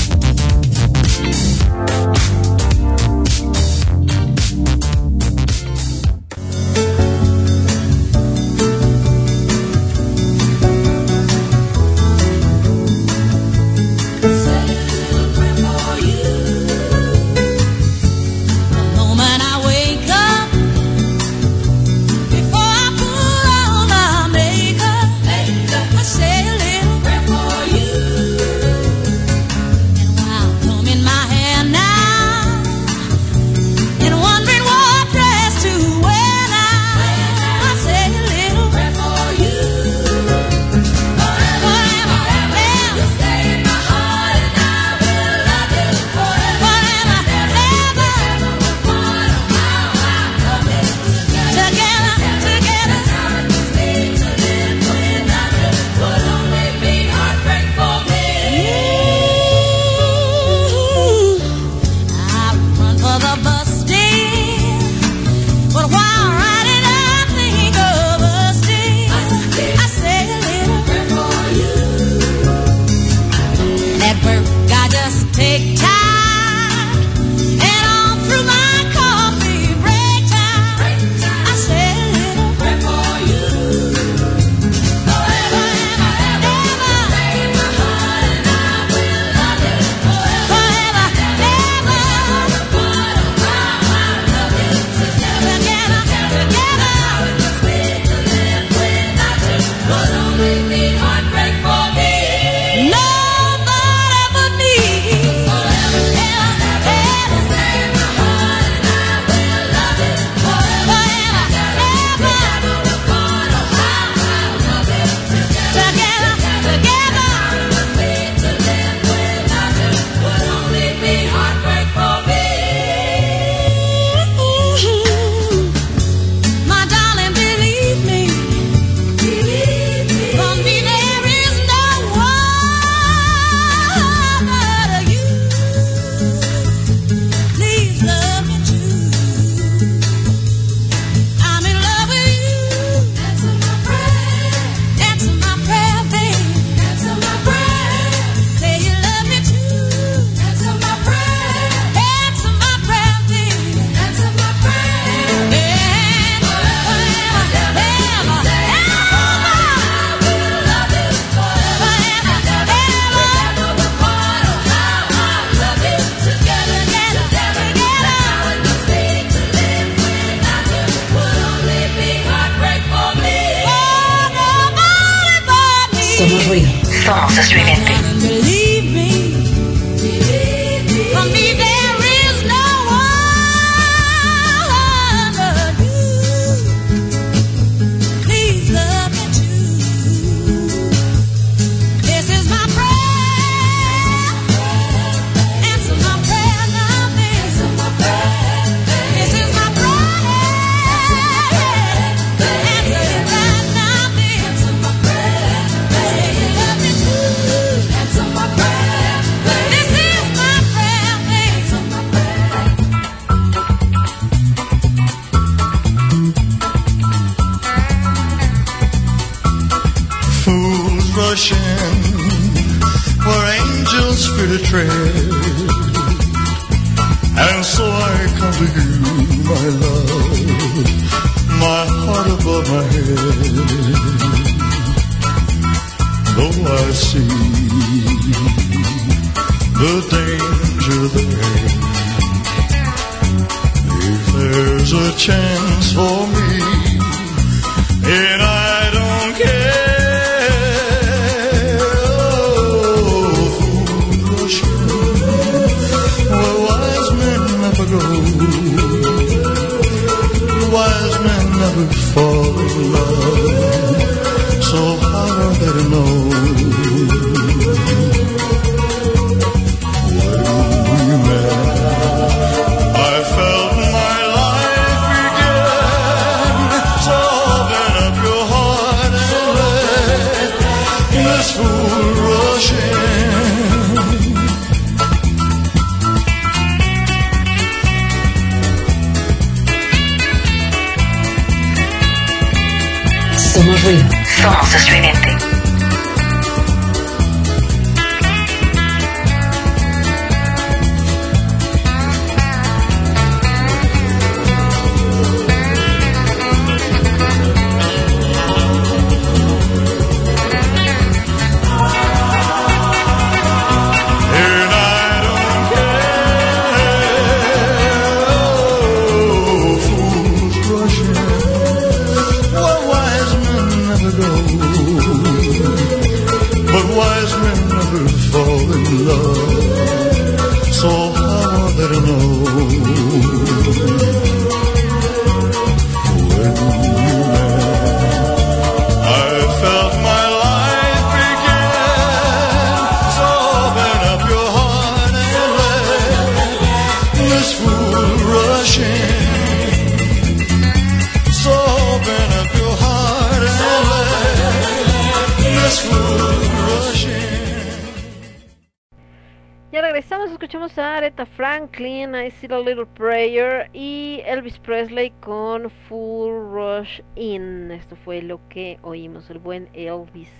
[361.25, 367.71] Franklin, I See a Little Prayer y Elvis Presley con Full Rush In.
[367.71, 370.31] Esto fue lo que oímos, el buen Elvis.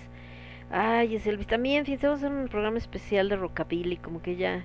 [0.70, 1.46] Ay, es Elvis.
[1.46, 4.64] También, fíjense, vamos a hacer un programa especial de rockabilly, como que ya,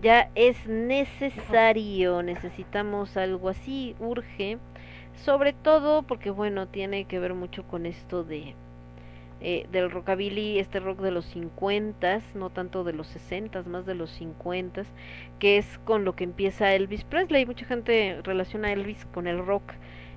[0.00, 4.58] ya es necesario, necesitamos algo así, urge.
[5.14, 8.54] Sobre todo porque, bueno, tiene que ver mucho con esto de
[9.42, 13.94] eh, del rockabilly, este rock de los 50, no tanto de los 60, más de
[13.94, 14.84] los 50,
[15.38, 17.44] que es con lo que empieza Elvis Presley.
[17.46, 19.72] Mucha gente relaciona a Elvis con el rock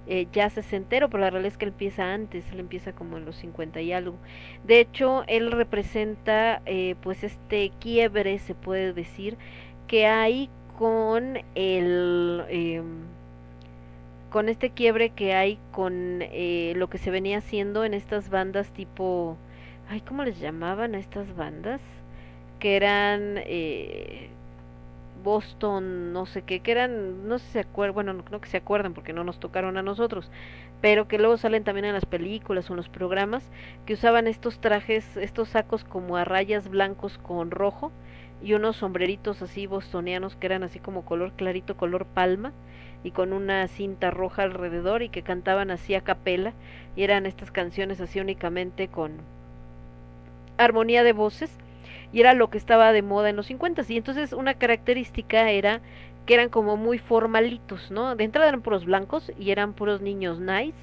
[0.07, 3.25] eh, ya sesentero, pero la realidad es que él empieza antes, él empieza como en
[3.25, 4.17] los 50 y algo.
[4.63, 9.37] De hecho, él representa eh, pues este quiebre, se puede decir,
[9.87, 12.43] que hay con el...
[12.49, 13.14] em,
[14.35, 18.67] con este quiebre que hay con eh, lo que se venía haciendo en estas bandas
[18.71, 19.37] tipo,
[19.89, 21.79] ay, ¿cómo les llamaban a estas bandas?
[22.59, 24.27] Que eran eh,
[25.23, 28.57] Boston, no sé qué, que eran, no sé si se acuerdan, bueno, no que se
[28.57, 30.29] acuerdan porque no nos tocaron a nosotros,
[30.81, 33.49] pero que luego salen también en las películas o en los programas,
[33.85, 37.93] que usaban estos trajes, estos sacos como a rayas blancos con rojo
[38.43, 42.51] y unos sombreritos así bostonianos que eran así como color clarito, color palma
[43.05, 46.53] y con una cinta roja alrededor y que cantaban así a capela
[46.95, 49.11] y eran estas canciones así únicamente con
[50.57, 51.55] armonía de voces
[52.11, 55.81] y era lo que estaba de moda en los 50 y entonces una característica era
[56.25, 58.15] que eran como muy formalitos, ¿no?
[58.15, 60.73] De entrada eran puros blancos y eran puros niños nice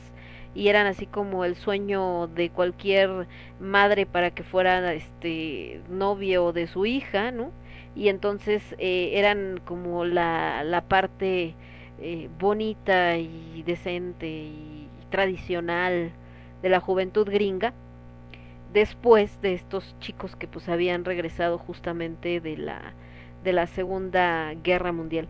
[0.54, 3.26] y eran así como el sueño de cualquier
[3.58, 7.50] madre para que fuera este novio de su hija, ¿no?
[7.96, 11.56] Y entonces eh, eran como la, la parte
[12.00, 16.10] eh, bonita y decente y tradicional
[16.62, 17.72] de la juventud gringa
[18.72, 22.94] después de estos chicos que pues habían regresado justamente de la
[23.44, 25.28] de la segunda guerra mundial.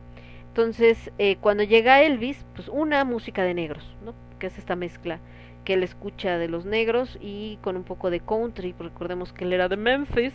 [0.48, 5.18] Entonces eh, cuando llega Elvis pues una música de negros no que es esta mezcla
[5.64, 9.52] que él escucha de los negros y con un poco de country recordemos que él
[9.52, 10.34] era de Memphis.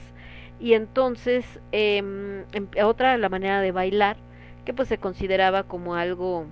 [0.60, 2.04] Y entonces eh,
[2.84, 4.18] otra la manera de bailar
[4.68, 6.46] que pues se consideraba como algo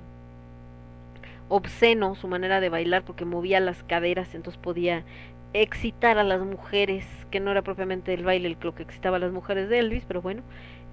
[1.50, 5.03] obsceno su manera de bailar porque movía las caderas entonces podía
[5.52, 9.34] excitar a las mujeres que no era propiamente el baile lo que excitaba a las
[9.34, 10.44] mujeres de Elvis pero bueno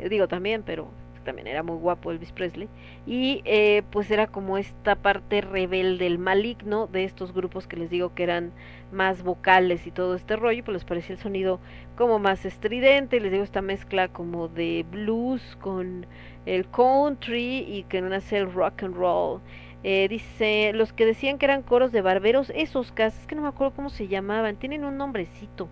[0.00, 0.88] eh, digo también pero
[1.22, 2.68] también era muy guapo Elvis Presley,
[3.06, 7.90] y eh, pues era como esta parte rebelde, el maligno de estos grupos que les
[7.90, 8.52] digo que eran
[8.92, 11.60] más vocales y todo este rollo, pues les parecía el sonido
[11.96, 16.06] como más estridente, les digo esta mezcla como de blues con
[16.46, 19.40] el country y que no hace el rock and roll.
[19.84, 23.48] Eh, dice, los que decían que eran coros de barberos, esos casos, que no me
[23.48, 25.68] acuerdo cómo se llamaban, tienen un nombrecito,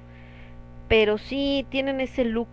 [0.88, 2.48] pero sí tienen ese look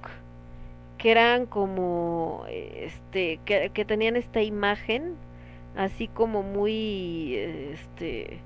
[0.97, 5.15] que eran como este que, tenían esta imagen
[5.75, 8.39] así como muy este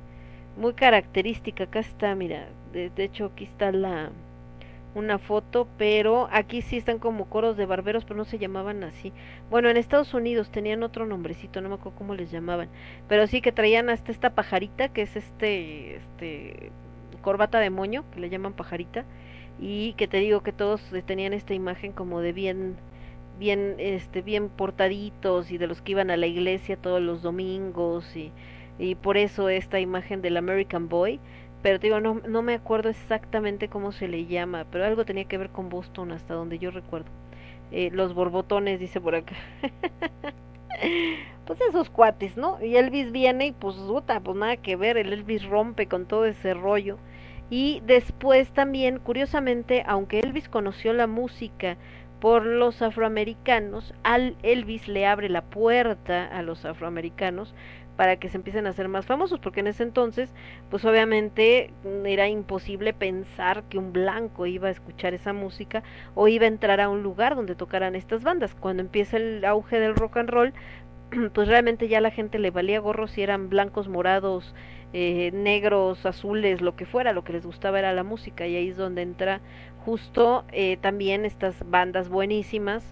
[0.57, 1.65] muy característica.
[1.65, 4.11] Acá está mira de, de, hecho aquí está la
[4.93, 9.13] una foto pero aquí sí están como coros de barberos pero no se llamaban así.
[9.49, 12.69] Bueno en Estados Unidos tenían otro nombrecito no me acuerdo cómo les llamaban
[13.07, 16.71] pero sí que traían hasta esta pajarita que es este este
[17.21, 19.05] corbata de moño que le llaman pajarita
[19.61, 22.75] y que te digo que todos tenían esta imagen como de bien
[23.39, 28.15] bien este bien portaditos y de los que iban a la iglesia todos los domingos
[28.15, 28.31] y,
[28.79, 31.19] y por eso esta imagen del American Boy
[31.61, 35.25] pero te digo no, no me acuerdo exactamente cómo se le llama pero algo tenía
[35.25, 37.09] que ver con Boston hasta donde yo recuerdo.
[37.71, 39.35] Eh, los borbotones dice por acá.
[41.45, 45.11] Pues esos cuates no y Elvis viene y pues puta pues nada que ver el
[45.11, 46.97] Elvis rompe con todo ese rollo
[47.51, 51.77] y después también, curiosamente, aunque Elvis conoció la música
[52.21, 57.53] por los afroamericanos, al Elvis le abre la puerta a los afroamericanos
[57.97, 60.33] para que se empiecen a hacer más famosos, porque en ese entonces,
[60.69, 61.73] pues obviamente
[62.05, 65.83] era imposible pensar que un blanco iba a escuchar esa música
[66.15, 68.55] o iba a entrar a un lugar donde tocaran estas bandas.
[68.55, 70.53] Cuando empieza el auge del rock and roll,
[71.33, 74.53] pues realmente ya la gente le valía gorro si eran blancos, morados,
[74.93, 78.69] eh, negros, azules, lo que fuera, lo que les gustaba era la música y ahí
[78.69, 79.41] es donde entra
[79.85, 82.83] justo eh, también estas bandas buenísimas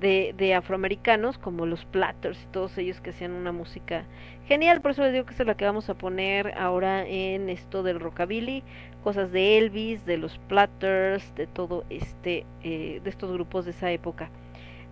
[0.00, 4.04] de, de afroamericanos como los Platters y todos ellos que hacían una música
[4.46, 7.48] genial, por eso les digo que esta es la que vamos a poner ahora en
[7.48, 8.62] esto del rockabilly,
[9.02, 13.90] cosas de Elvis, de los Platters, de todo este, eh, de estos grupos de esa
[13.90, 14.30] época.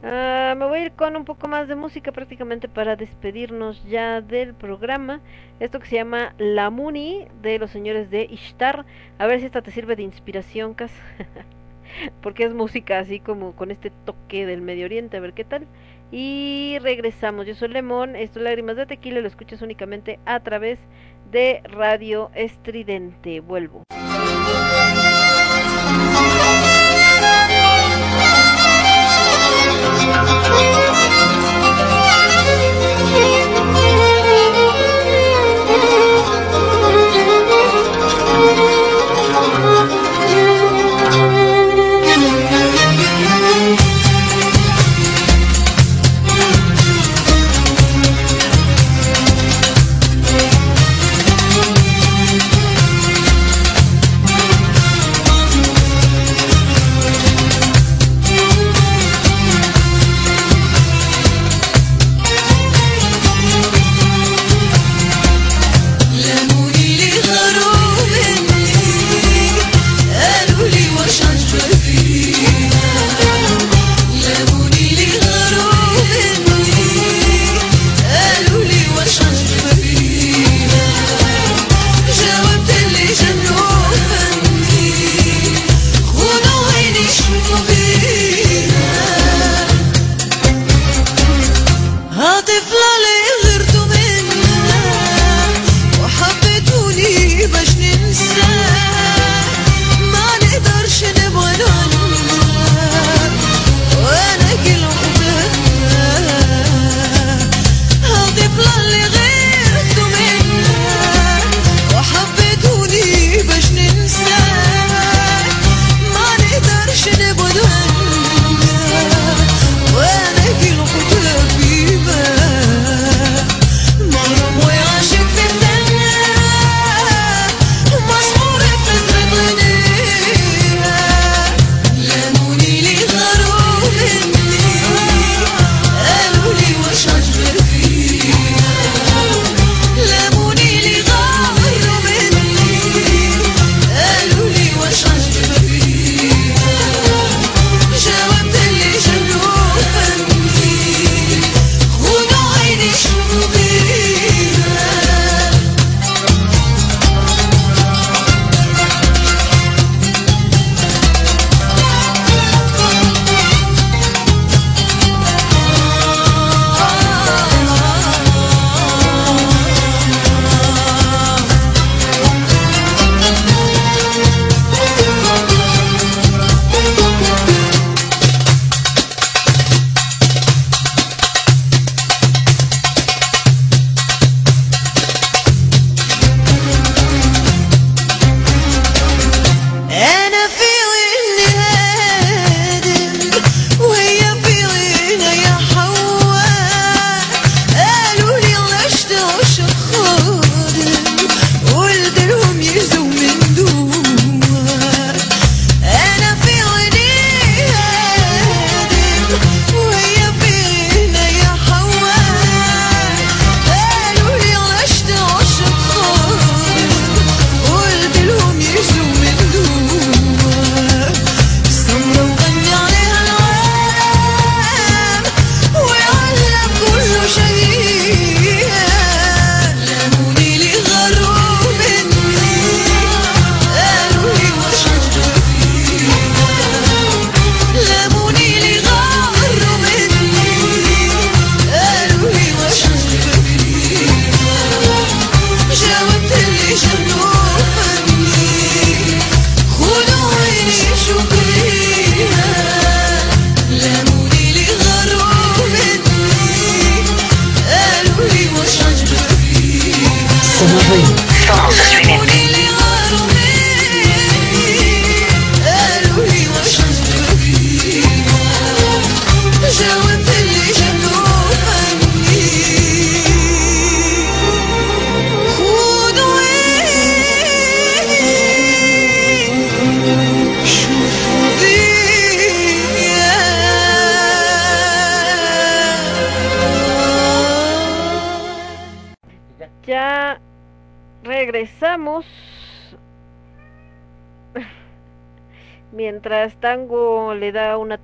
[0.03, 4.21] Uh, me voy a ir con un poco más de música prácticamente para despedirnos ya
[4.21, 5.21] del programa.
[5.61, 8.85] Esto que se llama La Muni de los señores de Ishtar.
[9.19, 10.91] A ver si esta te sirve de inspiración, Cas.
[12.21, 15.19] Porque es música así como con este toque del Medio Oriente.
[15.19, 15.69] A ver qué tal.
[16.11, 17.47] Y regresamos.
[17.47, 18.17] Yo soy Lemón.
[18.17, 19.21] Esto es Lágrimas de Tequila.
[19.21, 20.81] Lo escuchas únicamente a través
[21.31, 23.39] de Radio Estridente.
[23.39, 23.85] Vuelvo.
[30.45, 31.02] Thank you.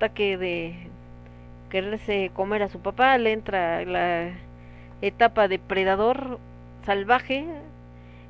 [0.09, 0.73] Ataque de
[1.69, 4.31] quererse comer a su papá, le entra la
[5.01, 6.39] etapa de predador
[6.85, 7.45] salvaje.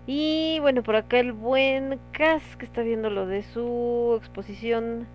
[0.06, 5.08] Y bueno, por acá el buen Cas que está viendo lo de su exposición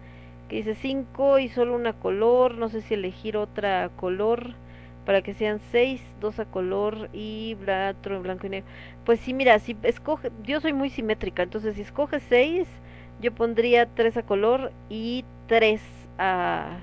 [0.49, 4.55] que dice 5 y solo una color, no sé si elegir otra color
[5.05, 7.57] para que sean 6, dos a color y
[7.91, 8.71] otro en blanco y negro.
[9.05, 12.67] Pues sí, mira, si escoge, yo soy muy simétrica, entonces si escoge 6,
[13.21, 15.81] yo pondría 3 a color y 3
[16.19, 16.79] a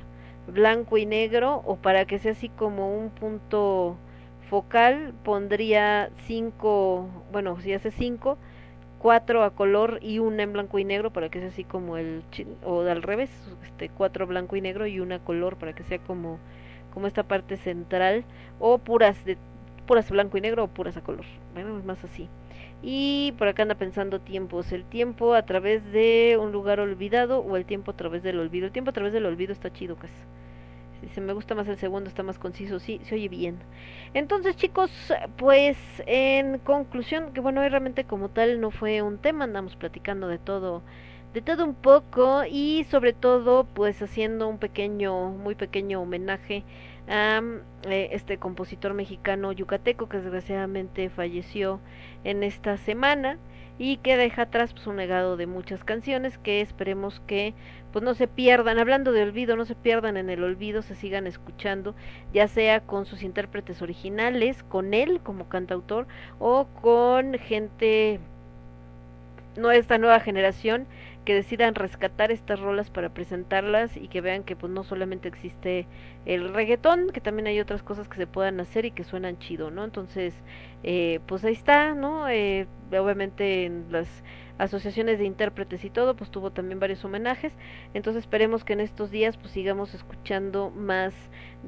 [0.48, 3.98] blanco y negro o para que sea así como un punto
[4.50, 8.38] focal pondría 5, bueno, si hace 5,
[9.00, 12.24] 4 a color y una en blanco y negro para que sea así como el
[12.64, 13.30] o al revés,
[13.64, 16.40] este 4 blanco y negro y una color para que sea como
[16.94, 18.26] como esta parte central
[18.60, 19.38] o puras de
[19.88, 21.26] puras blanco y negro o puras a color.
[21.54, 22.30] Bueno, es más así.
[22.82, 24.72] Y por acá anda pensando tiempos.
[24.72, 28.66] El tiempo a través de un lugar olvidado o el tiempo a través del olvido.
[28.66, 30.14] El tiempo a través del olvido está chido, casi.
[31.02, 32.80] Si se me gusta más el segundo, está más conciso.
[32.80, 33.58] Sí, se oye bien.
[34.14, 34.92] Entonces, chicos,
[35.38, 40.38] pues en conclusión, que bueno, realmente como tal no fue un tema, andamos platicando de
[40.38, 40.82] todo,
[41.34, 46.64] de todo un poco y sobre todo, pues haciendo un pequeño, muy pequeño homenaje
[47.12, 47.42] a
[47.84, 51.82] eh, este compositor mexicano yucateco que desgraciadamente falleció
[52.24, 53.38] en esta semana
[53.78, 57.54] y que deja atrás pues, un legado de muchas canciones que esperemos que
[57.92, 61.28] pues no se pierdan, hablando de olvido, no se pierdan en el olvido, se sigan
[61.28, 61.94] escuchando,
[62.34, 66.08] ya sea con sus intérpretes originales, con él como cantautor
[66.40, 68.22] o con gente
[69.58, 70.88] no esta nueva generación
[71.26, 75.88] que decidan rescatar estas rolas para presentarlas y que vean que pues no solamente existe
[76.26, 79.70] el reggaetón, que también hay otras cosas que se puedan hacer y que suenan chido,
[79.70, 79.84] ¿no?
[79.84, 80.34] Entonces,
[80.84, 82.28] eh, pues ahí está, ¿no?
[82.28, 84.24] Eh, obviamente en las
[84.58, 87.54] asociaciones de intérpretes y todo, pues tuvo también varios homenajes,
[87.94, 91.14] entonces esperemos que en estos días pues sigamos escuchando más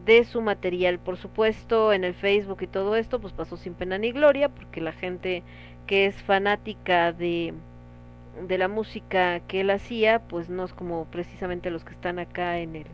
[0.06, 3.98] de su material, por supuesto en el Facebook y todo esto pues pasó sin pena
[3.98, 5.43] ni gloria, porque la gente
[5.88, 7.56] que es fanática de
[8.47, 12.59] de la música que él hacía, pues no es como precisamente los que están acá
[12.59, 12.87] en el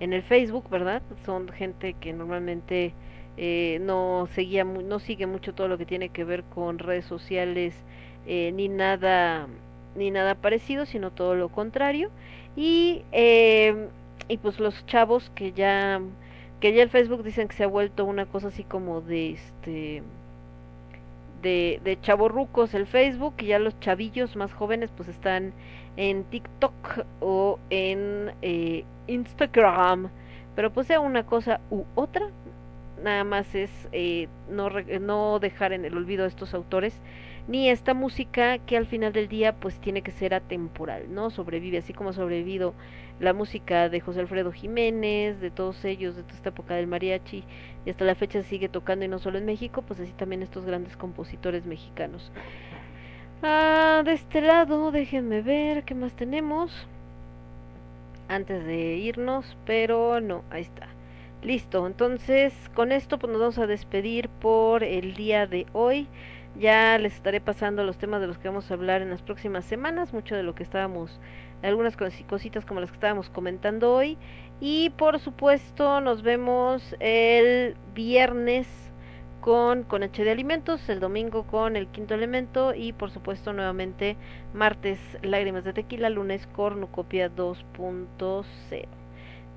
[0.00, 1.02] en el Facebook, ¿verdad?
[1.24, 2.94] Son gente que normalmente
[3.36, 7.74] eh, no seguía no sigue mucho todo lo que tiene que ver con redes sociales
[8.26, 9.48] eh, ni nada
[9.96, 12.10] ni nada parecido, sino todo lo contrario
[12.56, 13.88] y eh,
[14.28, 16.00] y pues los chavos que ya
[16.60, 20.02] que ya el Facebook dicen que se ha vuelto una cosa así como de este
[21.42, 25.52] de, de chavorrucos el Facebook y ya los chavillos más jóvenes pues están
[25.96, 30.10] en TikTok o en eh, Instagram.
[30.54, 32.28] Pero pues sea una cosa u otra
[33.02, 36.94] nada más es eh, no, no dejar en el olvido a estos autores
[37.48, 41.30] ni esta música que al final del día pues tiene que ser atemporal, ¿no?
[41.30, 42.74] Sobrevive, así como ha sobrevivido
[43.20, 47.42] la música de José Alfredo Jiménez, de todos ellos, de toda esta época del mariachi,
[47.84, 50.64] y hasta la fecha sigue tocando y no solo en México, pues así también estos
[50.64, 52.30] grandes compositores mexicanos.
[53.42, 56.86] Ah, de este lado, déjenme ver qué más tenemos
[58.28, 60.88] antes de irnos, pero no, ahí está.
[61.42, 66.08] Listo, entonces con esto pues nos vamos a despedir por el día de hoy.
[66.58, 69.64] Ya les estaré pasando los temas de los que vamos a hablar en las próximas
[69.64, 71.20] semanas, mucho de lo que estábamos,
[71.62, 74.18] algunas cositas como las que estábamos comentando hoy.
[74.60, 78.66] Y por supuesto nos vemos el viernes
[79.40, 84.16] con, con H de Alimentos, el domingo con el quinto elemento y por supuesto nuevamente
[84.52, 88.88] martes Lágrimas de Tequila, lunes Cornucopia 2.0.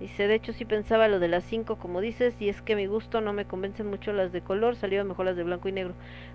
[0.02, 2.88] Dice, de hecho sí pensaba lo de las 5 como dices, y es que mi
[2.88, 5.94] gusto no me convencen mucho las de color, salieron mejor las de blanco y negro.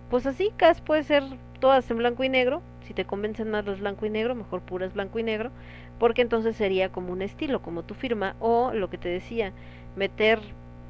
[0.09, 1.25] Pues así, Cas, puede ser
[1.61, 4.95] todas en blanco y negro, si te convencen más las blanco y negro, mejor puras
[4.95, 5.51] blanco y negro,
[5.99, 9.53] porque entonces sería como un estilo, como tu firma, o lo que te decía,
[9.97, 10.41] meter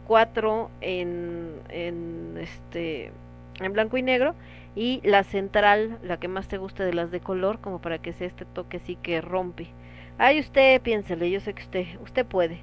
[0.07, 3.13] cuatro en, en este
[3.61, 4.35] en blanco y negro
[4.75, 8.13] y la central, la que más te guste de las de color, como para que
[8.13, 9.69] sea este toque así que rompe.
[10.19, 12.61] Ay, usted piénsele, yo sé que usted, usted puede.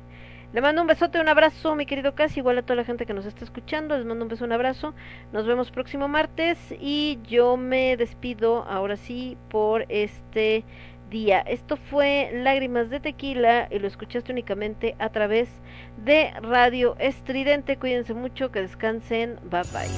[0.53, 3.14] Le mando un besote, un abrazo, mi querido Casi, igual a toda la gente que
[3.15, 3.98] nos está escuchando.
[3.98, 4.93] Les mando un beso, un abrazo.
[5.32, 10.64] Nos vemos próximo martes y yo me despido ahora sí por este
[11.09, 11.40] día.
[11.41, 15.49] Esto fue Lágrimas de Tequila y lo escuchaste únicamente a través
[15.98, 17.77] de Radio Estridente.
[17.77, 19.40] Cuídense mucho, que descansen.
[19.45, 19.90] Bye bye.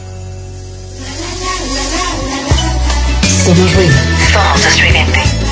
[4.32, 5.45] Somos estridente.